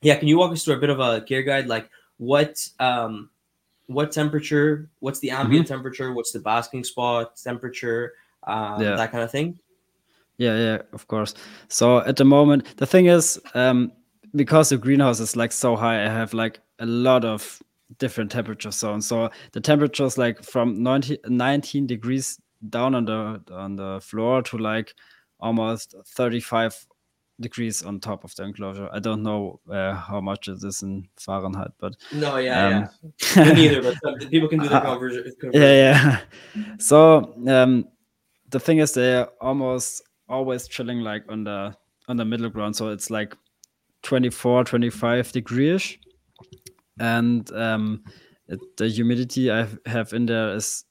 yeah 0.00 0.16
can 0.16 0.26
you 0.26 0.38
walk 0.38 0.52
us 0.52 0.64
through 0.64 0.76
a 0.76 0.80
bit 0.80 0.90
of 0.90 1.00
a 1.00 1.20
care 1.20 1.42
guide? 1.42 1.66
Like 1.66 1.88
what 2.16 2.66
um 2.80 3.30
what 3.86 4.12
temperature 4.12 4.88
what's 5.00 5.20
the 5.20 5.30
ambient 5.30 5.66
mm-hmm. 5.66 5.74
temperature? 5.74 6.12
What's 6.12 6.32
the 6.32 6.40
basking 6.40 6.84
spot 6.84 7.36
temperature 7.36 8.14
uh, 8.44 8.78
yeah. 8.80 8.96
that 8.96 9.12
kind 9.12 9.24
of 9.24 9.30
thing. 9.30 9.58
Yeah, 10.38 10.56
yeah, 10.56 10.78
of 10.92 11.06
course. 11.06 11.34
So 11.68 11.98
at 11.98 12.16
the 12.16 12.24
moment, 12.24 12.76
the 12.76 12.86
thing 12.86 13.06
is, 13.06 13.40
um, 13.54 13.92
because 14.34 14.70
the 14.70 14.78
greenhouse 14.78 15.20
is 15.20 15.36
like 15.36 15.52
so 15.52 15.76
high, 15.76 16.04
I 16.04 16.08
have 16.08 16.34
like 16.34 16.60
a 16.78 16.86
lot 16.86 17.24
of 17.24 17.62
different 17.98 18.30
temperature 18.30 18.70
zones. 18.70 19.06
So 19.06 19.30
the 19.52 19.60
temperature 19.60 20.04
is 20.04 20.18
like 20.18 20.42
from 20.42 20.82
19, 20.82 21.18
19 21.28 21.86
degrees 21.86 22.40
down 22.70 22.94
on 22.94 23.04
the 23.04 23.42
on 23.52 23.76
the 23.76 24.00
floor 24.00 24.42
to 24.42 24.58
like 24.58 24.94
almost 25.40 25.94
35 26.06 26.86
degrees 27.40 27.82
on 27.82 28.00
top 28.00 28.24
of 28.24 28.34
the 28.36 28.44
enclosure. 28.44 28.88
I 28.92 29.00
don't 29.00 29.22
know 29.22 29.60
uh, 29.70 29.94
how 29.94 30.20
much 30.20 30.48
it 30.48 30.62
is 30.62 30.82
in 30.82 31.08
Fahrenheit, 31.18 31.72
but 31.78 31.96
no, 32.12 32.36
yeah, 32.36 32.66
um, 32.66 32.88
yeah. 33.36 33.52
neither, 33.52 33.82
but 33.82 34.30
people 34.30 34.48
can 34.48 34.60
do 34.60 34.68
the 34.68 34.80
conversion. 34.80 35.32
Yeah, 35.52 35.72
yeah. 35.72 36.20
So 36.78 37.34
um, 37.48 37.88
the 38.52 38.60
thing 38.60 38.78
is 38.78 38.92
they're 38.92 39.28
almost 39.40 40.02
always 40.28 40.68
chilling 40.68 41.00
like 41.00 41.24
on 41.28 41.44
the 41.44 41.74
on 42.08 42.16
the 42.16 42.24
middle 42.24 42.48
ground. 42.48 42.76
So 42.76 42.88
it's 42.88 43.10
like 43.10 43.36
24 44.02 44.64
25 44.64 45.32
degrees. 45.32 45.98
And 47.00 47.50
um 47.52 48.04
it, 48.48 48.60
the 48.76 48.88
humidity 48.88 49.50
i 49.50 49.66
have 49.86 50.12
in 50.12 50.26
there 50.26 50.54
is 50.54 50.84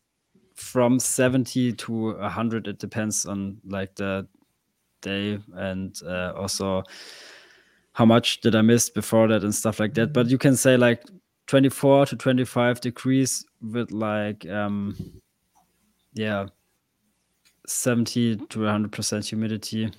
from 0.56 1.00
70 1.00 1.74
to 1.74 2.14
100 2.14 2.68
it 2.68 2.80
depends 2.80 3.26
on 3.26 3.58
like 3.66 3.94
the 3.96 4.28
day 5.02 5.40
and 5.56 6.00
uh, 6.06 6.34
also 6.36 6.84
how 7.94 8.06
much 8.06 8.42
did 8.42 8.56
i 8.56 8.62
miss 8.62 8.90
before 8.90 9.28
that 9.28 9.44
and 9.44 9.54
stuff 9.54 9.80
like 9.80 9.94
that. 9.96 10.14
But 10.14 10.28
you 10.30 10.38
can 10.38 10.56
say 10.56 10.78
like 10.78 11.04
24 11.48 12.08
to 12.08 12.16
25 12.16 12.82
degrees 12.82 13.46
with 13.62 13.92
like 13.92 14.48
um 14.50 14.96
yeah 16.14 16.48
70 17.72 18.38
to 18.38 18.60
100% 18.60 19.28
humidity. 19.28 19.92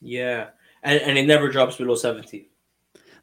Yeah. 0.00 0.48
And, 0.82 1.00
and 1.00 1.18
it 1.18 1.26
never 1.26 1.48
drops 1.48 1.76
below 1.76 1.94
70. 1.94 2.50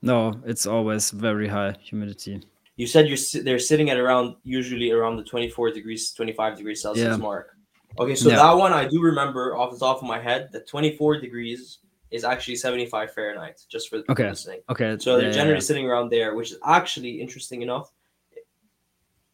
No, 0.02 0.34
it's 0.46 0.66
always 0.66 1.12
very 1.12 1.48
high 1.48 1.76
humidity. 1.80 2.42
You 2.76 2.88
said 2.88 3.08
you're 3.08 3.44
they're 3.44 3.60
sitting 3.60 3.92
at 3.92 3.98
around 3.98 4.36
usually 4.44 4.92
around 4.92 5.18
the 5.18 5.24
24 5.24 5.72
degrees, 5.72 6.12
25 6.14 6.58
degrees 6.58 6.82
Celsius 6.82 7.06
yeah. 7.06 7.18
mark. 7.18 7.56
Okay, 8.00 8.16
so 8.16 8.30
yeah. 8.30 8.38
that 8.38 8.54
one 8.54 8.74
I 8.74 8.88
do 8.88 9.02
remember 9.02 9.56
off 9.58 9.72
the 9.72 9.78
top 9.78 9.98
of 9.98 10.04
my 10.04 10.20
head 10.20 10.50
that 10.54 10.68
24 10.68 11.20
degrees 11.20 11.80
is 12.10 12.24
actually 12.24 12.56
75 12.56 13.14
Fahrenheit, 13.14 13.62
just 13.70 13.90
for 13.90 14.02
okay. 14.10 14.30
listening. 14.30 14.62
Okay. 14.70 14.98
So 15.00 15.18
they're 15.18 15.32
generally 15.32 15.62
sitting 15.62 15.86
around 15.86 16.10
there, 16.10 16.36
which 16.36 16.52
is 16.52 16.58
actually 16.66 17.22
interesting 17.22 17.62
enough 17.62 17.92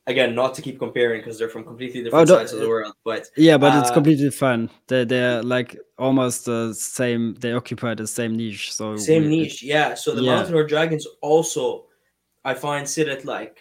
again, 0.08 0.34
not 0.34 0.54
to 0.56 0.62
keep 0.62 0.80
comparing 0.80 1.22
because 1.22 1.38
they're 1.38 1.50
from 1.50 1.64
completely 1.64 2.04
different 2.04 2.30
oh, 2.30 2.38
sides 2.38 2.54
of 2.54 2.60
the 2.60 2.68
world. 2.68 2.94
But 3.04 3.28
yeah, 3.36 3.58
but 3.58 3.76
uh, 3.76 3.80
it's 3.80 3.92
completely 3.92 4.32
fun. 4.32 4.70
They 4.88 5.06
they're 5.06 5.44
like 5.44 5.78
almost 6.00 6.46
the 6.46 6.74
same. 6.74 7.36
They 7.36 7.54
occupy 7.54 7.94
the 7.94 8.08
same 8.08 8.36
niche. 8.36 8.74
So 8.74 8.96
same 8.98 9.24
we, 9.24 9.30
niche, 9.30 9.62
yeah. 9.62 9.94
So 9.94 10.16
the 10.16 10.24
yeah. 10.24 10.36
mountain 10.36 10.56
or 10.56 10.66
dragons 10.66 11.06
also, 11.22 11.86
I 12.44 12.54
find, 12.54 12.88
sit 12.88 13.08
at 13.08 13.26
like 13.26 13.60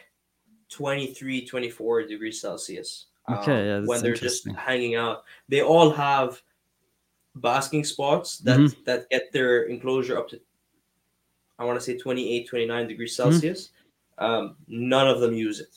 23, 0.71 1.47
24 1.47 2.07
degrees 2.07 2.41
Celsius. 2.41 3.07
Okay, 3.29 3.73
um, 3.73 3.83
yeah, 3.83 3.87
when 3.87 4.01
they're 4.03 4.15
just 4.15 4.49
hanging 4.53 4.95
out, 4.95 5.25
they 5.49 5.61
all 5.61 5.91
have 5.91 6.41
basking 7.35 7.85
spots 7.85 8.39
that 8.39 8.59
mm-hmm. 8.59 8.83
that 8.85 9.11
get 9.11 9.31
their 9.33 9.65
enclosure 9.65 10.17
up 10.17 10.29
to 10.29 10.41
I 11.59 11.65
want 11.65 11.79
to 11.79 11.85
say 11.85 11.97
28, 11.97 12.49
29 12.49 12.89
degrees 12.89 13.17
mm-hmm. 13.17 13.31
Celsius. 13.31 13.69
Mm-hmm. 13.69 14.25
Um, 14.25 14.57
none 14.69 15.09
of 15.09 15.21
them 15.21 15.35
use 15.35 15.61
it. 15.61 15.77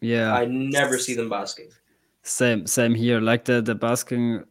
Yeah. 0.00 0.34
I 0.34 0.44
never 0.46 0.98
see 0.98 1.14
them 1.14 1.28
basking. 1.28 1.68
Same, 2.22 2.66
same 2.66 2.94
here. 2.94 3.20
Like 3.20 3.44
the 3.44 3.62
the 3.62 3.74
basking, 3.74 4.44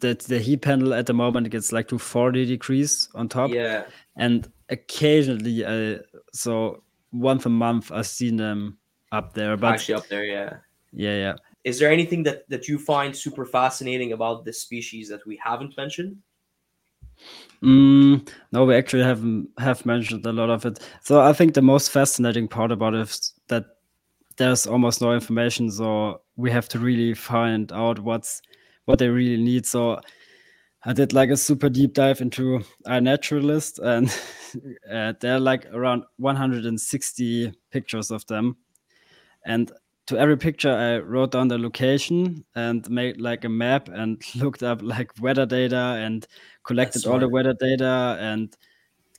the 0.00 0.14
the 0.28 0.38
heat 0.38 0.62
panel 0.62 0.94
at 0.94 1.06
the 1.06 1.14
moment 1.14 1.50
gets 1.50 1.72
like 1.72 1.88
to 1.88 1.98
40 1.98 2.44
degrees 2.44 3.08
on 3.14 3.28
top. 3.28 3.50
Yeah. 3.50 3.84
And 4.16 4.50
occasionally, 4.68 5.66
I 5.66 6.00
so 6.32 6.82
once 7.12 7.46
a 7.46 7.48
month 7.48 7.90
I've 7.90 8.06
seen 8.06 8.36
them 8.36 8.78
up 9.12 9.32
there. 9.32 9.56
But 9.56 9.74
Actually, 9.74 9.94
up 9.94 10.08
there, 10.08 10.24
yeah. 10.24 10.56
yeah, 10.92 11.16
yeah. 11.16 11.36
Is 11.64 11.78
there 11.78 11.90
anything 11.90 12.22
that 12.24 12.48
that 12.48 12.68
you 12.68 12.78
find 12.78 13.16
super 13.16 13.44
fascinating 13.44 14.12
about 14.12 14.44
this 14.44 14.60
species 14.60 15.08
that 15.08 15.26
we 15.26 15.40
haven't 15.42 15.76
mentioned? 15.76 16.16
Mm, 17.62 18.28
no, 18.52 18.64
we 18.64 18.74
actually 18.74 19.02
haven't 19.02 19.48
have 19.58 19.86
mentioned 19.86 20.26
a 20.26 20.32
lot 20.32 20.50
of 20.50 20.66
it. 20.66 20.78
So 21.02 21.22
I 21.22 21.32
think 21.32 21.54
the 21.54 21.62
most 21.62 21.90
fascinating 21.90 22.46
part 22.46 22.70
about 22.70 22.94
it 22.94 22.98
that 22.98 23.30
there's 24.36 24.66
almost 24.66 25.00
no 25.00 25.12
information, 25.12 25.70
so 25.70 26.22
we 26.36 26.50
have 26.50 26.68
to 26.70 26.78
really 26.78 27.14
find 27.14 27.72
out 27.72 27.98
what's 27.98 28.42
what 28.84 28.98
they 28.98 29.08
really 29.08 29.42
need. 29.42 29.66
So 29.66 30.00
I 30.84 30.92
did 30.92 31.12
like 31.12 31.30
a 31.30 31.36
super 31.36 31.68
deep 31.68 31.94
dive 31.94 32.20
into 32.20 32.60
iNaturalist, 32.86 33.78
and 33.80 34.08
uh, 34.92 35.14
there 35.20 35.36
are 35.36 35.40
like 35.40 35.66
around 35.72 36.04
160 36.18 37.52
pictures 37.70 38.10
of 38.10 38.26
them, 38.26 38.56
and 39.44 39.72
to 40.06 40.18
every 40.18 40.36
picture 40.36 40.72
I 40.72 40.98
wrote 40.98 41.32
down 41.32 41.48
the 41.48 41.58
location 41.58 42.44
and 42.54 42.88
made 42.88 43.20
like 43.20 43.44
a 43.44 43.48
map 43.48 43.88
and 43.88 44.22
looked 44.36 44.62
up 44.62 44.80
like 44.82 45.10
weather 45.20 45.46
data 45.46 45.98
and 45.98 46.26
collected 46.64 47.00
That's 47.00 47.06
all 47.06 47.18
the 47.18 47.28
weather 47.28 47.54
data 47.54 48.16
and 48.20 48.54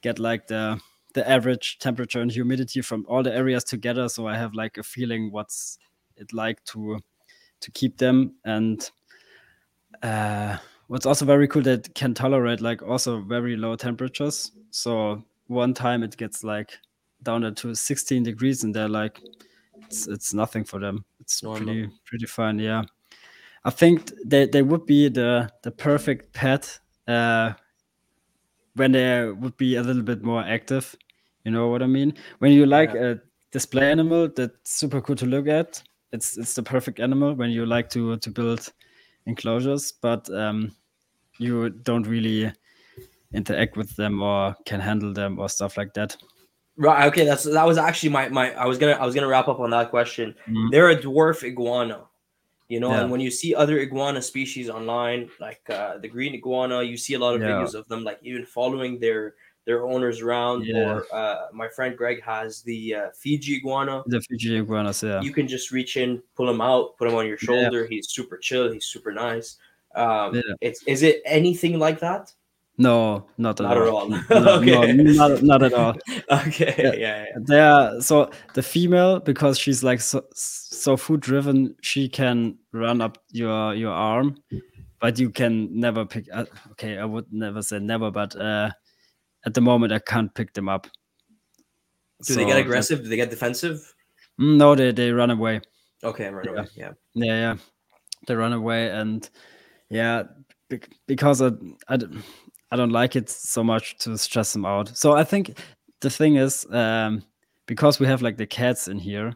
get 0.02 0.20
like 0.20 0.48
the 0.48 0.80
the 1.18 1.30
average 1.30 1.80
temperature 1.80 2.22
and 2.22 2.32
humidity 2.32 2.82
from 2.82 3.06
all 3.10 3.24
the 3.24 3.34
areas 3.34 3.64
together 3.64 4.08
so 4.08 4.28
I 4.28 4.38
have 4.38 4.54
like 4.54 4.78
a 4.78 4.84
feeling 4.84 5.32
what's 5.32 5.78
it 6.16 6.32
like 6.34 6.64
to 6.66 7.00
to 7.60 7.72
keep 7.72 7.98
them 7.98 8.36
and 8.46 8.90
uh 10.04 10.58
what's 10.88 11.06
also 11.06 11.26
very 11.26 11.48
cool 11.48 11.64
that 11.64 11.94
can 11.96 12.14
tolerate 12.14 12.62
like 12.62 12.82
also 12.82 13.22
very 13.22 13.56
low 13.56 13.76
temperatures 13.76 14.52
so 14.70 15.24
one 15.48 15.74
time 15.74 16.04
it 16.04 16.16
gets 16.18 16.44
like 16.44 16.78
down 17.24 17.54
to 17.56 17.76
16 17.76 18.24
degrees 18.24 18.64
and 18.64 18.76
they're 18.76 18.88
like 18.88 19.20
it's 19.88 20.08
it's 20.08 20.34
nothing 20.34 20.64
for 20.64 20.80
them. 20.80 21.06
It's 21.20 21.44
Normal. 21.44 21.66
pretty 21.66 21.90
pretty 22.06 22.26
fine. 22.26 22.60
Yeah, 22.60 22.84
I 23.64 23.70
think 23.70 24.12
they 24.26 24.46
they 24.46 24.62
would 24.62 24.86
be 24.86 25.10
the 25.10 25.50
the 25.64 25.72
perfect 25.72 26.34
pet 26.34 26.80
uh, 27.08 27.54
when 28.76 28.92
they 28.92 29.30
would 29.30 29.58
be 29.58 29.76
a 29.76 29.84
little 29.84 30.04
bit 30.04 30.24
more 30.24 30.44
active. 30.44 30.96
You 31.48 31.54
know 31.54 31.70
what 31.70 31.82
I 31.82 31.88
mean? 31.88 32.14
When 32.40 32.52
you 32.52 32.66
like 32.66 32.94
a 32.94 33.22
display 33.54 33.90
animal 33.90 34.28
that's 34.28 34.70
super 34.70 35.00
cool 35.00 35.16
to 35.16 35.26
look 35.26 35.48
at, 35.48 35.82
it's 36.12 36.38
it's 36.38 36.54
the 36.54 36.62
perfect 36.62 37.00
animal. 37.00 37.36
When 37.36 37.52
you 37.52 37.66
like 37.66 37.90
to 37.92 38.18
to 38.18 38.30
build 38.30 38.74
enclosures, 39.28 39.94
but 39.94 40.30
um, 40.30 40.76
you 41.40 41.70
don't 41.70 42.06
really 42.06 42.52
interact 43.34 43.78
with 43.78 43.96
them 43.96 44.22
or 44.22 44.58
can 44.66 44.82
handle 44.82 45.14
them 45.14 45.40
or 45.40 45.48
stuff 45.48 45.78
like 45.78 45.94
that. 45.94 46.18
Right. 46.76 47.08
Okay. 47.08 47.24
That's 47.24 47.46
that 47.46 47.66
was 47.66 47.78
actually 47.78 48.10
my 48.10 48.28
my. 48.28 48.52
I 48.52 48.66
was 48.66 48.78
gonna 48.78 49.00
I 49.00 49.06
was 49.06 49.16
gonna 49.16 49.30
wrap 49.30 49.48
up 49.48 49.62
on 49.62 49.70
that 49.70 49.90
question. 49.90 50.36
Mhm. 50.50 50.72
They're 50.72 50.90
a 50.90 50.98
dwarf 50.98 51.44
iguana, 51.44 52.10
you 52.68 52.82
know. 52.82 52.92
Yeah. 52.92 53.04
And 53.04 53.10
when 53.10 53.22
you 53.22 53.32
see 53.32 53.56
other 53.56 53.80
iguana 53.80 54.22
species 54.22 54.70
online, 54.70 55.30
like 55.40 55.62
uh, 55.70 55.98
the 56.00 56.10
green 56.10 56.36
iguana, 56.36 56.84
you 56.84 56.98
see 56.98 57.14
a 57.14 57.20
lot 57.20 57.36
of 57.36 57.42
Yeah. 57.42 57.54
videos 57.56 57.74
of 57.74 57.88
them, 57.88 58.04
like 58.04 58.20
even 58.22 58.46
following 58.46 59.00
their 59.00 59.36
their 59.68 59.86
owners 59.86 60.22
around. 60.22 60.66
Yeah. 60.66 60.78
Or 60.94 61.06
uh, 61.14 61.48
my 61.54 61.68
friend 61.68 61.96
Greg 61.96 62.24
has 62.24 62.62
the 62.64 62.96
uh, 62.96 63.08
Fiji 63.14 63.58
iguana. 63.58 64.02
The 64.08 64.22
Fiji 64.22 64.56
iguanas, 64.58 65.04
yeah. 65.04 65.22
You 65.22 65.32
can 65.32 65.48
just 65.48 65.72
reach 65.72 65.98
in, 65.98 66.24
pull 66.36 66.50
him 66.50 66.62
out, 66.62 66.98
put 66.98 67.08
him 67.10 67.16
on 67.16 67.28
your 67.28 67.38
Yeah. 67.42 67.46
shoulder. 67.48 67.86
He's 67.86 68.10
super 68.10 68.38
chill. 68.38 68.72
He's 68.72 68.86
super 68.86 69.12
nice. 69.12 69.58
Um, 69.94 70.34
Yeah. 70.36 70.42
It's 70.62 70.82
is 70.88 71.04
it 71.04 71.22
anything 71.26 71.78
like 71.78 72.00
that? 72.00 72.34
No, 72.80 73.26
not 73.40 73.60
at 73.60 73.64
Not 73.64 73.78
at 73.78 73.88
all. 73.88 73.96
all. 73.98 74.10
No, 74.10 74.22
Okay. 74.62 74.94
no, 74.94 75.28
not, 75.28 75.42
not 75.44 75.64
at 75.64 75.74
all. 75.74 75.96
Okay. 76.48 76.74
Yeah. 76.78 76.94
Yeah. 76.94 77.26
yeah. 77.26 77.38
They 77.48 77.60
are 77.60 78.02
so 78.02 78.30
the 78.54 78.62
female 78.64 79.20
because 79.20 79.58
she's 79.60 79.84
like 79.84 80.00
so, 80.00 80.24
so 80.34 80.96
food 80.96 81.20
driven. 81.22 81.76
She 81.82 82.08
can 82.08 82.58
run 82.72 83.02
up 83.02 83.18
your 83.32 83.74
your 83.74 83.92
arm, 83.92 84.38
but 85.02 85.18
you 85.20 85.32
can 85.32 85.68
never 85.78 86.06
pick. 86.06 86.26
Uh, 86.32 86.46
okay, 86.74 86.98
I 87.00 87.06
would 87.06 87.26
never 87.34 87.62
say 87.64 87.80
never, 87.80 88.12
but 88.12 88.36
uh, 88.36 88.70
at 89.48 89.54
the 89.54 89.62
moment 89.62 89.92
I 89.94 90.00
can't 90.00 90.34
pick 90.34 90.54
them 90.54 90.68
up. 90.70 90.88
Do 92.26 92.36
they 92.36 92.46
get 92.46 92.58
aggressive? 92.58 93.04
Do 93.04 93.10
they 93.10 93.16
get 93.16 93.30
defensive? 93.30 93.78
Mm, 94.40 94.58
No, 94.58 94.76
they 94.76 94.92
they 94.92 95.12
run 95.12 95.32
away. 95.32 95.62
Okay, 96.04 96.30
right 96.30 96.46
Yeah. 96.46 96.52
away. 96.52 96.68
Yeah. 96.76 96.92
Yeah, 97.16 97.36
yeah, 97.46 97.56
they 98.28 98.36
run 98.36 98.54
away, 98.54 98.90
and 98.92 99.30
yeah, 99.90 100.24
bec- 100.70 100.90
because 101.08 101.42
I 101.42 102.76
don't 102.76 102.92
like 102.92 103.16
it 103.16 103.30
so 103.30 103.64
much 103.64 103.98
to 104.00 104.18
stress 104.18 104.54
them 104.54 104.66
out. 104.66 104.96
So 104.98 105.14
I 105.14 105.24
think 105.24 105.58
the 106.02 106.10
thing 106.10 106.36
is, 106.36 106.66
um, 106.72 107.24
because 107.66 108.00
we 108.00 108.08
have 108.08 108.22
like 108.22 108.38
the 108.38 108.46
cats 108.48 108.88
in 108.88 109.00
here, 109.00 109.34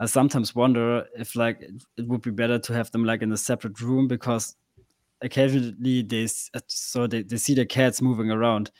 I 0.00 0.06
sometimes 0.06 0.54
wonder 0.54 1.04
if 1.18 1.34
like 1.36 1.60
it, 1.96 2.06
would 2.08 2.22
be 2.22 2.30
better 2.30 2.58
to 2.58 2.72
have 2.74 2.90
them 2.90 3.04
like 3.04 3.22
in 3.22 3.32
a 3.32 3.36
separate 3.36 3.80
room 3.80 4.06
because 4.08 4.56
occasionally 5.22 6.02
they 6.02 6.24
uh, 6.54 6.60
so 6.66 7.06
they, 7.06 7.22
they 7.22 7.38
see 7.38 7.54
the 7.54 7.66
cats 7.66 8.00
moving 8.02 8.30
around, 8.30 8.70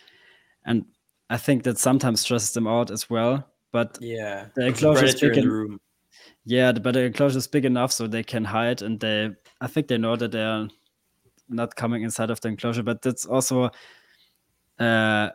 and 0.65 0.85
I 1.31 1.37
think 1.37 1.63
that 1.65 1.79
sometimes 1.79 2.21
stresses 2.21 2.53
them 2.53 2.67
out 2.67 2.91
as 2.91 3.09
well. 3.11 3.47
But 3.73 3.99
Yeah. 4.01 4.47
The 4.55 4.67
enclosure 4.67 5.07
is 5.07 5.21
big 5.21 5.37
in 5.37 5.45
the 5.45 5.51
room. 5.51 5.81
yeah, 6.45 6.73
but 6.73 6.95
the 6.95 7.05
enclosure 7.05 7.39
is 7.39 7.47
big 7.49 7.65
enough 7.65 7.93
so 7.93 8.07
they 8.07 8.23
can 8.23 8.45
hide, 8.45 8.83
and 8.83 9.01
they, 9.01 9.31
I 9.61 9.67
think 9.67 9.89
they 9.89 9.99
know 9.99 10.17
that 10.17 10.33
they're 10.33 10.69
not 11.49 11.75
coming 11.77 12.03
inside 12.03 12.31
of 12.31 12.41
the 12.41 12.49
enclosure. 12.49 12.83
But 12.83 13.03
that's 13.03 13.27
also 13.27 13.71
uh, 14.79 15.31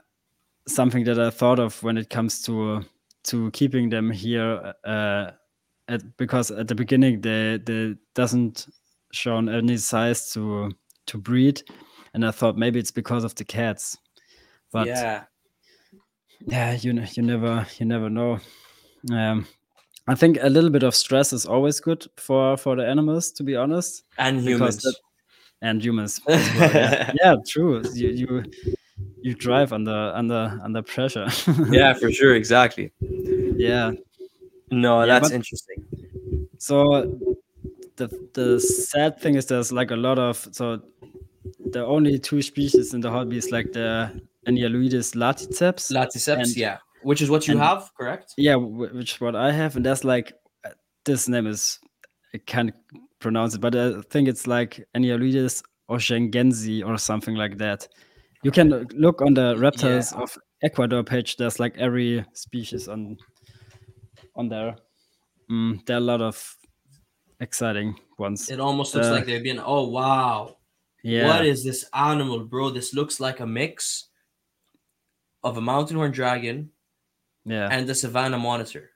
something 0.68 1.04
that 1.06 1.20
I 1.20 1.30
thought 1.32 1.60
of 1.60 1.82
when 1.84 1.98
it 1.98 2.10
comes 2.10 2.42
to 2.44 2.84
to 3.24 3.52
keeping 3.52 3.90
them 3.90 4.10
here, 4.10 4.74
uh, 4.86 5.32
at, 5.90 6.18
because 6.18 6.52
at 6.52 6.68
the 6.68 6.76
beginning 6.76 7.22
they 7.22 7.60
they 7.66 7.96
doesn't 8.16 8.68
shown 9.12 9.50
any 9.50 9.78
size 9.78 10.32
to 10.32 10.72
to 11.08 11.18
breed, 11.18 11.62
and 12.14 12.26
I 12.26 12.32
thought 12.32 12.58
maybe 12.58 12.80
it's 12.80 12.92
because 12.92 13.24
of 13.24 13.36
the 13.36 13.44
cats. 13.44 13.98
But 14.72 14.88
yeah. 14.88 15.24
yeah 16.42 16.74
you 16.74 16.94
you 17.14 17.24
never 17.24 17.66
you 17.78 17.86
never 17.86 18.10
know 18.10 18.40
um 19.12 19.46
i 20.08 20.16
think 20.16 20.38
a 20.42 20.50
little 20.50 20.70
bit 20.70 20.84
of 20.84 20.96
stress 20.96 21.34
is 21.34 21.46
always 21.46 21.80
good 21.82 22.06
for 22.18 22.56
for 22.58 22.76
the 22.76 22.86
animals 22.86 23.32
to 23.32 23.44
be 23.44 23.56
honest 23.56 24.04
And 24.18 24.40
humans. 24.42 24.78
that- 24.84 24.96
and 25.62 25.84
humans 25.84 26.22
well, 26.28 26.40
yeah. 26.56 27.12
yeah 27.22 27.36
true 27.46 27.82
you 27.94 28.10
you 28.10 28.44
you 29.22 29.34
drive 29.34 29.74
under 29.74 30.14
under 30.16 30.58
under 30.64 30.82
pressure 30.82 31.28
yeah, 31.72 31.94
for 31.94 32.10
sure. 32.12 32.36
Exactly. 32.36 32.92
yeah 33.58 33.92
No, 34.72 35.00
Yeah, 35.02 35.06
that's 35.20 35.30
but- 35.30 35.36
interesting. 35.36 35.80
so 36.58 36.76
the 37.98 38.08
the 38.34 38.60
sad 38.60 39.20
thing 39.20 39.36
is 39.36 39.46
there's 39.48 39.72
like 39.72 39.92
a 39.92 39.98
lot 39.98 40.18
of 40.20 40.48
so 40.52 40.80
the 41.72 41.84
only 41.86 42.20
two 42.20 42.42
species 42.42 42.94
in 42.94 43.02
the 43.02 43.10
hobby 43.12 43.38
is 43.38 43.52
like 43.52 43.72
the 43.74 44.10
Enyalioides 44.48 45.16
laticeps 45.16 45.92
Laticeps, 45.92 46.38
And- 46.42 46.58
yeah. 46.58 46.78
Which 47.04 47.22
is 47.22 47.30
what 47.30 47.48
you 47.48 47.54
and- 47.54 47.62
have, 47.64 47.90
correct? 47.98 48.34
Yeah, 48.38 48.56
wh- 48.56 48.94
which 48.94 49.14
is 49.16 49.22
what 49.22 49.36
I 49.36 49.52
have, 49.54 49.76
and 49.78 49.86
that's 49.86 50.04
like 50.04 50.34
uh, 50.66 50.72
this 51.06 51.28
name 51.30 51.48
is 51.48 51.80
I 52.36 52.40
can't 52.46 52.74
pronounce 53.20 53.56
it, 53.56 53.62
but 53.62 53.74
I 53.76 54.02
think 54.12 54.28
it's 54.28 54.48
like 54.48 54.86
Enyalioides 54.96 55.64
oshaughnessyi 55.90 56.86
or 56.86 56.98
something 56.98 57.36
like 57.36 57.58
that. 57.58 57.88
You 58.44 58.52
can 58.52 58.86
look 58.94 59.22
on 59.22 59.34
the 59.34 59.56
reptiles 59.58 60.14
of 60.14 60.38
Ecuador 60.62 61.04
page. 61.04 61.38
There's 61.38 61.60
like 61.60 61.78
every 61.78 62.26
species 62.34 62.88
on 62.90 63.18
on 64.36 64.50
there. 64.50 64.76
Mm, 65.50 65.86
there 65.86 65.96
are 65.96 66.00
a 66.00 66.04
lot 66.04 66.22
of 66.22 66.56
exciting 67.40 67.96
ones. 68.18 68.50
It 68.50 68.60
almost 68.60 68.94
looks 68.96 69.08
Uh, 69.08 69.12
like 69.14 69.26
they've 69.26 69.44
been. 69.44 69.60
Oh 69.64 69.88
wow! 69.88 70.58
Yeah, 71.04 71.28
What 71.28 71.46
is 71.46 71.64
this 71.64 71.86
animal, 71.94 72.44
bro? 72.46 72.70
This 72.72 72.94
looks 72.94 73.20
like 73.20 73.40
a 73.40 73.48
mix 73.48 74.09
of 75.44 75.58
a 75.58 75.62
mountain 75.62 75.96
horn 75.98 76.12
dragon 76.12 76.70
yeah, 77.46 77.70
and 77.72 77.88
the 77.88 77.96
savannah 77.96 78.38
monitor. 78.38 78.92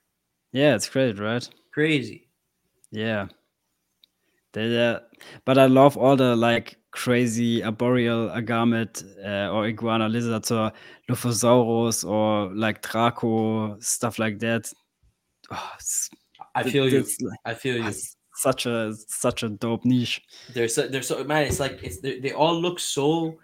yeah. 0.52 0.74
It's 0.74 0.88
great, 0.88 1.18
right? 1.18 1.48
Crazy. 1.72 2.28
Yeah. 2.90 3.26
They, 4.52 4.78
uh, 4.88 5.00
but 5.44 5.58
I 5.58 5.66
love 5.66 5.96
all 5.96 6.14
the 6.16 6.36
like 6.36 6.76
crazy 6.92 7.64
arboreal 7.64 8.30
agamid 8.30 9.02
uh, 9.24 9.50
or 9.52 9.66
iguana 9.66 10.08
lizards 10.08 10.52
or 10.52 10.70
Lophosaurus 11.10 12.08
or 12.08 12.54
like 12.54 12.80
Draco 12.82 13.76
stuff 13.80 14.18
like 14.20 14.38
that. 14.40 14.72
Oh, 15.50 15.70
I 16.54 16.62
feel 16.62 16.88
you. 16.88 17.00
it's 17.00 17.20
like- 17.20 17.38
I 17.44 17.54
feel 17.54 17.76
you. 17.78 17.86
it's 17.88 18.16
such 18.36 18.66
a 18.66 18.94
such 19.08 19.42
a 19.42 19.48
dope 19.48 19.84
niche. 19.84 20.22
They're 20.52 20.68
so 20.68 20.86
they're 20.86 21.02
so 21.02 21.24
man. 21.24 21.46
It's 21.48 21.58
like 21.58 21.82
it's 21.82 22.00
they 22.00 22.30
all 22.32 22.54
look 22.60 22.78
so 22.78 23.38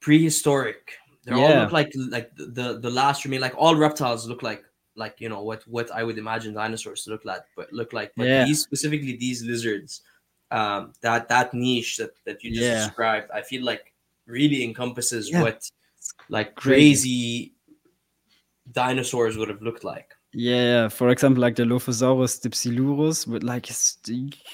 prehistoric. 0.00 0.94
They 1.24 1.32
all 1.32 1.54
look 1.54 1.72
like 1.72 1.92
like 1.96 2.34
the 2.36 2.78
the, 2.80 2.90
last 2.90 3.24
remain. 3.24 3.40
Like 3.40 3.54
all 3.56 3.76
reptiles 3.76 4.26
look 4.26 4.42
like 4.42 4.64
like 4.96 5.20
you 5.20 5.28
know 5.28 5.42
what 5.42 5.62
what 5.68 5.90
I 5.92 6.02
would 6.02 6.18
imagine 6.18 6.54
dinosaurs 6.54 7.06
look 7.08 7.24
like, 7.24 7.42
but 7.56 7.72
look 7.72 7.92
like. 7.92 8.12
But 8.16 8.26
Yeah. 8.26 8.44
these 8.44 8.60
specifically 8.60 9.16
these 9.16 9.42
lizards 9.44 10.02
um, 10.50 10.92
that 11.00 11.28
that 11.28 11.54
niche 11.54 11.96
that, 11.98 12.10
that 12.24 12.42
you 12.44 12.50
just 12.50 12.62
Yeah. 12.62 12.86
described, 12.86 13.30
I 13.32 13.42
feel 13.42 13.64
like 13.64 13.94
really 14.26 14.64
encompasses 14.64 15.30
Yeah. 15.30 15.42
what 15.42 15.70
like 16.28 16.54
Crazy. 16.56 17.54
dinosaurs 18.70 19.36
would 19.36 19.48
have 19.48 19.62
looked 19.62 19.84
like. 19.84 20.14
Yeah, 20.34 20.62
yeah. 20.62 20.88
For 20.88 21.10
example, 21.10 21.40
like 21.42 21.56
the 21.56 21.64
Lophosaurus 21.64 22.40
dipsilurus 22.40 23.26
with 23.26 23.42
like 23.42 23.66
his 23.66 23.98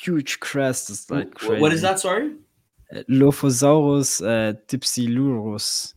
huge 0.03 0.41
crest 0.41 0.91
is 0.91 1.11
like 1.11 1.35
crazy. 1.35 1.61
what 1.61 1.73
is 1.73 1.83
that? 1.83 2.01
Sorry. 2.01 2.33
Uh, 2.95 3.03
Lophosaurus 3.09 4.21
uh, 4.25 4.55
dipsilurus. 4.67 5.95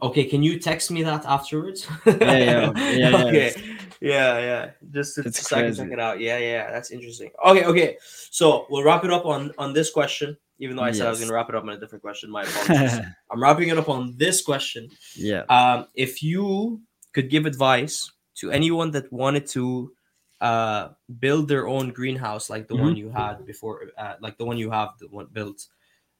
Okay, 0.00 0.24
can 0.24 0.42
you 0.42 0.58
text 0.60 0.90
me 0.90 1.02
that 1.02 1.24
afterwards? 1.26 1.86
yeah, 2.06 2.14
yeah, 2.36 2.72
yeah, 2.92 3.24
okay. 3.26 3.52
Yeah, 4.00 4.38
yeah. 4.38 4.70
Just 4.92 5.16
to, 5.16 5.32
so 5.32 5.56
I 5.56 5.62
can 5.62 5.74
check 5.74 5.90
it 5.90 5.98
out. 5.98 6.20
Yeah, 6.20 6.38
yeah. 6.38 6.70
That's 6.70 6.90
interesting. 6.92 7.30
Okay, 7.44 7.64
okay. 7.64 7.96
So 8.30 8.66
we'll 8.70 8.84
wrap 8.84 9.04
it 9.04 9.10
up 9.10 9.26
on 9.26 9.52
on 9.58 9.72
this 9.72 9.90
question. 9.90 10.36
Even 10.60 10.76
though 10.76 10.82
I 10.82 10.90
said 10.92 11.06
I 11.06 11.10
was 11.10 11.18
going 11.20 11.28
to 11.28 11.34
wrap 11.34 11.48
it 11.48 11.54
up 11.54 11.62
on 11.62 11.70
a 11.70 11.78
different 11.78 12.02
question, 12.02 12.30
my 12.30 12.42
apologies. 12.42 12.98
I'm 13.30 13.40
wrapping 13.42 13.68
it 13.68 13.78
up 13.78 13.88
on 13.88 14.14
this 14.16 14.42
question. 14.42 14.88
yeah. 15.14 15.42
Um, 15.48 15.86
if 15.94 16.20
you 16.22 16.80
could 17.12 17.30
give 17.30 17.46
advice 17.46 18.10
to 18.36 18.50
anyone 18.50 18.90
that 18.92 19.12
wanted 19.12 19.46
to 19.48 19.92
uh, 20.40 20.88
build 21.18 21.46
their 21.48 21.66
own 21.68 21.90
greenhouse 21.90 22.50
like 22.50 22.66
the 22.68 22.74
Mhm. 22.74 22.80
one 22.82 22.96
you 22.96 23.08
had 23.10 23.44
before, 23.46 23.90
uh, 23.98 24.14
like 24.20 24.36
the 24.38 24.44
one 24.44 24.58
you 24.58 24.70
have 24.70 24.90
the 24.98 25.06
one 25.08 25.26
built, 25.32 25.66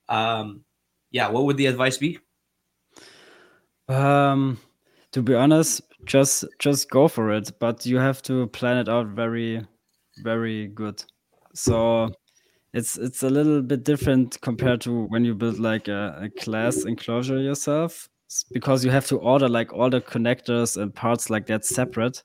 um, 0.08 0.64
yeah, 1.10 1.28
what 1.28 1.44
would 1.44 1.56
the 1.56 1.66
advice 1.66 1.96
be? 1.98 2.18
Um, 3.88 4.58
to 5.12 5.22
be 5.22 5.34
honest, 5.34 5.80
just 6.04 6.44
just 6.58 6.90
go 6.90 7.08
for 7.08 7.32
it, 7.32 7.52
but 7.58 7.86
you 7.86 7.98
have 7.98 8.22
to 8.22 8.46
plan 8.48 8.78
it 8.78 8.88
out 8.88 9.08
very, 9.08 9.66
very 10.22 10.68
good. 10.68 11.02
So 11.54 12.10
it's 12.74 12.98
it's 12.98 13.22
a 13.22 13.30
little 13.30 13.62
bit 13.62 13.84
different 13.84 14.40
compared 14.42 14.80
to 14.82 15.06
when 15.06 15.24
you 15.24 15.34
build 15.34 15.58
like 15.58 15.88
a, 15.88 16.18
a 16.24 16.30
class 16.40 16.84
enclosure 16.84 17.38
yourself 17.40 18.08
because 18.52 18.84
you 18.84 18.90
have 18.90 19.06
to 19.06 19.18
order 19.18 19.48
like 19.48 19.72
all 19.72 19.90
the 19.90 20.00
connectors 20.02 20.80
and 20.80 20.94
parts 20.94 21.30
like 21.30 21.46
that 21.46 21.64
separate. 21.64 22.22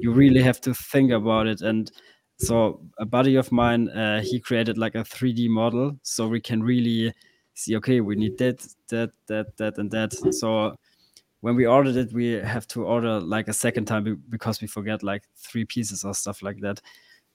You 0.00 0.12
really 0.12 0.42
have 0.42 0.60
to 0.62 0.74
think 0.74 1.12
about 1.12 1.46
it 1.46 1.60
and. 1.62 1.90
So 2.38 2.80
a 2.98 3.06
buddy 3.06 3.36
of 3.36 3.52
mine, 3.52 3.88
uh, 3.90 4.20
he 4.20 4.40
created 4.40 4.76
like 4.76 4.96
a 4.96 5.04
3D 5.04 5.46
model, 5.48 5.96
so 6.02 6.26
we 6.26 6.40
can 6.40 6.60
really 6.64 7.12
see. 7.54 7.76
Okay, 7.76 8.00
we 8.00 8.16
need 8.16 8.36
that, 8.38 8.66
that, 8.88 9.12
that, 9.28 9.56
that, 9.58 9.78
and 9.78 9.88
that. 9.92 10.12
So 10.34 10.74
when 11.42 11.56
we 11.56 11.66
ordered 11.66 11.96
it, 11.96 12.12
we 12.12 12.32
have 12.34 12.66
to 12.68 12.84
order 12.84 13.20
like 13.20 13.48
a 13.48 13.52
second 13.52 13.84
time 13.86 14.22
because 14.30 14.62
we 14.62 14.68
forget 14.68 15.02
like 15.02 15.24
three 15.36 15.64
pieces 15.64 16.04
or 16.04 16.14
stuff 16.14 16.40
like 16.40 16.60
that. 16.60 16.80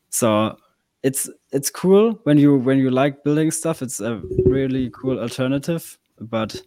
So 0.09 0.57
it's 1.03 1.29
it's 1.51 1.69
cool 1.69 2.13
when 2.23 2.38
you 2.38 2.55
when 2.57 2.77
you 2.79 2.89
like 2.89 3.23
building 3.23 3.51
stuff. 3.51 3.81
It's 3.81 3.99
a 3.99 4.21
really 4.45 4.89
cool 4.91 5.19
alternative, 5.19 5.99
but 6.19 6.61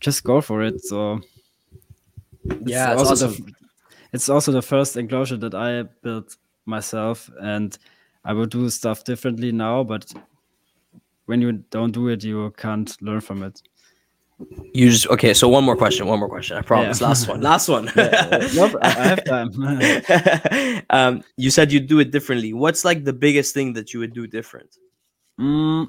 just 0.00 0.22
go 0.22 0.40
for 0.42 0.62
it. 0.62 0.80
So 0.84 1.20
it's 2.44 2.70
Yeah, 2.70 2.92
it's 2.92 3.02
also 3.02 3.28
awesome. 3.28 3.44
the, 3.46 3.52
it's 4.12 4.28
also 4.28 4.52
the 4.52 4.62
first 4.62 4.96
enclosure 4.96 5.38
that 5.38 5.54
I 5.54 5.84
built 6.02 6.36
myself, 6.66 7.30
and 7.40 7.76
I 8.24 8.34
will 8.34 8.46
do 8.46 8.68
stuff 8.68 9.04
differently 9.04 9.50
now. 9.50 9.82
But 9.82 10.12
when 11.24 11.40
you 11.40 11.52
don't 11.70 11.92
do 11.92 12.08
it, 12.08 12.22
you 12.22 12.52
can't 12.58 13.00
learn 13.00 13.20
from 13.22 13.42
it. 13.42 13.62
You 14.74 14.90
just 14.90 15.06
okay. 15.08 15.34
So 15.34 15.48
one 15.48 15.64
more 15.64 15.76
question. 15.76 16.06
One 16.06 16.18
more 16.18 16.28
question. 16.28 16.56
I 16.56 16.62
promise. 16.62 17.00
Yeah. 17.00 17.08
Last 17.08 17.28
one. 17.28 17.40
Last 17.52 17.68
one. 17.68 17.90
Yeah, 17.96 18.48
nope, 18.54 18.76
I, 18.82 18.88
have 18.90 19.24
time. 19.24 20.84
um, 20.90 21.22
you 21.36 21.50
said 21.50 21.72
you'd 21.72 21.86
do 21.86 22.00
it 22.00 22.10
differently. 22.10 22.52
What's 22.52 22.84
like 22.84 23.04
the 23.04 23.12
biggest 23.12 23.54
thing 23.54 23.72
that 23.74 23.92
you 23.92 24.00
would 24.00 24.14
do 24.14 24.26
different? 24.26 24.76
Mm, 25.40 25.88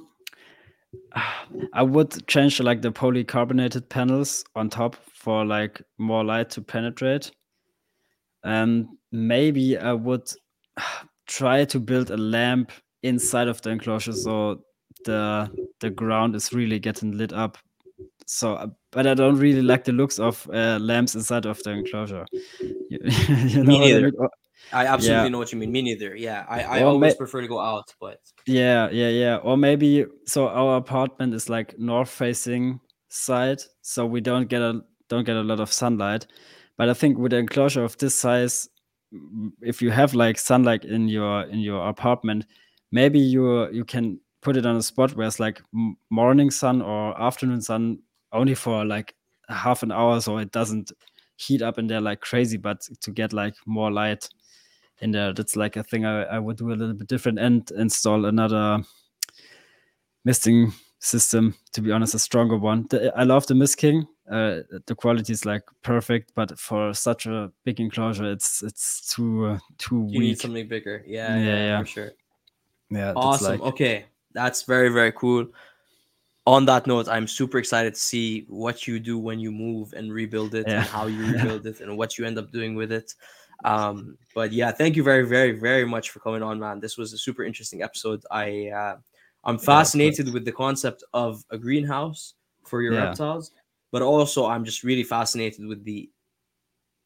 I 1.74 1.84
would 1.84 2.28
change 2.28 2.60
like 2.60 2.82
the 2.82 2.92
polycarbonated 2.92 3.90
panels 3.90 4.44
on 4.56 4.70
top 4.70 4.96
for 5.14 5.46
like 5.46 5.82
more 5.98 6.24
light 6.24 6.50
to 6.52 6.62
penetrate. 6.62 7.32
And 8.44 8.88
maybe 9.12 9.78
I 9.78 9.94
would 9.94 10.30
try 11.28 11.66
to 11.66 11.80
build 11.80 12.12
a 12.12 12.18
lamp 12.18 12.72
inside 13.04 13.48
of 13.48 13.62
the 13.62 13.70
enclosure 13.70 14.14
so 14.14 14.64
the 15.06 15.50
the 15.82 15.90
ground 15.90 16.36
is 16.36 16.54
really 16.54 16.80
getting 16.80 17.18
lit 17.18 17.34
up. 17.34 17.58
So, 18.26 18.56
uh, 18.56 18.68
but 18.92 19.08
I 19.08 19.14
don't 19.14 19.38
really 19.38 19.62
like 19.62 19.84
the 19.84 19.92
looks 19.92 20.20
of 20.20 20.48
uh, 20.54 20.78
lamps 20.80 21.16
inside 21.16 21.46
of 21.46 21.62
the 21.64 21.72
enclosure. 21.72 22.26
You, 22.90 23.00
you 23.48 23.64
know 23.64 23.78
I 23.78 23.90
neither. 23.90 24.12
mean? 24.12 24.14
I 24.72 24.86
absolutely 24.88 25.24
Yeah. 25.26 25.30
know 25.30 25.38
what 25.38 25.52
you 25.52 25.60
mean. 25.60 25.72
Me 25.72 25.82
neither. 25.82 26.16
Yeah, 26.16 26.46
I, 26.50 26.64
I 26.64 26.84
always 26.84 27.16
prefer 27.16 27.42
to 27.42 27.48
go 27.48 27.60
out, 27.60 27.94
but 28.00 28.20
Yeah, 28.48 28.90
yeah, 28.92 29.10
yeah. 29.10 29.36
Or 29.38 29.58
maybe 29.58 30.06
so 30.26 30.48
our 30.48 30.78
apartment 30.78 31.34
is 31.34 31.50
like 31.50 31.78
north 31.78 32.10
facing 32.10 32.80
side, 33.10 33.62
so 33.82 34.06
we 34.06 34.22
don't 34.22 34.50
get 34.50 34.62
a 34.62 34.82
don't 35.10 35.26
get 35.26 35.36
a 35.36 35.44
lot 35.44 35.60
of 35.60 35.72
sunlight. 35.72 36.28
But 36.78 36.90
I 36.90 36.94
think 36.94 37.18
with 37.18 37.34
an 37.34 37.40
enclosure 37.40 37.84
of 37.84 37.98
this 37.98 38.16
size, 38.16 38.68
if 39.62 39.82
you 39.82 39.92
have 39.92 40.14
like 40.16 40.40
sunlight 40.40 40.86
in 40.86 41.08
your 41.08 41.44
in 41.44 41.60
your 41.60 41.88
apartment, 41.88 42.46
maybe 42.92 43.20
you 43.20 43.70
you 43.72 43.86
can 43.86 44.20
put 44.42 44.58
it 44.58 44.66
on 44.66 44.76
a 44.76 44.82
spot 44.84 45.16
where 45.16 45.28
it's 45.28 45.40
like 45.40 45.62
morning 46.10 46.52
sun 46.52 46.82
or 46.82 47.20
afternoon 47.22 47.62
sun 47.62 48.00
only 48.34 48.56
for 48.56 48.84
like 48.86 49.16
half 49.48 49.84
an 49.84 49.92
hour, 49.92 50.20
so 50.20 50.38
it 50.38 50.52
doesn't 50.52 50.92
heat 51.36 51.62
up 51.62 51.78
in 51.80 51.88
there 51.88 52.02
like 52.02 52.22
crazy, 52.22 52.58
but 52.58 52.82
to 53.02 53.12
get 53.12 53.34
like 53.34 53.56
more 53.66 53.92
light 53.92 54.28
in 55.00 55.12
there. 55.12 55.34
That's 55.34 55.56
like 55.56 55.76
a 55.78 55.84
thing 55.84 56.06
I, 56.06 56.24
I 56.24 56.40
would 56.40 56.58
do 56.58 56.72
a 56.72 56.76
little 56.76 56.94
bit 56.94 57.08
different 57.08 57.40
and 57.40 57.70
install 57.72 58.26
another 58.26 58.84
misting 60.26 60.74
system. 61.00 61.56
To 61.74 61.82
be 61.82 61.92
honest, 61.92 62.16
a 62.16 62.20
stronger 62.20 62.58
one. 62.58 62.88
The, 62.90 63.12
I 63.16 63.24
love 63.24 63.48
the 63.48 63.54
MistKing. 63.54 64.08
Uh, 64.30 64.62
the 64.86 64.96
quality 64.96 65.34
is 65.34 65.46
like 65.46 65.64
perfect, 65.82 66.32
but 66.34 66.58
for 66.58 66.94
such 66.94 67.26
a 67.26 67.52
big 67.66 67.80
enclosure, 67.82 68.32
it's 68.32 68.64
it's 68.64 69.14
too 69.14 69.46
uh, 69.46 69.60
too 69.78 70.08
you 70.10 70.20
need 70.22 70.40
something 70.40 70.68
bigger. 70.68 71.04
Yeah, 71.06 71.36
Yeah, 71.38 71.44
yeah, 71.44 71.58
yeah. 71.58 71.80
for 71.82 71.86
sure. 71.86 72.12
Yeah, 72.90 73.14
Awesome. 73.16 73.60
like- 73.60 73.62
okay, 73.74 74.06
that's 74.32 74.64
very 74.64 74.90
very 74.90 75.12
cool. 75.12 75.48
On 76.46 76.66
that 76.66 76.88
note, 76.88 77.08
I'm 77.08 77.28
super 77.28 77.58
excited 77.58 77.94
to 77.94 78.00
see 78.00 78.46
what 78.50 78.86
you 78.86 79.00
do 79.00 79.18
when 79.18 79.40
you 79.40 79.52
move 79.52 79.94
and 79.94 80.12
rebuild 80.12 80.56
it, 80.56 80.68
Yeah. 80.68 80.80
and 80.80 80.86
how 80.86 81.06
you 81.08 81.26
rebuild 81.34 81.66
it, 81.66 81.80
and 81.80 81.98
what 81.98 82.18
you 82.18 82.26
end 82.26 82.38
up 82.38 82.52
doing 82.52 82.76
with 82.76 82.92
it. 82.92 83.14
Um, 83.64 84.18
but 84.36 84.52
yeah, 84.52 84.72
thank 84.72 84.98
you 84.98 85.04
very 85.04 85.26
very 85.26 85.54
very 85.54 85.86
much 85.86 86.10
for 86.10 86.20
coming 86.20 86.44
on, 86.44 86.60
man. 86.60 86.82
This 86.82 86.98
was 86.98 87.14
a 87.14 87.18
super 87.18 87.44
interesting 87.46 87.82
episode. 87.82 88.24
I 88.30 88.68
uh, 88.68 88.98
I'm 89.46 89.58
fascinated 89.58 90.34
with 90.34 90.44
the 90.44 90.52
concept 90.52 91.04
of 91.14 91.44
a 91.50 91.58
greenhouse 91.58 92.34
for 92.66 92.82
your 92.82 92.94
Yeah. 92.94 93.06
reptiles, 93.06 93.52
but 93.94 94.02
also 94.02 94.46
I'm 94.46 94.66
just 94.66 94.84
really 94.84 95.04
fascinated 95.04 95.66
with 95.66 95.86
the 95.86 96.10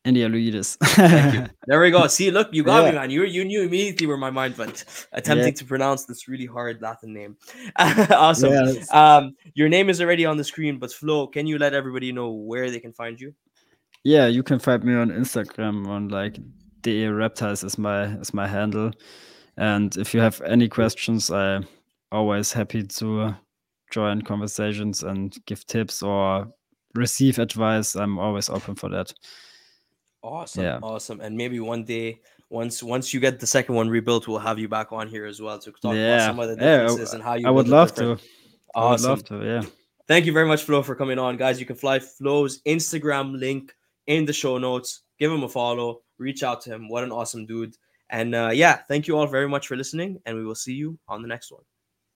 Enyalioides. 0.08 0.78
Thank 0.96 1.34
you. 1.36 1.46
There 1.68 1.82
we 1.82 1.92
go. 1.92 2.08
See, 2.08 2.32
look, 2.32 2.48
you 2.54 2.64
got 2.64 2.84
me, 2.86 2.90
Yeah. 2.92 3.00
man. 3.02 3.10
You 3.10 3.24
you 3.26 3.44
knew 3.44 3.62
immediately 3.64 4.08
where 4.08 4.18
my 4.18 4.30
mind 4.32 4.58
went, 4.58 4.86
attempting 5.12 5.54
Yeah. 5.54 5.60
to 5.60 5.66
pronounce 5.66 6.06
this 6.06 6.28
really 6.28 6.46
hard 6.46 6.82
Latin 6.82 7.12
name. 7.14 7.36
awesome. 7.78 8.54
Yeah, 8.54 8.74
Um, 8.92 9.36
your 9.54 9.70
name 9.70 9.90
is 9.90 10.00
already 10.02 10.26
on 10.26 10.38
the 10.38 10.44
screen, 10.44 10.80
but 10.80 10.92
Flo, 10.94 11.28
can 11.28 11.46
you 11.48 11.58
let 11.58 11.74
everybody 11.74 12.12
know 12.14 12.30
where 12.32 12.72
they 12.72 12.80
can 12.80 12.94
find 12.94 13.20
you? 13.20 13.34
yeah, 14.04 14.28
you 14.28 14.44
can 14.44 14.60
find 14.60 14.84
me 14.84 14.94
on 14.96 15.10
Instagram 15.12 15.86
on 15.88 16.08
like 16.08 16.40
de 16.82 17.08
reptiles 17.08 17.64
is 17.64 17.78
my 17.78 18.06
is 18.22 18.34
my 18.34 18.48
handle. 18.48 18.92
And 19.58 19.98
if 19.98 20.14
you 20.14 20.22
have 20.22 20.40
any 20.46 20.70
questions, 20.70 21.30
I'm 21.30 21.66
always 22.12 22.54
happy 22.54 22.84
to 22.84 23.22
uh, 23.22 23.34
join 23.92 24.22
conversations 24.22 25.04
and 25.04 25.36
give 25.46 25.66
tips 25.66 26.02
or 26.04 26.48
receive 26.96 27.40
advice. 27.40 27.96
I'm 27.96 28.18
always 28.20 28.50
open 28.50 28.76
for 28.76 28.90
that. 28.90 29.12
Awesome. 30.24 30.64
Yeah. 30.64 30.80
Awesome. 30.82 31.22
And 31.22 31.38
maybe 31.38 31.60
one 31.60 31.84
day, 31.84 32.20
once 32.50 32.82
once 32.82 33.14
you 33.14 33.20
get 33.20 33.40
the 33.40 33.48
second 33.48 33.76
one 33.76 33.90
rebuilt, 33.90 34.28
we'll 34.28 34.40
have 34.40 34.60
you 34.60 34.68
back 34.68 34.92
on 34.92 35.08
here 35.08 35.26
as 35.26 35.42
well 35.42 35.60
to 35.60 35.72
talk 35.72 35.84
about 35.84 35.96
Yeah. 35.96 36.26
some 36.28 36.40
of 36.40 36.50
the 36.50 36.56
Yeah, 36.64 36.76
I- 36.76 36.78
differences 36.88 37.14
and 37.14 37.24
how 37.24 37.34
you. 37.36 37.48
I 37.48 37.52
would 37.52 37.68
love 37.68 37.90
different. 37.94 38.20
to. 38.22 38.26
I 38.76 38.80
would 38.82 38.94
Awesome. 38.94 39.10
love 39.10 39.24
to. 39.26 39.46
Yeah. 39.46 39.64
Thank 40.08 40.26
you 40.26 40.32
very 40.32 40.48
much, 40.48 40.64
Flo, 40.64 40.82
for 40.84 40.96
coming 40.96 41.20
on, 41.20 41.36
guys. 41.38 41.60
You 41.60 41.66
can 41.66 41.76
fly 41.76 42.00
Flo's 42.00 42.62
Instagram 42.64 43.38
link 43.38 43.76
in 44.08 44.26
the 44.26 44.34
show 44.34 44.58
notes. 44.58 45.02
Give 45.20 45.32
him 45.32 45.44
a 45.44 45.50
follow. 45.50 46.02
Reach 46.18 46.44
out 46.44 46.62
to 46.62 46.70
him. 46.74 46.88
What 46.90 47.04
an 47.04 47.12
awesome 47.12 47.46
dude. 47.46 47.76
And 48.10 48.34
uh, 48.34 48.52
yeah, 48.54 48.78
thank 48.88 49.08
you 49.08 49.18
all 49.18 49.28
very 49.28 49.50
much 49.50 49.68
for 49.68 49.76
listening, 49.76 50.22
and 50.26 50.38
we 50.38 50.46
will 50.46 50.56
see 50.56 50.74
you 50.74 50.98
on 51.10 51.22
the 51.22 51.28
next 51.28 51.52
one. 51.52 51.64